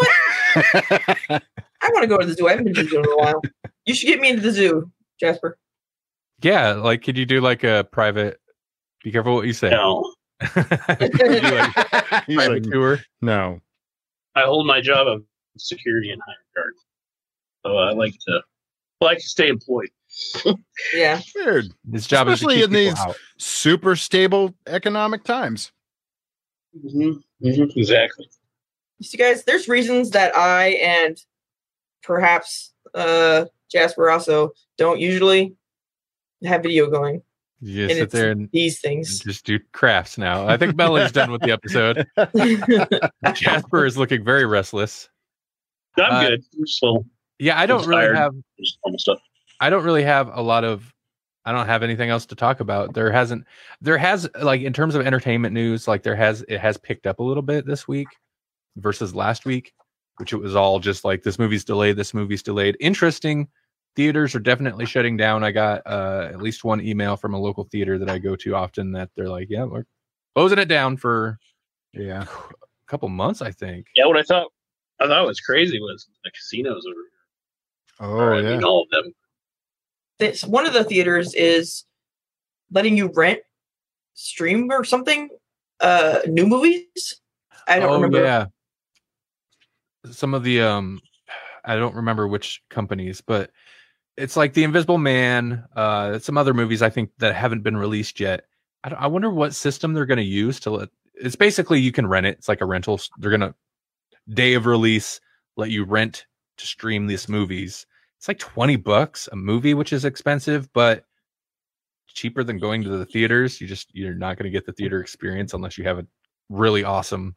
it. 1.32 1.44
I 1.82 1.90
want 1.90 2.04
to 2.04 2.08
go 2.08 2.18
to 2.18 2.26
the 2.26 2.34
zoo. 2.34 2.48
I 2.48 2.52
haven't 2.52 2.66
been 2.66 2.76
to 2.76 2.84
the 2.84 2.90
zoo 2.90 3.00
in 3.00 3.06
a 3.06 3.16
while. 3.18 3.42
You 3.86 3.94
should 3.94 4.08
get 4.08 4.20
me 4.20 4.30
into 4.30 4.42
the 4.42 4.52
zoo, 4.52 4.92
Jasper. 5.20 5.58
Yeah, 6.42 6.74
like 6.74 7.04
could 7.04 7.18
you 7.18 7.26
do 7.26 7.42
like 7.42 7.64
a 7.64 7.88
private? 7.92 8.40
Be 9.04 9.12
careful 9.12 9.36
what 9.36 9.46
you 9.46 9.54
say. 9.54 9.70
no. 9.70 10.14
Could 10.42 11.12
you 11.12 11.40
do, 11.42 11.56
like, 11.56 12.24
He's 12.28 12.38
like, 12.38 12.64
tour. 12.72 13.00
no. 13.22 13.62
I 14.36 14.42
hold 14.42 14.68
my 14.68 14.82
job 14.82 15.08
of 15.08 15.24
security 15.58 16.12
and 16.12 16.22
higher 16.26 16.36
guard. 16.56 16.74
So 17.66 17.78
I 17.78 17.92
like 17.94 18.14
to 18.28 18.42
I 19.02 19.06
like 19.06 19.18
to 19.20 19.28
stay 19.28 19.48
employed. 19.48 19.90
Yeah. 20.94 21.20
Weird. 21.36 21.66
His 21.92 22.06
job 22.08 22.28
Especially 22.28 22.56
is 22.56 22.62
to 22.62 22.68
keep 22.68 22.78
in 22.78 22.86
these- 22.86 23.00
out. 23.00 23.16
Super 23.38 23.96
stable 23.96 24.54
economic 24.68 25.24
times. 25.24 25.72
Mm-hmm. 26.78 27.20
Exactly. 27.78 28.28
You 29.00 29.06
see, 29.08 29.18
guys, 29.18 29.44
there's 29.44 29.68
reasons 29.70 30.12
that 30.12 30.36
I 30.36 30.68
and 30.84 31.18
perhaps 32.04 32.74
uh 32.94 33.46
Jasper 33.72 34.10
also 34.10 34.52
don't 34.78 35.00
usually 35.00 35.56
have 36.44 36.62
video 36.64 36.90
going. 36.90 37.22
You 37.62 37.84
and 37.84 37.90
just 37.90 37.96
sit 37.98 38.04
it's 38.04 38.14
there 38.14 38.32
and 38.32 38.50
these 38.52 38.80
things. 38.82 39.20
just 39.20 39.46
do 39.46 39.60
crafts 39.72 40.18
now. 40.18 40.48
I 40.48 40.58
think 40.58 40.76
Melanie's 40.76 41.12
done 41.12 41.32
with 41.32 41.42
the 41.42 41.52
episode. 41.52 42.06
Jasper 43.34 43.86
is 43.86 43.98
looking 43.98 44.24
very 44.24 44.46
restless. 44.46 45.10
I'm 45.98 46.12
Uh, 46.14 46.22
good. 46.30 46.44
I'm 46.58 46.66
just 46.66 46.84
a 46.84 46.86
little 46.86 47.06
Yeah, 47.40 47.60
I 47.60 47.66
don't 47.66 47.84
I'm 47.84 47.90
really 47.90 48.02
tired. 48.02 48.18
have 48.18 48.34
stuff. 48.98 49.20
I 49.60 49.70
don't 49.70 49.84
really 49.84 50.04
have 50.04 50.30
a 50.34 50.42
lot 50.42 50.64
of 50.64 50.92
I 51.48 51.52
don't 51.52 51.68
have 51.68 51.84
anything 51.84 52.10
else 52.10 52.26
to 52.28 52.36
talk 52.36 52.60
about. 52.60 52.94
There 52.94 53.12
hasn't 53.12 53.46
there 53.80 53.98
has 53.98 54.28
like 54.42 54.62
in 54.62 54.74
terms 54.74 54.96
of 54.96 55.06
entertainment 55.06 55.54
news, 55.54 55.88
like 55.88 56.04
there 56.04 56.16
has 56.16 56.44
it 56.50 56.60
has 56.60 56.78
picked 56.78 57.08
up 57.08 57.20
a 57.20 57.24
little 57.24 57.44
bit 57.44 57.66
this 57.66 57.88
week 57.88 58.08
versus 58.78 59.16
last 59.16 59.46
week, 59.46 59.72
which 60.18 60.34
it 60.34 60.38
was 60.38 60.56
all 60.56 60.80
just 60.80 61.06
like 61.06 61.24
this 61.24 61.40
movie's 61.40 61.64
delayed, 61.64 61.96
this 61.98 62.14
movie's 62.14 62.44
delayed. 62.44 62.76
Interesting. 62.80 63.48
Theaters 63.96 64.36
are 64.36 64.40
definitely 64.40 64.86
shutting 64.86 65.16
down. 65.18 65.44
I 65.44 65.52
got 65.52 65.82
uh 65.86 66.30
at 66.32 66.42
least 66.42 66.64
one 66.64 66.82
email 66.82 67.16
from 67.16 67.34
a 67.34 67.40
local 67.40 67.64
theater 67.64 67.98
that 67.98 68.10
I 68.10 68.18
go 68.20 68.36
to 68.36 68.56
often 68.56 68.92
that 68.94 69.10
they're 69.16 69.30
like, 69.30 69.48
yeah, 69.50 69.64
we're 69.64 69.86
closing 70.36 70.60
it 70.60 70.66
down 70.66 70.98
for 70.98 71.40
Yeah. 71.94 72.24
a 72.24 72.88
couple 72.88 73.08
months, 73.10 73.42
I 73.42 73.52
think. 73.52 73.88
Yeah, 73.96 74.06
what 74.06 74.18
I 74.18 74.24
thought 74.24 74.52
I 75.00 75.08
thought 75.08 75.26
was 75.26 75.40
crazy 75.40 75.80
was 75.80 76.08
the 76.24 76.32
casinos 76.32 76.84
over 76.86 77.00
Oh 78.02 78.18
here. 78.18 78.34
I 78.34 78.42
yeah. 78.42 78.56
mean, 78.58 78.64
all 78.66 78.84
of 78.84 78.90
them. 78.90 79.14
this 80.20 80.44
one 80.44 80.66
of 80.66 80.74
the 80.74 80.84
theaters 80.84 81.34
is 81.34 81.86
letting 82.72 82.98
you 82.98 83.12
rent 83.14 83.40
stream 84.14 84.70
or 84.72 84.84
something 84.84 85.30
uh 85.82 86.20
new 86.28 86.48
movies 86.48 87.22
i 87.68 87.78
don't 87.80 87.90
oh, 87.90 87.96
remember 87.96 88.22
Yeah. 88.24 88.46
Some 90.12 90.34
of 90.34 90.44
the 90.44 90.62
um 90.62 91.00
I 91.66 91.76
don't 91.76 91.96
remember 91.96 92.28
which 92.28 92.62
companies, 92.70 93.22
but 93.22 93.50
it's 94.18 94.38
like 94.38 94.54
The 94.54 94.64
Invisible 94.64 94.98
Man, 94.98 95.66
uh 95.76 96.20
some 96.20 96.38
other 96.38 96.54
movies 96.54 96.82
I 96.82 96.90
think 96.90 97.12
that 97.20 97.36
haven't 97.36 97.64
been 97.64 97.78
released 97.78 98.20
yet. 98.20 98.46
I, 98.84 98.94
I 98.94 99.08
wonder 99.08 99.30
what 99.30 99.54
system 99.54 99.94
they're 99.94 100.06
going 100.06 100.18
to 100.18 100.24
use 100.24 100.60
to 100.62 100.72
let 100.72 100.90
it's 101.14 101.36
basically 101.36 101.80
you 101.80 101.92
can 101.92 102.08
rent 102.08 102.26
it. 102.26 102.38
It's 102.38 102.50
like 102.50 102.62
a 102.62 102.66
rental. 102.66 103.00
They're 103.18 103.32
going 103.32 103.42
to 103.42 103.56
day 104.30 104.54
of 104.54 104.66
release 104.66 105.22
let 105.58 105.72
you 105.72 105.86
rent 105.86 106.26
to 106.58 106.68
stream 106.68 107.08
these 107.08 107.30
movies. 107.30 107.86
It's 108.18 108.28
like 108.28 108.40
20 108.40 108.76
bucks 108.78 109.30
a 109.32 109.36
movie, 109.36 109.74
which 109.74 109.94
is 109.94 110.06
expensive, 110.06 110.72
but 110.74 111.06
cheaper 112.08 112.44
than 112.44 112.60
going 112.60 112.82
to 112.84 112.90
the 112.90 113.06
theaters. 113.06 113.60
You 113.60 113.68
just 113.68 113.94
you're 113.94 114.14
not 114.14 114.38
going 114.38 114.46
to 114.46 114.50
get 114.52 114.66
the 114.66 114.74
theater 114.74 115.02
experience 115.02 115.54
unless 115.54 115.78
you 115.78 115.84
have 115.84 116.00
a 116.00 116.08
really 116.50 116.84
awesome 116.84 117.36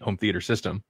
home 0.00 0.16
theater 0.16 0.40
system. 0.40 0.84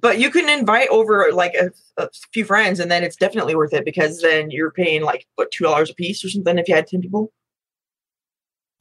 But 0.00 0.18
you 0.18 0.30
can 0.30 0.48
invite 0.48 0.88
over 0.90 1.30
like 1.32 1.54
a, 1.54 1.70
a 1.96 2.08
few 2.32 2.44
friends 2.44 2.80
and 2.80 2.90
then 2.90 3.02
it's 3.02 3.16
definitely 3.16 3.54
worth 3.54 3.72
it 3.72 3.84
because 3.84 4.20
then 4.20 4.50
you're 4.50 4.70
paying 4.70 5.02
like 5.02 5.26
what 5.36 5.50
two 5.50 5.64
dollars 5.64 5.90
a 5.90 5.94
piece 5.94 6.24
or 6.24 6.28
something 6.28 6.58
if 6.58 6.68
you 6.68 6.74
had 6.74 6.86
10 6.86 7.00
people 7.00 7.32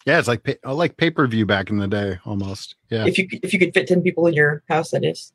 Yeah, 0.06 0.20
it's 0.20 0.28
like 0.28 0.44
pa- 0.44 0.54
uh, 0.70 0.74
like 0.74 0.98
pay 0.98 1.10
per 1.10 1.26
view 1.28 1.46
back 1.46 1.70
in 1.70 1.78
the 1.78 1.88
day, 1.88 2.20
almost. 2.26 2.76
Yeah, 2.90 3.06
if 3.06 3.18
you 3.18 3.28
if 3.44 3.54
you 3.54 3.60
could 3.60 3.74
fit 3.74 3.88
10 3.88 4.02
people 4.02 4.28
in 4.28 4.34
your 4.34 4.62
house 4.68 4.92
that 4.92 5.06
is 5.06 5.32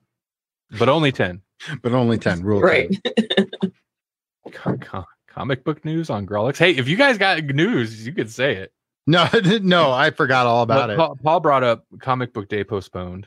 But 0.78 0.88
only 0.88 1.12
10. 1.12 1.40
but 1.82 1.92
only 1.92 2.18
ten. 2.18 2.42
Rule 2.42 2.60
right 2.60 2.90
10. 3.36 3.50
Co- 4.52 4.76
co- 4.78 5.04
comic 5.28 5.64
book 5.64 5.84
news 5.84 6.10
on 6.10 6.26
Grawlix. 6.26 6.58
Hey, 6.58 6.72
if 6.72 6.88
you 6.88 6.96
guys 6.96 7.18
got 7.18 7.42
news, 7.44 8.04
you 8.06 8.12
could 8.12 8.30
say 8.30 8.56
it. 8.56 8.72
No, 9.06 9.26
no, 9.62 9.90
I 9.90 10.10
forgot 10.10 10.46
all 10.46 10.62
about 10.62 10.86
But 10.88 10.90
it. 10.90 10.96
Paul, 10.98 11.18
Paul 11.22 11.40
brought 11.40 11.64
up 11.64 11.84
comic 12.00 12.32
book 12.32 12.48
day 12.48 12.62
postponed. 12.64 13.26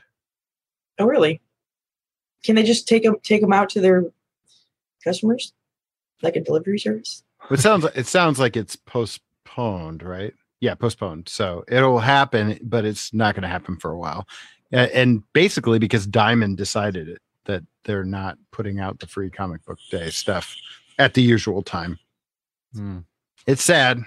oh 0.98 1.04
really 1.04 1.40
can 2.44 2.54
they 2.54 2.62
just 2.62 2.86
take 2.86 3.02
them 3.02 3.16
take 3.22 3.40
them 3.40 3.52
out 3.52 3.68
to 3.68 3.80
their 3.80 4.04
customers 5.02 5.52
like 6.22 6.36
a 6.36 6.40
delivery 6.40 6.78
service 6.78 7.22
It 7.50 7.60
sounds 7.60 7.84
it 7.94 8.06
sounds 8.06 8.38
like 8.38 8.56
it's 8.56 8.76
postponed, 8.76 10.02
right? 10.02 10.34
Yeah, 10.60 10.74
postponed. 10.74 11.28
So 11.28 11.64
it'll 11.68 11.98
happen, 11.98 12.58
but 12.62 12.84
it's 12.84 13.12
not 13.12 13.34
going 13.34 13.42
to 13.42 13.48
happen 13.48 13.76
for 13.76 13.90
a 13.90 13.98
while. 13.98 14.26
And 14.72 15.22
basically, 15.34 15.78
because 15.78 16.06
Diamond 16.06 16.56
decided 16.56 17.08
it, 17.08 17.22
that 17.44 17.62
they're 17.84 18.04
not 18.04 18.38
putting 18.50 18.80
out 18.80 18.98
the 18.98 19.06
free 19.06 19.30
comic 19.30 19.64
book 19.64 19.78
day 19.90 20.10
stuff 20.10 20.56
at 20.98 21.14
the 21.14 21.22
usual 21.22 21.62
time. 21.62 21.98
Hmm. 22.74 23.00
It's 23.46 23.62
sad, 23.62 24.00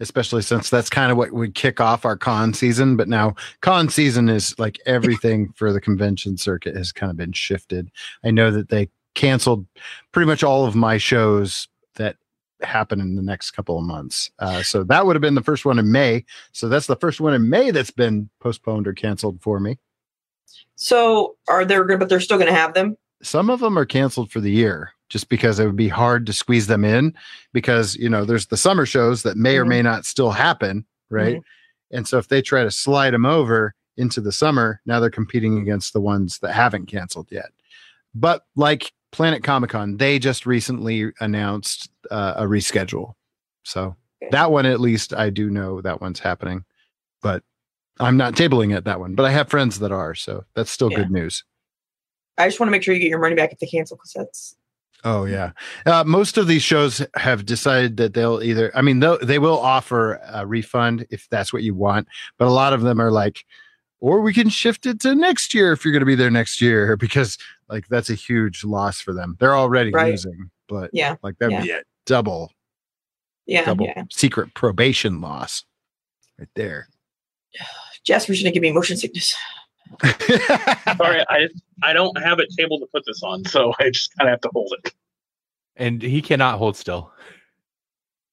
especially 0.00 0.42
since 0.42 0.70
that's 0.70 0.90
kind 0.90 1.10
of 1.10 1.16
what 1.16 1.32
would 1.32 1.54
kick 1.54 1.80
off 1.80 2.04
our 2.04 2.16
con 2.16 2.52
season. 2.52 2.96
But 2.96 3.08
now 3.08 3.34
con 3.60 3.88
season 3.88 4.28
is 4.28 4.58
like 4.58 4.78
everything 4.86 5.52
for 5.54 5.72
the 5.72 5.80
convention 5.80 6.36
circuit 6.36 6.76
has 6.76 6.92
kind 6.92 7.10
of 7.10 7.16
been 7.16 7.32
shifted. 7.32 7.90
I 8.24 8.30
know 8.30 8.50
that 8.50 8.68
they 8.68 8.90
canceled 9.14 9.66
pretty 10.12 10.26
much 10.26 10.42
all 10.42 10.66
of 10.66 10.74
my 10.74 10.98
shows 10.98 11.68
that 11.94 12.16
happen 12.62 13.00
in 13.00 13.16
the 13.16 13.22
next 13.22 13.52
couple 13.52 13.78
of 13.78 13.84
months. 13.84 14.30
Uh, 14.38 14.62
so 14.62 14.82
that 14.84 15.06
would 15.06 15.16
have 15.16 15.20
been 15.20 15.34
the 15.34 15.42
first 15.42 15.64
one 15.64 15.78
in 15.78 15.92
May. 15.92 16.24
So 16.52 16.68
that's 16.68 16.86
the 16.86 16.96
first 16.96 17.20
one 17.20 17.34
in 17.34 17.48
May 17.48 17.70
that's 17.70 17.90
been 17.90 18.30
postponed 18.40 18.86
or 18.86 18.92
canceled 18.92 19.40
for 19.42 19.60
me. 19.60 19.78
so 20.76 21.36
are 21.48 21.64
good 21.64 21.98
but 21.98 22.08
they're 22.08 22.20
still 22.20 22.38
going 22.38 22.50
to 22.50 22.54
have 22.54 22.74
them 22.74 22.96
some 23.22 23.50
of 23.50 23.60
them 23.60 23.78
are 23.78 23.86
canceled 23.86 24.30
for 24.30 24.40
the 24.40 24.50
year 24.50 24.92
just 25.08 25.28
because 25.28 25.58
it 25.58 25.66
would 25.66 25.76
be 25.76 25.88
hard 25.88 26.26
to 26.26 26.32
squeeze 26.32 26.66
them 26.66 26.84
in 26.84 27.14
because 27.52 27.96
you 27.96 28.08
know 28.08 28.24
there's 28.24 28.46
the 28.46 28.56
summer 28.56 28.86
shows 28.86 29.22
that 29.22 29.36
may 29.36 29.56
or 29.56 29.64
may 29.64 29.82
not 29.82 30.04
still 30.04 30.30
happen 30.30 30.84
right? 31.10 31.40
And 31.92 32.08
so 32.08 32.18
if 32.18 32.26
they 32.26 32.42
try 32.42 32.64
to 32.64 32.70
slide 32.70 33.12
them 33.12 33.24
over 33.24 33.74
into 33.96 34.20
the 34.20 34.32
summer 34.32 34.80
now 34.86 34.98
they're 35.00 35.10
competing 35.10 35.58
against 35.58 35.92
the 35.92 36.00
ones 36.00 36.38
that 36.40 36.52
haven't 36.52 36.86
canceled 36.86 37.28
yet. 37.30 37.50
But 38.14 38.44
like 38.56 38.92
planet 39.12 39.44
comic 39.44 39.70
con 39.70 39.96
they 39.96 40.18
just 40.18 40.46
recently 40.46 41.12
announced 41.20 41.90
uh, 42.10 42.34
a 42.36 42.42
reschedule. 42.42 43.14
So 43.62 43.96
Okay. 44.22 44.30
that 44.32 44.50
one 44.50 44.64
at 44.66 44.80
least 44.80 45.12
i 45.12 45.28
do 45.28 45.50
know 45.50 45.82
that 45.82 46.00
one's 46.00 46.18
happening 46.20 46.64
but 47.22 47.42
i'm 48.00 48.16
not 48.16 48.32
tabling 48.32 48.74
it 48.74 48.84
that 48.84 48.98
one 48.98 49.14
but 49.14 49.26
i 49.26 49.30
have 49.30 49.48
friends 49.50 49.78
that 49.78 49.92
are 49.92 50.14
so 50.14 50.42
that's 50.54 50.70
still 50.70 50.90
Yeah. 50.90 50.96
good 50.96 51.10
news. 51.10 51.44
I 52.38 52.48
just 52.48 52.58
want 52.58 52.68
to 52.68 52.70
make 52.70 52.82
sure 52.82 52.94
you 52.94 53.00
get 53.00 53.10
your 53.10 53.18
money 53.20 53.34
back 53.34 53.52
if 53.52 53.58
they 53.58 53.66
cancel 53.66 53.96
because 53.98 54.12
that's 54.14 54.55
Oh 55.08 55.24
yeah. 55.24 55.52
Uh, 55.86 56.02
most 56.04 56.36
of 56.36 56.48
these 56.48 56.62
shows 56.64 57.00
have 57.14 57.46
decided 57.46 57.96
that 57.98 58.12
they'll 58.14 58.42
either. 58.42 58.72
I 58.76 58.82
mean, 58.82 58.98
they'll, 58.98 59.18
they 59.24 59.38
will 59.38 59.58
offer 59.58 60.14
a 60.32 60.44
refund 60.44 61.06
if 61.10 61.28
that's 61.30 61.52
what 61.52 61.62
you 61.62 61.76
want, 61.76 62.08
but 62.38 62.48
a 62.48 62.50
lot 62.50 62.72
of 62.72 62.82
them 62.82 63.00
are 63.00 63.12
like, 63.12 63.44
or 64.00 64.20
we 64.20 64.34
can 64.34 64.48
shift 64.48 64.84
it 64.84 64.98
to 65.02 65.14
next 65.14 65.54
year 65.54 65.70
if 65.72 65.84
you're 65.84 65.92
going 65.92 66.00
to 66.00 66.06
be 66.06 66.16
there 66.16 66.30
next 66.30 66.60
year 66.60 66.96
because 66.98 67.38
like 67.68 67.86
that's 67.86 68.10
a 68.10 68.14
huge 68.14 68.64
loss 68.64 69.00
for 69.00 69.14
them. 69.14 69.36
They're 69.38 69.54
already 69.56 69.92
Right. 69.92 70.10
losing, 70.10 70.50
but 70.68 70.90
yeah 70.92 71.14
like 71.22 71.38
that'd 71.38 71.52
Yeah. 71.52 71.62
be 71.62 71.70
a 71.70 71.82
double 72.04 72.50
yeah 73.46 73.64
double 73.64 73.86
yeah 73.86 74.02
secret 74.10 74.54
probation 74.54 75.20
loss 75.20 75.64
right 76.36 76.48
there. 76.56 76.88
jasper's 78.04 78.42
going 78.42 78.52
to 78.52 78.54
give 78.54 78.62
me 78.62 78.72
motion 78.72 78.96
sickness 78.96 79.36
Sorry, 80.02 81.24
I 81.28 81.48
I 81.84 81.92
don't 81.92 82.16
have 82.20 82.40
a 82.40 82.46
table 82.58 82.80
to 82.80 82.86
put 82.92 83.04
this 83.06 83.22
on, 83.22 83.44
so 83.44 83.72
I 83.78 83.90
just 83.90 84.10
kind 84.16 84.28
of 84.28 84.32
have 84.32 84.40
to 84.40 84.50
hold 84.52 84.72
it. 84.84 84.92
And 85.76 86.00
he 86.00 86.22
cannot 86.22 86.58
hold 86.58 86.76
still. 86.76 87.12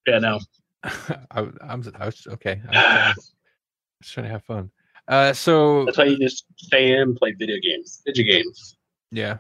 Yeah, 0.08 0.20
no. 0.20 0.40
I, 0.84 1.48
I'm 1.62 1.84
I 1.96 2.06
was 2.06 2.28
okay. 2.28 2.62
I 2.70 2.72
was 2.72 2.74
trying, 2.74 3.14
just 4.02 4.14
trying 4.14 4.26
to 4.26 4.32
have 4.32 4.44
fun. 4.44 4.72
Uh, 5.08 5.34
so 5.34 5.86
That's 5.86 5.98
why 5.98 6.06
you 6.06 6.18
just 6.18 6.46
stay 6.58 6.94
in 6.94 7.00
and 7.02 7.16
play 7.16 7.34
video 7.38 7.58
games, 7.62 8.02
video 8.06 8.24
games. 8.26 8.78
yeah, 9.12 9.38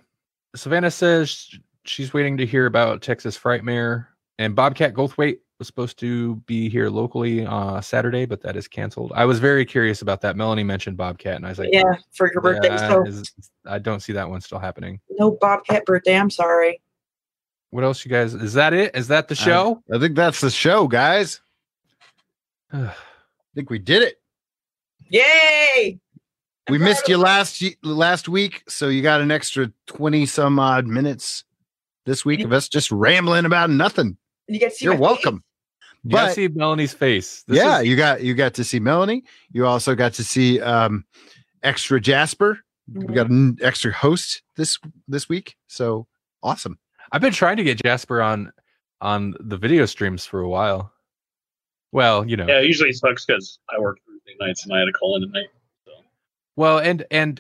Savannah 0.56 0.92
says 0.92 1.50
she's 1.86 2.14
waiting 2.14 2.38
to 2.38 2.46
hear 2.46 2.66
about 2.66 3.02
Texas 3.02 3.38
Frightmare 3.38 4.08
and 4.40 4.56
Bobcat 4.56 4.94
Goldthwait 4.94 5.38
was 5.60 5.68
supposed 5.68 5.98
to 6.00 6.36
be 6.48 6.68
here 6.70 6.90
locally 6.90 7.46
uh 7.46 7.80
Saturday, 7.80 8.26
but 8.26 8.42
that 8.42 8.58
is 8.58 8.68
canceled. 8.68 9.14
I 9.16 9.24
was 9.26 9.40
very 9.40 9.66
curious 9.66 10.02
about 10.02 10.20
that. 10.22 10.36
Melanie 10.36 10.64
mentioned 10.64 10.98
Bobcat, 10.98 11.36
and 11.36 11.46
I 11.46 11.50
was 11.50 11.60
like, 11.60 11.70
yeah 11.72 11.84
for 12.14 12.30
your 12.34 12.42
birthday 12.42 12.68
"Yeah, 12.70 12.88
so 12.90 13.06
is- 13.06 13.32
I 13.66 13.80
don't 13.80 14.02
see 14.02 14.12
that 14.14 14.30
one 14.30 14.42
still 14.42 14.60
happening. 14.60 15.00
no 15.12 15.32
bobcat 15.40 15.86
birthday 15.86 16.18
i'm 16.18 16.30
sorry 16.30 16.82
What 17.74 17.84
else, 17.84 18.06
you 18.06 18.12
guys? 18.12 18.36
Is 18.36 18.54
that 18.54 18.72
it? 18.76 18.95
Is 18.95 19.08
that 19.08 19.30
the 19.30 19.34
show? 19.34 19.82
I 19.91 19.98
think 19.98 20.16
that's 20.16 20.41
the 20.41 20.52
show, 20.52 20.88
guys. 20.88 21.41
I 22.72 22.94
think 23.56 23.72
we 23.72 23.80
did 23.80 24.04
it. 24.04 24.22
yay 25.10 26.00
we 26.70 26.78
I'm 26.78 26.84
missed 26.84 27.10
you 27.10 27.18
last 27.18 27.64
last 27.82 28.30
week, 28.30 28.62
so 28.68 28.90
you 28.90 29.02
got 29.02 29.22
an 29.22 29.32
extra 29.32 29.72
twenty 29.88 30.28
some 30.28 30.60
odd 30.60 30.86
minutes 30.86 31.45
this 32.06 32.24
week 32.24 32.41
of 32.41 32.54
us 32.54 32.70
just 32.70 32.91
rambling 32.91 33.45
about 33.45 33.72
nothing. 33.72 34.18
you 34.48 34.60
get 34.60 34.70
to 34.70 34.76
see 34.76 34.86
You're 34.86 34.94
my 34.94 35.00
welcome. 35.00 35.44
You 36.04 36.12
gotta 36.12 36.34
see 36.34 36.50
Melanie's 36.50 36.94
face. 36.94 37.44
This 37.48 37.58
yeah, 37.58 37.80
is- 37.80 37.88
you 37.88 37.95
got 37.95 38.22
you 38.22 38.36
got 38.36 38.54
to 38.54 38.64
see 38.64 38.80
Melanie. 38.80 39.24
You 39.52 39.66
also 39.66 39.95
got 39.95 40.14
to 40.14 40.24
see 40.24 40.62
um 40.62 41.06
extra 41.64 42.00
Jasper. 42.00 42.60
face. 42.94 43.08
We 43.08 43.16
got 43.16 43.32
an 43.32 43.58
extra 43.64 43.91
host 43.91 44.44
this 44.58 44.78
this 45.08 45.28
week. 45.28 45.56
So 45.66 46.06
awesome. 46.44 46.78
I've 47.14 47.22
been 47.22 47.31
trying 47.31 47.57
to 47.57 47.64
get 47.64 47.81
Jasper 47.81 48.22
on 48.22 48.52
on 48.99 49.35
the 49.40 49.56
video 49.57 49.85
streams 49.85 50.26
for 50.26 50.41
a 50.41 50.49
while. 50.49 50.91
Well, 51.91 52.27
you 52.27 52.35
know. 52.35 52.48
Yeah, 52.48 52.60
it 52.60 52.65
usually 52.65 52.91
sucks 52.91 53.23
because 53.26 53.60
I 53.69 53.80
work 53.80 53.99
Thursday 54.07 54.35
nights 54.40 54.65
and 54.65 54.73
I 54.73 54.80
had 54.80 54.85
to 54.85 54.91
call 54.94 55.15
in 55.15 55.22
tonight. 55.22 55.48
Well, 56.56 56.80
and 56.80 57.06
and 57.11 57.40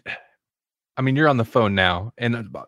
I 0.95 1.01
mean, 1.01 1.15
you're 1.15 1.27
on 1.27 1.37
the 1.37 1.45
phone 1.45 1.73
now, 1.73 2.13
and 2.19 2.55
uh, 2.55 2.63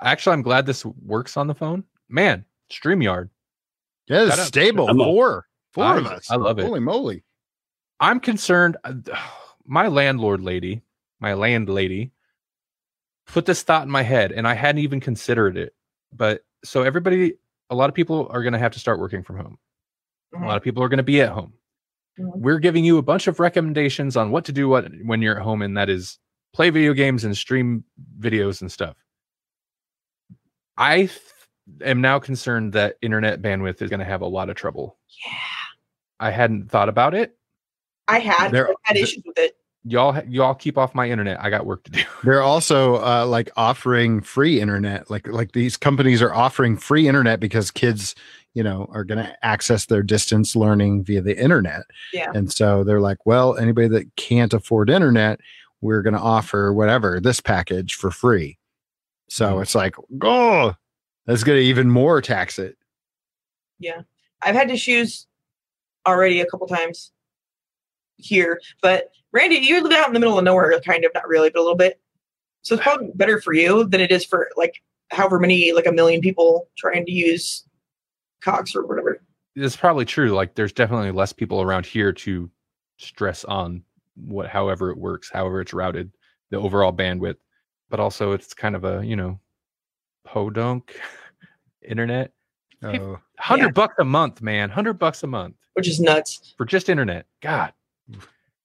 actually, 0.00 0.32
I'm 0.32 0.42
glad 0.42 0.64
this 0.64 0.84
works 0.84 1.36
on 1.36 1.46
the 1.46 1.54
phone. 1.54 1.84
Man, 2.08 2.44
Streamyard. 2.70 3.28
Yeah, 4.08 4.26
it's 4.26 4.42
stable. 4.44 4.88
I'm 4.88 4.98
a- 5.00 5.04
Four. 5.04 5.46
Four 5.74 5.84
I- 5.84 5.98
of 5.98 6.06
us. 6.06 6.30
I 6.30 6.36
love 6.36 6.58
it. 6.58 6.64
Holy 6.64 6.80
moly. 6.80 7.22
I'm 8.00 8.18
concerned. 8.20 8.78
uh, 8.84 8.94
My 9.68 9.88
landlord 9.88 10.42
lady, 10.42 10.82
my 11.18 11.34
landlady, 11.34 12.12
put 13.26 13.46
this 13.46 13.64
thought 13.64 13.82
in 13.82 13.90
my 13.90 14.02
head, 14.02 14.30
and 14.30 14.46
I 14.46 14.54
hadn't 14.54 14.82
even 14.82 15.00
considered 15.00 15.56
it. 15.56 15.74
But 16.12 16.44
so 16.64 16.82
everybody, 16.82 17.34
a 17.70 17.74
lot 17.74 17.88
of 17.88 17.94
people 17.94 18.28
are 18.30 18.42
going 18.42 18.52
to 18.52 18.58
have 18.58 18.72
to 18.72 18.78
start 18.78 18.98
working 19.00 19.22
from 19.22 19.36
home. 19.38 19.58
A 20.34 20.44
lot 20.44 20.56
of 20.56 20.62
people 20.62 20.82
are 20.82 20.88
going 20.88 20.98
to 20.98 21.02
be 21.02 21.20
at 21.22 21.30
home. 21.30 21.52
Mhm. 22.18 22.36
We're 22.36 22.58
giving 22.58 22.84
you 22.84 22.98
a 22.98 23.02
bunch 23.02 23.26
of 23.26 23.40
recommendations 23.40 24.16
on 24.16 24.30
what 24.30 24.44
to 24.46 24.52
do 24.52 24.68
what 24.68 24.90
when 25.04 25.22
you're 25.22 25.36
at 25.36 25.42
home, 25.42 25.62
and 25.62 25.76
that 25.76 25.88
is 25.88 26.18
play 26.52 26.70
video 26.70 26.92
games 26.92 27.24
and 27.24 27.36
stream 27.36 27.84
videos 28.20 28.60
and 28.60 28.70
stuff. 28.72 28.96
I 30.76 30.96
th- 31.06 31.10
am 31.82 32.00
now 32.00 32.18
concerned 32.18 32.72
that 32.74 32.96
internet 33.02 33.40
bandwidth 33.42 33.80
is 33.82 33.90
going 33.90 34.00
to 34.00 34.06
have 34.06 34.20
a 34.20 34.26
lot 34.26 34.48
of 34.50 34.56
trouble. 34.56 34.98
Yeah. 35.24 35.32
I 36.20 36.30
hadn't 36.30 36.70
thought 36.70 36.88
about 36.88 37.14
it. 37.14 37.36
I 38.08 38.18
had 38.18 38.50
There- 38.52 38.68
I 38.70 38.74
had 38.82 38.96
issues 38.96 39.22
with 39.26 39.38
it. 39.38 39.55
Y'all, 39.88 40.20
y'all 40.26 40.54
keep 40.54 40.76
off 40.76 40.94
my 40.94 41.08
internet. 41.08 41.40
I 41.40 41.48
got 41.50 41.64
work 41.66 41.84
to 41.84 41.90
do. 41.92 42.02
They're 42.24 42.42
also 42.42 42.96
uh, 42.96 43.24
like 43.26 43.50
offering 43.56 44.20
free 44.20 44.60
internet. 44.60 45.10
Like 45.10 45.28
like 45.28 45.52
these 45.52 45.76
companies 45.76 46.20
are 46.20 46.34
offering 46.34 46.76
free 46.76 47.06
internet 47.06 47.38
because 47.38 47.70
kids, 47.70 48.14
you 48.54 48.62
know, 48.64 48.88
are 48.92 49.04
going 49.04 49.24
to 49.24 49.44
access 49.46 49.86
their 49.86 50.02
distance 50.02 50.56
learning 50.56 51.04
via 51.04 51.20
the 51.22 51.38
internet. 51.40 51.82
Yeah. 52.12 52.32
And 52.34 52.52
so 52.52 52.82
they're 52.82 53.00
like, 53.00 53.24
well, 53.26 53.56
anybody 53.56 53.86
that 53.88 54.16
can't 54.16 54.52
afford 54.52 54.90
internet, 54.90 55.38
we're 55.80 56.02
going 56.02 56.14
to 56.14 56.20
offer 56.20 56.72
whatever 56.72 57.20
this 57.20 57.40
package 57.40 57.94
for 57.94 58.10
free. 58.10 58.58
So 59.28 59.56
Mhm. 59.56 59.62
it's 59.62 59.74
like, 59.74 59.94
oh, 60.22 60.74
that's 61.26 61.44
going 61.44 61.58
to 61.58 61.64
even 61.64 61.90
more 61.90 62.20
tax 62.20 62.58
it. 62.58 62.76
Yeah. 63.78 64.02
I've 64.42 64.54
had 64.54 64.68
to 64.68 64.76
choose 64.76 65.26
already 66.06 66.40
a 66.40 66.46
couple 66.46 66.66
times 66.66 67.12
here, 68.16 68.60
but 68.82 69.10
Randy, 69.32 69.56
you 69.56 69.82
live 69.82 69.92
out 69.92 70.08
in 70.08 70.14
the 70.14 70.20
middle 70.20 70.38
of 70.38 70.44
nowhere, 70.44 70.78
kind 70.80 71.04
of, 71.04 71.10
not 71.14 71.28
really, 71.28 71.50
but 71.50 71.58
a 71.60 71.62
little 71.62 71.76
bit. 71.76 72.00
So 72.62 72.74
it's 72.74 72.82
probably 72.82 73.10
better 73.14 73.40
for 73.40 73.52
you 73.52 73.84
than 73.84 74.00
it 74.00 74.10
is 74.10 74.24
for 74.24 74.48
like 74.56 74.82
however 75.10 75.38
many, 75.38 75.72
like 75.72 75.86
a 75.86 75.92
million 75.92 76.20
people 76.20 76.68
trying 76.76 77.04
to 77.06 77.12
use 77.12 77.64
Cox 78.40 78.74
or 78.74 78.86
whatever. 78.86 79.22
It's 79.54 79.76
probably 79.76 80.04
true. 80.04 80.30
Like, 80.32 80.54
there's 80.54 80.72
definitely 80.72 81.10
less 81.12 81.32
people 81.32 81.62
around 81.62 81.86
here 81.86 82.12
to 82.12 82.50
stress 82.98 83.44
on 83.44 83.82
what, 84.14 84.48
however 84.48 84.90
it 84.90 84.98
works, 84.98 85.30
however 85.32 85.60
it's 85.60 85.72
routed, 85.72 86.10
the 86.50 86.58
overall 86.58 86.92
bandwidth. 86.92 87.36
But 87.88 88.00
also, 88.00 88.32
it's 88.32 88.52
kind 88.52 88.74
of 88.76 88.84
a 88.84 89.04
you 89.04 89.16
know, 89.16 89.38
podunk 90.24 90.98
internet. 91.82 92.32
Hey, 92.80 92.98
Oh, 92.98 93.18
Hundred 93.38 93.66
Yeah. 93.66 93.70
bucks 93.72 93.94
a 94.00 94.04
month, 94.04 94.42
man. 94.42 94.70
Hundred 94.70 94.94
bucks 94.94 95.22
a 95.22 95.26
month 95.26 95.56
Which 95.74 95.88
is 95.88 96.00
nuts. 96.00 96.54
for 96.56 96.64
just 96.66 96.88
internet. 96.88 97.26
God. 97.40 97.72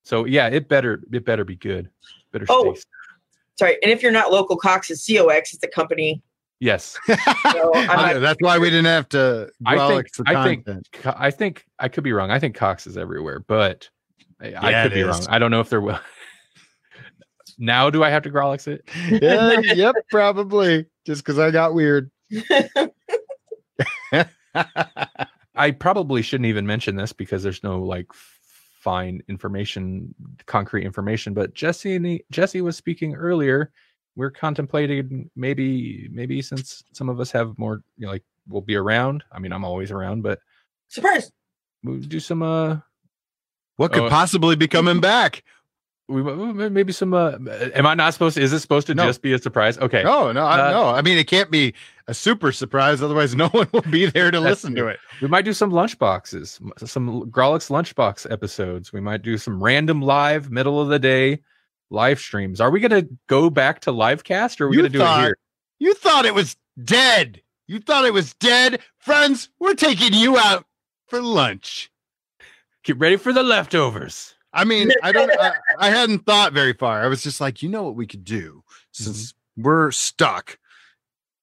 So 0.04 0.26
yeah, 0.26 0.48
it 0.48 0.68
better 0.68 1.02
it 1.12 1.26
better 1.26 1.44
be 1.46 1.56
good. 1.56 1.90
Better 2.32 2.46
Oh. 2.50 2.74
stay. 2.74 2.84
Sorry. 3.60 3.78
And 3.84 3.92
if 3.92 4.02
you're 4.02 4.12
not 4.12 4.32
local, 4.32 4.56
Cox 4.58 4.90
is 4.90 5.06
COX. 5.06 5.54
It's 5.54 5.64
a 5.64 5.68
company. 5.68 6.22
Yes, 6.60 6.98
So 7.08 7.74
I'm 7.76 7.90
I- 8.00 8.14
that's 8.20 8.38
why 8.40 8.60
we 8.60 8.70
didn't 8.70 8.86
have 8.86 9.10
to. 9.10 9.50
I 9.66 9.88
think 9.88 10.08
the 10.14 10.24
I 10.28 10.44
think 10.44 10.68
I 11.06 11.32
think 11.32 11.66
I 11.80 11.88
could 11.88 12.04
be 12.04 12.14
wrong. 12.14 12.30
I 12.30 12.38
think 12.38 12.56
Cox 12.56 12.86
is 12.86 12.98
everywhere, 12.98 13.40
but 13.40 13.90
I, 14.40 14.54
I 14.56 14.84
could 14.84 14.94
be 14.94 15.00
is. 15.02 15.08
wrong. 15.08 15.26
I 15.28 15.40
don't 15.40 15.50
know 15.52 15.60
if 15.60 15.70
there 15.70 15.82
will. 15.82 16.00
now, 17.58 17.90
do 17.90 18.04
I 18.04 18.10
have 18.12 18.22
to 18.24 18.30
Grawlix 18.30 18.68
it? 18.68 18.84
yeah, 19.22 19.60
yep, 19.74 19.96
probably 20.12 20.86
just 21.06 21.24
because 21.26 21.40
I 21.40 21.50
got 21.50 21.74
weird. 21.74 22.12
I 25.56 25.72
probably 25.72 26.22
shouldn't 26.22 26.48
even 26.48 26.66
mention 26.66 26.96
this 26.96 27.14
because 27.14 27.44
there's 27.44 27.64
no 27.64 27.82
like 27.84 28.08
f- 28.12 28.40
fine 28.82 29.22
information, 29.30 30.14
concrete 30.48 30.84
information. 30.86 31.34
But 31.34 31.54
Jesse 31.54 31.96
and 31.96 32.06
he- 32.06 32.24
Jesse 32.32 32.62
was 32.62 32.76
speaking 32.76 33.16
earlier. 33.16 33.72
We're 34.16 34.32
contemplating 34.32 35.30
maybe 35.36 36.10
maybe 36.12 36.42
since 36.42 36.84
some 36.92 37.08
of 37.08 37.20
us 37.20 37.32
have 37.32 37.58
more 37.58 37.82
you 37.98 38.06
know, 38.08 38.12
like 38.12 38.24
we'll 38.48 38.62
be 38.62 38.76
around. 38.76 39.24
I 39.32 39.40
mean, 39.40 39.54
I'm 39.54 39.64
always 39.64 39.92
around, 39.92 40.24
but 40.24 40.40
surprise. 40.90 41.32
we'll 41.84 42.00
do 42.00 42.20
some 42.20 42.42
uh 42.44 42.78
what 43.78 43.94
could 43.94 44.04
Oh. 44.04 44.10
possibly 44.10 44.56
be 44.56 44.68
coming 44.68 45.00
back? 45.12 45.44
we 46.10 46.22
we- 46.22 46.70
maybe 46.70 46.92
some 46.92 47.14
uh 47.14 47.38
am 47.74 47.86
I 47.86 47.94
not 47.94 48.12
supposed 48.14 48.36
to 48.36 48.42
is 48.42 48.52
it 48.52 48.60
supposed 48.60 48.88
to 48.88 48.96
No. 48.96 49.06
just 49.06 49.22
be 49.22 49.32
a 49.34 49.40
surprise? 49.40 49.78
Okay. 49.78 50.04
No, 50.04 50.32
no, 50.34 50.44
I, 50.46 50.68
Uh, 50.68 50.72
no. 50.72 50.84
I 50.90 51.02
mean, 51.04 51.18
it 51.18 51.28
can't 51.28 51.50
be 51.52 51.74
a 52.12 52.14
super 52.14 52.52
surprise, 52.52 53.02
otherwise, 53.02 53.36
no 53.36 53.48
one 53.52 53.70
will 53.72 53.82
be 53.84 54.06
there 54.06 54.30
to 54.32 54.40
listen 54.40 54.76
to 54.76 54.88
it. 54.88 55.00
We 55.22 55.30
might 55.30 55.46
do 55.46 55.54
some 55.54 55.72
lunch 55.72 55.98
boxes, 55.98 56.60
m- 56.62 56.74
some 56.86 57.32
Grawlix 57.32 57.70
lunchbox 57.70 58.30
episodes. 58.30 58.92
We 58.92 59.00
might 59.00 59.22
do 59.22 59.38
some 59.38 59.64
random 59.64 60.02
live 60.02 60.52
middle 60.52 60.80
of 60.80 60.90
the 60.90 61.00
day 61.00 61.42
live 61.90 62.20
streams. 62.20 62.60
Are 62.60 62.70
we 62.70 62.82
going 62.82 63.06
to 63.06 63.10
go 63.28 63.50
back 63.50 63.80
to 63.82 63.94
live 63.94 64.26
cast 64.26 64.60
or 64.60 64.66
are 64.66 64.70
we 64.70 64.78
going 64.78 64.92
to 64.92 64.98
do 64.98 65.04
it 65.04 65.20
here? 65.20 65.38
You 65.80 65.94
thought 65.94 66.26
it 66.26 66.36
was 66.36 66.58
dead. 66.84 67.42
You 67.68 67.80
thought 67.80 68.06
it 68.06 68.14
was 68.14 68.34
dead, 68.36 68.82
friends. 69.00 69.50
We're 69.60 69.74
taking 69.74 70.14
you 70.14 70.38
out 70.38 70.66
for 71.08 71.22
lunch. 71.22 71.90
Get 72.84 73.00
ready 73.00 73.16
for 73.16 73.32
the 73.32 73.44
leftovers. 73.44 74.36
I 74.54 74.66
mean, 74.66 74.92
I 75.02 75.14
don't. 75.14 75.32
I, 75.40 75.54
I 75.80 75.90
hadn't 75.90 76.26
thought 76.26 76.52
very 76.52 76.74
far. 76.74 77.02
I 77.02 77.08
was 77.08 77.24
just 77.24 77.40
like, 77.40 77.64
you 77.64 77.70
know 77.70 77.84
what 77.84 77.96
we 77.96 78.06
could 78.06 78.26
do 78.26 78.64
since 78.92 79.32
mm-hmm. 79.32 79.64
we're 79.64 79.92
stuck. 79.92 80.58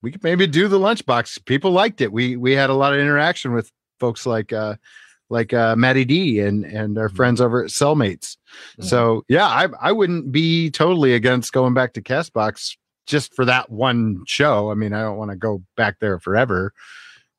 We 0.02 0.12
could 0.12 0.22
maybe 0.22 0.46
do 0.46 0.68
the 0.68 0.78
lunchbox. 0.78 1.44
People 1.44 1.72
liked 1.72 2.00
it. 2.00 2.12
We 2.12 2.36
we 2.36 2.52
had 2.52 2.70
a 2.70 2.74
lot 2.74 2.92
of 2.94 3.00
interaction 3.00 3.52
with 3.52 3.70
folks 3.98 4.26
like 4.26 4.52
uh 4.52 4.76
like 5.30 5.52
uh 5.52 5.74
Maddie 5.76 6.04
D 6.04 6.40
and 6.40 6.64
and 6.64 6.96
our 6.98 7.08
Mhm. 7.08 7.16
friends 7.16 7.40
over 7.40 7.62
at 7.64 7.70
Cellmates. 7.70 8.36
So 8.80 9.24
yeah, 9.28 9.46
I 9.46 9.66
I 9.80 9.92
wouldn't 9.92 10.30
be 10.32 10.70
totally 10.70 11.14
against 11.14 11.52
going 11.52 11.74
back 11.74 11.94
to 11.94 12.00
Castbox 12.02 12.76
just 13.06 13.34
for 13.34 13.44
that 13.46 13.70
one 13.70 14.22
show. 14.26 14.70
I 14.70 14.74
mean, 14.74 14.92
I 14.92 15.02
don't 15.02 15.16
want 15.16 15.30
to 15.30 15.36
go 15.36 15.62
back 15.76 15.96
there 16.00 16.18
forever, 16.20 16.72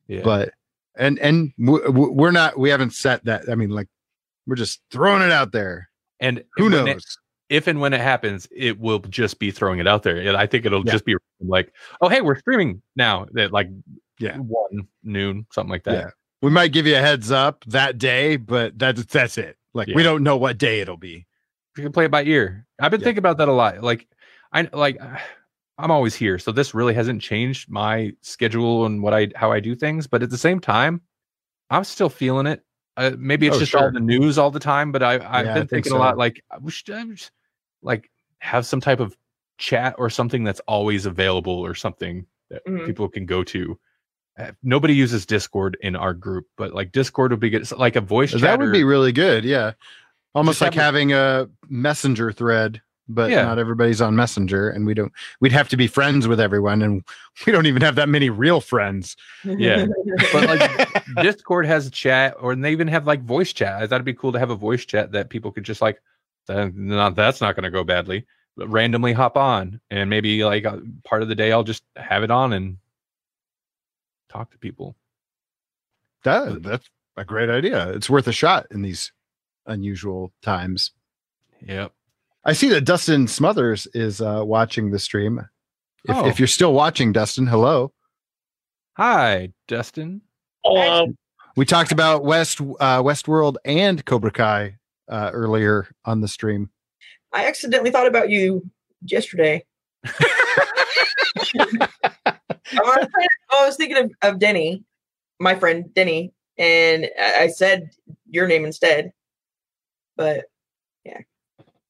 Yeah. 0.08 0.22
but 0.24 0.54
and 0.96 1.18
and 1.20 1.54
we're 1.58 2.32
not. 2.32 2.60
We 2.60 2.70
haven't 2.72 2.94
set 2.94 3.24
that. 3.26 3.48
I 3.50 3.56
mean, 3.56 3.70
like 3.70 3.88
we're 4.46 4.56
just 4.58 4.82
throwing 4.92 5.22
it 5.22 5.32
out 5.32 5.52
there. 5.54 5.90
and 6.20 6.44
Who 6.58 6.70
knows? 6.70 7.18
If 7.50 7.68
and 7.68 7.80
when 7.82 7.94
it 7.94 8.02
happens, 8.02 8.48
it 8.56 8.80
will 8.80 9.00
just 9.00 9.40
be 9.40 9.52
throwing 9.52 9.80
it 9.80 9.88
out 9.88 10.04
there. 10.04 10.18
And 10.18 10.38
I 10.38 10.46
think 10.46 10.66
it'll 10.66 10.86
Yeah. 10.86 10.92
just 10.92 11.06
be 11.06 11.16
like, 11.42 11.74
oh, 12.02 12.08
hey, 12.10 12.22
we're 12.22 12.38
streaming 12.40 12.82
now 12.96 13.26
at 13.38 13.52
like 13.52 13.70
Yeah. 14.20 14.38
one 14.38 14.88
noon, 15.04 15.46
something 15.52 15.72
like 15.72 15.84
that. 15.84 15.94
Yeah. 15.94 16.10
we 16.42 16.50
might 16.52 16.72
give 16.72 16.88
you 16.88 16.96
a 16.96 17.00
heads 17.02 17.32
up 17.32 17.66
that 17.68 17.98
day, 17.98 18.38
but 18.38 18.78
that's 18.80 19.04
that's 19.06 19.38
it. 19.38 19.58
Like 19.74 19.88
we 19.94 20.04
don't 20.04 20.24
know 20.24 20.38
what 20.38 20.58
day 20.58 20.80
it'll 20.82 20.96
be. 20.98 21.26
you 21.78 21.84
can 21.84 21.92
play 21.92 22.06
it 22.06 22.12
by 22.12 22.24
ear. 22.24 22.66
I've 22.80 22.92
been 22.92 23.00
Yeah. 23.02 23.06
thinking 23.06 23.20
about 23.20 23.38
that 23.38 23.48
a 23.48 23.54
lot. 23.54 23.82
Like, 23.84 24.08
I 24.52 24.68
like, 24.74 24.98
I'm 25.78 25.92
always 25.92 26.14
here, 26.16 26.38
so 26.40 26.52
this 26.52 26.74
really 26.74 26.94
hasn't 26.94 27.22
changed 27.22 27.70
my 27.70 28.12
schedule 28.22 28.86
and 28.86 29.02
what 29.02 29.14
I 29.14 29.30
how 29.36 29.52
I 29.52 29.60
do 29.62 29.76
things. 29.76 30.08
But 30.08 30.24
at 30.24 30.30
the 30.30 30.38
same 30.38 30.60
time, 30.60 31.02
I'm 31.70 31.84
still 31.86 32.10
feeling 32.10 32.48
it. 32.48 32.64
Uh, 32.98 33.12
maybe 33.18 33.48
it's 33.48 33.56
Oh, 33.56 33.60
just 33.60 33.72
sure. 33.72 33.86
all 33.86 33.92
the 33.92 34.00
news 34.02 34.38
all 34.38 34.52
the 34.52 34.60
time, 34.60 34.92
but 34.92 35.02
I 35.04 35.14
I've 35.16 35.46
Yeah, 35.46 35.54
been 35.54 35.62
think 35.64 35.70
thinking 35.70 35.92
so. 35.92 35.98
a 35.98 36.00
lot. 36.00 36.18
Like, 36.18 36.42
we 36.60 36.70
should 36.72 36.86
just, 37.16 37.32
like 37.82 38.10
have 38.40 38.66
some 38.66 38.82
type 38.82 39.00
of 39.00 39.16
chat 39.58 39.96
or 39.98 40.10
something 40.10 40.44
that's 40.44 40.62
always 40.62 41.06
available 41.06 41.54
or 41.54 41.76
something 41.76 42.26
that 42.50 42.66
Mhm. 42.66 42.86
people 42.86 43.10
can 43.10 43.26
go 43.26 43.44
to. 43.44 43.78
Uh, 44.38 44.52
Nobody 44.64 44.94
uses 44.96 45.26
Discord 45.26 45.78
in 45.82 45.96
our 45.96 46.14
group, 46.14 46.48
but 46.58 46.74
like 46.74 46.92
Discord 46.92 47.32
would 47.32 47.40
be 47.42 47.50
good. 47.50 47.62
It's 47.62 47.72
like 47.74 47.96
a 47.98 48.02
voice 48.02 48.32
chat. 48.32 48.42
That 48.42 48.60
would 48.60 48.72
be 48.72 48.84
really 48.86 49.12
good. 49.12 49.44
Yeah. 49.44 49.74
Almost 50.34 50.60
Just 50.60 50.62
like 50.62 50.74
have 50.76 50.84
having 50.94 51.12
a 51.12 51.50
messenger 51.68 52.32
thread, 52.32 52.82
but 53.10 53.30
Yeah. 53.32 53.44
not 53.44 53.60
everybody's 53.60 54.00
on 54.00 54.16
messenger 54.16 54.70
and 54.70 54.86
we 54.86 54.94
don't 54.94 55.12
we'd 55.42 55.52
have 55.52 55.68
to 55.70 55.78
be 55.78 55.88
friends 55.88 56.28
with 56.28 56.40
everyone 56.40 56.82
and 56.82 57.04
we 57.46 57.52
don't 57.52 57.66
even 57.66 57.82
have 57.82 57.96
that 57.96 58.08
many 58.08 58.30
real 58.30 58.62
friends. 58.62 59.18
Yeah. 59.44 59.88
but 60.32 60.48
like 60.48 61.04
Discord 61.22 61.66
has 61.66 61.88
a 61.88 61.92
chat, 61.92 62.36
or 62.40 62.56
they 62.56 62.72
even 62.72 62.88
have 62.88 63.06
like 63.06 63.24
voice 63.24 63.52
chat. 63.52 63.74
I 63.82 63.88
thought 63.88 63.96
it'd 63.96 64.06
be 64.06 64.14
cool 64.14 64.32
to 64.32 64.40
have 64.40 64.52
a 64.52 64.56
voice 64.56 64.86
chat 64.86 65.12
that 65.12 65.30
people 65.30 65.52
could 65.52 65.66
just 65.66 65.82
like, 65.82 66.02
"Uh, 66.50 66.70
not 66.74 67.16
that's 67.16 67.42
not 67.42 67.56
going 67.56 67.64
to 67.64 67.70
go 67.72 67.84
badly, 67.84 68.26
but 68.58 68.68
randomly 68.70 69.14
hop 69.14 69.38
on, 69.38 69.80
and 69.90 70.10
maybe 70.10 70.44
like 70.44 70.66
uh, 70.66 70.78
part 71.06 71.22
of 71.22 71.28
the 71.30 71.36
day 71.36 71.52
I'll 71.52 71.64
just 71.64 71.84
have 71.96 72.24
it 72.24 72.32
on 72.32 72.54
and 72.54 72.78
talk 74.30 74.52
to 74.52 74.58
people. 74.58 74.96
That 76.24 76.62
that's 76.64 76.90
a 77.18 77.24
great 77.26 77.50
idea. 77.50 77.90
It's 77.92 78.10
worth 78.10 78.28
a 78.28 78.32
shot 78.34 78.68
in 78.72 78.82
these 78.82 79.12
unusual 79.66 80.32
times. 80.42 80.92
Yep. 81.62 81.92
I 82.46 82.54
see 82.54 82.70
that 82.70 82.86
Dustin 82.86 83.28
Smothers 83.28 83.88
is 83.94 84.22
uh, 84.22 84.42
watching 84.46 84.92
the 84.92 85.00
stream. 85.00 85.40
If, 86.06 86.16
Oh. 86.16 86.26
if 86.28 86.40
you're 86.40 86.48
still 86.48 86.74
watching, 86.74 87.12
Dustin, 87.12 87.46
hello. 87.46 87.92
Hi, 88.94 89.52
Dustin. 89.68 90.22
Hello. 90.64 91.14
We 91.56 91.66
talked 91.66 91.92
about 91.92 92.24
West 92.24 92.62
uh, 92.62 93.04
Westworld 93.04 93.58
and 93.66 94.04
Cobra 94.06 94.32
Kai 94.32 94.78
uh, 95.10 95.32
earlier 95.34 95.88
on 96.06 96.22
the 96.22 96.28
stream. 96.28 96.70
I 97.34 97.48
accidentally 97.48 97.92
thought 97.92 98.08
about 98.08 98.30
you 98.30 98.70
yesterday. 99.04 99.66
I 102.72 103.08
was, 103.66 103.76
thinking 103.76 103.98
of, 103.98 104.12
of 104.22 104.40
Denny, 104.40 104.84
my 105.40 105.56
friend 105.56 105.94
Denny, 105.94 106.34
and 106.58 107.10
I 107.20 107.44
I 107.44 107.48
said 107.48 107.90
your 108.30 108.48
name 108.48 108.66
instead. 108.66 109.12
But 110.16 110.46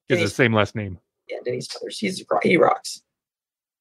He 0.07 0.15
has 0.15 0.31
the 0.31 0.35
same 0.35 0.53
last 0.53 0.75
name. 0.75 0.99
yeah, 1.29 1.37
Denny 1.45 1.61
Smothers. 1.61 1.99
He's 1.99 2.23
he 2.43 2.57
rocks. 2.57 3.01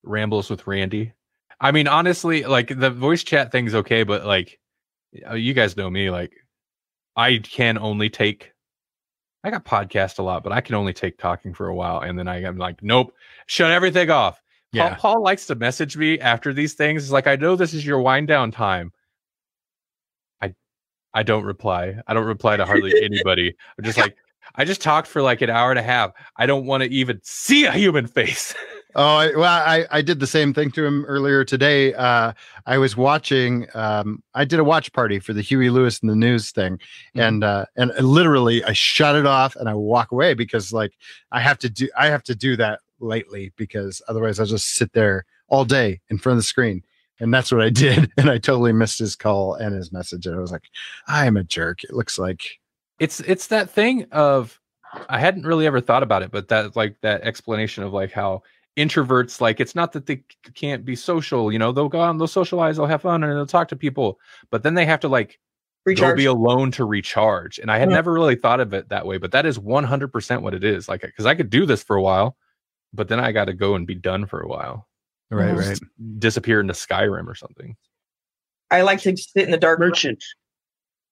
Rambles 0.03 0.51
with 0.51 0.67
Randy. 0.67 1.13
I 1.61 1.73
mean, 1.73 1.89
honestly, 1.89 2.45
like 2.45 2.69
the 2.79 2.91
voice 2.91 3.25
chat 3.25 3.51
thing's 3.51 3.75
okay, 3.75 4.05
but 4.05 4.25
like 4.25 4.61
uh, 5.29 5.35
you 5.35 5.55
guys 5.55 5.77
know 5.77 5.91
me, 5.91 6.11
like 6.11 6.33
I 7.17 7.39
can 7.39 7.79
only 7.79 8.11
take. 8.11 8.53
I 9.45 9.51
got 9.51 9.65
podcast 9.65 10.19
a 10.19 10.23
lot, 10.23 10.43
but 10.43 10.53
I 10.53 10.61
can 10.61 10.75
only 10.75 10.93
take 10.93 11.19
talking 11.19 11.55
for 11.55 11.69
a 11.69 11.75
while, 11.75 12.01
and 12.01 12.19
then 12.19 12.29
I 12.29 12.43
am 12.43 12.59
like, 12.59 12.83
nope, 12.83 13.15
shut 13.47 13.71
everything 13.71 14.11
off. 14.11 14.41
Yeah. 14.73 14.91
Paul, 14.91 15.15
Paul 15.15 15.23
likes 15.23 15.47
to 15.47 15.55
message 15.55 15.97
me 15.97 16.19
after 16.19 16.53
these 16.53 16.75
things. 16.75 17.05
It's 17.05 17.13
like 17.13 17.27
I 17.27 17.37
know 17.37 17.57
this 17.57 17.73
is 17.73 17.87
your 17.87 18.01
wind 18.01 18.29
down 18.29 18.51
time. 18.51 18.93
I 20.43 20.55
I 21.15 21.23
don't 21.23 21.45
reply. 21.45 21.97
I 22.07 22.15
don't 22.15 22.27
reply 22.27 22.57
to 22.57 22.67
hardly 22.67 23.03
anybody. 23.03 23.55
I'm 23.79 23.85
just 23.85 23.99
like 23.99 24.17
I 24.55 24.65
just 24.65 24.83
talked 24.83 25.09
for 25.09 25.23
like 25.23 25.41
an 25.41 25.51
hour 25.51 25.71
and 25.71 25.79
a 25.79 25.83
half. 25.83 26.13
I 26.37 26.47
don't 26.47 26.67
want 26.67 26.83
to 26.83 26.91
even 26.91 27.21
see 27.23 27.65
a 27.65 27.73
human 27.73 28.07
face. 28.07 28.55
Oh, 28.95 29.03
I, 29.17 29.31
well, 29.37 29.45
I, 29.45 29.87
I 29.91 30.03
did 30.03 30.19
the 30.19 30.27
same 30.27 30.55
thing 30.55 30.71
to 30.73 30.85
him 30.85 31.05
earlier 31.05 31.45
today. 31.45 31.93
Uh, 31.95 32.33
I 32.67 32.79
was 32.79 32.97
watching. 32.97 33.67
Um, 33.75 34.23
I 34.35 34.45
did 34.45 34.59
a 34.59 34.65
watch 34.65 34.93
party 34.93 35.19
for 35.19 35.33
the 35.35 35.43
Huey 35.43 35.69
Lewis 35.71 36.01
and 36.01 36.11
the 36.11 36.17
News 36.17 36.51
thing, 36.51 36.79
Mhm. 37.15 37.29
and 37.29 37.45
uh, 37.45 37.67
and 37.77 37.93
literally 38.01 38.65
I 38.65 38.73
shut 38.73 39.15
it 39.15 39.27
off 39.27 39.57
and 39.57 39.69
I 39.69 39.75
walk 39.75 40.11
away 40.11 40.35
because 40.35 40.73
like 40.73 40.93
I 41.33 41.41
have 41.41 41.59
to 41.59 41.69
do 41.71 41.89
I 41.99 42.07
have 42.07 42.23
to 42.25 42.35
do 42.35 42.57
that 42.57 42.81
lately 42.99 43.53
because 43.57 44.01
otherwise 44.09 44.41
I'll 44.41 44.47
just 44.47 44.75
sit 44.75 44.93
there 44.95 45.25
all 45.49 45.65
day 45.65 46.01
in 46.09 46.19
front 46.19 46.35
of 46.35 46.39
the 46.39 46.43
screen. 46.49 46.83
And 47.21 47.33
that's 47.33 47.53
what 47.53 47.61
I 47.63 47.69
did. 47.85 48.11
And 48.17 48.31
I 48.31 48.39
totally 48.39 48.73
missed 48.73 48.99
his 48.99 49.17
call 49.17 49.55
and 49.55 49.75
his 49.75 49.93
message. 49.93 50.27
And 50.27 50.35
I 50.35 50.39
was 50.41 50.51
like, 50.53 50.65
I'm 51.07 51.37
a 51.37 51.45
jerk. 51.45 51.85
It 51.85 51.93
looks 51.93 52.19
like 52.19 52.59
it's 52.99 53.21
it's 53.21 53.49
that 53.49 53.69
thing 53.71 54.07
of 54.13 54.59
I 55.11 55.19
hadn't 55.19 55.45
really 55.47 55.67
ever 55.67 55.81
thought 55.83 56.03
about 56.03 56.23
it, 56.23 56.31
but 56.31 56.49
that 56.49 56.75
like 56.75 56.97
that 57.03 57.21
explanation 57.23 57.85
of 57.85 57.93
like 57.93 58.13
how 58.13 58.43
introverts 58.79 59.41
like 59.41 59.61
it's 59.61 59.75
not 59.75 59.93
that 59.93 60.07
they 60.07 60.23
can't 60.55 60.85
be 60.85 60.97
social, 60.97 61.53
you 61.53 61.59
know, 61.59 61.73
they'll 61.73 61.89
go 61.89 62.01
out 62.01 62.11
and 62.11 62.21
they'll 62.21 62.27
socialize, 62.29 62.77
they'll 62.77 62.87
have 62.87 63.03
fun 63.03 63.23
and 63.25 63.33
they'll 63.33 63.47
talk 63.47 63.69
to 63.69 63.77
people, 63.77 64.19
but 64.51 64.63
then 64.63 64.75
they 64.75 64.87
have 64.87 65.01
to 65.01 65.09
like 65.09 65.39
go 65.97 66.13
Recharge. 66.13 66.17
be 66.17 66.27
alone 66.27 66.71
to 66.73 66.85
recharge. 66.85 67.59
And 67.59 67.71
I 67.71 67.79
had 67.79 67.89
Yeah. 67.91 67.97
never 67.97 68.13
really 68.13 68.37
thought 68.37 68.61
of 68.61 68.73
it 68.75 68.89
that 68.91 69.07
way, 69.07 69.19
but 69.19 69.33
that 69.33 69.47
is 69.47 69.59
100% 69.59 70.43
what 70.43 70.55
it 70.55 70.65
is. 70.65 70.89
Like 70.89 71.03
cuz 71.17 71.27
I 71.27 71.35
could 71.35 71.51
do 71.51 71.67
this 71.67 71.83
for 71.83 71.97
a 71.97 72.03
while, 72.03 72.37
but 72.95 73.09
then 73.09 73.21
I 73.21 73.33
got 73.33 73.47
to 73.47 73.55
go 73.55 73.75
and 73.75 73.87
be 73.87 73.95
done 73.95 74.27
for 74.27 74.41
a 74.41 74.49
while. 74.49 74.89
right, 75.31 75.55
right. 75.55 75.79
Disappear 76.19 76.61
into 76.61 76.75
Skyrim 76.75 77.27
or 77.27 77.35
something. 77.35 77.77
I 78.71 78.83
like 78.83 79.01
to 79.01 79.17
sit 79.17 79.45
in 79.45 79.51
the 79.51 79.59
dark. 79.59 79.81
merchant. 79.81 80.23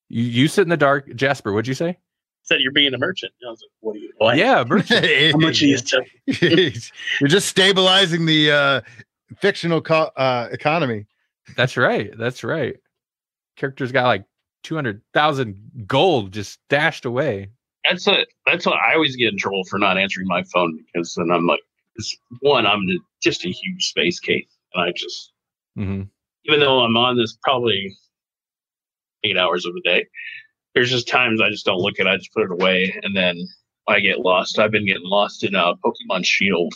You 0.08 0.22
you 0.22 0.48
sit 0.48 0.62
in 0.62 0.68
the 0.68 0.76
dark, 0.76 1.14
Jasper, 1.14 1.52
what'd 1.52 1.66
you 1.68 1.74
say? 1.74 1.98
Said 2.46 2.60
you're 2.60 2.72
being 2.72 2.94
a 2.94 2.98
merchant. 2.98 3.32
I 3.44 3.50
was 3.50 3.60
like, 3.60 3.70
what 3.80 3.96
are 3.96 3.98
you? 3.98 4.12
What? 4.18 4.36
Yeah, 4.36 4.64
merchant. 4.68 5.32
How 5.32 5.38
much 5.38 5.62
are 5.62 5.66
you 5.66 5.78
selling? 5.78 6.06
You're 7.20 7.28
just 7.28 7.48
stabilizing 7.48 8.26
the 8.26 8.50
uh, 8.50 8.80
fictional 9.38 9.80
co- 9.80 10.10
uh, 10.16 10.48
economy. 10.50 11.06
That's 11.56 11.76
right. 11.76 12.16
That's 12.16 12.44
right. 12.44 12.76
Character's 13.56 13.92
got 13.92 14.06
like 14.06 14.24
200,000 14.62 15.84
gold 15.86 16.32
just 16.32 16.58
dashed 16.68 17.04
away. 17.04 17.50
That's 17.84 18.06
what. 18.06 18.26
That's 18.46 18.66
what 18.66 18.76
I 18.76 18.94
always 18.94 19.14
get 19.16 19.32
in 19.32 19.38
trouble 19.38 19.64
for 19.64 19.78
not 19.78 19.96
answering 19.96 20.26
my 20.26 20.42
phone 20.44 20.76
because 20.76 21.14
then 21.14 21.30
I'm 21.30 21.46
like, 21.46 21.60
one, 22.40 22.66
I'm 22.66 22.82
just 23.22 23.44
a 23.44 23.48
huge 23.48 23.88
space 23.88 24.18
case, 24.18 24.48
and 24.74 24.82
I 24.82 24.92
just 24.92 25.32
hmm 25.76 26.02
even 26.46 26.60
though 26.60 26.80
I'm 26.80 26.96
on 26.96 27.16
this 27.16 27.36
probably 27.42 27.96
eight 29.24 29.36
hours 29.36 29.66
of 29.66 29.74
the 29.74 29.80
day, 29.80 30.06
there's 30.76 30.90
just 30.90 31.08
times 31.08 31.40
I 31.40 31.48
just 31.50 31.64
don't 31.66 31.80
look 31.80 31.98
at 31.98 32.06
it. 32.06 32.10
I 32.10 32.16
just 32.18 32.32
put 32.32 32.44
it 32.44 32.52
away 32.52 32.94
and 33.02 33.16
then 33.16 33.36
I 33.88 33.98
get 34.00 34.20
lost. 34.20 34.58
I've 34.58 34.70
been 34.70 34.86
getting 34.86 35.02
lost 35.08 35.42
in 35.42 35.54
uh, 35.56 35.72
Pokemon 35.84 36.24
Shield, 36.24 36.72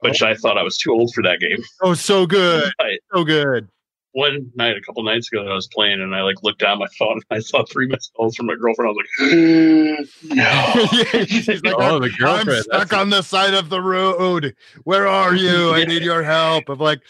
which 0.00 0.20
I 0.22 0.34
thought 0.34 0.58
I 0.58 0.62
was 0.62 0.76
too 0.76 0.90
old 0.92 1.14
for 1.14 1.22
that 1.22 1.38
game. 1.40 1.62
Oh, 1.82 1.94
so 1.94 2.26
good. 2.26 2.70
I, 2.80 2.98
So 3.14 3.22
good. 3.24 3.68
one 4.12 4.50
night, 4.56 4.76
a 4.76 4.80
couple 4.80 5.02
nights 5.04 5.30
ago, 5.32 5.44
that 5.44 5.50
I 5.50 5.54
was 5.54 5.68
playing 5.68 6.00
and 6.00 6.14
I 6.14 6.22
like 6.22 6.42
looked 6.42 6.58
down 6.60 6.78
my 6.80 6.86
phone 6.98 7.20
and 7.30 7.38
I 7.38 7.38
saw 7.40 7.64
three 7.64 7.86
missed 7.86 8.12
calls 8.16 8.34
from 8.36 8.46
my 8.46 8.56
girlfriend. 8.56 8.88
I 8.88 8.92
was 8.92 10.08
like, 10.24 10.34
no. 11.14 11.24
She's 11.26 11.48
like, 11.62 11.74
Oh, 11.76 11.96
I'm, 11.96 12.02
the 12.02 12.10
I'm 12.26 12.62
stuck 12.62 12.88
That's- 12.88 12.92
on 13.00 13.10
the 13.10 13.22
side 13.22 13.54
of 13.54 13.68
the 13.70 13.80
road. 13.80 14.56
Where 14.82 15.06
are 15.06 15.34
you? 15.36 15.72
I 15.72 15.84
need 15.86 16.02
your 16.02 16.22
help. 16.24 16.68
I'm 16.68 16.78
like, 16.78 17.00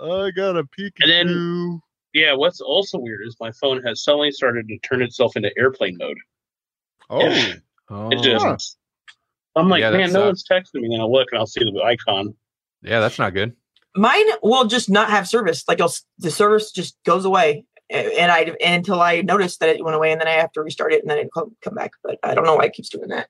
I 0.00 0.30
got 0.30 0.56
a 0.56 0.64
Pikachu. 0.64 0.92
And 1.00 1.10
then- 1.28 1.80
Yeah, 2.14 2.32
what's 2.34 2.60
also 2.60 2.98
weird 2.98 3.26
is 3.26 3.36
my 3.40 3.50
phone 3.60 3.82
has 3.82 4.02
suddenly 4.02 4.30
started 4.30 4.66
to 4.68 4.78
turn 4.78 5.02
itself 5.02 5.36
into 5.36 5.50
airplane 5.58 5.96
mode. 5.98 6.16
oh, 7.10 7.52
Oh, 7.90 8.08
It 8.10 8.22
just, 8.22 8.78
oh. 9.56 9.60
I'm 9.60 9.68
like, 9.68 9.80
Yeah, 9.82 9.90
man, 9.90 10.12
no 10.12 10.32
sucks. 10.32 10.44
one's 10.50 10.70
texting 10.72 10.80
me. 10.80 10.94
And 10.94 11.02
I 11.02 11.04
look 11.06 11.28
and 11.32 11.38
I'll 11.38 11.46
see 11.46 11.60
the 11.62 11.82
icon. 11.82 12.34
yeah, 12.82 13.00
that's 13.00 13.18
not 13.18 13.34
good. 13.34 13.54
Mine 13.96 14.24
will 14.42 14.64
just 14.64 14.88
not 14.88 15.10
have 15.10 15.28
service. 15.28 15.64
Like 15.68 15.78
it'll, 15.80 15.92
the 16.18 16.30
service 16.30 16.72
just 16.72 16.96
goes 17.04 17.24
away, 17.24 17.64
and 17.90 18.32
I 18.32 18.52
until 18.64 19.00
I 19.00 19.20
notice 19.20 19.58
that 19.58 19.68
it 19.68 19.84
went 19.84 19.94
away, 19.94 20.10
and 20.10 20.20
then 20.20 20.26
I 20.26 20.32
have 20.32 20.50
to 20.52 20.62
restart 20.62 20.92
it, 20.92 21.02
and 21.02 21.08
then 21.10 21.18
it 21.18 21.28
come 21.32 21.54
come 21.62 21.74
back. 21.74 21.92
But 22.02 22.18
I 22.24 22.34
don't 22.34 22.44
know 22.44 22.56
why 22.56 22.64
it 22.64 22.72
keeps 22.72 22.88
doing 22.88 23.10
that. 23.10 23.28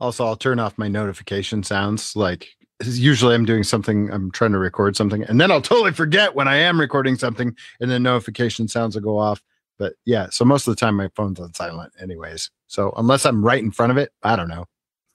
also, 0.00 0.24
I'll 0.26 0.34
turn 0.34 0.58
off 0.58 0.76
my 0.78 0.88
notification 0.88 1.62
sounds. 1.62 2.16
Like, 2.16 2.48
usually 2.82 3.34
I'm 3.34 3.44
doing 3.44 3.62
something, 3.62 4.10
I'm 4.10 4.30
trying 4.30 4.52
to 4.52 4.58
record 4.58 4.96
something, 4.96 5.22
and 5.24 5.40
then 5.40 5.50
I'll 5.50 5.62
totally 5.62 5.92
forget 5.92 6.34
when 6.34 6.48
I 6.48 6.56
am 6.56 6.80
recording 6.80 7.16
something, 7.16 7.56
and 7.80 7.90
then 7.90 8.02
notification 8.02 8.68
sounds 8.68 8.94
will 8.94 9.02
go 9.02 9.18
off. 9.18 9.42
But 9.78 9.94
yeah, 10.04 10.28
so 10.30 10.44
most 10.44 10.66
of 10.66 10.74
the 10.74 10.80
time 10.80 10.96
my 10.96 11.08
phone's 11.16 11.40
on 11.40 11.52
silent, 11.54 11.92
anyways. 12.00 12.50
So 12.68 12.92
unless 12.96 13.26
I'm 13.26 13.44
right 13.44 13.62
in 13.62 13.70
front 13.70 13.90
of 13.90 13.98
it, 13.98 14.12
I 14.22 14.36
don't 14.36 14.48
know. 14.48 14.66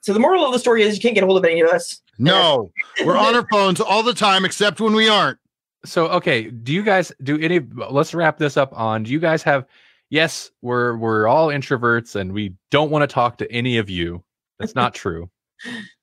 So 0.02 0.14
the 0.14 0.20
moral 0.20 0.46
of 0.46 0.54
the 0.54 0.60
story 0.60 0.84
is 0.84 0.96
you 0.96 1.02
can't 1.02 1.16
get 1.16 1.24
a 1.24 1.28
hold 1.28 1.38
of 1.38 1.46
any 1.46 1.62
of 1.62 1.70
us. 1.70 2.02
No, 2.18 2.72
we're 3.06 3.18
on 3.18 3.36
our 3.36 3.48
phones 3.50 3.80
all 3.80 4.04
the 4.04 4.14
time, 4.14 4.46
except 4.46 4.80
when 4.80 4.94
we 4.94 5.10
aren't. 5.10 5.38
So, 5.86 6.08
okay, 6.08 6.50
do 6.50 6.74
you 6.74 6.84
guys 6.84 7.12
do 7.24 7.40
any 7.40 7.62
let's 7.90 8.14
wrap 8.14 8.38
this 8.38 8.58
up 8.58 8.78
on 8.78 9.04
do 9.04 9.12
you 9.12 9.20
guys 9.20 9.42
have 9.44 9.66
yes, 10.10 10.52
we're 10.62 10.98
we're 10.98 11.28
all 11.28 11.48
introverts 11.48 12.16
and 12.16 12.34
we 12.34 12.54
don't 12.72 12.92
want 12.92 13.04
to 13.04 13.14
talk 13.14 13.38
to 13.38 13.52
any 13.52 13.78
of 13.78 13.90
you. 13.90 14.24
That's 14.60 14.76
not 14.76 14.94
true. 14.94 15.30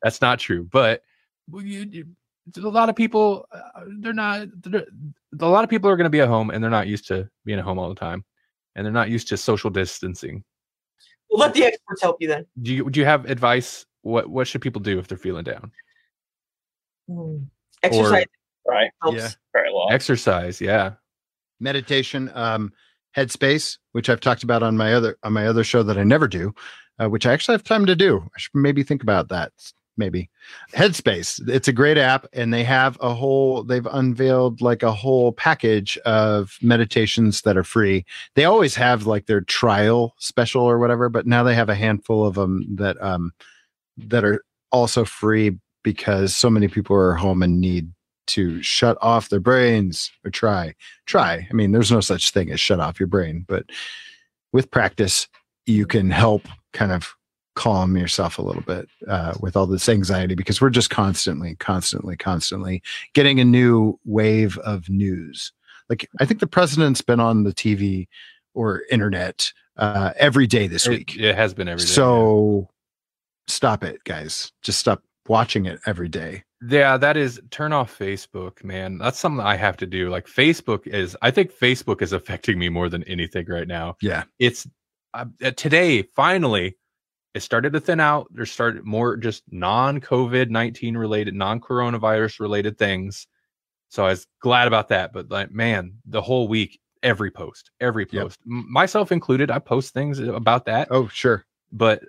That's 0.03 0.21
not 0.21 0.39
true. 0.39 0.65
But 0.65 1.03
you, 1.53 1.87
you, 1.91 2.07
a 2.57 2.69
lot 2.69 2.89
of 2.89 2.97
people 2.97 3.47
uh, 3.53 3.61
they're 4.01 4.13
not 4.13 4.49
they're, 4.63 4.87
a 5.41 5.49
lot 5.49 5.65
of 5.65 5.71
people 5.71 5.91
are 5.91 5.97
going 5.97 6.05
to 6.05 6.11
be 6.11 6.21
at 6.21 6.29
home 6.29 6.51
and 6.51 6.63
they're 6.63 6.71
not 6.71 6.87
used 6.87 7.07
to 7.09 7.29
being 7.45 7.59
at 7.59 7.65
home 7.65 7.79
all 7.79 7.89
the 7.89 7.95
time 7.95 8.25
and 8.75 8.85
they're 8.85 8.93
not 8.93 9.11
used 9.11 9.29
to 9.29 9.37
social 9.37 9.71
distancing. 9.71 10.45
We'll 11.31 11.41
let 11.41 11.55
the 11.55 11.65
experts 11.65 12.03
help 12.03 12.17
you 12.21 12.29
then. 12.29 12.47
Do 12.63 12.73
you 12.73 12.91
do 12.91 13.01
you 13.01 13.07
have 13.07 13.29
advice 13.29 13.85
what 14.03 14.29
what 14.29 14.47
should 14.47 14.61
people 14.61 14.81
do 14.81 14.99
if 14.99 15.09
they're 15.09 15.19
feeling 15.19 15.45
down? 15.45 15.73
Exercise 17.83 18.27
Right. 18.69 18.91
helps. 19.03 19.17
Yeah. 19.17 19.31
Right. 19.55 19.73
Well, 19.73 19.89
Exercise, 19.91 20.61
yeah. 20.61 20.93
meditation 21.61 22.31
um 22.35 22.73
headspace 23.17 23.79
which 23.93 24.11
i've 24.11 24.21
talked 24.21 24.43
about 24.43 24.63
on 24.63 24.77
my 24.77 24.93
other 24.93 25.17
on 25.23 25.33
my 25.33 25.47
other 25.47 25.65
show 25.65 25.83
that 25.83 25.97
i 25.97 26.05
never 26.05 26.29
do 26.29 26.53
uh, 26.99 27.09
which 27.09 27.25
i 27.25 27.33
actually 27.33 27.55
have 27.55 27.65
time 27.65 27.87
to 27.87 27.97
do 27.97 28.19
i 28.19 28.39
should 28.39 28.55
maybe 28.55 28.83
think 28.83 29.03
about 29.03 29.29
that 29.29 29.53
maybe 29.97 30.29
headspace 30.73 31.41
it's 31.49 31.69
a 31.69 31.73
great 31.73 31.99
app 31.99 32.27
and 32.33 32.53
they 32.53 32.65
have 32.65 32.99
a 33.01 33.15
whole 33.15 33.63
they've 33.63 33.87
unveiled 33.87 34.61
like 34.61 34.83
a 34.83 34.93
whole 34.93 35.33
package 35.33 35.97
of 35.99 36.59
meditations 36.63 37.43
that 37.43 37.57
are 37.57 37.65
free 37.65 38.05
they 38.35 38.45
always 38.45 38.75
have 38.75 39.07
like 39.07 39.27
their 39.27 39.41
trial 39.41 40.15
special 40.19 40.63
or 40.63 40.79
whatever 40.79 41.09
but 41.09 41.27
now 41.27 41.43
they 41.43 41.55
have 41.55 41.69
a 41.69 41.75
handful 41.75 42.27
of 42.27 42.35
them 42.35 42.65
that 42.77 43.01
um 43.03 43.33
that 43.97 44.25
are 44.25 44.45
also 44.73 45.05
free 45.05 45.57
because 45.83 46.35
so 46.35 46.51
many 46.51 46.69
people 46.69 46.97
are 46.97 47.15
home 47.15 47.43
and 47.43 47.61
need 47.61 47.91
to 48.27 48.61
shut 48.63 48.99
off 49.01 49.29
their 49.29 49.41
brains 49.41 50.11
or 50.25 50.31
try 50.31 50.75
try. 51.07 51.47
I 51.49 51.55
mean, 51.55 51.73
there's 51.73 51.93
no 51.93 52.01
such 52.01 52.31
thing 52.31 52.51
as 52.51 52.61
shut 52.61 52.81
off 52.81 53.01
your 53.01 53.07
brain, 53.07 53.45
but 53.47 53.67
with 54.53 54.71
practice, 54.71 55.29
you 55.67 55.87
can 55.87 56.11
help 56.11 56.43
kind 56.73 56.93
of 56.93 57.15
calm 57.57 57.97
yourself 57.97 58.39
a 58.39 58.43
little 58.43 58.63
bit 58.63 58.89
uh, 59.09 59.35
with 59.41 59.57
all 59.57 59.67
this 59.67 59.89
anxiety 59.89 60.37
because 60.37 60.61
we're 60.61 60.71
just 60.71 60.91
constantly, 60.91 61.57
constantly, 61.57 62.17
constantly 62.17 62.83
getting 63.15 63.41
a 63.41 63.45
new 63.45 63.99
wave 64.05 64.57
of 64.59 64.89
news. 64.89 65.53
Like, 65.89 66.09
I 66.21 66.25
think 66.25 66.41
the 66.41 66.47
president's 66.47 67.01
been 67.01 67.19
on 67.19 67.43
the 67.43 67.53
TV 67.53 68.07
or 68.55 68.83
internet 68.91 69.53
uh, 69.77 70.13
every 70.17 70.47
day 70.47 70.67
this 70.69 70.87
week. 70.87 71.17
it 71.17 71.35
has 71.35 71.55
been 71.55 71.67
every 71.67 71.83
day. 71.83 71.89
yeah. 71.89 71.95
So 71.95 72.69
stop 73.49 73.83
it, 73.83 74.05
guys. 74.05 74.53
Just 74.63 74.79
stop 74.79 75.03
watching 75.27 75.67
it 75.67 75.81
every 75.87 76.09
day. 76.09 76.45
Yeah, 76.69 76.97
that 76.97 77.17
is 77.17 77.41
turn 77.51 77.73
off 77.73 77.97
Facebook, 77.97 78.65
man. 78.65 78.99
That's 78.99 79.19
something 79.19 79.45
I 79.45 79.57
have 79.57 79.77
to 79.79 79.87
do. 79.87 80.09
Like 80.09 80.27
Facebook 80.27 80.87
is, 80.87 81.17
I 81.23 81.31
think 81.31 81.53
Facebook 81.53 82.03
is 82.03 82.13
affecting 82.13 82.59
me 82.59 82.69
more 82.69 82.89
than 82.89 83.03
anything 83.05 83.47
right 83.49 83.69
now. 83.69 83.97
Yeah. 84.01 84.25
It's 84.39 84.67
uh, 85.15 85.27
today 85.57 86.03
finally 86.03 86.77
it 87.37 87.41
started 87.41 87.73
to 87.75 87.81
thin 87.81 88.01
out. 88.01 88.27
There 88.33 88.47
started 88.47 88.85
more 88.85 89.17
just 89.17 89.43
non 89.51 90.01
COVID 90.01 90.49
nineteen 90.51 90.97
related, 90.97 91.35
non 91.35 91.61
coronavirus 91.61 92.41
related 92.41 92.79
things. 92.79 93.27
So 93.89 94.05
I 94.05 94.09
was 94.11 94.27
glad 94.41 94.67
about 94.67 94.89
that. 94.89 95.13
But 95.13 95.31
like, 95.31 95.51
man, 95.53 95.93
the 96.07 96.21
whole 96.23 96.49
week, 96.49 96.81
every 97.03 97.31
post, 97.31 97.71
every 97.81 98.07
Yep. 98.11 98.23
post, 98.23 98.39
m- 98.47 98.67
myself 98.71 99.13
included, 99.13 99.51
I 99.51 99.59
post 99.61 99.95
things 99.95 100.19
about 100.19 100.65
that. 100.67 100.89
Oh, 100.91 101.09
sure. 101.09 101.45
But 101.73 102.03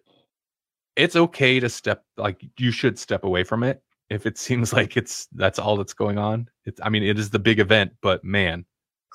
it's 0.95 1.15
okay 1.15 1.59
to 1.59 1.69
step 1.69 2.03
like 2.17 2.43
you 2.57 2.71
should 2.71 2.97
step 2.97 3.23
away 3.23 3.43
from 3.43 3.63
it 3.63 3.83
if 4.09 4.25
it 4.25 4.37
seems 4.47 4.73
like 4.73 4.97
it's 4.97 5.27
that's 5.33 5.59
all 5.59 5.77
that's 5.77 5.93
going 5.93 6.17
on. 6.17 6.49
It's 6.65 6.79
I 6.83 6.89
mean 6.89 7.03
it 7.03 7.19
is 7.19 7.29
the 7.29 7.39
big 7.39 7.59
event, 7.59 7.91
but 8.01 8.23
man, 8.23 8.65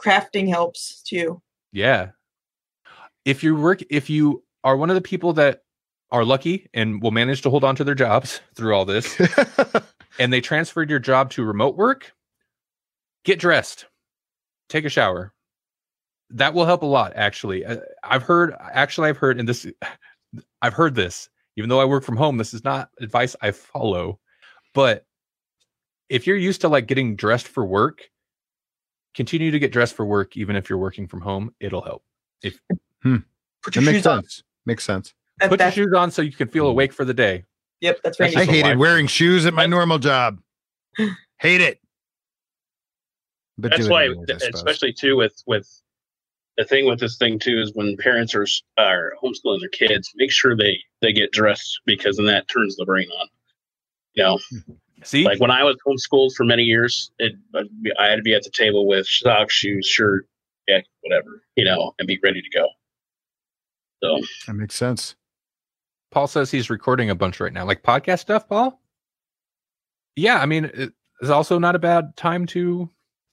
Crafting 0.02 0.48
helps 0.48 1.02
too. 1.02 1.40
yeah. 1.72 2.10
If 3.24 3.42
you 3.42 3.56
work 3.56 3.82
if 3.90 4.10
you 4.10 4.44
are 4.64 4.76
one 4.76 4.90
of 4.90 4.94
the 4.94 5.00
people 5.00 5.32
that 5.34 5.62
are 6.12 6.24
lucky 6.24 6.68
and 6.74 7.02
will 7.02 7.10
manage 7.10 7.42
to 7.42 7.50
hold 7.50 7.64
on 7.64 7.74
to 7.74 7.82
their 7.84 7.94
jobs 7.94 8.40
through 8.54 8.76
all 8.76 8.84
this 8.84 9.18
and 10.18 10.32
they 10.32 10.40
transferred 10.40 10.90
your 10.90 10.98
job 10.98 11.30
to 11.30 11.42
remote 11.44 11.76
work, 11.76 12.12
get 13.24 13.40
dressed, 13.40 13.86
take 14.68 14.84
a 14.84 14.88
shower. 14.90 15.32
That 16.30 16.54
will 16.54 16.64
help 16.66 16.82
a 16.82 16.86
lot, 16.86 17.12
actually. 17.16 17.64
Uh, 17.64 17.78
I've 18.04 18.22
heard, 18.22 18.54
actually, 18.72 19.08
I've 19.08 19.16
heard, 19.18 19.38
and 19.40 19.48
this, 19.48 19.66
I've 20.62 20.74
heard 20.74 20.94
this, 20.94 21.28
even 21.56 21.68
though 21.68 21.80
I 21.80 21.84
work 21.84 22.04
from 22.04 22.16
home, 22.16 22.36
this 22.38 22.54
is 22.54 22.62
not 22.64 22.90
advice 23.00 23.34
I 23.42 23.50
follow. 23.50 24.18
But 24.74 25.04
if 26.08 26.26
you're 26.26 26.36
used 26.36 26.60
to 26.62 26.68
like 26.68 26.86
getting 26.86 27.16
dressed 27.16 27.48
for 27.48 27.64
work, 27.64 28.08
continue 29.14 29.50
to 29.50 29.58
get 29.58 29.72
dressed 29.72 29.94
for 29.94 30.06
work, 30.06 30.36
even 30.36 30.56
if 30.56 30.70
you're 30.70 30.78
working 30.78 31.06
from 31.06 31.20
home. 31.20 31.54
It'll 31.60 31.82
help. 31.82 32.02
Put 33.62 33.74
That 33.74 33.76
your 33.76 33.84
makes 33.84 33.98
shoes 33.98 34.06
on. 34.06 34.22
sense. 34.22 34.42
Makes 34.64 34.84
sense. 34.84 35.14
That- 35.42 35.50
Put 35.50 35.60
your 35.60 35.70
shoes 35.72 35.92
on 35.96 36.10
so 36.10 36.22
you 36.22 36.32
can 36.32 36.48
feel 36.48 36.66
awake 36.68 36.92
for 36.92 37.04
the 37.04 37.14
day. 37.14 37.44
yep, 37.80 37.98
that's 38.04 38.18
That's 38.18 38.34
right. 38.36 38.48
I 38.48 38.50
hated 38.50 38.78
wearing 38.78 39.06
shoes 39.06 39.44
at 39.46 39.52
my 39.54 39.66
normal 39.66 39.98
job. 39.98 40.40
Hate 41.38 41.60
it. 41.60 41.80
But 43.58 43.72
That's 43.72 43.88
why, 43.88 44.04
anyways, 44.06 44.28
especially 44.54 44.92
too 44.92 45.16
with 45.16 45.34
with 45.46 45.68
the 46.56 46.64
thing 46.64 46.86
with 46.86 47.00
this 47.00 47.16
thing 47.18 47.38
too 47.38 47.60
is 47.60 47.72
when 47.74 47.96
parents 47.98 48.34
are 48.34 48.46
are 48.78 49.12
homeschooling 49.22 49.60
their 49.60 49.68
kids, 49.68 50.10
make 50.16 50.30
sure 50.30 50.56
they 50.56 50.78
they 51.00 51.12
get 51.12 51.32
dressed 51.32 51.80
because 51.86 52.16
then 52.16 52.26
that 52.26 52.48
turns 52.48 52.76
the 52.76 52.84
brain 52.84 53.08
on. 53.20 53.28
You 54.14 54.22
know, 54.24 54.38
See, 55.04 55.24
like 55.24 55.40
when 55.40 55.50
I 55.50 55.64
was 55.64 55.76
homeschooled 55.86 56.34
for 56.34 56.44
many 56.44 56.62
years, 56.62 57.10
it 57.18 57.32
I'd 57.54 57.66
be- 57.82 57.92
I 57.98 58.06
had 58.08 58.16
to 58.16 58.22
be 58.22 58.34
at 58.34 58.42
the 58.42 58.50
table 58.50 58.86
with 58.86 59.06
socks, 59.06 59.54
shoes, 59.54 59.86
shirt, 59.86 60.26
yeah, 60.68 60.80
whatever, 61.00 61.42
you 61.56 61.64
know, 61.64 61.94
and 61.98 62.06
be 62.06 62.18
ready 62.22 62.40
to 62.42 62.50
go. 62.50 62.68
So 64.02 64.20
that 64.46 64.54
makes 64.54 64.74
sense. 64.74 65.14
Paul 66.12 66.28
says 66.28 66.50
he's 66.50 66.70
recording 66.70 67.10
a 67.10 67.14
bunch 67.14 67.40
right 67.40 67.52
now, 67.52 67.64
like 67.64 67.82
podcast 67.82 68.20
stuff. 68.20 68.48
Paul, 68.48 68.80
yeah, 70.14 70.38
I 70.38 70.46
mean, 70.46 70.70
it's 70.74 71.30
also 71.30 71.58
not 71.58 71.74
a 71.74 71.78
bad 71.80 72.14
time 72.16 72.46
to, 72.46 72.88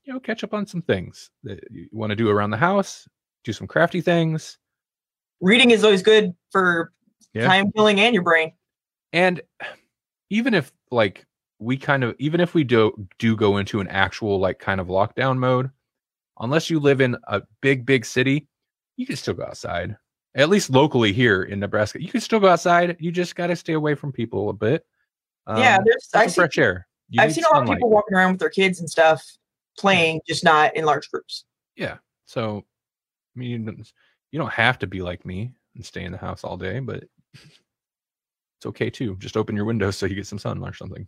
you 0.06 0.14
know, 0.14 0.20
catch 0.20 0.44
up 0.44 0.54
on 0.54 0.66
some 0.66 0.82
things 0.82 1.30
that 1.44 1.60
you 1.70 1.88
want 1.92 2.10
to 2.10 2.16
do 2.16 2.30
around 2.30 2.50
the 2.52 2.58
house, 2.58 3.08
do 3.44 3.54
some 3.54 3.68
crafty 3.68 4.02
things, 4.02 4.58
Reading 5.42 5.72
is 5.72 5.86
always 5.86 6.04
good 6.04 6.34
for 6.52 6.92
Yeah. 7.34 7.46
time 7.46 7.72
killing 7.72 8.00
and 8.00 8.14
your 8.14 8.24
brain. 8.24 8.54
and 9.14 9.42
even 10.30 10.54
if 10.54 10.72
like 10.92 11.26
we 11.60 11.78
kind 11.78 12.04
of, 12.04 12.16
even 12.20 12.40
if 12.42 12.54
we 12.54 12.64
do 12.64 13.08
do 13.20 13.36
go 13.38 13.58
into 13.58 13.80
an 13.80 13.88
actual 13.88 14.40
like 14.40 14.60
kind 14.60 14.82
of 14.82 14.88
lockdown 14.88 15.38
mode, 15.38 15.70
unless 16.40 16.70
you 16.70 16.80
live 16.80 17.00
in 17.02 17.16
a 17.28 17.42
big 17.62 17.86
big 17.86 18.06
city, 18.06 18.48
you 18.98 19.06
can 19.06 19.16
still 19.16 19.34
go 19.34 19.44
outside. 19.44 19.96
At 20.36 20.50
least 20.50 20.70
locally 20.70 21.12
here 21.12 21.44
in 21.44 21.60
Nebraska, 21.60 22.02
you 22.02 22.10
can 22.10 22.22
still 22.22 22.40
go 22.40 22.48
outside. 22.50 22.96
You 23.00 23.12
just 23.12 23.36
got 23.36 23.48
to 23.48 23.56
stay 23.56 23.74
away 23.74 23.96
from 23.96 24.12
people 24.12 24.50
a 24.50 24.54
bit. 24.54 24.86
yeah, 25.48 25.78
Um, 25.78 25.84
there's 25.86 26.08
I 26.14 26.24
some 26.26 26.30
see, 26.30 26.36
fresh 26.36 26.58
air. 26.58 26.88
You 27.10 27.22
I've 27.22 27.30
need 27.30 27.34
seen 27.36 27.44
a 27.46 27.54
lot 27.54 27.64
of 27.64 27.70
people 27.70 27.90
walking 27.90 28.16
around 28.16 28.32
with 28.34 28.40
their 28.40 28.50
kids 28.52 28.80
and 28.80 28.88
stuff 28.90 29.26
playing, 29.78 30.22
just 30.28 30.44
not 30.44 30.76
in 30.76 30.86
large 30.86 31.10
groups. 31.10 31.46
Yeah. 31.76 31.98
So, 32.26 32.64
I 33.36 33.40
mean, 33.40 33.50
you 33.50 33.58
don't- 33.60 33.92
you 34.32 34.38
don't 34.38 34.52
have 34.54 34.78
to 34.80 34.88
be 34.88 35.02
like 35.02 35.26
me 35.26 35.52
and 35.76 35.84
stay 35.84 36.04
in 36.04 36.12
the 36.12 36.18
house 36.20 36.44
all 36.44 36.56
day, 36.58 36.80
but 36.80 37.04
it's 37.34 38.66
okay 38.68 38.92
too. 38.92 39.16
Just 39.16 39.36
open 39.36 39.56
your 39.56 39.66
windows 39.66 39.98
so 39.98 40.06
you 40.06 40.14
get 40.14 40.28
some 40.28 40.38
sun 40.38 40.64
or 40.64 40.74
something. 40.74 41.08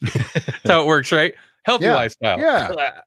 That's 0.02 0.66
how 0.68 0.82
it 0.82 0.86
works, 0.86 1.12
right? 1.12 1.34
Healthy 1.64 1.84
Yeah. 1.84 1.94
lifestyle. 1.94 2.38
Yeah. 2.40 3.00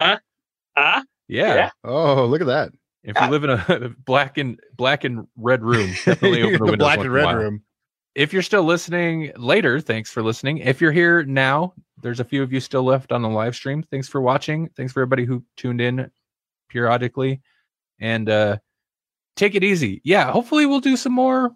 ah, 0.00 1.02
Yeah. 1.28 1.54
Yeah. 1.54 1.70
Oh, 1.84 2.26
look 2.26 2.42
at 2.42 2.46
that. 2.48 2.72
If 3.04 3.20
you 3.20 3.28
live 3.28 3.44
in 3.44 3.50
a 3.50 3.90
black 4.04 4.38
and 4.38 4.58
black 4.76 5.04
and 5.04 5.28
red 5.36 5.62
room, 5.62 5.90
definitely 6.04 6.42
open 6.42 6.64
the, 6.64 6.72
the 6.72 6.76
black 6.78 6.98
and 6.98 7.12
red 7.12 7.36
room. 7.36 7.62
If 8.14 8.32
you're 8.32 8.42
still 8.42 8.62
listening 8.62 9.32
later, 9.36 9.80
thanks 9.80 10.10
for 10.10 10.22
listening. 10.22 10.58
If 10.58 10.80
you're 10.80 10.92
here 10.92 11.22
now, 11.24 11.74
there's 12.00 12.20
a 12.20 12.24
few 12.24 12.42
of 12.42 12.52
you 12.52 12.60
still 12.60 12.82
left 12.82 13.12
on 13.12 13.22
the 13.22 13.28
live 13.28 13.54
stream. 13.54 13.82
Thanks 13.82 14.08
for 14.08 14.20
watching. 14.20 14.70
Thanks 14.76 14.92
for 14.92 15.00
everybody 15.00 15.24
who 15.24 15.44
tuned 15.56 15.80
in 15.80 16.10
periodically. 16.70 17.42
And 18.00 18.28
uh 18.28 18.58
take 19.36 19.54
it 19.54 19.64
easy. 19.64 20.00
Yeah, 20.04 20.30
hopefully 20.30 20.64
we'll 20.64 20.80
do 20.80 20.96
some 20.96 21.12
more 21.12 21.50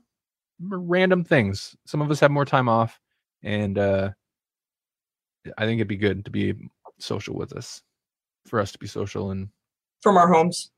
random 0.61 1.25
things. 1.25 1.77
Some 1.87 2.03
of 2.03 2.11
us 2.11 2.21
have 2.21 2.31
more 2.31 2.45
time 2.45 2.69
off 2.69 3.01
and 3.43 3.79
uh 3.79 4.11
I 5.57 5.65
think 5.65 5.79
it'd 5.79 5.89
be 5.89 5.97
good 5.97 6.25
to 6.27 6.31
be 6.31 6.55
social 6.99 7.35
with 7.35 7.55
us. 7.55 7.81
For 8.47 8.61
us 8.61 8.73
to 8.73 8.79
be 8.79 8.87
social 8.87 9.31
and 9.31 9.49
From 10.03 10.17
our 10.17 10.31
homes. 10.31 10.71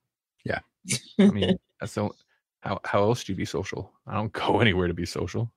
I 1.18 1.30
mean 1.30 1.58
that's 1.80 1.94
the 1.94 2.10
how 2.60 2.80
how 2.84 3.02
else 3.02 3.24
do 3.24 3.32
you 3.32 3.36
be 3.36 3.44
social? 3.44 3.92
I 4.06 4.14
don't 4.14 4.32
go 4.32 4.60
anywhere 4.60 4.88
to 4.88 4.94
be 4.94 5.06
social. 5.06 5.52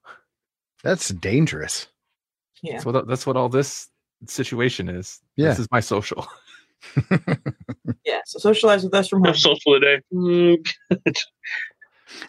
That's 0.83 1.09
dangerous. 1.09 1.87
Yeah. 2.61 2.73
That's 2.73 2.85
what 2.85 3.07
that's 3.07 3.25
what 3.25 3.37
all 3.37 3.49
this 3.49 3.89
situation 4.27 4.89
is. 4.89 5.21
Yeah. 5.35 5.49
This 5.49 5.59
is 5.59 5.67
my 5.71 5.79
social. 5.79 6.27
Yeah. 8.05 8.19
So 8.25 8.39
socialize 8.39 8.83
with 8.83 8.93
us 8.93 9.07
from 9.07 9.19
home. 9.19 9.29
I'm 9.29 9.35
social 9.35 9.79
today. 9.79 10.01
Mm, 10.13 10.67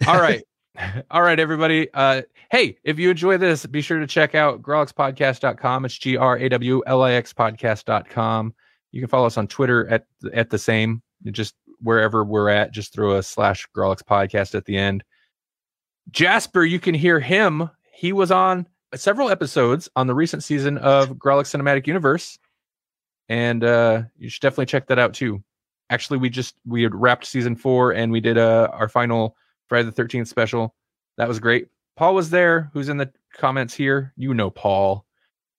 all 0.06 0.20
right. 0.20 0.42
All 1.12 1.22
right, 1.22 1.38
everybody. 1.38 1.88
Uh 1.94 2.22
hey, 2.50 2.76
if 2.82 2.98
you 2.98 3.08
enjoy 3.08 3.36
this, 3.36 3.64
be 3.64 3.80
sure 3.80 4.00
to 4.00 4.08
check 4.08 4.34
out 4.34 4.60
grawlixpodcast.com. 4.60 5.84
It's 5.84 5.96
G 5.96 6.16
R 6.16 6.36
A 6.36 6.48
W 6.48 6.82
L 6.84 7.02
I 7.02 7.12
X 7.12 7.32
podcast.com. 7.32 8.52
You 8.90 9.00
can 9.00 9.08
follow 9.08 9.26
us 9.26 9.38
on 9.38 9.46
Twitter 9.46 9.86
at 9.86 10.06
at 10.32 10.50
the 10.50 10.58
same. 10.58 11.00
Just 11.30 11.54
wherever 11.80 12.24
we're 12.24 12.48
at, 12.48 12.72
just 12.72 12.92
throw 12.92 13.16
a 13.16 13.22
slash 13.22 13.66
Grawlix 13.76 14.02
podcast 14.02 14.54
at 14.54 14.64
the 14.64 14.76
end. 14.76 15.04
Jasper, 16.10 16.64
you 16.64 16.78
can 16.78 16.94
hear 16.94 17.20
him. 17.20 17.70
He 17.92 18.12
was 18.12 18.30
on 18.30 18.66
several 18.94 19.30
episodes 19.30 19.88
on 19.96 20.06
the 20.06 20.14
recent 20.14 20.44
season 20.44 20.78
of 20.78 21.10
Grawlix 21.10 21.54
Cinematic 21.56 21.86
Universe. 21.86 22.38
And 23.28 23.64
uh 23.64 24.02
you 24.18 24.28
should 24.28 24.42
definitely 24.42 24.66
check 24.66 24.86
that 24.88 24.98
out 24.98 25.14
too. 25.14 25.42
Actually, 25.90 26.18
we 26.18 26.28
just 26.28 26.54
we 26.66 26.82
had 26.82 26.94
wrapped 26.94 27.24
season 27.26 27.56
four 27.56 27.92
and 27.92 28.12
we 28.12 28.20
did 28.20 28.36
uh 28.38 28.68
our 28.72 28.88
final 28.88 29.36
Friday 29.68 29.88
the 29.90 30.02
13th 30.02 30.28
special. 30.28 30.74
That 31.16 31.28
was 31.28 31.38
great. 31.40 31.68
Paul 31.96 32.14
was 32.14 32.28
there, 32.30 32.70
who's 32.74 32.88
in 32.88 32.96
the 32.98 33.10
comments 33.34 33.72
here. 33.72 34.12
You 34.16 34.34
know 34.34 34.50
Paul. 34.50 35.06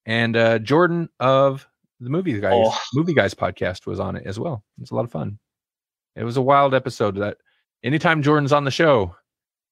And 0.05 0.37
uh 0.37 0.59
Jordan 0.59 1.09
of 1.19 1.67
the 1.99 2.09
movie 2.11 2.39
guys 2.39 2.53
Oh. 2.53 2.77
movie 2.93 3.13
guys 3.15 3.33
podcast 3.33 3.87
was 3.87 3.99
on 3.99 4.15
it 4.15 4.27
as 4.27 4.39
well. 4.39 4.63
It's 4.79 4.91
a 4.91 4.95
lot 4.95 5.05
of 5.05 5.11
fun. 5.11 5.39
It 6.15 6.23
was 6.23 6.37
a 6.37 6.41
wild 6.41 6.73
episode 6.73 7.15
that 7.17 7.37
anytime 7.83 8.21
Jordan's 8.21 8.53
on 8.53 8.63
the 8.63 8.71
show, 8.71 9.15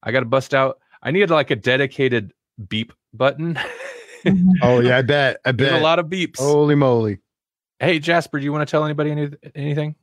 I 0.02 0.12
gotta 0.12 0.26
bust 0.26 0.54
out. 0.54 0.80
I 1.02 1.12
need 1.12 1.30
like 1.30 1.52
a 1.52 1.56
dedicated 1.56 2.34
beep 2.68 2.94
button. 3.14 3.58
Mm-hmm. 4.26 4.52
Oh 4.62 4.80
yeah, 4.80 4.98
I 4.98 5.02
bet. 5.02 5.42
I 5.44 5.52
There's 5.52 5.72
bet. 5.72 5.82
a 5.82 5.84
lot 5.84 6.00
of 6.00 6.06
beeps. 6.06 6.40
Holy 6.40 6.76
moly. 6.76 7.20
Hey 7.80 8.00
Jasper, 8.00 8.40
do 8.40 8.46
you 8.46 8.54
want 8.54 8.66
to 8.66 8.72
tell 8.72 8.86
anybody 8.86 9.12
any, 9.12 9.30
anything? 9.54 9.96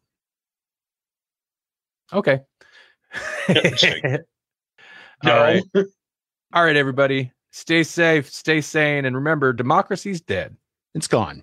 Okay. 2.13 2.41
Check. 3.77 4.03
All 5.25 5.31
no. 5.31 5.41
right. 5.41 5.63
All 6.53 6.65
right, 6.65 6.77
everybody. 6.77 7.33
Stay 7.53 7.83
safe, 7.83 8.31
stay 8.31 8.61
sane, 8.61 9.05
and 9.05 9.17
remember 9.17 9.53
democracy's 9.53 10.21
dead. 10.21 10.57
It's 10.95 11.07
gone. 11.07 11.41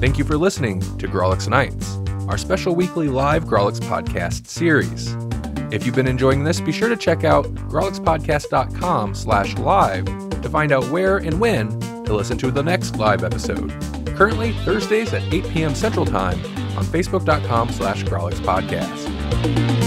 Thank 0.00 0.18
you 0.18 0.24
for 0.24 0.36
listening 0.36 0.80
to 0.98 1.08
Grawlix 1.08 1.48
Nights, 1.48 1.98
our 2.28 2.38
special 2.38 2.74
weekly 2.74 3.08
live 3.08 3.44
Grawlix 3.44 3.80
podcast 3.80 4.46
series. 4.46 5.16
If 5.72 5.84
you've 5.84 5.94
been 5.94 6.06
enjoying 6.06 6.44
this, 6.44 6.60
be 6.60 6.72
sure 6.72 6.88
to 6.88 6.96
check 6.96 7.24
out 7.24 7.46
grawlixpodcast.com 7.54 9.14
slash 9.14 9.56
live 9.56 10.04
to 10.42 10.48
find 10.48 10.72
out 10.72 10.84
where 10.90 11.18
and 11.18 11.40
when 11.40 11.80
to 12.04 12.14
listen 12.14 12.38
to 12.38 12.50
the 12.50 12.62
next 12.62 12.96
live 12.96 13.24
episode. 13.24 13.70
Currently, 14.16 14.52
Thursdays 14.64 15.12
at 15.12 15.22
8 15.32 15.48
p.m. 15.48 15.74
Central 15.74 16.06
Time 16.06 16.38
on 16.76 16.84
facebook.com 16.84 17.70
slash 17.70 18.04
grawlixpodcast. 18.04 19.08
no, 19.44 19.77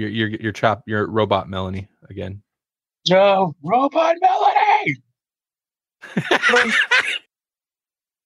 What? 0.00 0.12
You're 0.12 0.28
you're 0.28 0.40
you're 0.40 0.52
chop 0.52 0.82
you're 0.86 1.06
robot 1.10 1.48
Melanie 1.48 1.88
again. 2.08 2.42
No, 3.08 3.54
robot 3.62 4.16
Melody. 4.20 4.96